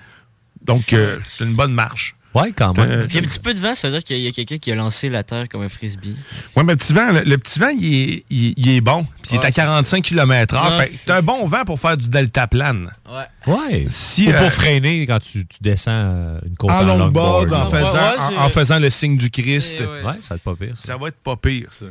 Donc, 0.61 0.93
euh, 0.93 1.19
c'est 1.23 1.43
une 1.43 1.55
bonne 1.55 1.73
marche. 1.73 2.15
Ouais, 2.41 2.51
quand 2.55 2.75
même. 2.77 3.07
Puis 3.07 3.17
un 3.17 3.21
petit 3.21 3.39
peu 3.39 3.53
de 3.53 3.59
vent, 3.59 3.75
ça 3.75 3.87
veut 3.89 3.93
dire 3.95 4.03
qu'il 4.03 4.19
y 4.19 4.27
a 4.27 4.31
quelqu'un 4.31 4.57
qui 4.57 4.71
a 4.71 4.75
lancé 4.75 5.09
la 5.09 5.23
Terre 5.23 5.47
comme 5.49 5.61
un 5.63 5.69
frisbee. 5.69 6.15
Oui, 6.55 6.63
mais 6.63 6.73
le 6.73 6.77
petit 6.77 6.93
vent, 6.93 7.11
le, 7.11 7.21
le 7.21 7.37
petit 7.37 7.59
vent, 7.59 7.69
il 7.69 7.85
est, 7.93 8.23
il- 8.29 8.53
il 8.57 8.69
est 8.69 8.81
bon. 8.81 9.03
Puis 9.21 9.31
il 9.31 9.35
est 9.35 9.39
Ouais, 9.39 9.45
à 9.45 9.47
c'est 9.47 9.53
45 9.61 10.03
km/h. 10.03 10.77
Ouais, 10.79 10.87
C'est 10.93 11.11
un 11.11 11.21
bon 11.21 11.45
vent 11.47 11.63
pour 11.65 11.79
faire 11.79 11.97
du 11.97 12.09
deltaplane. 12.09 12.91
Ouais. 13.09 13.53
Ouais. 13.53 13.85
Si, 13.87 14.27
Ou 14.27 14.31
euh, 14.31 14.39
pour 14.39 14.51
freiner 14.51 15.05
quand 15.07 15.19
tu, 15.19 15.45
tu 15.45 15.57
descends 15.61 15.91
euh, 15.93 16.39
une 16.47 16.55
côte 16.55 16.71
en 16.71 16.83
longboard, 16.83 17.51
en, 17.53 17.69
faisant, 17.69 17.91
Ouais, 17.93 18.35
ouais, 18.35 18.37
en- 18.37 18.49
faisant 18.49 18.79
le 18.79 18.89
signe 18.89 19.17
du 19.17 19.29
Christ. 19.29 19.77
Eh 19.79 19.83
ouais. 19.83 20.03
Ouais, 20.03 20.13
ça 20.21 20.29
va 20.29 20.35
être 20.35 20.43
pas 20.43 20.55
pire. 20.55 20.75
ça. 20.77 20.83
Ça 20.83 20.97
va 20.97 21.07
être 21.07 21.17
pas 21.17 21.35
pire, 21.35 21.69
ça. 21.77 21.85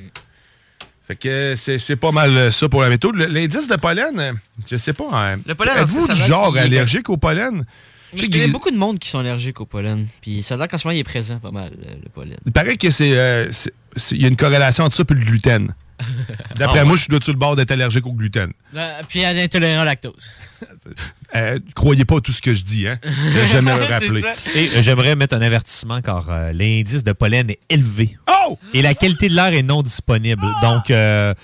Fait 1.07 1.17
que 1.17 1.55
c'est 1.57 1.97
pas 1.97 2.13
mal 2.13 2.37
euh, 2.37 2.51
ça 2.51 2.69
pour 2.69 2.83
la 2.83 2.91
méthode. 2.91 3.15
Le- 3.17 3.27
L'indice 3.27 3.67
de 3.67 3.77
pollen, 3.77 4.19
euh, 4.21 4.33
je 4.71 4.77
sais 4.77 4.93
pas. 4.93 5.07
hein, 5.13 5.37
Le 5.47 5.55
pollen, 5.55 5.79
en 5.79 5.83
Êtes-vous 5.83 6.07
du 6.07 6.15
genre 6.21 6.55
allergique 6.57 7.09
au 7.09 7.17
pollen? 7.17 7.65
Je 8.15 8.27
connais 8.27 8.49
beaucoup 8.49 8.71
de 8.71 8.77
monde 8.77 8.99
qui 8.99 9.09
sont 9.09 9.19
allergiques 9.19 9.61
au 9.61 9.67
pollen. 9.67 10.07
Puis 10.23 10.43
ça 10.43 10.55
a 10.55 10.59
l'air 10.59 10.69
qu'en 10.69 10.79
ce 10.79 10.87
moment, 10.87 10.97
il 10.97 11.01
est 11.01 11.05
présent 11.05 11.39
pas 11.39 11.51
mal, 11.51 11.71
le, 11.73 11.95
le 12.03 12.09
pollen. 12.09 12.37
Il 12.47 12.53
paraît 12.53 12.77
que 12.77 12.91
c'est. 12.91 13.13
euh, 13.17 13.51
Il 14.13 14.23
y 14.23 14.25
a 14.25 14.29
une 14.29 14.37
corrélation 14.37 14.85
entre 14.85 14.97
ça 14.97 15.03
et 15.09 15.15
le 15.15 15.21
gluten. 15.21 15.75
D'après 16.57 16.79
Ah 16.81 16.85
moi, 16.85 16.93
ouais? 16.93 16.99
je 16.99 17.03
suis 17.13 17.23
sur 17.25 17.33
le 17.33 17.39
bord 17.39 17.57
d'être 17.57 17.73
allergique 17.73 18.07
au 18.07 18.13
gluten. 18.13 18.53
Euh, 18.77 19.01
Puis 19.09 19.25
à 19.25 19.33
l'intolérant 19.33 19.83
au 19.83 19.85
lactose. 19.85 20.31
Euh, 21.37 21.59
croyez 21.75 22.07
pas 22.07 22.23
tout 22.23 22.33
ce 22.33 22.41
que 22.41 22.55
je 22.55 22.65
dis, 22.65 22.89
hein. 22.89 22.99
Je 23.03 23.11
vais 23.39 23.47
jamais 23.47 23.77
le 23.79 23.85
rappeler. 23.85 24.23
Et 24.55 24.71
euh, 24.71 24.83
j'aimerais 24.83 25.15
mettre 25.15 25.37
un 25.37 25.43
avertissement 25.43 26.01
car 26.01 26.25
euh, 26.31 26.53
l'indice 26.55 27.05
de 27.05 27.13
pollen 27.13 27.51
est 27.51 27.59
élevé. 27.69 28.17
Oh! 28.49 28.59
Et 28.73 28.81
la 28.81 28.95
qualité 28.95 29.29
de 29.29 29.35
l'air 29.35 29.53
est 29.53 29.63
non 29.63 29.83
disponible. 29.83 30.47
Donc, 30.63 30.91
euh, 30.91 31.35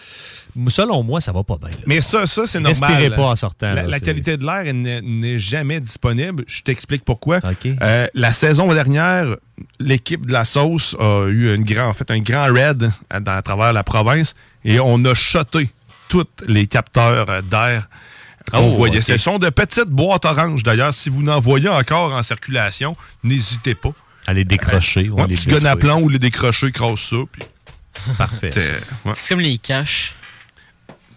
selon 0.68 1.02
moi, 1.02 1.20
ça 1.20 1.32
va 1.32 1.42
pas 1.44 1.56
bien. 1.58 1.70
là. 1.70 1.76
Mais 1.86 2.00
ça, 2.00 2.26
ça 2.26 2.46
c'est 2.46 2.60
normal. 2.60 2.92
Respirez 2.92 3.14
pas 3.16 3.22
en 3.28 3.36
sortant. 3.36 3.68
La, 3.72 3.82
là, 3.82 3.88
la 3.88 3.98
c'est- 3.98 4.04
qualité 4.04 4.36
de 4.36 4.44
l'air 4.44 4.72
n'est 4.74 5.38
jamais 5.38 5.80
disponible. 5.80 6.44
Je 6.46 6.62
t'explique 6.62 7.04
pourquoi. 7.04 7.40
Euh, 7.82 8.06
la 8.14 8.30
saison 8.32 8.68
dernière, 8.72 9.36
l'équipe 9.78 10.26
de 10.26 10.32
la 10.32 10.44
sauce 10.44 10.94
a 11.00 11.26
eu 11.28 11.54
une 11.54 11.62
grand, 11.64 11.88
en 11.88 11.94
fait, 11.94 12.10
un 12.10 12.20
grand 12.20 12.52
raid 12.52 12.90
à, 13.10 13.42
travers 13.42 13.72
la 13.72 13.82
province 13.84 14.34
et 14.64 14.78
on 14.80 15.04
a 15.04 15.14
shoté 15.14 15.70
tous 16.08 16.26
les 16.46 16.66
capteurs 16.66 17.28
euh, 17.30 17.40
d'air 17.42 17.88
qu'on 18.52 18.68
Oh, 18.68 18.70
voyait. 18.72 19.00
Ce 19.00 19.16
sont 19.16 19.38
de 19.38 19.48
petites 19.48 19.88
boîtes 19.88 20.26
oranges 20.26 20.62
d'ailleurs. 20.62 20.92
Si 20.92 21.08
vous 21.08 21.26
en 21.28 21.40
voyez 21.40 21.68
encore 21.70 22.12
en 22.12 22.22
circulation, 22.22 22.94
n'hésitez 23.22 23.74
pas. 23.74 23.92
À 24.26 24.32
les 24.34 24.44
décrocher. 24.44 25.08
ou 25.08 25.16
Ouais, 25.16 25.22
à 25.22 25.26
les 25.26 25.36
petit 25.36 25.48
gun 25.48 25.64
à 25.64 25.76
plomb 25.76 26.00
ou 26.02 26.08
les 26.08 26.18
décrocher, 26.18 26.70
crosse 26.72 27.00
ça. 27.10 27.16
Puis, 27.32 27.42
Parfait. 28.18 28.50
c'est- 28.52 28.60
ça. 28.60 28.72
ouais. 29.06 29.12
C'est 29.16 29.34
comme 29.34 29.40
les 29.42 29.56
caches. 29.58 30.14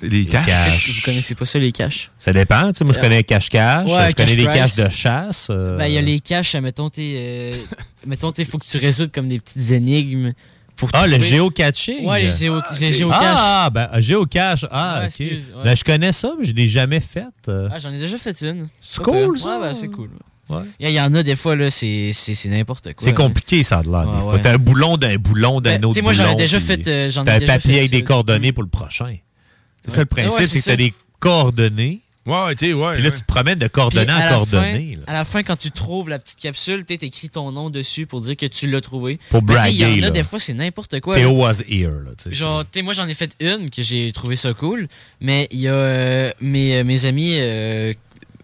Les 0.01 0.25
caches. 0.25 0.89
Vous 0.95 1.01
connaissez 1.05 1.33
pas 1.35 1.45
ça, 1.45 1.57
les 1.59 1.71
caches? 1.71 2.11
Ça 2.19 2.31
dépend. 2.31 2.71
Tu 2.71 2.79
sais, 2.79 2.83
moi, 2.85 2.93
je 2.93 2.99
connais 2.99 3.23
cache-cache. 3.23 3.89
Ouais, 3.91 4.09
je 4.09 4.15
connais 4.15 4.35
les 4.35 4.45
caches 4.47 4.75
de 4.75 4.89
chasse. 4.89 5.47
euh, 5.49 5.77
Ben, 5.77 5.87
il 5.87 5.93
y 5.93 5.97
a 5.97 6.01
les 6.01 6.19
caches, 6.19 6.55
mettons, 6.55 6.89
t'es. 6.89 7.13
euh, 7.17 7.55
mettons, 8.05 8.31
t'es, 8.31 8.43
faut 8.45 8.57
que 8.59 8.65
tu 8.65 8.77
résoudes 8.77 9.11
comme 9.11 9.27
des 9.27 9.39
petites 9.39 9.71
énigmes. 9.71 10.33
Pour 10.75 10.89
Ah, 10.93 11.07
le 11.07 11.17
géocaching. 11.17 12.05
Ouais, 12.05 12.21
les, 12.25 12.31
géo, 12.31 12.61
les 12.79 12.93
géocaches. 12.93 13.19
Ah, 13.23 13.69
ben, 13.73 13.89
géocache. 13.97 14.65
Ah, 14.69 14.99
Ouais, 14.99 14.99
ok. 14.99 15.05
excuse, 15.05 15.51
ouais. 15.55 15.63
Ben, 15.63 15.75
je 15.75 15.83
connais 15.83 16.11
ça, 16.11 16.33
mais 16.37 16.43
je 16.45 16.53
l'ai 16.53 16.67
jamais 16.67 16.99
fait. 16.99 17.23
euh. 17.47 17.67
Ah, 17.71 17.79
j'en 17.79 17.91
ai 17.91 17.97
déjà 17.97 18.19
fait 18.19 18.39
une. 18.43 18.67
C'est 18.79 19.01
cool, 19.01 19.39
ça. 19.39 19.57
Ouais, 19.59 19.67
ben, 19.69 19.73
c'est 19.73 19.87
cool. 19.87 20.09
Ouais. 20.49 20.61
Il 20.79 20.91
y 20.91 21.01
en 21.01 21.13
a 21.15 21.23
des 21.23 21.35
fois, 21.35 21.55
là, 21.55 21.71
c'est, 21.71 22.11
c'est, 22.13 22.35
c'est 22.35 22.47
n'importe 22.49 22.83
quoi. 22.93 22.93
C'est 22.99 23.13
compliqué, 23.15 23.63
ça, 23.63 23.81
de 23.81 23.91
là, 23.91 24.05
Ouais, 24.05 24.15
des 24.15 24.21
fois. 24.21 24.33
ouais. 24.35 24.41
T'as 24.43 24.53
un 24.53 24.57
boulon 24.57 24.97
d'un 24.97 25.15
boulon 25.17 25.59
d'un 25.59 25.71
Ben, 25.79 25.85
autre 25.85 25.93
t'sais, 25.95 26.01
moi, 26.03 26.13
j'en 26.13 26.23
ai 26.23 26.27
boulon, 26.27 26.37
déjà 26.37 26.57
puis 26.59 26.65
fait, 26.67 26.87
euh, 26.87 27.09
j'en 27.09 27.25
ai 27.25 27.29
un 27.31 27.39
déjà 27.39 27.53
papier 27.53 27.71
fait 27.73 27.79
avec 27.79 27.91
des 27.91 28.03
coordonnées 28.03 28.51
pour 28.53 28.61
le 28.63 28.69
prochain. 28.69 29.15
C'est 29.87 29.95
ça 29.95 29.99
le 30.01 30.05
principe, 30.05 30.45
c'est 30.45 30.59
que 30.59 30.65
t'as 30.65 30.71
ça. 30.71 30.75
des 30.75 30.93
coordonnées. 31.19 32.01
Ouais, 32.25 32.55
tu 32.55 32.65
sais, 32.65 32.73
ouais. 32.73 32.95
Puis 32.95 33.03
là, 33.03 33.11
tu 33.11 33.21
te 33.21 33.25
promènes 33.25 33.57
de 33.57 33.67
Puis 33.67 33.71
coordonnée 33.71 34.11
à 34.11 34.25
la 34.25 34.29
coordonnée. 34.31 34.97
fin- 35.05 35.11
À 35.11 35.13
la 35.13 35.23
fin, 35.23 35.43
quand 35.43 35.55
tu 35.55 35.71
trouves 35.71 36.09
la 36.09 36.19
petite 36.19 36.39
capsule, 36.39 36.83
tu 36.85 36.93
écris 36.95 37.29
ton 37.29 37.53
nom 37.53 37.69
dessus 37.69 38.05
pour 38.05 38.19
dire 38.19 38.35
que 38.35 38.45
tu 38.47 38.67
l'as 38.67 38.81
trouvé. 38.81 39.17
Pour 39.29 39.39
Il 39.39 39.43
y 39.43 39.45
braguer, 39.53 39.85
en 39.85 39.93
a 39.93 40.01
là. 40.01 40.09
des 40.09 40.23
fois, 40.23 40.37
c'est 40.37 40.53
n'importe 40.53 40.99
quoi. 40.99 41.15
Théo 41.15 41.29
là. 41.29 41.35
was 41.37 41.61
here. 41.69 41.87
Là, 42.03 42.11
tu 42.17 42.25
sais, 42.29 42.33
Genre, 42.35 42.63
tu 42.69 42.79
sais, 42.79 42.83
moi 42.83 42.91
j'en 42.93 43.07
ai 43.07 43.13
fait 43.13 43.31
une 43.39 43.69
que 43.69 43.81
j'ai 43.81 44.11
trouvé 44.11 44.35
ça 44.35 44.53
cool, 44.53 44.89
mais 45.21 45.47
il 45.51 45.59
y 45.61 45.69
a 45.69 45.73
euh, 45.73 46.31
mes, 46.41 46.79
euh, 46.79 46.83
mes 46.83 47.05
amis, 47.05 47.35
euh, 47.39 47.93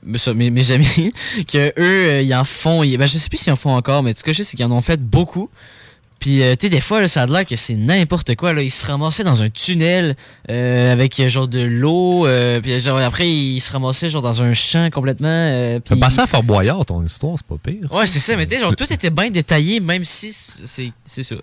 mes, 0.02 0.50
mes 0.50 0.72
amis, 0.72 1.14
que 1.46 1.68
eux, 1.68 1.74
euh, 1.78 2.22
ils 2.22 2.34
en 2.34 2.46
font, 2.46 2.84
ils- 2.84 2.98
ben, 2.98 3.06
je 3.06 3.18
sais 3.18 3.28
plus 3.28 3.38
s'ils 3.38 3.52
en 3.52 3.58
font 3.58 3.76
encore, 3.76 4.02
mais 4.02 4.14
ce 4.14 4.24
que 4.24 4.32
je 4.32 4.38
sais, 4.38 4.44
c'est 4.46 4.56
qu'ils 4.56 4.66
en 4.66 4.72
ont 4.72 4.80
fait 4.82 5.02
beaucoup. 5.02 5.50
Puis, 6.24 6.42
euh, 6.42 6.56
tu 6.56 6.68
sais, 6.68 6.70
des 6.70 6.80
fois, 6.80 7.02
là, 7.02 7.10
ça 7.10 7.24
a 7.24 7.26
l'air 7.26 7.46
que 7.46 7.58
c'est 7.58 7.76
n'importe 7.76 8.34
quoi. 8.36 8.54
Là. 8.54 8.62
Ils 8.62 8.72
se 8.72 8.86
ramassaient 8.86 9.26
dans 9.26 9.44
un 9.44 9.50
tunnel 9.50 10.16
euh, 10.50 10.94
avec 10.94 11.20
euh, 11.20 11.28
genre 11.28 11.50
de 11.50 11.60
l'eau. 11.60 12.26
euh, 12.26 12.62
puis 12.62 12.80
genre, 12.80 12.98
après, 13.00 13.30
ils 13.30 13.60
se 13.60 13.70
ramassaient 13.74 14.08
genre 14.08 14.22
dans 14.22 14.42
un 14.42 14.54
champ 14.54 14.90
complètement. 14.90 15.80
puis- 15.84 16.00
passait 16.00 16.22
à 16.22 16.26
Fort 16.28 16.44
Boyard, 16.44 16.86
ton 16.86 17.04
histoire, 17.04 17.36
c'est 17.36 17.46
pas 17.46 17.58
pire. 17.62 17.92
Ouais, 17.92 18.06
c'est 18.06 18.20
ça, 18.20 18.38
mais 18.38 18.46
tu 18.48 18.56
sais, 18.56 18.62
genre, 18.62 18.74
tout 18.74 18.94
était 18.94 19.10
bien 19.10 19.30
détaillé, 19.32 19.82
même 19.82 20.06
si 20.06 20.32
c'est 20.32 20.94
c'est 21.04 21.24
ça. 21.24 21.36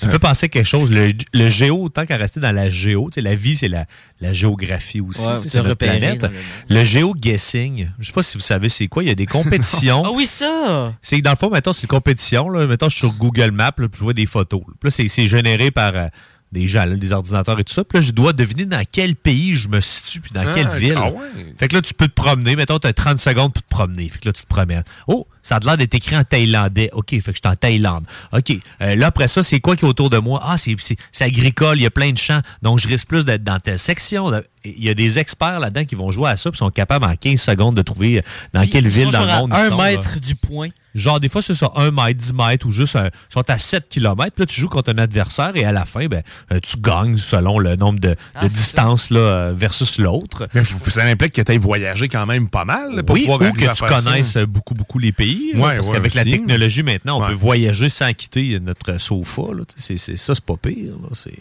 Tu 0.00 0.06
me 0.06 0.10
fais 0.12 0.18
penser 0.18 0.46
à 0.46 0.48
quelque 0.48 0.66
chose. 0.66 0.90
Le, 0.90 1.12
le 1.34 1.48
géo, 1.48 1.88
tant 1.88 2.06
qu'à 2.06 2.16
rester 2.16 2.40
dans 2.40 2.52
la 2.54 2.70
géo, 2.70 3.08
tu 3.10 3.16
sais, 3.16 3.20
la 3.20 3.34
vie, 3.34 3.56
c'est 3.56 3.68
la, 3.68 3.86
la 4.20 4.32
géographie 4.32 5.00
aussi. 5.00 5.20
Ouais, 5.26 5.38
c'est 5.40 5.58
notre 5.62 5.74
planète. 5.74 6.22
le 6.68 6.76
Le 6.76 6.84
géo-guessing, 6.84 7.90
je 7.98 8.06
sais 8.06 8.12
pas 8.12 8.22
si 8.22 8.36
vous 8.36 8.42
savez 8.42 8.68
c'est 8.68 8.88
quoi, 8.88 9.02
il 9.02 9.08
y 9.08 9.12
a 9.12 9.14
des 9.14 9.26
compétitions. 9.26 10.02
Ah 10.10 10.10
oui, 10.14 10.26
ça! 10.26 10.94
C'est 11.02 11.18
que 11.18 11.22
dans 11.22 11.30
le 11.30 11.36
fond, 11.36 11.50
mettons, 11.50 11.72
c'est 11.72 11.82
une 11.82 11.88
compétition. 11.88 12.48
Là, 12.48 12.66
mettons, 12.66 12.88
je 12.88 12.96
suis 12.96 13.00
sur 13.08 13.12
Google 13.14 13.50
Maps, 13.50 13.72
là, 13.78 13.88
puis 13.88 13.98
je 13.98 14.02
vois 14.04 14.12
des 14.14 14.26
photos. 14.26 14.60
là. 14.60 14.74
Puis 14.80 14.86
là, 14.88 14.90
c'est- 14.90 15.08
c'est 15.08 15.26
généré 15.26 15.70
par 15.70 15.94
euh, 15.94 16.06
des 16.52 16.66
gens, 16.66 16.84
là, 16.84 16.96
des 16.96 17.12
ordinateurs 17.12 17.58
et 17.60 17.64
tout 17.64 17.72
ça. 17.74 17.84
Puis 17.84 17.98
là, 17.98 18.02
je 18.04 18.12
dois 18.12 18.32
deviner 18.32 18.64
dans 18.64 18.82
quel 18.90 19.14
pays 19.14 19.54
je 19.54 19.68
me 19.68 19.80
situe, 19.80 20.20
puis 20.20 20.32
dans 20.32 20.42
Ah, 20.46 20.52
quelle 20.54 20.68
ville. 20.68 20.94
ah 20.96 21.10
ouais. 21.10 21.54
Fait 21.58 21.68
que 21.68 21.74
là, 21.76 21.82
tu 21.82 21.94
peux 21.94 22.08
te 22.08 22.14
promener. 22.14 22.56
Mettons, 22.56 22.78
tu 22.78 22.86
as 22.88 22.92
30 22.92 23.18
secondes 23.18 23.52
pour 23.52 23.62
te 23.62 23.68
promener. 23.68 24.08
Fait 24.08 24.18
que 24.18 24.28
là, 24.28 24.32
tu 24.32 24.42
te 24.42 24.48
promènes. 24.48 24.82
Oh, 25.06 25.26
ça 25.42 25.56
a 25.56 25.60
l'air 25.60 25.76
d'être 25.76 25.94
écrit 25.94 26.16
en 26.16 26.24
thaïlandais. 26.24 26.90
OK, 26.92 27.10
fait 27.10 27.18
que 27.18 27.24
je 27.32 27.40
suis 27.42 27.52
en 27.52 27.56
Thaïlande. 27.56 28.04
OK. 28.32 28.52
Euh, 28.82 28.94
là, 28.96 29.06
après 29.08 29.28
ça, 29.28 29.42
c'est 29.42 29.60
quoi 29.60 29.76
qui 29.76 29.84
est 29.84 29.88
autour 29.88 30.10
de 30.10 30.18
moi? 30.18 30.40
Ah, 30.44 30.56
c'est, 30.56 30.76
agricole, 31.22 31.78
il 31.78 31.82
y 31.82 31.86
a 31.86 31.90
plein 31.90 32.10
de 32.12 32.18
champs. 32.18 32.40
Donc, 32.62 32.78
je 32.78 32.88
risque 32.88 33.06
plus 33.08 33.24
d'être 33.24 33.44
dans 33.44 33.58
telle 33.58 33.78
section. 33.78 34.30
Il 34.64 34.84
y 34.84 34.90
a 34.90 34.94
des 34.94 35.18
experts 35.18 35.58
là-dedans 35.60 35.84
qui 35.84 35.94
vont 35.94 36.10
jouer 36.10 36.30
à 36.30 36.36
ça 36.36 36.50
puis 36.50 36.58
sont 36.58 36.70
capables 36.70 37.04
en 37.06 37.14
15 37.16 37.40
secondes 37.40 37.74
de 37.76 37.82
trouver 37.82 38.18
euh, 38.18 38.22
dans 38.52 38.66
quelle 38.68 38.84
Ils 38.84 38.90
ville 38.90 39.04
sont 39.12 39.18
dans 39.18 39.24
le 39.24 39.30
à 39.30 39.38
monde 39.38 39.52
un 39.54 39.64
ils 39.64 39.68
sont. 39.70 39.76
là. 39.78 39.84
mètre 39.84 40.20
du 40.20 40.34
point. 40.36 40.68
Genre, 40.94 41.20
des 41.20 41.28
fois, 41.28 41.40
c'est 41.40 41.54
ça, 41.54 41.70
1 41.76 41.92
mètre, 41.92 42.14
10 42.18 42.32
mètres 42.34 42.66
ou 42.66 42.72
juste, 42.72 42.96
un- 42.96 43.06
ils 43.06 43.32
sont 43.32 43.48
à 43.48 43.58
7 43.58 43.88
km. 43.88 44.34
Puis 44.34 44.42
là, 44.42 44.46
tu 44.46 44.60
joues 44.60 44.68
contre 44.68 44.92
un 44.92 44.98
adversaire 44.98 45.52
et 45.54 45.64
à 45.64 45.70
la 45.72 45.84
fin, 45.84 46.06
ben, 46.06 46.22
euh, 46.52 46.58
tu 46.60 46.76
gagnes 46.78 47.16
selon 47.16 47.58
le 47.60 47.76
nombre 47.76 48.00
de, 48.00 48.16
Ah, 48.34 48.48
distances 48.48 49.10
là, 49.10 49.52
versus 49.52 49.98
l'autre. 49.98 50.48
Ça 50.88 51.04
implique 51.04 51.32
que 51.32 51.42
tu 51.42 51.52
aies 51.52 51.58
voyagé 51.58 52.08
quand 52.08 52.26
même 52.26 52.48
pas 52.48 52.64
mal 52.64 52.96
là, 52.96 53.02
pour 53.04 53.14
oui, 53.14 53.22
pouvoir 53.22 53.40
ou 53.40 53.52
que 53.52 53.64
tu 53.66 53.74
ça. 53.74 53.86
connaisses 53.86 54.36
beaucoup, 54.38 54.74
beaucoup 54.74 54.98
les 54.98 55.12
pays. 55.12 55.29
Ouais, 55.54 55.76
parce 55.76 55.88
ouais, 55.88 55.94
qu'avec 55.94 56.14
la 56.14 56.24
technologie 56.24 56.82
maintenant, 56.82 57.18
on 57.18 57.22
Ouais. 57.22 57.28
peut 57.28 57.34
voyager 57.34 57.88
sans 57.88 58.12
quitter 58.12 58.58
notre 58.60 58.98
sofa. 59.00 59.42
là. 59.54 59.64
Tu 59.64 59.80
sais, 59.82 59.96
c'est- 59.96 60.12
c'est- 60.12 60.16
ça, 60.16 60.34
c'est 60.34 60.44
pas 60.44 60.56
pire. 60.56 60.94
là. 61.02 61.08
C'est 61.12 61.34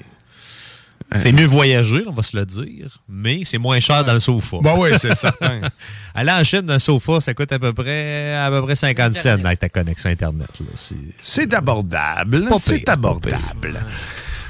c'est 1.18 1.32
mieux 1.32 1.46
voyager, 1.46 2.04
on 2.06 2.12
va 2.12 2.22
se 2.22 2.38
le 2.38 2.46
dire, 2.46 3.00
mais 3.10 3.42
c'est 3.44 3.58
moins 3.58 3.80
cher 3.80 4.04
dans 4.04 4.14
le 4.14 4.20
sofa. 4.20 4.58
Bah 4.62 4.76
oui, 4.78 4.90
c'est 5.00 5.16
certain. 5.16 5.62
Aller 6.14 6.32
en 6.32 6.44
Chine, 6.44 6.62
d'un 6.62 6.78
sofa, 6.78 7.20
ça 7.20 7.34
coûte 7.34 7.52
à 7.52 7.58
peu 7.58 7.74
près, 7.74 8.36
à 8.36 8.50
peu 8.52 8.62
près 8.62 8.76
50 8.76 9.16
cents 9.16 9.44
avec 9.44 9.60
ta 9.60 9.70
connexion 9.70 10.10
Internet. 10.12 10.50
là. 10.60 10.66
C'est- 10.76 10.96
C'est 11.18 11.52
abordable. 11.56 12.46
Pas 12.48 12.58
C'est 12.60 12.80
pire, 12.80 12.94
abordable. 12.94 13.82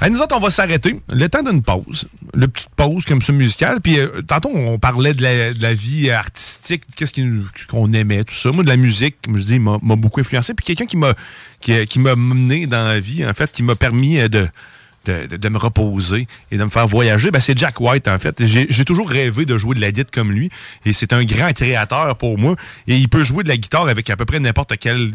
Hey, 0.02 0.10
nous 0.10 0.20
autres, 0.22 0.34
on 0.34 0.40
va 0.40 0.48
s'arrêter. 0.48 0.98
Le 1.12 1.28
temps 1.28 1.42
d'une 1.42 1.62
pause. 1.62 2.08
Le 2.32 2.48
petite 2.48 2.70
pause 2.74 3.04
comme 3.04 3.20
ça 3.20 3.34
musicale. 3.34 3.82
Puis 3.82 3.98
euh, 3.98 4.22
tantôt, 4.22 4.48
on 4.54 4.78
parlait 4.78 5.12
de 5.12 5.22
la, 5.22 5.74
vie 5.74 6.10
artistique, 6.10 6.84
qu'est-ce 6.96 7.12
qu'on 7.66 7.92
aimait, 7.92 8.24
tout 8.24 8.32
ça. 8.32 8.50
Moi, 8.50 8.64
de 8.64 8.68
la 8.68 8.78
musique, 8.78 9.16
comme 9.22 9.36
je 9.36 9.42
dis, 9.42 9.58
m'a 9.58 9.78
beaucoup 9.78 10.20
influencé. 10.20 10.54
Puis 10.54 10.64
quelqu'un 10.64 10.86
qui 10.86 10.96
m'a 10.96 11.12
qui, 11.60 11.98
m'a 11.98 12.16
mené 12.16 12.66
dans 12.66 12.86
la 12.86 12.98
vie, 12.98 13.26
en 13.26 13.34
fait, 13.34 13.50
qui 13.50 13.62
m'a 13.62 13.76
permis 13.76 14.18
euh, 14.18 14.28
de, 14.28 14.48
de, 15.04 15.48
me 15.50 15.58
reposer 15.58 16.26
et 16.50 16.56
de 16.56 16.64
me 16.64 16.70
faire 16.70 16.86
voyager, 16.86 17.30
ben, 17.30 17.40
c'est 17.40 17.58
Jack 17.58 17.78
White, 17.78 18.08
en 18.08 18.18
fait. 18.18 18.42
J'ai 18.46 18.84
toujours 18.86 19.10
rêvé 19.10 19.44
de 19.44 19.58
jouer 19.58 19.74
de 19.74 19.82
la 19.82 19.92
guitare 19.92 20.10
comme 20.10 20.32
lui. 20.32 20.48
Et 20.86 20.94
c'est 20.94 21.12
un 21.12 21.24
grand 21.24 21.52
créateur 21.52 22.16
pour 22.16 22.38
moi. 22.38 22.56
Et 22.86 22.96
il 22.96 23.10
peut 23.10 23.22
jouer 23.22 23.44
de 23.44 23.50
la 23.50 23.58
guitare 23.58 23.86
avec 23.86 24.08
à 24.08 24.16
peu 24.16 24.24
près 24.24 24.40
n'importe 24.40 24.78
quelle 24.78 25.12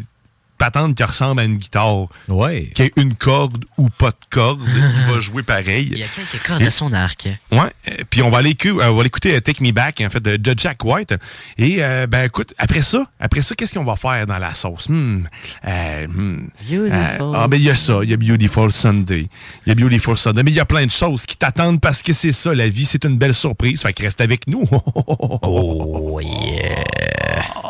patente 0.56 0.94
qui 0.96 1.02
ressemble 1.02 1.40
à 1.40 1.44
une 1.44 1.56
guitare. 1.56 2.06
Ouais. 2.28 2.70
Qui 2.74 2.82
ait 2.82 2.92
une 2.96 3.14
corde 3.14 3.64
ou 3.78 3.88
pas 3.90 4.10
de 4.10 4.16
corde, 4.30 4.60
il 5.08 5.12
va 5.14 5.20
jouer 5.20 5.42
pareil. 5.42 5.88
Il 5.92 5.98
y 5.98 6.02
a 6.02 6.06
quelques 6.06 6.42
cordes 6.46 6.62
à 6.62 6.70
son 6.70 6.92
arc. 6.92 7.28
Ouais. 7.52 7.58
euh, 7.88 7.92
Puis 8.10 8.22
on 8.22 8.30
va 8.30 8.38
aller 8.38 8.56
euh, 8.66 8.88
on 8.90 8.96
va 8.96 9.02
l'écouter 9.02 9.34
euh, 9.36 9.40
Take 9.40 9.62
Me 9.62 9.70
Back 9.72 10.00
en 10.04 10.10
fait 10.10 10.20
de, 10.22 10.36
de 10.36 10.54
Jack 10.58 10.84
White. 10.84 11.14
Et 11.58 11.76
euh, 11.80 12.06
ben 12.06 12.24
écoute, 12.26 12.54
après 12.58 12.80
ça, 12.80 13.06
après 13.20 13.42
ça, 13.42 13.54
qu'est-ce 13.54 13.74
qu'on 13.74 13.84
va 13.84 13.96
faire 13.96 14.26
dans 14.26 14.38
la 14.38 14.54
sauce? 14.54 14.88
Hmm, 14.88 15.24
euh, 15.66 16.06
hmm, 16.06 16.48
Beautiful. 16.68 17.32
ah 17.34 17.48
ben 17.48 17.56
il 17.56 17.64
y 17.64 17.70
a 17.70 17.76
ça, 17.76 18.00
il 18.02 18.10
y 18.10 18.14
a 18.14 18.16
Beautiful 18.16 18.72
Sunday, 18.72 19.26
il 19.66 19.68
y 19.68 19.72
a 19.72 19.74
Beautiful 19.74 20.16
Sunday, 20.16 20.42
mais 20.42 20.50
il 20.50 20.56
y 20.56 20.60
a 20.60 20.64
plein 20.64 20.86
de 20.86 20.90
choses 20.90 21.26
qui 21.26 21.36
t'attendent 21.36 21.80
parce 21.80 22.02
que 22.02 22.12
c'est 22.12 22.32
ça 22.32 22.54
la 22.54 22.68
vie, 22.68 22.84
c'est 22.84 23.04
une 23.04 23.16
belle 23.18 23.34
surprise. 23.34 23.82
Fait 23.82 23.92
que 23.92 24.02
reste 24.02 24.20
avec 24.20 24.46
nous. 24.46 24.66
oh 25.42 26.20
yeah. 26.20 26.84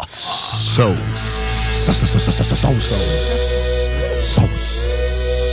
Sauce. 0.06 1.45
Sauce, 1.86 2.04
sauce, 2.04 2.24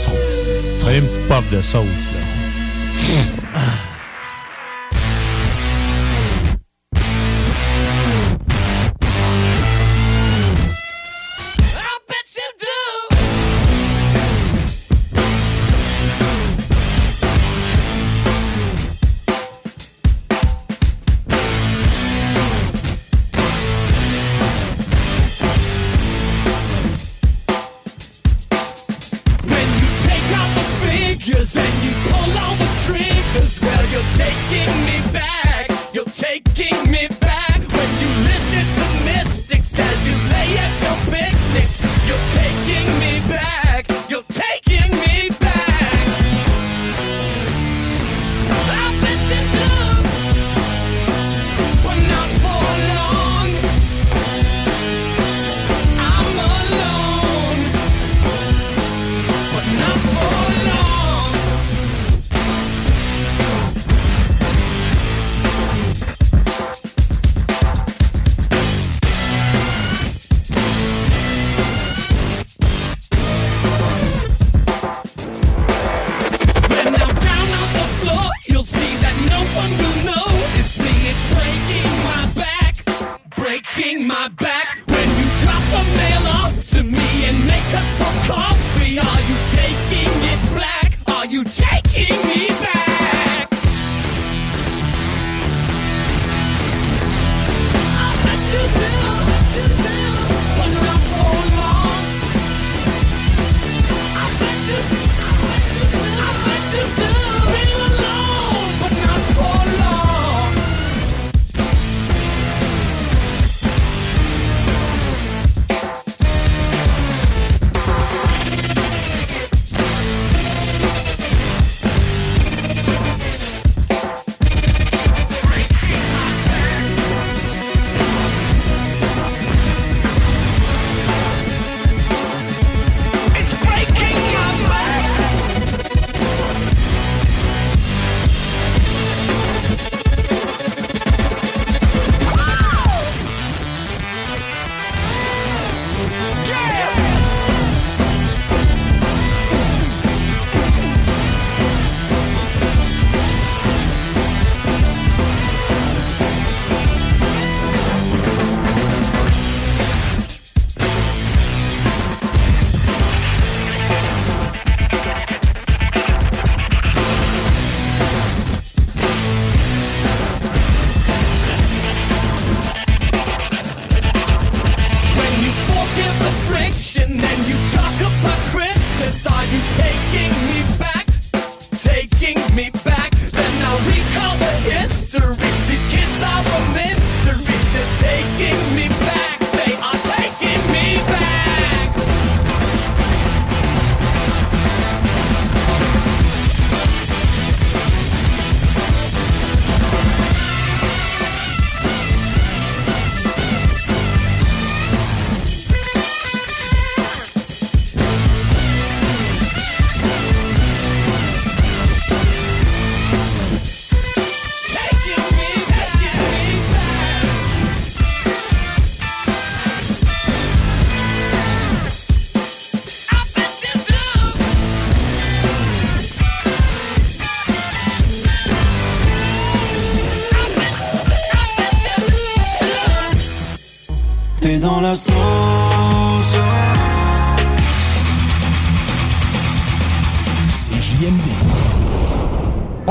sauce, 0.02 0.84
une 0.90 1.06
petite 1.06 1.28
pop 1.28 1.44
de 1.52 1.62
sauce, 1.62 2.08
là. 2.12 3.43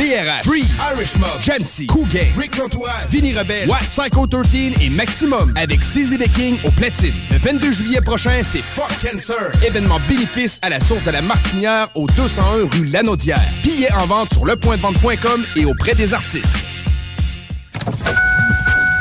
BRH, 0.00 0.44
Free, 0.44 0.64
Irish 0.94 1.14
Mob, 1.18 1.38
Jamsey, 1.42 1.84
Cool 1.86 2.08
Gang, 2.08 2.32
Rick 2.38 2.56
L'Entourage, 2.56 3.06
Vinny 3.10 3.34
Rebelle, 3.34 3.68
What, 3.68 3.80
Psycho 3.90 4.26
13 4.26 4.80
et 4.80 4.88
Maximum 4.88 5.52
avec 5.56 5.80
CZ 5.80 6.16
the 6.16 6.32
King 6.32 6.56
au 6.64 6.70
platine. 6.70 7.12
Le 7.30 7.36
22 7.36 7.70
juillet 7.70 8.00
prochain, 8.00 8.40
c'est 8.42 8.62
Fuck 8.62 8.88
Cancer. 9.02 9.52
Événement 9.62 10.00
bénéfice 10.08 10.58
à 10.62 10.70
la 10.70 10.80
source 10.80 11.04
de 11.04 11.10
la 11.10 11.20
Martinière 11.20 11.88
au 11.94 12.06
201 12.06 12.66
rue 12.72 12.86
Lanaudière. 12.86 13.42
Billets 13.62 13.92
en 13.92 14.06
vente 14.06 14.32
sur 14.32 14.46
lepointdevente.com 14.46 15.44
et 15.56 15.66
auprès 15.66 15.94
des 15.94 16.14
artistes. 16.14 16.69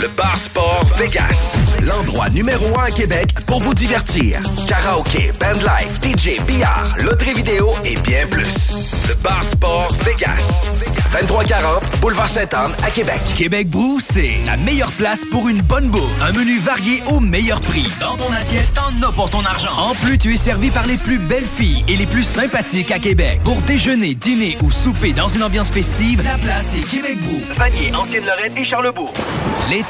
Le 0.00 0.08
Bar 0.08 0.38
Sport 0.38 0.86
Vegas. 0.96 1.58
L'endroit 1.82 2.30
numéro 2.30 2.66
un 2.78 2.84
à 2.84 2.90
Québec 2.90 3.34
pour 3.46 3.60
vous 3.60 3.74
divertir. 3.74 4.40
Karaoke, 4.66 5.30
bandlife, 5.38 6.00
DJ, 6.00 6.40
billard, 6.46 6.94
loterie 6.98 7.34
vidéo 7.34 7.68
et 7.84 7.96
bien 7.96 8.26
plus. 8.26 8.72
Le 9.08 9.14
Bar 9.16 9.42
Sport 9.42 9.92
Vegas. 10.04 10.64
2340 11.12 12.00
Boulevard 12.00 12.28
Sainte-Anne 12.28 12.72
à 12.82 12.90
Québec. 12.90 13.20
Québec 13.36 13.68
Brou, 13.68 13.98
c'est 14.00 14.38
la 14.46 14.56
meilleure 14.56 14.92
place 14.92 15.20
pour 15.30 15.48
une 15.48 15.60
bonne 15.60 15.90
bouffe. 15.90 16.22
Un 16.22 16.32
menu 16.32 16.58
varié 16.60 17.02
au 17.08 17.20
meilleur 17.20 17.60
prix. 17.60 17.86
Dans 17.98 18.16
ton 18.16 18.32
assiette, 18.32 18.72
t'en 18.74 19.06
as 19.06 19.12
pour 19.12 19.28
ton 19.28 19.44
argent. 19.44 19.72
En 19.76 19.94
plus, 19.94 20.16
tu 20.16 20.32
es 20.32 20.36
servi 20.36 20.70
par 20.70 20.86
les 20.86 20.96
plus 20.96 21.18
belles 21.18 21.44
filles 21.44 21.84
et 21.88 21.96
les 21.96 22.06
plus 22.06 22.22
sympathiques 22.22 22.92
à 22.92 22.98
Québec. 22.98 23.40
Pour 23.42 23.60
déjeuner, 23.62 24.14
dîner 24.14 24.56
ou 24.62 24.70
souper 24.70 25.12
dans 25.12 25.28
une 25.28 25.42
ambiance 25.42 25.70
festive, 25.70 26.22
la 26.22 26.38
place 26.38 26.74
est 26.74 26.88
Québec 26.88 27.18
Brou. 27.20 27.40
Vanier, 27.56 27.92
Ancienne-Lorraine 27.94 28.56
et 28.56 28.64
Charlebourg. 28.64 29.12
L'été 29.68 29.89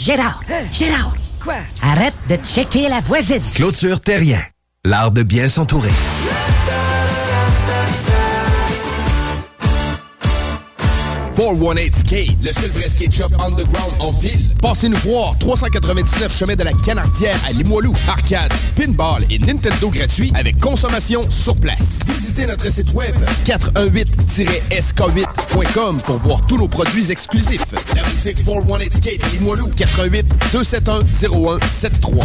Gérard, 0.00 0.40
Gérard. 0.72 1.14
Quoi? 1.44 1.56
Arrête 1.82 2.14
de 2.26 2.36
checker 2.36 2.88
la 2.88 3.00
voisine. 3.00 3.42
Clôture 3.54 4.00
Terrien. 4.00 4.40
L'art 4.82 5.10
de 5.10 5.22
bien 5.22 5.46
s'entourer. 5.46 5.90
Skate, 11.40 12.36
le 12.42 12.52
seul 12.52 12.70
vrai 12.70 12.86
skate 12.86 13.12
shop 13.12 13.30
underground 13.38 13.94
en 13.98 14.12
ville. 14.12 14.50
Passez 14.60 14.90
nous 14.90 14.98
voir, 14.98 15.38
399 15.38 16.36
chemin 16.36 16.54
de 16.54 16.64
la 16.64 16.74
Canardière 16.84 17.40
à 17.48 17.52
Limoilou. 17.52 17.94
Arcade, 18.06 18.52
pinball 18.76 19.24
et 19.30 19.38
Nintendo 19.38 19.88
gratuit 19.88 20.30
avec 20.34 20.60
consommation 20.60 21.22
sur 21.30 21.56
place. 21.56 22.00
Visitez 22.06 22.44
notre 22.44 22.70
site 22.70 22.92
web 22.92 23.16
418-sk8.com 23.46 26.02
pour 26.02 26.18
voir 26.18 26.44
tous 26.46 26.58
nos 26.58 26.68
produits 26.68 27.10
exclusifs. 27.10 27.64
La 27.96 28.02
boutique 28.02 28.44
418 28.44 28.96
Skate 28.96 29.32
Limoilou, 29.32 29.70
418 29.74 30.26
271 30.52 31.06
0173. 31.10 32.20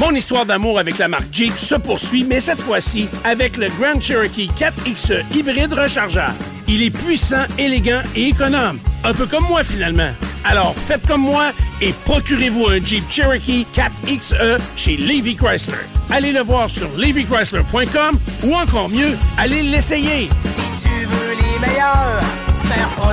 Mon 0.00 0.10
histoire 0.10 0.44
d'amour 0.44 0.78
avec 0.78 0.98
la 0.98 1.08
marque 1.08 1.32
Jeep 1.32 1.56
se 1.56 1.76
poursuit, 1.76 2.24
mais 2.24 2.40
cette 2.40 2.60
fois-ci 2.60 3.08
avec 3.24 3.56
le 3.56 3.68
Grand 3.78 4.00
Cherokee 4.00 4.50
4XE 4.58 5.22
hybride 5.34 5.72
rechargeable. 5.72 6.34
Il 6.66 6.82
est 6.82 6.90
puissant, 6.90 7.44
élégant 7.58 8.02
et 8.16 8.28
économe. 8.28 8.78
Un 9.04 9.14
peu 9.14 9.26
comme 9.26 9.44
moi 9.44 9.62
finalement. 9.62 10.10
Alors 10.44 10.74
faites 10.74 11.06
comme 11.06 11.22
moi 11.22 11.52
et 11.80 11.92
procurez-vous 12.04 12.66
un 12.68 12.80
Jeep 12.80 13.04
Cherokee 13.10 13.66
4XE 13.74 14.58
chez 14.76 14.96
Levy 14.96 15.36
Chrysler. 15.36 15.78
Allez 16.10 16.32
le 16.32 16.40
voir 16.40 16.68
sur 16.68 16.88
levychrysler.com 16.96 18.18
ou 18.44 18.54
encore 18.54 18.88
mieux, 18.88 19.16
allez 19.38 19.62
l'essayer. 19.62 20.28
Si 20.40 20.82
tu 20.82 21.06
veux 21.06 21.34
les 21.36 21.66
meilleurs, 21.66 22.20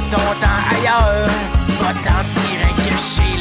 temps 0.10 0.48
ailleurs. 0.72 1.30
Va 1.80 1.94
t'en 2.04 2.24
tirer 2.24 3.41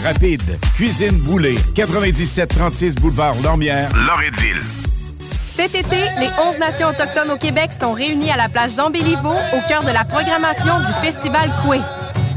rapide. 0.00 0.58
Cuisine 0.74 1.16
Boulée, 1.18 1.58
9736 1.76 2.94
boulevard 2.96 3.34
Lormière, 3.42 3.88
Loretteville. 3.94 4.62
Cet 5.56 5.74
été, 5.74 5.96
les 6.18 6.28
11 6.38 6.58
nations 6.58 6.88
autochtones 6.88 7.30
au 7.30 7.36
Québec 7.38 7.70
sont 7.78 7.92
réunies 7.92 8.30
à 8.30 8.36
la 8.36 8.48
place 8.48 8.76
Jean 8.76 8.90
Béliveau 8.90 9.32
au 9.32 9.68
cœur 9.68 9.82
de 9.84 9.90
la 9.90 10.04
programmation 10.04 10.80
du 10.80 10.92
Festival 11.02 11.50
Coué. 11.62 11.80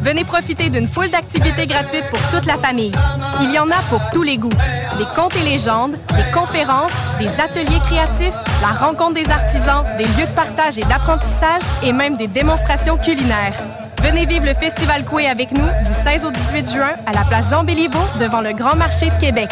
Venez 0.01 0.23
profiter 0.23 0.69
d'une 0.69 0.87
foule 0.87 1.09
d'activités 1.09 1.67
gratuites 1.67 2.05
pour 2.09 2.19
toute 2.31 2.45
la 2.45 2.57
famille. 2.57 2.93
Il 3.41 3.53
y 3.53 3.59
en 3.59 3.69
a 3.69 3.81
pour 3.89 4.01
tous 4.11 4.23
les 4.23 4.37
goûts. 4.37 4.49
Des 4.97 5.05
contes 5.15 5.35
et 5.35 5.43
légendes, 5.43 5.97
des 6.15 6.31
conférences, 6.33 6.91
des 7.19 7.27
ateliers 7.27 7.79
créatifs, 7.83 8.35
la 8.61 8.87
rencontre 8.87 9.15
des 9.15 9.29
artisans, 9.29 9.83
des 9.97 10.05
lieux 10.05 10.27
de 10.27 10.33
partage 10.33 10.77
et 10.79 10.83
d'apprentissage 10.83 11.63
et 11.83 11.91
même 11.91 12.15
des 12.15 12.27
démonstrations 12.27 12.97
culinaires. 12.97 13.53
Venez 14.01 14.25
vivre 14.25 14.45
le 14.45 14.53
Festival 14.53 15.03
Coué 15.05 15.27
avec 15.27 15.51
nous 15.51 15.65
du 15.65 15.93
16 16.03 16.25
au 16.25 16.31
18 16.31 16.71
juin 16.73 16.91
à 17.05 17.11
la 17.11 17.23
place 17.25 17.49
Jean 17.51 17.63
Béliveau 17.63 17.99
devant 18.19 18.41
le 18.41 18.53
Grand 18.53 18.75
Marché 18.75 19.09
de 19.09 19.19
Québec. 19.19 19.49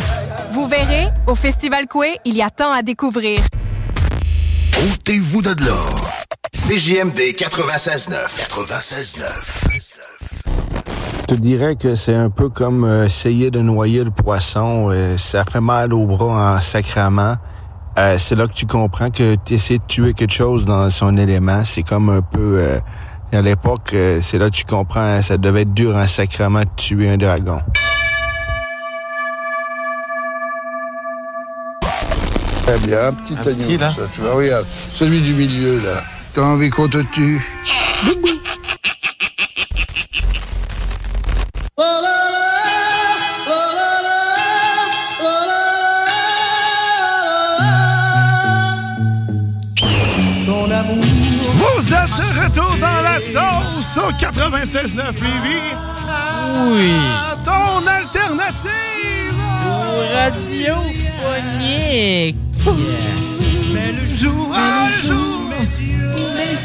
Vous 0.51 0.67
verrez, 0.67 1.07
au 1.27 1.35
Festival 1.35 1.85
Coué, 1.87 2.17
il 2.25 2.35
y 2.35 2.41
a 2.41 2.49
tant 2.49 2.71
à 2.71 2.81
découvrir. 2.81 3.41
Ôtez-vous 4.93 5.41
de 5.41 5.65
l'or. 5.65 6.09
CJMD 6.53 7.19
96.9. 7.35 8.11
96.9. 8.49 9.21
Je 11.21 11.25
te 11.25 11.35
dirais 11.35 11.75
que 11.75 11.95
c'est 11.95 12.15
un 12.15 12.29
peu 12.29 12.47
comme 12.47 12.85
euh, 12.85 13.05
essayer 13.05 13.51
de 13.51 13.59
noyer 13.59 14.05
le 14.05 14.11
poisson. 14.11 14.89
euh, 14.91 15.17
ça 15.17 15.43
fait 15.43 15.59
mal 15.59 15.93
au 15.93 16.05
bras 16.05 16.55
en 16.55 16.61
sacrament. 16.61 17.35
Euh, 17.99 18.17
c'est 18.17 18.35
là 18.35 18.47
que 18.47 18.53
tu 18.53 18.65
comprends 18.65 19.09
que 19.09 19.35
tu 19.43 19.55
essaies 19.55 19.79
de 19.79 19.83
tuer 19.87 20.13
quelque 20.13 20.33
chose 20.33 20.65
dans 20.65 20.89
son 20.89 21.17
élément. 21.17 21.65
C'est 21.65 21.83
comme 21.83 22.09
un 22.09 22.21
peu... 22.21 22.79
euh, 23.33 23.39
à 23.39 23.41
l'époque, 23.41 23.93
euh, 23.93 24.19
c'est 24.21 24.37
là 24.37 24.49
que 24.49 24.55
tu 24.55 24.65
comprends, 24.65 25.01
hein, 25.01 25.21
ça 25.21 25.37
devait 25.37 25.61
être 25.61 25.73
dur 25.73 25.95
en 25.95 26.07
sacrament 26.07 26.61
de 26.61 26.69
tuer 26.75 27.09
un 27.09 27.17
dragon. 27.17 27.61
Très 32.63 32.79
bien, 32.79 33.07
un 33.07 33.13
petit 33.13 33.35
Un 33.35 33.41
agneau, 33.41 33.55
petit, 33.55 33.77
là 33.77 33.89
ça, 33.89 34.01
tu 34.13 34.21
vois, 34.21 34.33
regarde, 34.33 34.65
celui 34.93 35.21
du 35.21 35.33
milieu, 35.33 35.79
là. 35.79 36.03
T'as 36.33 36.41
envie 36.41 36.69
qu'on 36.69 36.87
te 36.87 37.01
tue? 37.13 37.41
Ton 41.77 41.83
la 53.17 53.23
sauce 53.23 53.97
au 53.97 54.11
96.9 54.11 55.13
Lévis. 55.21 55.73
Oui. 56.69 56.91
Ton 57.43 57.87
alternative. 57.87 58.69
Radiophonique. 61.33 62.35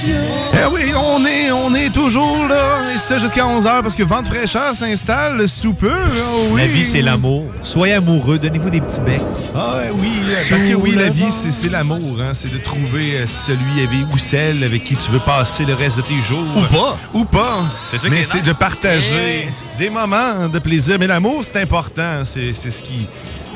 Eh 0.04 0.72
oui, 0.72 0.92
on 0.96 1.24
est, 1.24 1.52
on 1.52 1.74
est 1.74 1.90
toujours 1.90 2.46
là, 2.48 2.92
et 2.94 2.98
ça 2.98 3.18
jusqu'à 3.18 3.44
11h, 3.44 3.82
parce 3.82 3.94
que 3.94 4.02
vent 4.02 4.22
de 4.22 4.26
fraîcheur 4.26 4.74
s'installe 4.74 5.48
sous 5.48 5.72
peu. 5.72 5.90
Oh 5.90 6.46
oui. 6.50 6.60
La 6.60 6.66
vie, 6.66 6.84
c'est 6.84 7.02
l'amour. 7.02 7.46
Soyez 7.62 7.94
amoureux, 7.94 8.38
donnez-vous 8.38 8.70
des 8.70 8.80
petits 8.80 9.00
becs. 9.00 9.20
Ah 9.54 9.80
oui, 9.94 10.10
parce 10.48 10.62
que 10.62 10.74
oui, 10.74 10.94
la 10.96 11.10
vie, 11.10 11.30
c'est 11.30 11.50
c'est 11.50 11.68
l'amour. 11.68 12.20
Hein, 12.20 12.32
c'est 12.34 12.52
de 12.52 12.58
trouver 12.58 13.16
euh, 13.18 13.26
celui 13.26 13.82
avec, 13.82 14.12
ou 14.12 14.18
celle 14.18 14.64
avec 14.64 14.84
qui 14.84 14.96
tu 14.96 15.10
veux 15.10 15.20
passer 15.20 15.64
le 15.64 15.74
reste 15.74 15.98
de 15.98 16.02
tes 16.02 16.20
jours. 16.20 16.44
Ou 16.56 16.62
pas. 16.62 16.98
Ou 17.14 17.24
pas. 17.24 17.60
Ça 17.96 18.08
Mais 18.10 18.20
est 18.20 18.24
c'est 18.24 18.42
de 18.42 18.52
partager 18.52 19.48
des 19.78 19.90
moments 19.90 20.48
de 20.48 20.58
plaisir. 20.58 20.96
Mais 20.98 21.06
l'amour, 21.06 21.42
c'est 21.42 21.60
important. 21.60 22.24
C'est 22.24 22.52
c'est 22.52 22.70
ce 22.70 22.82
qui, 22.82 23.06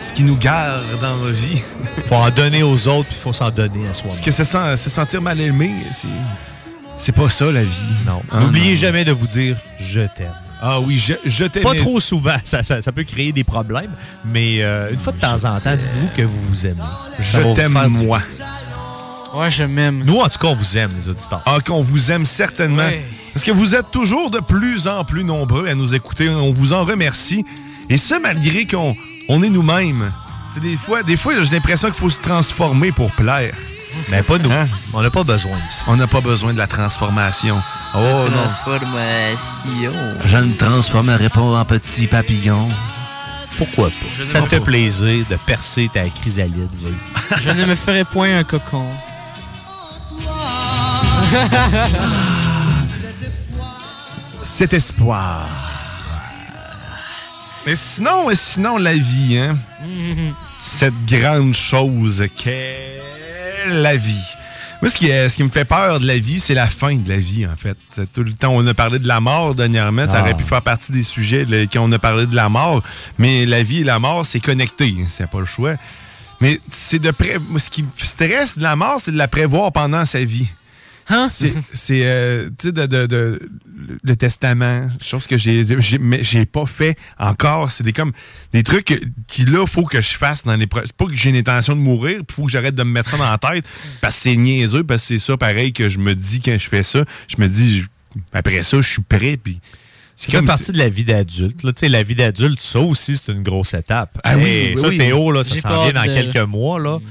ce 0.01 0.12
qui 0.12 0.23
nous 0.23 0.36
garde 0.36 0.85
dans 1.01 1.16
la 1.24 1.31
vie. 1.32 1.60
faut 2.09 2.14
en 2.14 2.31
donner 2.31 2.62
aux 2.62 2.89
autres, 2.89 3.09
puis 3.09 3.16
il 3.18 3.23
faut 3.23 3.32
s'en 3.32 3.51
donner 3.51 3.89
à 3.89 3.94
soi. 3.94 4.09
Parce 4.09 4.20
que 4.20 4.31
se, 4.31 4.44
se 4.44 4.90
sentir 4.90 5.20
mal 5.23 5.40
aimé, 5.40 5.70
c'est... 5.93 6.09
C'est 6.98 7.12
pas 7.12 7.28
ça, 7.28 7.52
la 7.52 7.62
vie. 7.62 7.82
Non. 8.06 8.23
Ah, 8.32 8.40
N'oubliez 8.40 8.74
jamais 8.74 9.05
de 9.05 9.12
vous 9.12 9.27
dire 9.27 9.56
je 9.78 10.01
t'aime. 10.01 10.32
Ah 10.62 10.81
oui, 10.81 10.97
je, 10.97 11.12
je 11.27 11.44
t'aime. 11.44 11.62
Pas 11.62 11.74
trop 11.74 12.01
souvent, 12.01 12.36
ça, 12.43 12.62
ça- 12.62 12.81
ça 12.81 12.90
peut 12.90 13.05
créer 13.05 13.32
des 13.32 13.44
problèmes, 13.44 13.90
mais 14.24 14.62
euh, 14.62 14.90
une 14.90 14.98
fois 14.98 15.12
de 15.12 15.20
temps 15.20 15.35
en 15.44 15.60
temps, 15.60 15.77
dites-vous 15.77 16.09
que 16.16 16.23
vous 16.23 16.40
vous 16.48 16.66
aimez. 16.66 16.81
Je 17.20 17.32
Ça 17.32 17.43
t'aime, 17.55 17.73
moi. 17.89 18.20
Ouais, 19.35 19.51
je 19.51 19.64
m'aime. 19.64 20.05
Nous, 20.06 20.16
en 20.16 20.28
tout 20.31 20.39
cas, 20.39 20.48
on 20.48 20.55
vous 20.55 20.78
aime, 20.78 20.93
les 20.98 21.10
auditeurs. 21.10 21.43
Ah, 21.44 21.59
qu'on 21.64 21.82
vous 21.82 22.10
aime 22.10 22.24
certainement. 22.24 22.86
Ouais. 22.86 23.05
Parce 23.35 23.44
que 23.44 23.51
vous 23.51 23.74
êtes 23.74 23.90
toujours 23.90 24.31
de 24.31 24.39
plus 24.40 24.89
en 24.89 25.05
plus 25.05 25.24
nombreux 25.24 25.68
à 25.68 25.74
nous 25.74 25.94
écouter. 25.94 26.31
On 26.31 26.52
vous 26.52 26.73
en 26.73 26.85
remercie. 26.86 27.44
Et 27.90 27.98
ça, 27.98 28.18
malgré 28.18 28.66
qu'on 28.66 28.97
on 29.28 29.43
est 29.43 29.51
nous-mêmes. 29.51 30.12
C'est 30.55 30.61
Des 30.61 30.77
fois, 30.77 31.03
des 31.03 31.16
fois 31.16 31.35
j'ai 31.43 31.51
l'impression 31.51 31.89
qu'il 31.89 31.98
faut 31.98 32.11
se 32.11 32.20
transformer 32.20 32.93
pour 32.93 33.11
plaire. 33.12 33.55
Mais 34.11 34.23
pas 34.23 34.39
nous. 34.39 34.53
Hein? 34.53 34.69
On 34.93 35.03
n'a 35.03 35.11
pas 35.11 35.24
besoin 35.24 35.57
de 35.57 35.70
ça. 35.70 35.90
On 35.90 35.97
n'a 35.97 36.07
pas 36.07 36.20
besoin 36.20 36.53
de 36.53 36.59
la 36.59 36.66
transformation. 36.66 37.61
Oh. 37.94 38.27
Transformation. 38.31 39.93
Je 40.24 40.36
ne 40.36 40.53
transformerai 40.55 41.28
pas 41.31 41.40
en 41.40 41.65
petit 41.65 42.07
papillon. 42.07 42.69
Pourquoi 43.57 43.89
pas? 43.89 44.07
Je 44.12 44.23
ça 44.23 44.43
te 44.43 44.48
fait 44.48 44.61
plaisir 44.61 45.24
de 45.31 45.36
percer 45.47 45.89
ta 45.93 46.07
chrysalide, 46.11 46.69
vas-y. 46.74 47.40
Je 47.43 47.51
ne 47.51 47.65
me 47.65 47.74
ferai 47.74 48.05
point 48.05 48.39
un 48.39 48.44
cocon. 48.44 48.86
Cet 54.43 54.74
espoir. 54.74 55.65
Mais 57.66 57.74
sinon, 57.76 58.28
sinon, 58.34 58.76
la 58.78 58.93
vie, 58.94 59.38
hein? 59.38 59.56
Cette 60.62 61.05
grande 61.06 61.55
chose 61.55 62.24
qu'est 62.36 63.01
la 63.68 63.97
vie. 63.97 64.22
Moi, 64.82 64.90
ce 64.90 64.97
qui, 64.97 65.09
est- 65.09 65.28
ce 65.28 65.36
qui 65.36 65.43
me 65.43 65.48
fait 65.48 65.64
peur 65.64 65.98
de 65.98 66.06
la 66.06 66.18
vie, 66.18 66.38
c'est 66.38 66.55
la 66.55 66.66
fin 66.66 66.94
de 66.94 67.09
la 67.09 67.16
vie, 67.16 67.47
en 67.47 67.56
fait. 67.56 67.76
Tout 68.14 68.22
le 68.22 68.32
temps, 68.34 68.51
on 68.55 68.64
a 68.66 68.74
parlé 68.74 68.98
de 68.98 69.09
la 69.09 69.20
mort 69.20 69.55
dernièrement. 69.55 70.06
Ça 70.06 70.18
Ah. 70.18 70.20
aurait 70.22 70.34
pu 70.36 70.44
faire 70.44 70.62
partie 70.62 70.93
des 70.93 71.02
sujets 71.02 71.44
là, 71.44 71.62
quand 71.66 71.80
on 71.82 71.90
a 71.93 71.98
parlé 71.98 72.26
de 72.26 72.36
la 72.36 72.48
mort. 72.48 72.82
Mais 73.18 73.47
la 73.47 73.62
vie 73.62 73.80
et 73.80 73.84
la 73.84 73.98
mort, 73.98 74.24
c'est 74.26 74.40
connecté. 74.40 74.94
C'est 75.09 75.28
pas 75.28 75.40
le 75.40 75.47
choix. 75.47 75.74
Mais 76.40 76.60
c'est 76.70 76.98
de 76.98 77.10
pré... 77.10 77.38
Ce 77.59 77.70
qui 77.70 77.82
me 77.82 77.88
stresse 77.97 78.59
de 78.59 78.62
la 78.62 78.76
mort, 78.76 79.01
c'est 79.01 79.12
de 79.12 79.16
la 79.18 79.28
prévoir 79.28 79.72
pendant 79.72 80.05
sa 80.05 80.22
vie. 80.22 80.47
C'est, 81.28 81.55
c'est, 81.73 82.01
euh, 82.05 82.49
tu 82.59 82.69
sais, 82.69 82.73
de, 82.73 82.87
de- 82.87 83.07
de- 83.07 83.49
le 84.03 84.16
testament, 84.16 84.89
chose 85.01 85.27
que 85.27 85.37
j'ai, 85.37 85.62
j'ai, 85.81 85.99
mais 85.99 86.24
j'ai 86.24 86.45
pas 86.47 86.66
fait 86.66 86.97
encore. 87.19 87.70
C'est 87.70 87.85
des 87.85 87.93
comme 87.93 88.12
des 88.53 88.62
trucs 88.65 89.01
qui 89.28 89.45
là, 89.45 89.65
faut 89.66 89.85
que 89.85 90.01
je 90.01 90.15
fasse 90.16 90.43
dans 90.45 90.57
les. 90.57 90.66
pro- 90.66 90.81
C'est 90.85 90.97
pas 90.97 91.07
que 91.07 91.15
j'ai 91.15 91.31
une 91.31 91.37
intention 91.37 91.77
de 91.77 91.81
mourir, 91.81 92.23
puis 92.27 92.35
faut 92.35 92.45
que 92.47 92.51
j'arrête 92.51 92.74
de 92.74 92.83
me 92.83 92.91
mettre 92.91 93.11
ça 93.11 93.16
dans 93.19 93.31
la 93.31 93.39
tête, 93.39 93.65
parce 94.01 94.16
que 94.16 94.20
c'est 94.23 94.37
niaiseux, 94.37 94.83
parce 94.85 95.03
que 95.03 95.09
c'est 95.09 95.19
ça 95.19 95.37
pareil 95.37 95.73
que 95.73 95.89
je 95.89 95.99
me 95.99 96.15
dis 96.15 96.41
quand 96.41 96.57
je 96.59 96.69
fais 96.69 96.83
ça. 96.83 97.05
Je 97.28 97.37
me 97.41 97.49
dis, 97.49 97.81
je- 97.81 97.87
après 98.33 98.62
ça, 98.62 98.81
je 98.81 98.91
suis 98.91 99.03
prêt, 99.03 99.37
puis. 99.37 99.61
C'est 100.19 100.33
comme 100.33 100.47
partie 100.47 100.73
de 100.73 100.78
la 100.78 100.89
vie 100.89 101.05
d'adulte. 101.05 101.62
là. 101.62 101.74
Tu 101.74 101.81
sais, 101.81 101.89
la 101.91 102.03
vie 102.03 102.15
d'adulte, 102.15 102.59
ça 102.59 102.81
aussi, 102.81 103.19
c'est 103.19 103.33
une 103.33 103.43
grosse 103.43 103.74
étape. 103.74 104.19
Ah 104.24 104.37
oui, 104.39 104.45
Hey, 104.45 104.74
oui, 104.74 104.81
ça, 104.81 104.89
oui. 104.89 104.97
Théo, 104.97 105.31
là, 105.31 105.45
ça 105.45 105.55
s'en 105.61 105.85
vient 105.85 105.93
dans 105.93 106.07
de- 106.11 106.15
quelques 106.15 106.49
mois. 106.49 106.81
Là. 106.81 106.99
Tu 107.01 107.05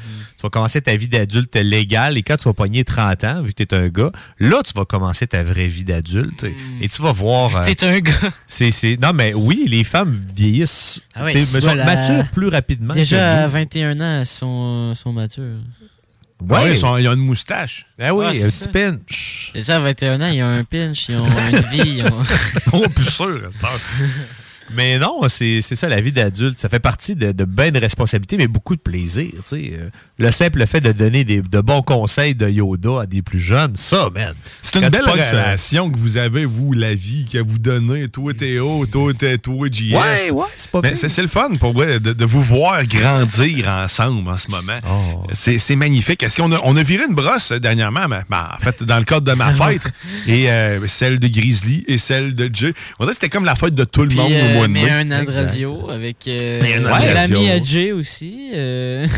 vas 0.45 0.49
commencer 0.49 0.81
ta 0.81 0.95
vie 0.95 1.07
d'adulte 1.07 1.55
légale 1.57 2.17
et 2.17 2.23
quand 2.23 2.37
tu 2.37 2.45
vas 2.47 2.53
pogner 2.53 2.83
30 2.85 3.23
ans, 3.25 3.41
vu 3.41 3.53
que 3.53 3.63
tu 3.63 3.75
es 3.75 3.77
un 3.77 3.89
gars, 3.89 4.11
là, 4.39 4.61
tu 4.63 4.71
vas 4.73 4.85
commencer 4.85 5.27
ta 5.27 5.43
vraie 5.43 5.67
vie 5.67 5.83
d'adulte. 5.83 6.37
tu 6.37 6.45
sais. 6.47 6.55
Et 6.81 6.87
tu 6.89 7.01
vas 7.01 7.11
voir... 7.11 7.55
euh, 7.57 7.65
T'es 7.65 7.85
un 7.85 7.99
gars. 7.99 8.13
c'est, 8.47 8.71
c'est- 8.71 8.97
Non, 9.01 9.11
mais 9.13 9.33
oui, 9.33 9.65
les 9.67 9.83
femmes 9.83 10.17
vieillissent, 10.33 11.01
Ah 11.13 11.25
oui, 11.25 11.31
tu 11.33 11.39
c'est 11.39 11.55
mais 11.55 11.61
sont 11.61 11.75
matures 11.75 12.27
plus 12.31 12.47
rapidement. 12.47 12.93
Déjà 12.93 13.33
à 13.35 13.41
que 13.41 13.45
nous. 13.47 13.53
21 13.53 13.99
ans, 13.99 14.19
elles 14.21 14.25
sont, 14.25 14.93
sont 14.95 15.11
matures. 15.13 15.59
Ouais, 16.47 16.71
ils, 16.71 16.77
sont- 16.77 16.97
ils 16.97 17.07
ont 17.07 17.13
une 17.13 17.19
moustache. 17.25 17.85
Ah 17.99 18.13
oui, 18.13 18.25
Ouais, 18.25 18.43
un 18.43 18.49
c'est 18.49 18.69
petit 18.71 18.73
pinch. 18.73 19.51
Et 19.55 19.63
ça, 19.63 19.77
à 19.77 19.79
21 19.79 20.19
ans, 20.21 20.27
ils 20.27 20.43
ont 20.43 20.47
un 20.49 20.63
pinch, 20.65 21.07
ils 21.09 21.15
ont 21.15 21.25
une 21.25 21.57
vie. 21.71 21.97
Ils 21.99 22.03
ont... 22.05 22.23
Oh, 22.73 22.83
plus 22.93 23.05
sûr. 23.09 23.41
Mais 24.73 24.97
non, 24.97 25.21
c'est 25.29 25.61
ça, 25.61 25.87
la 25.89 26.01
vie 26.01 26.11
d'adulte. 26.11 26.59
Ça 26.59 26.69
fait 26.69 26.79
partie 26.79 27.15
de, 27.15 27.31
de 27.31 27.45
bien 27.45 27.71
de 27.71 27.79
responsabilités, 27.79 28.37
mais 28.37 28.47
beaucoup 28.47 28.75
de 28.75 28.81
plaisir. 28.81 29.27
Euh, 29.53 29.89
Le 30.17 30.31
simple 30.31 30.65
fait 30.65 30.81
de 30.81 30.91
donner 30.91 31.23
des, 31.23 31.41
de 31.41 31.61
bons 31.61 31.81
conseils 31.81 32.35
de 32.35 32.49
Yoda 32.49 33.01
à 33.01 33.05
des 33.05 33.21
plus 33.21 33.39
jeunes, 33.39 33.75
ça, 33.75 34.09
man. 34.13 34.33
C'est 34.61 34.75
une 34.75 34.89
belle 34.89 35.03
ça- 35.05 35.11
relation 35.11 35.89
que 35.91 35.97
vous 35.97 36.17
avez, 36.17 36.45
vous, 36.45 36.73
la 36.73 36.93
vie, 36.93 37.25
que 37.31 37.37
vous 37.37 37.59
donnez, 37.59 38.07
toi, 38.07 38.33
Théo, 38.33 38.85
toi, 38.85 39.13
Théo, 39.13 39.37
toi, 39.37 39.67
JS. 39.71 39.93
Ouais, 39.93 40.31
ouais, 40.31 40.45
c'est 40.57 40.71
pas 40.71 40.81
Mais 40.81 40.95
c'est 40.95 41.21
le 41.21 41.27
fun, 41.27 41.49
pour 41.59 41.73
vrai, 41.73 41.99
de, 41.99 42.13
de 42.13 42.25
vous 42.25 42.41
voir 42.41 42.83
grandir 42.85 43.67
ensemble 43.69 44.29
en 44.29 44.37
ce 44.37 44.49
moment. 44.49 44.73
Oh. 44.89 45.25
C'est 45.33 45.75
magnifique. 45.75 46.23
Est-ce 46.23 46.37
qu'on 46.37 46.51
a, 46.51 46.59
on 46.63 46.75
a 46.75 46.83
viré 46.83 47.03
une 47.07 47.15
brosse 47.15 47.51
dernièrement, 47.51 48.07
mais- 48.07 48.21
ben, 48.29 48.47
en 48.53 48.59
fait, 48.59 48.83
dans 48.83 48.97
le 48.97 49.03
cadre 49.05 49.25
de 49.31 49.33
ma 49.37 49.53
fête, 49.53 49.83
et 50.27 50.49
euh, 50.49 50.85
celle 50.87 51.19
de 51.19 51.27
Grizzly 51.27 51.83
et 51.87 51.97
celle 51.97 52.33
de 52.35 52.49
Jay. 52.53 52.73
On 52.99 53.03
dirait 53.03 53.11
que 53.11 53.21
c'était 53.21 53.29
comme 53.29 53.45
la 53.45 53.55
fête 53.55 53.75
de 53.75 53.83
tout 53.83 54.03
le 54.03 54.15
monde 54.15 54.31
mois 54.55 54.67
de 54.67 54.73
mais 54.73 54.83
mai. 54.83 54.89
un 54.91 55.11
an 55.11 55.23
de 55.23 55.31
radio 55.31 55.89
avec 55.89 56.27
euh, 56.27 56.61
l'ami 57.13 57.47
Jay 57.63 57.91
aussi. 57.91 58.51
euh. 58.53 59.07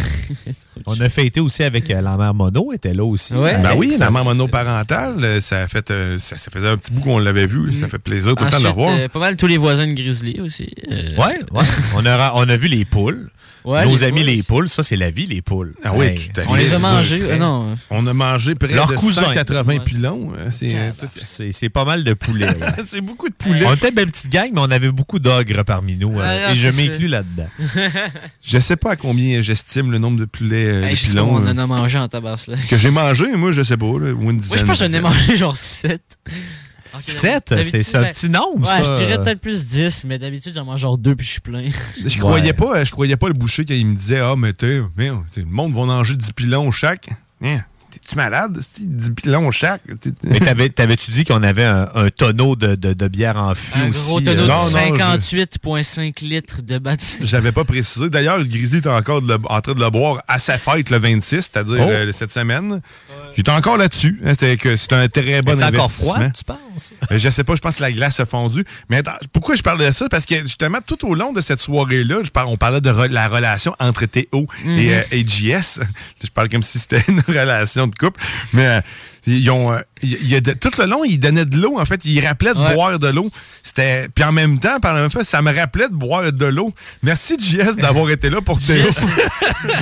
On 0.86 1.00
a 1.02 1.10
fêté 1.10 1.40
aussi 1.40 1.64
avec 1.64 1.90
euh, 1.90 2.02
la 2.02 2.16
mère 2.18 2.34
Mono, 2.34 2.72
était 2.72 2.94
là 2.94 3.04
aussi. 3.04 3.34
Ouais. 3.34 3.58
Ben 3.58 3.74
oui, 3.76 3.96
la 4.00 4.12
maman 4.12 4.26
monoparentale, 4.32 5.16
euh, 5.24 5.40
ça, 5.42 5.64
a 5.64 5.68
fait, 5.68 5.90
euh, 5.92 6.18
ça, 6.20 6.38
ça 6.38 6.52
faisait 6.52 6.68
un 6.68 6.78
petit 6.78 6.92
bout 6.92 7.02
qu'on 7.02 7.18
l'avait 7.20 7.48
vu. 7.48 7.74
Ça 7.74 7.88
fait 7.88 7.98
plaisir 7.98 8.36
tout 8.36 8.44
le 8.44 8.50
temps 8.52 8.60
de 8.60 8.64
le 8.64 9.04
euh, 9.04 9.08
pas 9.10 9.20
mal 9.20 9.36
tous 9.36 9.48
les 9.48 9.58
voisins 9.58 9.88
de 9.88 9.94
Grizzly 9.94 10.40
aussi. 10.40 10.70
euh. 10.92 11.16
Ouais, 11.18 11.40
ouais. 11.52 11.64
on, 11.96 12.06
a, 12.06 12.32
on 12.36 12.48
a 12.48 12.56
vu 12.56 12.68
les 12.68 12.86
poules. 12.86 13.28
Ouais, 13.68 13.84
Nos 13.86 13.92
les 13.98 14.04
amis 14.06 14.22
poules. 14.22 14.26
les 14.30 14.44
poules, 14.44 14.70
ça 14.70 14.82
c'est 14.82 14.96
la 14.96 15.12
vie, 15.12 15.26
les 15.26 15.42
poules. 15.42 15.74
Ah 15.84 15.92
oui, 15.94 16.06
Hey. 16.06 16.16
tout 16.16 16.40
à 16.40 16.44
fait. 16.44 16.50
On 16.50 16.56
les 16.56 16.74
a 16.74 16.80
mangés. 16.80 17.20
euh, 17.22 17.36
non. 17.38 17.76
On 17.90 18.08
a 18.08 18.14
mangé 18.14 18.56
près 18.56 18.70
Leur 18.74 18.88
de 18.88 18.96
cousin. 18.96 19.24
180 19.24 19.80
pilons. 19.80 20.32
C'est 20.52 20.74
euh, 20.74 20.92
tout- 20.98 21.08
C'est 21.52 21.70
pas 21.70 21.84
mal 21.84 22.06
de 22.06 22.14
poulets. 22.14 22.48
c'est 22.86 23.02
beaucoup 23.02 23.28
de 23.28 23.34
poulets. 23.34 23.66
On 23.66 23.74
était 23.74 23.90
une 23.90 23.96
belle 23.96 24.10
petite 24.10 24.32
gang, 24.32 24.50
mais 24.54 24.62
on 24.62 24.72
avait 24.72 24.90
beaucoup 24.92 25.20
d'ogres 25.20 25.66
parmi 25.66 25.98
nous. 25.98 26.18
euh, 26.18 26.24
Ah, 26.24 26.48
non, 26.48 26.54
et 26.54 26.56
je 26.56 26.70
m'inclus 26.70 27.08
là-dedans. 27.10 27.48
Je 28.42 28.58
sais 28.60 28.78
pas 28.78 28.92
à 28.92 28.96
combien 28.96 29.42
j'estime 29.42 29.92
le 29.92 29.98
nombre 29.98 30.18
de 30.20 30.26
poulets 30.26 30.66
euh, 30.68 30.84
Hey, 30.86 30.96
pilons 30.96 31.30
on 31.36 31.46
en 31.46 31.58
a 31.58 31.68
mangé 31.68 31.98
en 32.00 32.08
tabasse 32.08 32.48
là. 32.48 32.56
que 32.70 32.78
j'ai 32.78 32.92
mangé. 32.92 33.36
Moi, 33.36 33.52
je 33.52 33.64
sais 33.64 33.76
pas. 33.76 33.86
Là, 33.86 34.14
ou 34.14 34.32
une 34.32 34.38
Moi, 34.38 34.56
je 34.58 34.64
pense 34.64 34.80
que 34.80 34.86
j'en 34.88 34.94
ai 34.94 35.02
mangé 35.02 35.36
genre 35.36 35.58
7. 35.58 36.02
Sept? 37.02 37.54
C'est- 37.64 37.84
c'est 37.84 37.98
un 37.98 38.04
petit 38.06 38.30
nombre, 38.30 38.60
Ouais, 38.68 38.84
ça. 38.84 38.84
je 38.84 38.94
dirais 39.04 39.22
peut-être 39.22 39.40
plus 39.42 39.66
10, 39.66 40.06
mais 40.06 40.18
d'habitude, 40.20 40.54
j'en 40.56 40.66
mange 40.66 40.80
genre 40.82 40.98
2 40.98 41.16
puis 41.16 41.26
je 41.26 41.32
suis 41.32 41.42
plein. 41.42 41.64
Je 42.06 42.18
croyais 42.18 42.54
pas, 42.54 42.84
je 42.84 42.92
croyais 42.92 43.18
pas 43.18 43.28
le 43.28 43.34
boucher 43.34 43.66
quand 43.66 43.74
il 43.74 43.86
me 43.88 43.96
disait 43.96 44.20
Ah, 44.20 44.36
mais 44.38 44.54
t'es, 44.54 44.82
le 44.98 45.46
monde 45.46 45.74
va 45.74 45.86
manger 45.86 46.16
10 46.16 46.32
pilons 46.34 46.72
chaque. 46.72 47.10
Hein, 47.42 47.60
T'es-tu 47.92 48.16
malade? 48.16 48.60
C'est 48.74 48.96
10 48.98 49.12
pilons 49.12 49.50
chaque. 49.52 49.82
Mais 50.26 50.40
t'avais- 50.40 50.70
t'avais-tu 50.70 51.12
dit 51.12 51.24
qu'on 51.26 51.42
avait 51.44 51.64
un, 51.64 51.88
un 51.96 52.10
tonneau 52.10 52.56
de, 52.56 52.76
de, 52.76 52.94
de 52.94 53.08
bière 53.08 53.38
en 53.38 53.56
fût 53.56 53.78
Un 53.80 53.90
aussi? 53.90 54.06
gros 54.06 54.20
euh? 54.20 54.24
tonneau 54.24 54.44
de 54.44 54.48
non, 54.48 54.70
non, 54.70 55.18
58,5 55.18 56.24
litres 56.24 56.62
de 56.62 56.78
bâtiment. 56.78 57.26
J'avais 57.26 57.52
pas 57.52 57.64
précisé. 57.64 58.10
D'ailleurs, 58.10 58.38
le 58.38 58.44
Grizzly 58.46 58.78
est 58.80 58.88
encore 58.88 59.22
de 59.22 59.34
le- 59.34 59.40
en 59.46 59.62
train 59.62 59.74
de 59.74 59.80
le 59.80 59.90
boire 59.90 60.22
à 60.28 60.38
sa 60.40 60.58
fête 60.58 60.90
le 60.90 60.98
26, 61.00 61.36
c'est-à-dire 61.52 61.78
Oh. 61.80 61.90
euh, 61.90 62.12
cette 62.12 62.32
semaine. 62.32 62.82
J'étais 63.36 63.52
encore 63.52 63.78
là-dessus. 63.78 64.20
hein, 64.26 64.34
c'est 64.38 64.94
un 64.94 65.08
très 65.08 65.42
bon 65.42 65.54
Est-tu 65.54 65.64
encore 65.64 65.86
investissement. 65.86 66.14
froid, 66.14 66.30
tu 66.30 66.44
penses? 66.44 66.94
Euh, 67.12 67.18
Je 67.18 67.30
sais 67.30 67.44
pas, 67.44 67.56
je 67.56 67.62
pense 67.62 67.76
que 67.76 67.82
la 67.82 67.92
glace 67.92 68.20
a 68.20 68.26
fondu. 68.26 68.66
Mais 68.90 68.98
attends, 68.98 69.18
pourquoi 69.34 69.56
je 69.56 69.62
parle 69.62 69.80
de 69.80 69.92
ça? 69.92 70.08
Parce 70.10 70.26
que 70.26 70.42
justement, 70.42 70.80
tout 70.86 71.08
au 71.08 71.14
long 71.16 71.34
de 71.34 71.42
cette 71.42 71.60
soirée-là, 71.60 72.22
je 72.24 72.30
on 72.48 72.56
parlait 72.58 72.82
de 72.82 72.90
re- 72.90 73.10
la 73.12 73.28
relation 73.28 73.76
entre 73.80 74.06
Théo 74.06 74.48
et, 74.66 74.94
euh, 74.96 75.02
et 75.12 75.28
JS. 75.28 75.82
Je 76.24 76.30
parle 76.34 76.50
comme 76.50 76.64
si 76.64 76.80
c'était 76.80 77.04
une 77.08 77.20
relation 77.28 77.77
de 77.86 77.94
couple. 77.94 78.20
Mais 78.54 78.66
euh, 78.66 78.82
ils 79.28 79.52
ont. 79.52 79.74
euh, 79.74 79.80
il- 80.02 80.18
il 80.22 80.30
y 80.30 80.36
a 80.36 80.42
de- 80.42 80.54
tout 80.54 80.72
le 80.80 80.86
long, 80.86 81.04
ils 81.04 81.20
donnaient 81.20 81.46
de 81.46 81.58
l'eau. 81.58 81.78
En 81.80 81.86
fait, 81.86 82.04
ils 82.06 82.26
rappelaient 82.26 82.54
de 82.56 82.60
Ouais. 82.60 82.74
boire 82.74 82.98
de 82.98 83.08
l'eau. 83.10 83.30
C'était. 83.62 84.08
Puis 84.16 84.24
en 84.24 84.32
même 84.32 84.58
temps, 84.60 84.80
par 84.80 84.94
la 84.96 85.02
même 85.02 85.10
fois, 85.12 85.24
ça 85.26 85.42
me 85.42 85.54
rappelait 85.54 85.90
de 85.90 85.94
boire 85.94 86.32
de 86.32 86.46
l'eau. 86.46 86.74
Merci 87.04 87.36
JS 87.40 87.76
d'avoir 87.76 88.10
été 88.10 88.30
là 88.30 88.40
pour 88.42 88.60
Théo. 88.60 88.86
Jess, 88.86 89.04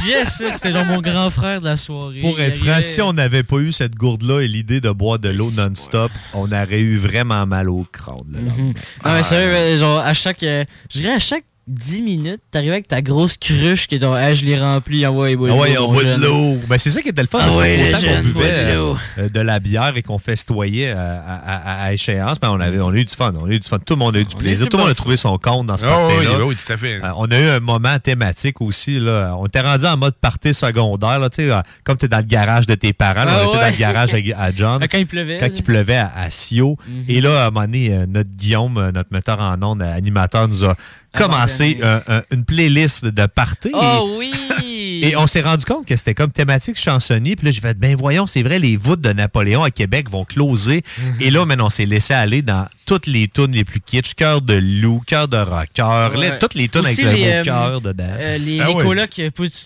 Jess, 0.06 0.44
c'était 0.54 0.72
genre 0.72 0.86
mon 0.86 1.00
grand 1.02 1.30
frère 1.30 1.62
de 1.62 1.66
la 1.66 1.76
soirée. 1.76 2.22
Pour 2.22 2.40
être 2.40 2.58
franc, 2.64 2.82
si 2.82 3.02
on 3.02 3.14
n'avait 3.14 3.44
pas 3.44 3.58
eu 3.58 3.72
cette 3.72 3.96
gourde-là 3.96 4.42
et 4.42 4.48
l'idée 4.48 4.82
de 4.82 4.90
boire 4.90 5.20
de 5.20 5.30
l'eau 5.30 5.52
non-stop, 5.52 6.12
on 6.34 6.52
aurait 6.52 6.82
eu 6.82 6.98
vraiment 6.98 7.46
mal 7.46 7.70
au 7.70 7.86
crâne. 7.92 8.16
là. 8.34 8.40
Mhm. 8.40 8.74
Non, 9.06 9.14
mais 9.14 9.24
sérieux, 9.24 9.54
euh, 9.54 9.78
genre, 9.78 10.00
à 10.00 10.14
chaque. 10.14 10.42
euh, 10.44 10.64
je 10.92 11.00
dirais 11.02 11.14
à 11.14 11.20
chaque 11.20 11.44
10 11.68 12.02
minutes, 12.04 12.42
t'arrivais 12.52 12.74
avec 12.74 12.88
ta 12.88 13.02
grosse 13.02 13.38
cruche 13.38 13.88
qui 13.88 13.96
est 13.96 14.00
genre, 14.02 14.16
Hey, 14.16 14.36
je 14.36 14.46
l'ai 14.46 14.56
remplie, 14.60 15.06
envoie 15.08 15.36
bois 15.36 15.50
Ah 15.52 15.56
ouais, 15.56 15.70
de 15.72 15.76
l'eau, 15.76 15.84
on 15.84 15.88
mon 15.88 15.94
boit 15.94 16.04
de 16.04 16.22
l'eau. 16.24 16.58
Ben, 16.70 16.78
c'est 16.78 16.92
ça 16.92 17.02
qui 17.02 17.10
était 17.10 17.22
le 17.24 17.28
fun. 17.28 17.40
Ah 17.42 17.46
parce 17.46 17.56
ouais, 17.58 17.76
que 17.78 17.98
autant 17.98 18.08
qu'on 18.18 18.22
buvait 18.24 18.66
de 18.72 18.74
l'eau. 18.76 18.98
euh, 19.18 19.30
de 19.30 19.40
la 19.40 19.60
bière 19.60 19.94
et 19.98 20.04
qu'on 20.04 20.20
festoyait 20.20 20.92
à, 20.92 21.16
à- 21.16 21.82
à- 21.82 21.84
à 21.86 21.94
échéance, 21.94 22.40
ben, 22.40 22.52
on, 22.52 22.60
avait, 22.60 22.80
on 22.80 22.90
a 22.90 22.96
eu 22.98 23.06
du 23.06 23.14
fun. 23.16 23.34
On 23.42 23.46
a 23.48 23.50
eu 23.52 23.60
du 23.60 23.68
fun. 23.68 23.80
Tout 23.80 23.94
le 23.96 24.00
monde 24.00 24.16
a 24.16 24.20
eu 24.20 24.26
du 24.26 24.36
On 24.36 24.38
plaisir. 24.38 24.70
Tout 24.70 24.78
le 24.78 24.84
monde 24.84 24.92
a 24.92 24.96
trouvé 24.96 25.18
son 25.18 25.38
compte 25.40 25.66
dans 25.66 25.78
ce 25.78 25.86
Ah 25.86 25.90
party-là. 25.90 26.38
oui, 26.38 26.44
oui, 26.50 26.56
tout 26.64 26.72
à 26.72 26.78
fait. 26.78 27.04
Euh, 27.04 27.10
on 27.18 27.26
a 27.32 27.40
eu 27.40 27.48
un 27.50 27.60
moment 27.60 27.98
thématique 27.98 28.62
aussi. 28.62 29.00
Là. 29.00 29.36
On 29.40 29.48
était 29.48 29.62
rendu 29.62 29.86
en 29.86 29.98
mode 29.98 30.16
party 30.22 30.54
secondaire. 30.54 31.18
Là, 31.20 31.30
tu 31.32 31.38
sais, 31.44 31.50
euh, 31.52 31.62
comme 31.84 31.98
tu 31.98 32.06
es 32.06 32.10
dans 32.10 32.18
le 32.18 32.24
garage 32.24 32.68
de 32.68 32.76
tes 32.76 32.94
parents. 32.94 33.24
là, 33.26 33.40
Ah 33.40 33.44
on 33.44 33.50
était 33.50 33.58
ouais. 33.58 33.64
dans 33.66 33.72
le 33.72 33.80
garage 33.80 34.14
à, 34.14 34.18
à 34.44 34.52
John. 34.54 34.80
Ah, 34.84 34.88
quand 34.92 35.00
il 35.00 35.08
pleuvait, 35.08 35.38
Quand 35.40 35.48
là. 35.48 35.52
il 35.56 35.64
pleuvait 35.64 35.96
à, 35.98 36.12
à 36.16 36.30
Sio. 36.30 36.78
Mhm. 36.88 37.04
Et 37.10 37.22
là, 37.22 37.44
à 37.44 37.48
un 37.48 37.50
moment 37.50 37.66
donné, 37.66 37.92
euh, 37.92 38.06
notre 38.08 38.30
Guillaume, 38.32 38.78
euh, 38.78 38.92
notre 38.92 39.12
metteur 39.12 39.40
en 39.40 39.60
ondes, 39.64 39.82
euh, 39.82 39.98
animateur, 39.98 40.48
nous 40.48 40.64
a 40.64 40.76
commencé 41.16 41.80
un- 41.82 42.02
un- 42.08 42.22
une 42.32 42.46
playlist 42.46 43.06
de 43.06 43.26
party. 43.26 43.72
Oh 43.74 44.08
et, 44.14 44.18
oui! 44.18 44.34
et 45.04 45.16
on 45.18 45.28
s'est 45.28 45.42
rendu 45.42 45.66
compte 45.66 45.86
que 45.86 45.96
c'était 45.96 46.14
comme 46.14 46.32
thématique 46.32 46.78
chansonnier. 46.80 47.36
Puis 47.36 47.46
là, 47.46 47.52
j'ai 47.52 47.62
fait, 47.62 47.78
ben 47.78 47.96
voyons, 47.96 48.28
c'est 48.28 48.42
vrai, 48.44 48.60
les 48.60 48.78
voûtes 48.78 49.02
de 49.02 49.12
Napoléon 49.14 49.64
à 49.64 49.72
Québec 49.72 50.10
vont 50.10 50.26
closer. 50.26 50.84
Mhm. 51.00 51.16
Et 51.22 51.32
là, 51.32 51.46
maintenant, 51.46 51.68
on 51.68 51.70
s'est 51.70 51.86
laissé 51.86 52.14
aller 52.14 52.42
dans 52.42 52.68
toutes 52.86 53.08
les 53.08 53.28
tunes 53.28 53.52
les 53.54 53.64
plus 53.64 53.82
kitsch. 53.82 54.14
Cœur 54.16 54.42
de 54.42 54.54
loup, 54.54 55.02
cœur 55.06 55.28
de 55.28 55.38
rocker, 55.38 55.82
Ouais. 56.16 56.32
les- 56.32 56.40
toutes 56.40 56.54
les 56.56 56.68
tunes 56.68 56.86
avec 56.86 56.94
Aussi 57.00 57.04
le 57.04 57.12
les, 57.12 57.20
mot 57.20 57.26
euh, 57.32 57.44
cœur 57.44 57.82
dedans. 57.82 58.04
euh, 58.10 58.38
les, 58.38 58.60
Ah 58.60 58.68
les 58.68 58.74
ouais. 58.74 58.84
colocs, 58.84 59.22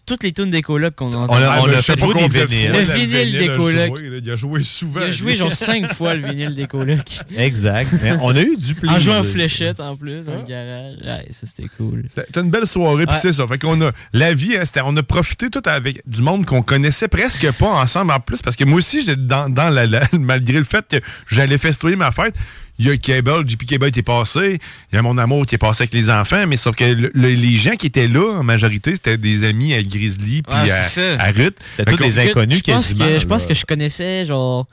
toutes 0.06 0.24
les 0.24 0.32
tunes 0.34 0.50
des 0.52 0.62
colocs 0.62 0.96
qu'on 0.96 1.14
entend. 1.14 1.34
On 1.34 1.38
a- 1.38 1.60
on 1.62 1.66
a 1.66 1.68
ben, 1.68 1.76
je 1.78 1.82
fait 1.82 2.00
jouer 2.00 2.14
des 2.28 2.46
vinyles. 2.46 2.72
Le 2.72 2.80
vinyle 2.94 3.32
des 3.32 3.50
a 3.50 3.56
colocs. 3.58 4.00
Il 4.24 4.32
a 4.32 4.36
joué 4.36 4.64
souvent. 4.64 5.02
Il 5.02 5.08
a 5.08 5.12
joué 5.12 5.36
genre 5.36 5.52
5 5.52 5.88
fois 5.94 6.14
le 6.16 6.28
vinyle 6.28 6.56
des 6.56 6.68
colocs. 6.68 7.20
Exact. 7.38 7.90
Mais 8.02 8.14
on 8.22 8.36
a 8.36 8.42
eu 8.42 8.56
du 8.58 8.74
plaisir. 8.76 8.98
En 8.98 9.00
jouant 9.00 9.20
en 9.20 9.24
fléchette 9.24 9.80
en 9.80 9.96
plus 9.96 10.24
dans 10.26 10.38
le 10.38 10.44
garage. 10.48 10.94
Ouais, 11.04 11.26
ça 11.32 11.46
c'était 11.48 11.70
cool. 11.78 12.06
C'était 12.14 12.40
une 12.40 12.50
belle 12.50 12.66
soirée, 12.68 13.06
puis 13.06 13.16
c'est 13.22 13.34
ça. 13.34 13.46
Fait 13.48 13.58
qu'on 13.58 13.80
a 13.82 13.92
la 14.14 14.34
vie, 14.34 14.56
hein, 14.56 14.62
c'était- 14.64 14.82
on 14.84 14.96
a 14.98 15.04
profité 15.10 15.50
tout 15.50 15.62
avec 15.66 16.02
du 16.08 16.22
monde 16.22 16.46
qu'on 16.46 16.62
connaissait 16.62 17.10
presque 17.10 17.52
pas 17.54 17.68
ensemble 17.68 18.12
en 18.14 18.20
plus, 18.22 18.42
parce 18.42 18.56
que 18.56 18.64
moi 18.64 18.78
aussi, 18.78 19.02
j'étais 19.02 19.18
dans, 19.18 19.50
dans 19.50 19.70
la, 19.70 19.86
la- 19.86 20.08
malgré 20.18 20.58
le 20.60 20.64
fait 20.64 20.86
que 20.90 20.98
j'allais 21.30 21.58
festoyer 21.58 21.98
ma 21.98 22.12
fête. 22.12 22.36
Il 22.82 22.88
y 22.88 22.92
a 22.92 22.96
Cable, 22.96 23.46
JP 23.46 23.66
Cable 23.66 23.92
qui 23.92 24.00
est 24.00 24.04
passé, 24.04 24.58
il 24.90 24.96
y 24.96 24.98
a 24.98 25.02
mon 25.02 25.18
amour 25.18 25.46
qui 25.46 25.56
est 25.56 25.58
passé 25.58 25.82
avec 25.84 25.94
les 25.94 26.10
enfants, 26.10 26.48
mais 26.48 26.56
sauf 26.56 26.78
que 26.78 26.86
le- 26.86 27.12
le- 27.14 27.28
les 27.28 27.58
gens 27.58 27.76
qui 27.76 27.88
étaient 27.88 28.08
là, 28.08 28.38
en 28.40 28.44
majorité, 28.44 28.94
c'était 28.94 29.18
des 29.18 29.44
amis 29.44 29.74
à 29.74 29.84
Grizzly 29.84 30.44
puis 30.44 30.56
Ouais, 30.56 30.72
à, 31.20 31.32
Ruth. 31.32 31.58
C'était 31.68 31.84
tous 31.92 31.98
des 31.98 32.20
inconnus 32.20 32.60
je 32.66 32.72
pense 32.72 32.82
quasiment. 32.88 33.06
que, 33.06 33.20
je 33.20 33.26
pense 33.26 33.46
que 33.46 33.54
je 33.54 33.66
connaissais 33.66 34.24
genre 34.24 34.66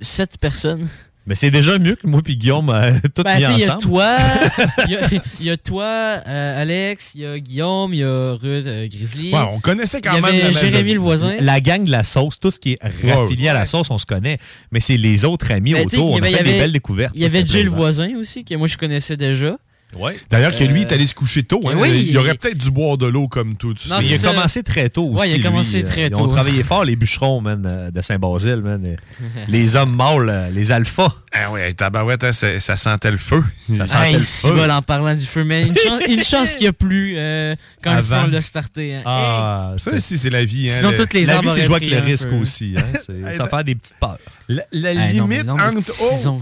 7 0.00 0.38
personnes. 0.40 0.88
Mais 1.26 1.34
c'est 1.34 1.50
déjà 1.50 1.78
mieux 1.78 1.96
que 1.96 2.06
moi 2.06 2.22
puis 2.22 2.36
Guillaume 2.36 2.70
euh, 2.70 2.92
tout 3.14 3.22
Ben, 3.24 3.36
mis 3.38 3.44
sais, 3.44 3.52
il 3.54 3.60
y 3.60 3.64
a 3.64 3.76
ensemble. 3.76 3.82
toi, 3.82 4.16
il 4.86 4.92
y 4.92 4.96
a, 4.96 5.08
il 5.40 5.46
y 5.46 5.50
a 5.50 5.56
toi, 5.56 5.84
euh, 5.84 6.62
Alex, 6.62 7.12
il 7.16 7.22
y 7.22 7.26
a 7.26 7.38
Guillaume, 7.38 7.92
il 7.94 8.00
y 8.00 8.04
a 8.04 8.32
Ruth, 8.32 8.66
euh, 8.66 8.86
Grizzly. 8.88 9.32
Ouais, 9.32 9.40
on 9.52 9.58
connaissait 9.58 10.00
quand 10.00 10.12
il 10.12 10.18
y 10.18 10.22
même 10.22 10.34
avait 10.46 10.52
Jérémy 10.52 10.94
le 10.94 11.00
voisin. 11.00 11.32
La 11.40 11.60
gang 11.60 11.84
de 11.84 11.90
la 11.90 12.04
sauce, 12.04 12.38
tout 12.38 12.50
ce 12.50 12.60
qui 12.60 12.72
est 12.74 12.78
raffilié 13.12 13.48
à 13.48 13.54
la 13.54 13.66
sauce, 13.66 13.90
on 13.90 13.98
se 13.98 14.06
connaît. 14.06 14.38
Mais 14.70 14.80
c'est 14.80 14.96
les 14.96 15.24
autres 15.24 15.50
amis 15.50 15.72
Ben, 15.72 15.86
autour. 15.86 16.12
On 16.12 16.18
a 16.22 16.26
fait 16.26 16.38
avait- 16.38 16.52
des 16.52 16.58
belles 16.60 16.72
découvertes. 16.72 17.12
Il 17.16 17.22
y 17.22 17.24
avait 17.24 17.44
Jill 17.44 17.64
le 17.64 17.70
voisin 17.70 18.08
aussi, 18.16 18.44
que 18.44 18.54
moi 18.54 18.68
je 18.68 18.76
connaissais 18.76 19.16
déjà. 19.16 19.56
Ouais. 19.98 20.16
D'ailleurs, 20.30 20.50
que 20.54 20.64
lui, 20.64 20.80
il 20.80 20.84
Euh, 20.84 20.88
est 20.88 20.92
allé 20.92 21.06
se 21.06 21.14
coucher 21.14 21.42
tôt. 21.42 21.60
hein. 21.66 21.74
oui. 21.76 22.06
il 22.10 22.18
aurait 22.18 22.34
peut-être 22.34 22.58
dû 22.58 22.70
boire 22.70 22.98
de 22.98 23.06
l'eau 23.06 23.28
comme 23.28 23.56
tout. 23.56 23.74
Non, 23.88 23.98
il 24.02 24.12
a 24.14 24.18
ça. 24.18 24.28
commencé 24.34 24.62
très 24.62 24.88
tôt 24.90 25.06
aussi. 25.06 25.20
Ouais, 25.20 25.30
il 25.30 25.40
a 25.40 25.48
commencé 25.48 25.78
lui. 25.78 25.84
très 25.84 26.08
Ils 26.08 26.14
ont 26.16 26.26
tôt. 26.26 26.34
travaillé 26.34 26.62
fort, 26.62 26.84
les 26.84 26.96
bûcherons, 26.96 27.40
man, 27.40 27.62
euh, 27.64 27.90
de 27.90 28.00
Saint-Basile, 28.02 28.56
man. 28.62 28.96
Les 29.48 29.76
hommes 29.76 29.94
mâles, 29.94 30.28
euh, 30.28 30.50
les 30.50 30.72
alphas. 30.72 31.14
Ah 31.38 31.50
ouais, 31.50 31.72
tabarouette, 31.74 32.24
hein, 32.24 32.32
ça, 32.32 32.58
ça 32.60 32.76
sentait 32.76 33.10
le 33.10 33.16
feu. 33.18 33.42
Ça 33.76 33.86
sentait 33.86 34.06
Hey, 34.08 34.12
le 34.14 34.18
feu. 34.20 34.52
bol 34.54 34.70
en 34.70 34.80
parlant 34.80 35.14
du 35.14 35.26
feu, 35.26 35.44
mais 35.44 35.62
une 35.66 35.76
chance, 35.76 36.00
une 36.08 36.22
chance 36.24 36.50
qu'il 36.52 36.62
y 36.64 36.66
a 36.68 36.72
plu 36.72 37.14
euh, 37.16 37.54
quand 37.82 37.92
le 37.92 37.98
Avant. 37.98 38.20
feu 38.20 38.22
on 38.28 38.30
l'a 38.32 38.40
starté. 38.40 38.94
hein. 38.96 39.02
Ah, 39.04 39.74
Ça 39.76 39.92
aussi, 39.92 40.16
c'est 40.18 40.30
la 40.30 40.44
vie. 40.44 40.70
Hein, 40.70 40.76
Sinon, 40.76 40.90
le- 40.92 40.96
toutes 40.96 41.12
les 41.14 41.24
la 41.26 41.40
vie, 41.40 41.48
c'est 41.54 41.64
jouer 41.64 41.76
avec 41.76 41.90
le 41.90 41.98
risque 41.98 42.32
aussi. 42.32 42.74
Hein? 42.78 43.32
Ça 43.36 43.46
fait 43.48 43.64
des 43.64 43.74
petites 43.74 43.96
peurs. 44.00 44.18
La, 44.48 44.62
la 44.72 44.90
Ah, 44.90 45.06
limite 45.08 45.44
non, 45.44 45.54
entre 45.58 45.92
oh, 46.00 46.40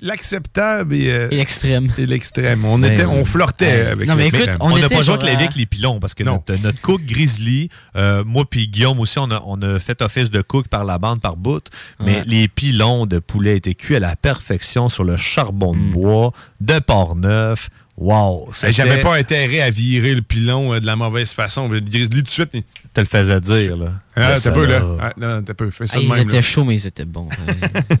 l'acceptable 0.00 0.94
et, 0.94 1.10
euh, 1.10 1.28
Et 1.30 1.36
l'extrême. 1.36 1.92
et 1.98 2.06
l'extrême. 2.06 2.64
On, 2.64 2.78
Ben 2.78 2.92
était, 2.92 3.04
oui. 3.04 3.14
on 3.20 3.24
flirtait 3.24 3.66
Hey. 3.66 3.86
avec 3.88 4.08
Non, 4.08 4.16
mais 4.16 4.28
écoute, 4.28 4.48
On 4.60 4.76
n'a 4.78 4.88
pas 4.88 5.02
joué 5.02 5.14
avec 5.14 5.24
à- 5.24 5.30
les 5.32 5.36
avec 5.36 5.54
les 5.54 5.66
pilons 5.66 6.00
parce 6.00 6.14
que 6.14 6.22
notre, 6.24 6.54
notre 6.62 6.80
cook 6.80 7.02
Grizzly, 7.04 7.68
euh, 7.96 8.24
moi 8.24 8.44
puis 8.48 8.68
Guillaume 8.68 8.98
aussi, 9.00 9.18
on 9.18 9.30
a, 9.30 9.42
on 9.46 9.60
a 9.62 9.78
fait 9.78 10.00
office 10.02 10.30
de 10.30 10.40
cook 10.40 10.68
par 10.68 10.84
la 10.84 10.98
bande 10.98 11.20
par 11.20 11.36
bout. 11.36 11.64
Mais 12.00 12.22
les 12.26 12.48
pilons 12.48 13.06
de 13.06 13.18
poulet 13.18 13.56
étaient 13.58 13.74
cuits 13.74 13.96
à 13.96 14.00
la 14.00 14.15
perfection 14.16 14.88
sur 14.88 15.04
le 15.04 15.16
charbon 15.16 15.74
de 15.74 15.92
bois 15.92 16.32
de 16.60 16.78
Port-Neuf. 16.78 17.68
Wow! 17.98 18.50
J'avais 18.72 19.00
pas 19.02 19.16
intérêt 19.16 19.60
à 19.62 19.70
virer 19.70 20.14
le 20.14 20.20
pilon 20.22 20.74
euh, 20.74 20.80
de 20.80 20.86
la 20.86 20.96
mauvaise 20.96 21.32
façon. 21.32 21.68
Le 21.68 21.80
Grizzly, 21.80 22.18
tout 22.18 22.22
de 22.22 22.28
suite, 22.28 22.50
il- 22.52 22.62
te 22.92 23.00
le 23.00 23.06
faisais 23.06 23.40
dire, 23.40 23.76
là. 23.76 23.92
Ah, 24.16 24.34
t'as 24.42 24.50
peu, 24.50 24.66
là. 24.66 24.82
Ah, 25.00 25.12
non, 25.18 25.42
t'as 25.42 25.54
peu. 25.54 25.70
Fais 25.70 25.86
ça 25.86 25.98
Ah, 25.98 26.02
de 26.02 26.08
même. 26.08 26.28
là. 26.28 26.42
chauds, 26.42 26.64
mais 26.64 26.74
ils 26.74 26.86
étaient 26.86 27.04
bons. 27.04 27.28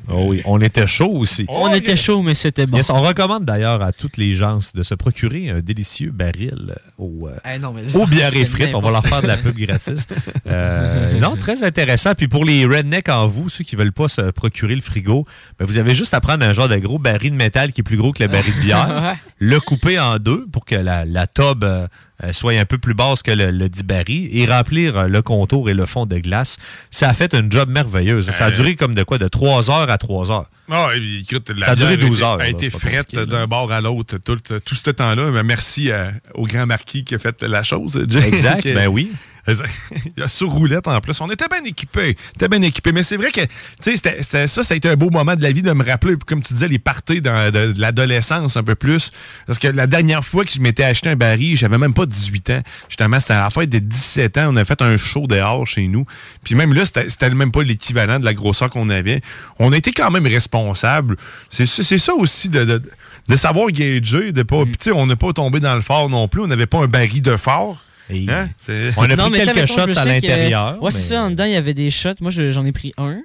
Oh 0.08 0.26
oui, 0.28 0.40
on 0.46 0.60
était 0.60 0.86
chaud 0.86 1.10
aussi. 1.12 1.44
on 1.48 1.72
était 1.74 1.96
chauds, 1.96 2.22
mais 2.22 2.34
c'était 2.34 2.66
bon. 2.66 2.76
Yes, 2.78 2.88
on 2.90 3.00
recommande 3.02 3.44
d'ailleurs 3.44 3.82
à 3.82 3.92
toutes 3.92 4.16
les 4.16 4.34
gens 4.34 4.58
de 4.74 4.82
se 4.82 4.94
procurer 4.94 5.50
un 5.50 5.60
délicieux 5.60 6.10
baril 6.10 6.74
au, 6.96 7.28
euh, 7.28 7.36
Ah, 7.44 7.58
non, 7.58 7.74
au 7.94 8.06
bière 8.06 8.28
et 8.28 8.38
c'était 8.38 8.46
frites. 8.46 8.74
On 8.74 8.80
va 8.80 8.90
leur 8.90 9.04
faire 9.06 9.20
de 9.20 9.26
la 9.26 9.36
pub 9.36 9.56
gratis. 9.58 10.06
Euh, 10.46 11.18
non, 11.18 11.36
très 11.36 11.62
intéressant. 11.64 12.14
Puis 12.14 12.28
pour 12.28 12.44
les 12.44 12.64
rednecks 12.64 13.08
en 13.08 13.26
vous, 13.26 13.48
ceux 13.48 13.64
qui 13.64 13.76
veulent 13.76 13.92
pas 13.92 14.08
se 14.08 14.30
procurer 14.30 14.74
le 14.74 14.80
frigo, 14.80 15.26
ben 15.58 15.64
vous 15.66 15.78
avez 15.78 15.94
juste 15.94 16.14
à 16.14 16.20
prendre 16.20 16.44
un 16.44 16.52
genre 16.52 16.68
de 16.68 16.76
gros 16.76 16.98
baril 16.98 17.32
de 17.32 17.36
métal 17.36 17.72
qui 17.72 17.80
est 17.80 17.84
plus 17.84 17.96
gros 17.96 18.12
que 18.12 18.22
le 18.22 18.28
baril 18.28 18.54
de 18.54 18.60
bière, 18.60 18.88
Ouais. 19.06 19.14
le 19.38 19.60
couper 19.60 19.98
en 19.98 20.18
deux 20.18 20.46
pour 20.52 20.64
que 20.64 20.76
la, 20.76 21.04
la 21.04 21.26
tube 21.26 21.64
euh, 21.64 21.66
euh, 21.66 21.86
soit 22.32 22.54
un 22.58 22.64
peu 22.64 22.78
plus 22.78 22.94
basse 22.94 23.22
que 23.22 23.30
le, 23.30 23.50
le 23.50 23.68
dit 23.68 23.82
baril 23.82 24.28
et 24.32 24.46
remplir 24.46 24.96
euh, 24.96 25.06
le 25.06 25.22
contour 25.22 25.68
et 25.70 25.74
le 25.74 25.84
fond 25.86 26.06
de 26.06 26.18
glace. 26.18 26.56
Ça 26.90 27.08
a 27.08 27.12
fait 27.14 27.34
une 27.34 27.50
job 27.52 27.68
merveilleuse. 27.68 28.30
Ça 28.30 28.46
a 28.46 28.48
Euh. 28.48 28.50
duré 28.52 28.74
comme 28.74 28.94
de 28.94 29.02
quoi? 29.02 29.18
De 29.18 29.28
3 29.28 29.70
heures 29.70 29.90
à 29.90 29.98
3 29.98 30.30
heures. 30.30 30.46
Ah, 30.70 30.88
écoute, 30.96 31.50
la 31.56 31.66
Ça 31.66 31.72
a 31.72 31.76
duré 31.76 31.96
bière 31.96 32.08
12 32.08 32.18
été- 32.18 32.24
heures, 32.26 32.34
A 32.34 32.38
là, 32.38 32.48
été 32.48 32.70
pas 32.70 32.78
frette 32.78 33.14
d'un 33.14 33.46
bord 33.46 33.70
à 33.70 33.80
l'autre 33.80 34.16
tout, 34.18 34.36
tout 34.36 34.74
ce 34.74 34.90
temps-là. 34.90 35.30
Mais 35.30 35.42
merci 35.42 35.90
euh, 35.90 36.10
au 36.34 36.46
grand 36.46 36.66
marquis 36.66 37.04
qui 37.04 37.14
a 37.14 37.18
fait 37.18 37.42
la 37.42 37.62
chose. 37.62 37.96
Exact, 38.24 38.64
ben 38.74 38.88
oui. 38.88 39.12
Il 40.06 40.12
y 40.16 40.22
a 40.22 40.28
sur 40.28 40.48
roulette 40.48 40.88
en 40.88 41.00
plus. 41.00 41.20
On 41.20 41.26
était 41.28 41.46
bien 41.48 41.62
équipés. 41.64 42.16
On 42.18 42.30
était 42.36 42.48
bien 42.48 42.62
équipés. 42.62 42.92
Mais 42.92 43.02
c'est 43.02 43.16
vrai 43.16 43.30
que, 43.30 43.40
tu 43.42 43.48
sais, 43.82 43.96
c'était- 43.96 44.22
c'était- 44.22 44.46
ça, 44.46 44.62
ça 44.62 44.74
a 44.74 44.76
été 44.76 44.88
un 44.88 44.96
beau 44.96 45.10
moment 45.10 45.34
de 45.36 45.42
la 45.42 45.52
vie 45.52 45.62
de 45.62 45.72
me 45.72 45.84
rappeler, 45.84 46.16
comme 46.26 46.42
tu 46.42 46.52
disais, 46.54 46.68
les 46.68 46.78
parties 46.78 47.20
dans- 47.20 47.50
de, 47.52 47.72
de 47.72 47.80
l'adolescence 47.80 48.56
un 48.56 48.62
peu 48.64 48.74
plus. 48.74 49.12
Parce 49.46 49.58
que 49.58 49.68
la 49.68 49.86
dernière 49.86 50.24
fois 50.24 50.44
que 50.44 50.50
je 50.52 50.60
m'étais 50.60 50.84
acheté 50.84 51.10
un 51.10 51.16
baril, 51.16 51.56
j'avais 51.56 51.78
même 51.78 51.94
pas 51.94 52.06
18 52.06 52.50
ans. 52.50 52.62
Justement, 52.88 53.20
c'était 53.20 53.34
à 53.34 53.42
la 53.44 53.50
fête 53.50 53.70
de 53.70 53.78
17 53.78 54.38
ans. 54.38 54.48
On 54.52 54.56
a 54.56 54.64
fait 54.64 54.82
un 54.82 54.96
show 54.96 55.26
dehors 55.26 55.66
chez 55.66 55.86
nous. 55.86 56.06
Puis 56.44 56.54
même 56.54 56.72
là, 56.74 56.84
c'était 56.84 57.08
c'était 57.08 57.30
même 57.30 57.52
pas 57.52 57.62
l'équivalent 57.62 58.18
de 58.18 58.24
la 58.24 58.34
grosseur 58.34 58.70
qu'on 58.70 58.88
avait. 58.90 59.20
On 59.58 59.72
a 59.72 59.76
été 59.76 59.90
quand 59.92 60.10
même 60.10 60.26
responsables. 60.26 61.16
C'est 61.48 61.66
ça 61.66 61.82
c'est 61.82 61.98
ça 61.98 62.14
aussi 62.14 62.48
de, 62.48 62.64
de, 62.64 62.82
de 63.28 63.36
savoir 63.36 63.70
gager, 63.70 64.32
de 64.32 64.42
pas. 64.42 64.64
Puis 64.64 64.76
tu 64.76 64.84
sais, 64.84 64.92
on 64.92 65.06
n'a 65.06 65.16
pas 65.16 65.32
tombé 65.32 65.60
dans 65.60 65.74
le 65.74 65.80
fort 65.82 66.08
non 66.08 66.28
plus. 66.28 66.42
On 66.42 66.46
n'avait 66.46 66.66
pas 66.66 66.78
un 66.78 66.86
baril 66.88 67.22
de 67.22 67.36
fort. 67.36 67.78
Hein? 68.10 68.48
On 68.96 69.02
a 69.04 69.16
Non, 69.16 69.30
pris 69.30 69.40
quelques 69.40 69.56
mettons, 69.56 69.66
shots 69.74 69.98
à 69.98 70.04
l'intérieur. 70.04 70.82
Ouais, 70.82 70.90
c'est 70.90 70.98
mais- 70.98 71.04
ça. 71.04 71.22
En 71.24 71.30
dedans, 71.30 71.44
il 71.44 71.52
y 71.52 71.56
avait 71.56 71.74
des 71.74 71.90
shots. 71.90 72.10
Moi, 72.20 72.30
je- 72.30 72.50
j'en 72.50 72.64
ai 72.64 72.72
pris 72.72 72.92
un. 72.98 73.18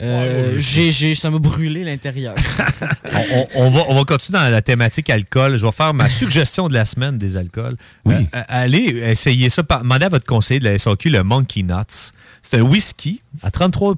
Euh, 0.00 0.58
j'ai, 0.58 0.90
j'ai, 0.90 1.14
ça 1.14 1.30
m'a 1.30 1.38
brûlé 1.38 1.84
l'intérieur. 1.84 2.34
on, 3.12 3.38
on- 3.38 3.48
on 3.66 3.70
va, 3.70 3.82
on 3.88 3.94
va 3.94 4.04
continuer 4.04 4.38
dans 4.38 4.48
la 4.50 4.62
thématique 4.62 5.08
alcool. 5.10 5.56
Je 5.56 5.64
vais 5.64 5.70
faire 5.72 5.94
ma 5.94 6.08
suggestion 6.10 6.68
de 6.68 6.74
la 6.74 6.84
semaine 6.84 7.18
des 7.18 7.36
alcools. 7.36 7.76
Oui. 8.04 8.14
Euh, 8.14 8.18
euh, 8.34 8.42
allez 8.48 8.80
essayer 9.10 9.48
ça. 9.48 9.62
Par, 9.62 9.82
demandez 9.82 10.06
à 10.06 10.08
votre 10.08 10.26
conseiller 10.26 10.58
de 10.60 10.64
la 10.64 10.76
SAQ 10.78 11.10
le 11.10 11.22
Monkey 11.22 11.62
Nuts. 11.62 12.10
C'est 12.40 12.56
un 12.58 12.62
whisky 12.62 13.22
à 13.42 13.50
33 13.52 13.94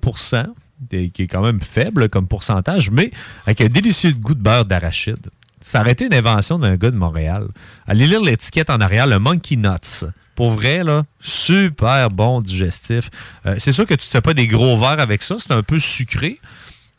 des- 0.90 1.08
qui 1.08 1.22
est 1.22 1.26
quand 1.26 1.42
même 1.42 1.60
faible 1.60 2.10
comme 2.10 2.26
pourcentage, 2.26 2.90
mais 2.90 3.10
avec 3.46 3.62
un 3.62 3.68
délicieux 3.68 4.12
goût 4.12 4.34
de 4.34 4.42
beurre 4.42 4.66
d'arachide. 4.66 5.28
Ça 5.66 5.80
aurait 5.80 5.92
été 5.92 6.04
une 6.04 6.12
invention 6.14 6.58
d'un 6.58 6.76
gars 6.76 6.90
de 6.90 6.96
Montréal. 6.96 7.48
Allez 7.86 8.06
lire 8.06 8.20
l'étiquette 8.20 8.68
en 8.68 8.80
arrière, 8.82 9.06
le 9.06 9.18
Monkey 9.18 9.56
Nuts. 9.56 10.04
Pour 10.34 10.50
vrai, 10.50 10.84
là, 10.84 11.04
super 11.20 12.10
bon 12.10 12.42
digestif. 12.42 13.08
Euh, 13.46 13.54
c'est 13.58 13.72
sûr 13.72 13.86
que 13.86 13.94
tu 13.94 14.06
ne 14.06 14.10
fais 14.10 14.20
pas 14.20 14.34
des 14.34 14.46
gros 14.46 14.76
verres 14.76 15.00
avec 15.00 15.22
ça. 15.22 15.36
C'est 15.38 15.52
un 15.52 15.62
peu 15.62 15.78
sucré. 15.78 16.38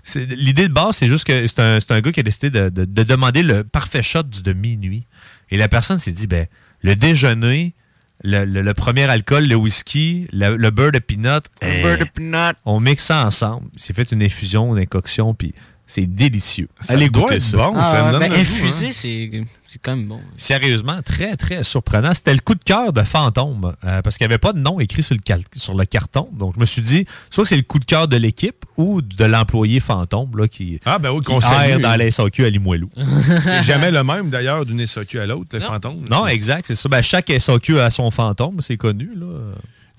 C'est- 0.03 0.25
L'idée 0.25 0.67
de 0.67 0.73
base, 0.73 0.95
c'est 0.97 1.05
juste 1.07 1.25
que 1.27 1.45
c'est 1.45 1.59
un, 1.59 1.79
c'est 1.79 1.91
un 1.91 2.01
gars 2.01 2.11
qui 2.11 2.21
a 2.21 2.23
décidé 2.23 2.49
de, 2.49 2.69
de- 2.69 2.85
de 2.85 3.03
demander 3.03 3.43
le 3.43 3.63
parfait 3.63 4.01
shot 4.01 4.23
du- 4.23 4.41
de 4.41 4.53
minuit. 4.53 5.05
Et 5.51 5.57
la 5.57 5.67
personne 5.67 5.99
s'est 5.99 6.11
dit, 6.11 6.25
ben, 6.25 6.47
le 6.81 6.95
déjeuner, 6.95 7.75
le, 8.23 8.45
le- 8.45 8.63
le 8.63 8.73
premier 8.73 9.03
alcool, 9.03 9.47
le 9.47 9.55
whisky, 9.55 10.25
le, 10.33 10.55
le 10.55 10.69
beurre 10.71 10.91
de 10.91 10.99
peanut, 10.99 11.43
eh, 11.61 11.83
de 11.97 12.03
peanut. 12.05 12.55
on 12.65 12.79
mixe 12.79 13.03
ça 13.03 13.27
ensemble. 13.27 13.67
Il 13.75 13.79
s'est 13.79 13.93
fait 13.93 14.11
une 14.11 14.23
infusion, 14.23 14.75
une 14.75 14.81
incoction, 14.81 15.35
puis 15.35 15.53
c'est 15.87 16.05
délicieux. 16.07 16.67
Ça 16.79 16.93
Allez 16.93 17.09
doit 17.09 17.23
goûter 17.23 17.35
être 17.35 17.41
ça. 17.41 17.57
bon, 17.57 17.75
ça 17.83 18.05
me 18.05 18.11
donne 18.11 18.19
ben, 18.21 18.29
le 18.29 18.35
goût, 18.35 18.41
infusé, 18.41 18.87
hein. 18.87 18.91
c'est, 18.93 19.29
c'est 19.67 19.79
quand 19.83 19.95
même 19.95 20.07
bon. 20.07 20.19
Sérieusement, 20.35 21.01
très, 21.03 21.35
très 21.35 21.63
surprenant. 21.63 22.13
C'était 22.13 22.33
le 22.33 22.39
coup 22.39 22.55
de 22.55 22.63
cœur 22.63 22.91
de 22.93 23.01
Fantôme, 23.03 23.73
euh, 23.83 24.01
parce 24.01 24.17
qu'il 24.17 24.25
n'y 24.25 24.31
avait 24.33 24.39
pas 24.39 24.53
de 24.53 24.59
nom 24.59 24.79
écrit 24.79 25.03
sur 25.03 25.13
le, 25.15 25.21
cal- 25.21 25.43
sur 25.55 25.75
le 25.75 25.85
carton. 25.85 26.27
Donc, 26.33 26.53
je 26.55 26.59
me 26.59 26.65
suis 26.65 26.81
dit, 26.81 27.05
soit 27.29 27.45
c'est 27.45 27.55
le 27.57 27.61
coup 27.63 27.79
de 27.79 27.85
cœur 27.85 28.07
de 28.07 28.17
l'équipe 28.17 28.65
ou 28.77 29.01
de 29.01 29.25
l'employé 29.25 29.79
Fantôme 29.79 30.31
là, 30.37 30.47
qui, 30.47 30.79
Ah, 30.85 30.97
ben 30.97 31.11
oui, 31.11 31.19
qui 31.19 31.25
qu'on 31.27 31.41
salue. 31.41 31.69
erre 31.71 31.79
dans 31.79 31.95
la 31.95 32.09
SAQ 32.09 32.45
à 32.45 32.49
Limoilou. 32.49 32.89
C'est 33.43 33.63
jamais 33.63 33.91
le 33.91 34.03
même, 34.03 34.29
d'ailleurs, 34.29 34.65
d'une 34.65 34.85
SAQ 34.85 35.19
à 35.19 35.25
l'autre, 35.27 35.49
le 35.53 35.59
fantôme. 35.59 36.03
Non, 36.09 36.25
exact, 36.27 36.65
c'est 36.67 36.75
ça. 36.75 36.89
Ben, 36.89 37.01
chaque 37.01 37.31
SAQ 37.37 37.79
a 37.79 37.89
son 37.91 38.09
fantôme, 38.11 38.57
c'est 38.61 38.77
connu. 38.77 39.09
Là. 39.15 39.25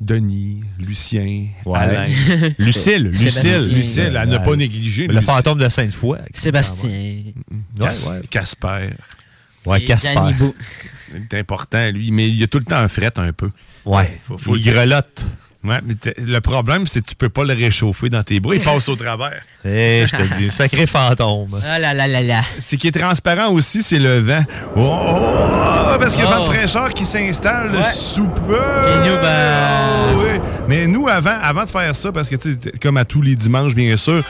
Denis, 0.00 0.62
Lucien, 0.78 1.46
Ouais. 1.64 1.78
Alain. 1.78 2.06
Lucille, 2.58 3.04
Lucille. 3.04 3.72
Lucille, 3.74 4.16
à 4.16 4.26
ne 4.26 4.38
pas 4.38 4.54
négliger. 4.56 5.06
Le 5.06 5.14
Lucille. 5.14 5.26
fantôme 5.26 5.58
de 5.58 5.68
Sainte-Foy. 5.68 6.18
Sébastien. 6.34 6.90
Ouais. 6.90 8.22
Casper. 8.30 8.90
Ouais, 9.64 9.80
Casper. 9.84 10.14
Danny 10.14 10.32
Bou. 10.34 10.54
Il 11.14 11.22
est 11.30 11.38
important, 11.38 11.90
lui, 11.90 12.10
mais 12.10 12.28
il 12.28 12.42
a 12.42 12.46
tout 12.46 12.58
le 12.58 12.64
temps 12.64 12.76
un 12.76 12.88
fret 12.88 13.12
un 13.16 13.32
peu. 13.32 13.48
Ouais. 13.84 14.20
Faut- 14.26 14.36
faut 14.38 14.56
il 14.56 14.62
grelotte. 14.64 15.26
Ouais, 15.66 15.78
mais 15.84 15.94
t'es- 15.94 16.14
le 16.18 16.40
problème, 16.40 16.86
c'est 16.86 17.02
que 17.02 17.08
tu 17.10 17.14
peux 17.16 17.28
pas 17.28 17.44
le 17.44 17.54
réchauffer 17.54 18.08
dans 18.08 18.22
tes 18.22 18.40
bras. 18.40 18.54
Il 18.54 18.60
passe 18.60 18.88
au 18.88 18.96
travers. 18.96 19.42
Eh, 19.68 20.04
je 20.06 20.14
te 20.16 20.22
dis, 20.36 20.50
sacré 20.52 20.86
fantôme. 20.86 21.60
Ah 21.68 21.80
là 21.80 21.92
là 21.92 22.06
là 22.06 22.20
là. 22.22 22.42
Ce 22.60 22.76
qui 22.76 22.86
est 22.86 22.96
transparent 22.96 23.48
aussi, 23.50 23.82
c'est 23.82 23.98
le 23.98 24.20
vent. 24.20 24.44
Oh, 24.76 24.80
oh, 24.80 25.18
oh, 25.18 25.98
parce 25.98 26.12
qu'il 26.14 26.22
y 26.22 26.26
a 26.26 26.30
Oh. 26.30 26.34
vent 26.34 26.38
de 26.48 26.54
fraîcheur 26.54 26.94
qui 26.94 27.04
s'installe 27.04 27.74
Ouais. 27.74 27.82
sous 27.92 28.28
peu. 28.28 28.56
Ben- 29.20 30.14
Oh, 30.14 30.22
oui. 30.22 30.40
Mais 30.68 30.86
nous, 30.86 31.08
avant, 31.08 31.36
avant 31.42 31.64
de 31.64 31.68
faire 31.70 31.94
ça, 31.96 32.12
parce 32.12 32.28
que, 32.28 32.36
tu 32.36 32.52
sais, 32.52 32.72
comme 32.80 32.96
à 32.96 33.04
tous 33.04 33.22
les 33.22 33.34
dimanches, 33.34 33.74
bien 33.74 33.96
sûr, 33.96 34.22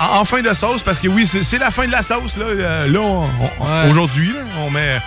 en, 0.00 0.24
fin 0.24 0.40
de 0.40 0.52
sauce, 0.54 0.82
parce 0.82 1.00
que 1.02 1.08
oui, 1.08 1.26
c'est 1.26 1.58
la 1.58 1.70
fin 1.70 1.86
de 1.86 1.92
la 1.92 2.02
sauce. 2.02 2.36
Là, 2.38 2.44
Euh, 2.46 2.88
là 2.88 3.00
on- 3.00 3.24
on- 3.60 3.64
Ouais. 3.84 3.90
aujourd'hui, 3.90 4.32
on 4.64 4.70
met 4.70 4.98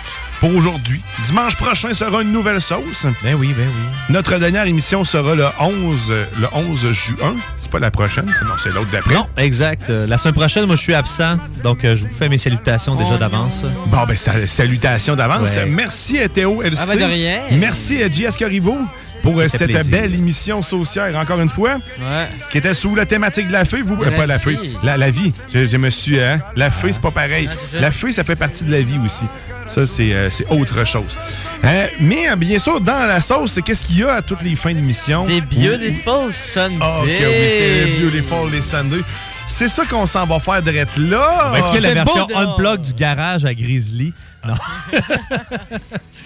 pour 0.44 0.54
aujourd'hui. 0.56 1.00
Dimanche 1.24 1.56
prochain 1.56 1.94
sera 1.94 2.20
une 2.20 2.30
nouvelle 2.30 2.60
sauce. 2.60 3.06
Ben 3.22 3.34
oui, 3.34 3.54
ben 3.56 3.66
oui. 3.66 3.84
Notre 4.10 4.36
dernière 4.38 4.66
émission 4.66 5.02
sera 5.02 5.34
le 5.34 5.46
11, 5.58 6.08
euh, 6.10 6.26
le 6.38 6.48
11 6.52 6.90
juin. 6.90 7.34
C'est 7.56 7.70
pas 7.70 7.78
la 7.78 7.90
prochaine, 7.90 8.26
non, 8.26 8.50
c'est 8.62 8.68
l'autre 8.68 8.90
d'après. 8.92 9.14
Non, 9.14 9.26
exact. 9.38 9.88
Euh, 9.88 10.06
la 10.06 10.18
semaine 10.18 10.34
prochaine, 10.34 10.66
moi, 10.66 10.76
je 10.76 10.82
suis 10.82 10.92
absent. 10.92 11.38
Donc, 11.62 11.82
euh, 11.86 11.96
je 11.96 12.04
vous 12.04 12.12
fais 12.14 12.28
mes 12.28 12.36
salutations 12.36 12.94
déjà 12.94 13.16
d'avance. 13.16 13.64
Bon, 13.86 14.04
ben, 14.06 14.16
sa- 14.16 14.46
salutations 14.46 15.16
d'avance. 15.16 15.56
Ouais. 15.56 15.64
Merci 15.64 16.18
à 16.20 16.28
Théo 16.28 16.62
LC. 16.62 16.78
Ah, 16.78 16.86
ben, 16.88 16.98
de 16.98 17.04
rien. 17.04 17.38
Merci 17.52 18.02
à 18.02 18.10
JS 18.10 18.36
Corriveau 18.38 18.76
pour 19.24 19.40
euh, 19.40 19.48
cette 19.48 19.70
plaisir. 19.70 19.90
belle 19.90 20.14
émission 20.14 20.62
saucière, 20.62 21.16
encore 21.16 21.40
une 21.40 21.48
fois, 21.48 21.78
Ouais. 22.00 22.28
qui 22.50 22.58
était 22.58 22.74
sous 22.74 22.94
la 22.94 23.06
thématique 23.06 23.48
de 23.48 23.52
la 23.52 23.64
fée. 23.64 23.82
Vous, 23.82 23.96
De 23.96 24.02
euh, 24.04 24.10
la 24.10 24.16
pas 24.16 24.26
la 24.26 24.38
fée, 24.38 24.56
la, 24.82 24.96
la 24.96 25.10
vie. 25.10 25.32
Je, 25.52 25.66
je 25.66 25.76
me 25.76 25.90
suis. 25.90 26.20
Hein, 26.20 26.40
la 26.56 26.70
fée, 26.70 26.92
c'est 26.92 27.00
pas 27.02 27.10
pareil. 27.10 27.48
Ah, 27.50 27.56
ça. 27.56 27.80
la 27.80 27.90
fée, 27.90 28.12
ça 28.12 28.22
fait 28.24 28.36
partie 28.36 28.64
de 28.64 28.70
la 28.70 28.80
vie 28.82 28.98
aussi. 29.04 29.24
Ça, 29.66 29.86
c'est 29.86 30.12
euh, 30.12 30.28
autre 30.50 30.84
chose. 30.84 31.16
Euh, 31.64 31.86
mais, 31.98 32.28
euh, 32.30 32.36
bien 32.36 32.58
sûr, 32.58 32.80
dans 32.82 33.06
la 33.08 33.20
sauce, 33.22 33.58
qu'est-ce 33.64 33.82
qu'il 33.82 33.98
y 34.00 34.02
a 34.04 34.12
à 34.16 34.22
toutes 34.22 34.42
les 34.42 34.54
fins 34.56 34.74
d'émission? 34.74 35.24
Des 35.24 35.40
Beautiful 35.40 36.30
Sunday. 36.30 36.76
Ah, 36.82 36.98
ok, 37.00 37.06
oui, 37.06 37.16
c'est 37.48 37.84
les 37.84 37.98
Beautiful, 38.02 38.50
les 38.52 38.60
Sunday. 38.60 39.00
C'est 39.46 39.68
ça 39.68 39.84
qu'on 39.86 40.04
s'en 40.06 40.26
va 40.26 40.38
faire 40.38 40.62
d'être 40.62 40.98
là. 40.98 41.52
Est-ce 41.56 41.70
qu'il 41.72 41.82
y 41.82 41.86
a 41.86 41.94
la 41.94 42.04
version 42.04 42.26
unplug 42.36 42.82
du 42.82 42.92
garage 42.92 43.44
à 43.46 43.54
Grizzly? 43.54 44.12
Non. 44.46 44.54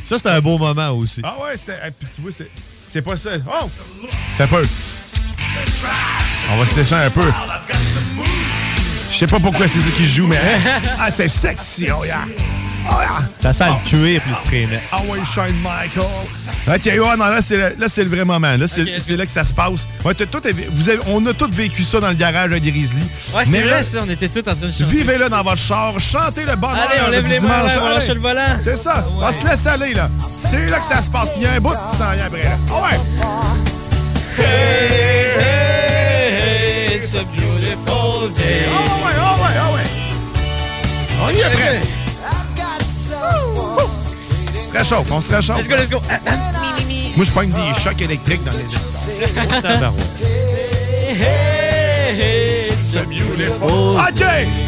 ça, 0.05 0.17
c'était 0.17 0.29
un 0.31 0.41
beau 0.41 0.59
moment 0.59 0.91
aussi. 0.91 1.21
Ah 1.25 1.37
ouais, 1.43 1.57
c'était. 1.57 1.75
puis 1.99 2.09
tu 2.15 2.21
vois, 2.23 2.31
c'est, 2.37 2.51
c'est 2.91 3.03
pas 3.03 3.17
ça. 3.17 3.31
Oh! 3.47 3.69
C'est 4.37 4.45
un 4.45 4.47
peu. 4.47 4.63
On 6.51 6.57
va 6.57 6.67
se 6.67 6.77
laisser 6.77 6.95
un 6.95 7.11
peu. 7.11 7.31
Je 9.13 9.17
sais 9.19 9.27
pas 9.27 9.39
pourquoi 9.41 9.67
c'est 9.69 9.81
ça 9.81 9.91
qui 9.97 10.07
joue, 10.07 10.27
mais. 10.27 10.37
hein? 10.37 10.81
Ah, 11.01 11.11
c'est 11.11 11.29
sexy, 11.29 11.89
oh 11.91 12.05
yeah! 12.05 12.25
Ça 13.41 13.53
sent 13.53 13.65
le 13.69 13.89
cuir 13.89 14.21
plus 14.23 14.35
prémet. 14.47 14.81
Ah 14.93 14.99
ouais, 15.09 15.19
Shine 15.33 15.57
Michael! 15.63 16.03
Ok, 16.69 16.85
ouais, 16.85 17.17
non, 17.17 17.27
là, 17.27 17.41
c'est 17.41 17.57
le, 17.57 17.77
là, 17.79 17.87
c'est 17.89 18.03
le 18.05 18.11
vrai 18.11 18.25
moment. 18.25 18.57
Là, 18.57 18.67
c'est, 18.67 18.83
Ok, 18.83 18.89
ok. 18.89 18.95
c'est 19.01 19.17
là 19.17 19.27
que 19.27 19.33
ça 19.33 19.45
se 19.45 19.53
passe. 19.55 19.87
Ouais, 20.05 20.15
t'as 20.15 20.27
tout- 20.27 20.41
vous 20.73 20.89
avez- 20.89 20.99
on 21.07 21.25
a 21.27 21.33
tous 21.33 21.49
vécu 21.51 21.85
ça 21.85 22.01
dans 22.01 22.09
le 22.09 22.15
garage 22.15 22.53
à 22.53 22.59
Grizzly. 22.59 22.89
Ouais, 23.35 23.45
c'est 23.45 23.51
Mais 23.51 23.63
vrai, 23.63 23.71
là, 23.71 23.83
ça. 23.83 23.99
On 24.05 24.11
était 24.11 24.29
tous 24.29 24.41
en 24.41 24.55
train 24.55 24.67
de 24.67 24.71
chanter. 24.71 24.85
Vivez-le 24.85 25.29
dans 25.29 25.43
votre 25.43 25.57
char, 25.59 25.95
chantez 26.01 26.45
le 26.45 26.57
bonheur. 26.57 26.77
Allez, 26.91 27.01
on 27.07 27.11
lève 27.11 27.25
du 27.25 27.31
les 27.31 27.41
mains, 27.41 27.47
dimanche. 27.59 27.73
on 27.81 27.85
Allez. 27.87 27.95
lâche 27.95 28.09
le 28.09 28.21
volant. 28.21 28.59
C'est 28.63 28.77
ça. 28.77 29.07
On 29.21 29.33
se 29.33 29.47
laisse 29.49 29.67
aller, 29.67 29.95
là. 29.95 30.09
C'est 30.51 30.67
là 30.69 30.79
que 30.79 30.95
ça 30.95 31.01
se 31.03 31.11
passe. 31.11 31.31
Puis 31.31 31.41
il 31.41 31.45
y 31.45 31.47
a 31.47 31.53
un 31.53 31.61
bout 31.61 31.71
qui 31.71 31.97
s'en 31.97 32.13
vient 32.13 32.27
après. 32.27 32.43
là. 32.43 32.59
Ah 32.71 32.83
ouais. 32.83 32.99
Hey, 35.99 36.97
it's 36.97 37.15
a 37.15 37.23
beautiful 37.25 38.31
day. 38.35 38.65
Ah 38.69 39.05
ouais, 39.05 39.13
ah 39.19 39.37
ouais, 39.43 39.55
ah 39.61 39.73
ouais. 39.75 39.87
On 41.25 41.31
y 41.31 41.41
est 41.41 41.51
presque. 41.51 41.87
Se 44.69 44.73
réchauffe, 44.77 45.11
on 45.11 45.21
se 45.21 45.35
réchauffe. 45.35 45.57
Let's 45.59 45.69
go, 45.69 45.77
let's 45.77 45.89
go. 45.89 46.01
Ah, 46.11 46.19
ah. 46.27 46.31
Moi, 47.17 47.25
je 47.25 47.31
pogne 47.33 47.51
des 47.51 47.81
chocs 47.83 48.01
électriques 48.01 48.45
dans 48.45 48.53
les 48.53 48.65
Tabarouette. 49.63 50.01
Hey, 51.09 52.21
hey, 52.21 52.69
it's 52.73 52.95
a 52.97 53.03
beautiful 53.03 53.97
OK, 53.99 54.23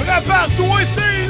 prépare-toi, 0.06 0.80
c'est 0.84 1.29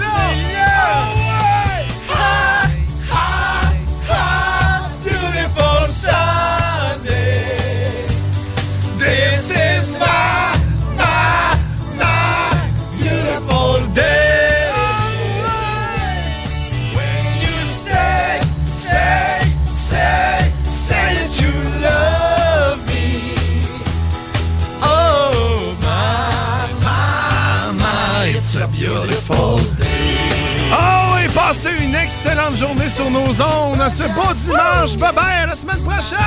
sur 32.90 33.10
nos 33.10 33.40
ondes. 33.40 33.88
Ce 33.88 34.02
beau 34.14 34.32
dimanche. 34.34 34.96
Bye-bye, 34.96 35.42
à 35.42 35.46
la 35.46 35.54
semaine 35.54 35.80
prochaine. 35.82 36.18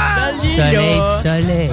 Soleil, 0.56 1.02
soleil. 1.22 1.72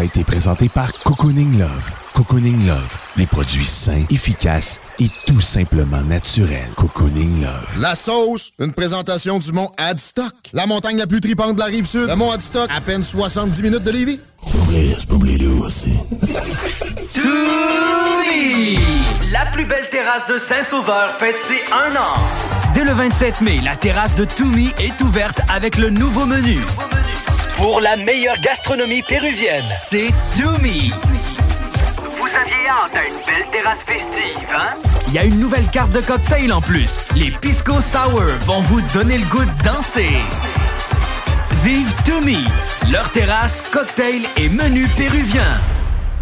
A 0.00 0.04
été 0.04 0.24
présentée 0.24 0.70
par 0.70 0.92
Cocooning 1.04 1.58
Love. 1.58 1.90
Cocooning 2.14 2.66
Love, 2.66 2.96
des 3.18 3.26
produits 3.26 3.66
sains, 3.66 4.04
efficaces 4.08 4.80
et 4.98 5.08
tout 5.26 5.42
simplement 5.42 6.00
naturels. 6.00 6.70
Cocooning 6.74 7.42
Love. 7.42 7.66
La 7.78 7.94
sauce, 7.94 8.52
une 8.60 8.72
présentation 8.72 9.38
du 9.38 9.52
mont 9.52 9.70
Adstock. 9.76 10.32
La 10.54 10.66
montagne 10.66 10.96
la 10.96 11.06
plus 11.06 11.20
tripante 11.20 11.54
de 11.54 11.60
la 11.60 11.66
rive 11.66 11.84
sud. 11.84 12.08
Le 12.08 12.16
mont 12.16 12.30
Adstock, 12.30 12.70
à 12.74 12.80
peine 12.80 13.02
70 13.02 13.62
minutes 13.62 13.84
de 13.84 13.90
Lévis. 13.90 14.20
aussi. 15.62 15.92
Toumi! 17.12 18.78
La 19.30 19.46
plus 19.52 19.66
belle 19.66 19.90
terrasse 19.90 20.26
de 20.28 20.38
Saint-Sauveur 20.38 21.10
fête 21.10 21.36
ses 21.38 21.60
un 21.74 21.94
an. 21.96 22.14
Dès 22.72 22.84
le 22.84 22.92
27 22.92 23.42
mai, 23.42 23.60
la 23.62 23.76
terrasse 23.76 24.14
de 24.14 24.24
Toumi 24.24 24.72
est 24.78 24.98
ouverte 25.02 25.40
avec 25.48 25.76
le 25.76 25.90
nouveau 25.90 26.24
menu. 26.24 26.58
Pour 27.60 27.82
la 27.82 27.94
meilleure 27.94 28.40
gastronomie 28.40 29.02
péruvienne, 29.02 29.70
c'est 29.74 30.08
Toumi. 30.34 30.90
Vous 32.18 32.26
aviez 32.26 32.68
hâte 32.70 32.96
à 32.96 33.06
une 33.06 33.16
belle 33.26 33.46
terrasse 33.52 33.80
festive, 33.84 34.48
hein? 34.50 34.78
Il 35.08 35.12
y 35.12 35.18
a 35.18 35.24
une 35.24 35.38
nouvelle 35.38 35.66
carte 35.66 35.90
de 35.90 36.00
cocktail 36.00 36.54
en 36.54 36.62
plus. 36.62 36.96
Les 37.14 37.30
Pisco 37.30 37.74
Sour 37.82 38.22
vont 38.46 38.62
vous 38.62 38.80
donner 38.94 39.18
le 39.18 39.26
goût 39.26 39.44
de 39.44 39.62
danser. 39.62 40.08
Vive 41.62 41.92
Toumi, 42.06 42.46
leur 42.90 43.10
terrasse, 43.10 43.62
cocktail 43.70 44.22
et 44.38 44.48
menu 44.48 44.88
péruvien. 44.96 45.60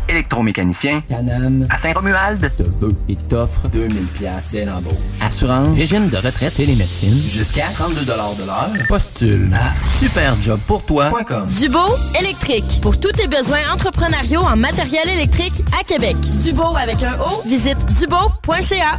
Électromécanicien, 0.08 1.02
Canam, 1.08 1.66
à 1.70 1.78
Saint-Romuald, 1.78 2.50
te 2.56 2.62
veut 2.62 2.94
et 3.08 3.16
t'offre 3.16 3.68
2000 3.68 4.06
pièces 4.06 4.50
dès 4.52 4.64
l'embauche. 4.64 4.94
Assurance, 5.20 5.76
régime 5.76 6.08
de 6.08 6.16
retraite 6.16 6.58
et 6.60 6.66
les 6.66 6.76
médecines, 6.76 7.20
jusqu'à 7.28 7.66
32 7.74 8.04
de 8.04 8.46
l'heure. 8.46 8.86
Postule 8.88 9.50
à 9.54 9.72
superjobpourtoi.com. 9.98 11.46
Dubo 11.58 11.78
électrique. 12.18 12.80
Pour 12.82 12.98
tous 12.98 13.12
tes 13.12 13.28
besoins 13.28 13.58
entrepreneuriaux 13.72 14.40
en 14.40 14.56
matériel 14.56 15.08
électrique 15.08 15.62
à 15.78 15.84
Québec. 15.84 16.16
Dubo 16.42 16.76
avec 16.76 17.02
un 17.02 17.18
O, 17.20 17.42
visite 17.46 17.78
dubo.ca. 18.00 18.98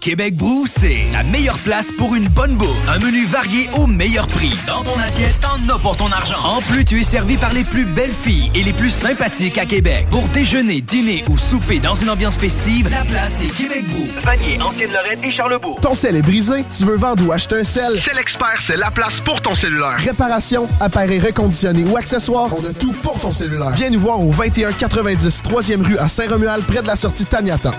Québec 0.00 0.34
Brou, 0.34 0.64
c'est 0.66 1.04
la 1.12 1.22
meilleure 1.22 1.58
place 1.58 1.88
pour 1.98 2.14
une 2.14 2.26
bonne 2.28 2.54
bouffe. 2.54 2.88
Un 2.88 2.98
menu 3.00 3.26
varié 3.26 3.68
au 3.74 3.86
meilleur 3.86 4.28
prix. 4.28 4.54
Dans 4.66 4.82
ton 4.82 4.98
assiette, 4.98 5.38
t'en 5.42 5.74
as 5.74 5.78
pour 5.78 5.94
ton 5.94 6.10
argent. 6.10 6.38
En 6.42 6.62
plus, 6.62 6.86
tu 6.86 6.98
es 7.02 7.04
servi 7.04 7.36
par 7.36 7.52
les 7.52 7.64
plus 7.64 7.84
belles 7.84 8.10
filles 8.10 8.50
et 8.54 8.62
les 8.62 8.72
plus 8.72 8.88
sympathiques 8.88 9.58
à 9.58 9.66
Québec. 9.66 10.06
Pour 10.08 10.22
déjeuner, 10.28 10.80
dîner 10.80 11.22
ou 11.28 11.36
souper 11.36 11.80
dans 11.80 11.94
une 11.94 12.08
ambiance 12.08 12.38
festive, 12.38 12.88
la 12.88 13.04
place 13.04 13.42
est 13.42 13.54
Québec 13.54 13.84
Brou. 13.88 14.06
Vanier, 14.24 14.58
Ancienne-Lorraine 14.62 15.22
et 15.22 15.30
Charlebourg. 15.30 15.78
Ton 15.82 15.94
sel 15.94 16.16
est 16.16 16.22
brisé, 16.22 16.64
tu 16.78 16.84
veux 16.84 16.96
vendre 16.96 17.26
ou 17.26 17.32
acheter 17.32 17.56
un 17.56 17.64
sel? 17.64 17.98
C'est 17.98 18.14
l'expert, 18.14 18.56
c'est 18.58 18.78
la 18.78 18.90
place 18.90 19.20
pour 19.20 19.42
ton 19.42 19.54
cellulaire. 19.54 19.98
Réparation, 19.98 20.66
appareil 20.80 21.20
reconditionné 21.20 21.84
ou 21.84 21.98
accessoires, 21.98 22.48
on 22.58 22.66
a 22.66 22.72
tout 22.72 22.92
pour 23.02 23.20
ton 23.20 23.32
cellulaire. 23.32 23.72
Viens 23.72 23.90
nous 23.90 24.00
voir 24.00 24.18
au 24.18 24.32
2190 24.32 25.42
3e 25.46 25.86
rue 25.86 25.98
à 25.98 26.08
Saint-Romuald, 26.08 26.64
près 26.64 26.80
de 26.80 26.86
la 26.86 26.96
sortie 26.96 27.26
Taniata. 27.26 27.72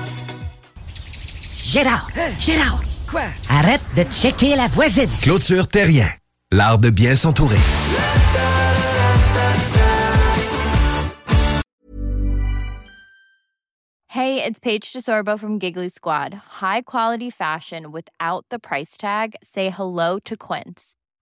Gérard! 1.71 2.09
Gérard! 2.37 2.83
Quoi? 3.07 3.21
Arrête 3.49 3.79
de 3.95 4.03
checker 4.11 4.57
la 4.57 4.67
voisine! 4.67 5.07
Clôture 5.21 5.69
Terrien. 5.69 6.09
L'art 6.51 6.77
de 6.77 6.89
bien 6.89 7.15
s'entourer. 7.15 7.55
Hey, 14.09 14.43
it's 14.43 14.59
Paige 14.59 14.91
DeSorbo 14.91 15.39
from 15.39 15.59
Giggly 15.59 15.87
Squad. 15.87 16.33
High 16.59 16.81
quality 16.81 17.29
fashion 17.29 17.93
without 17.93 18.45
the 18.49 18.59
price 18.59 18.97
tag. 18.97 19.35
Say 19.41 19.69
hello 19.69 20.19
to 20.25 20.35
Quince. 20.35 20.95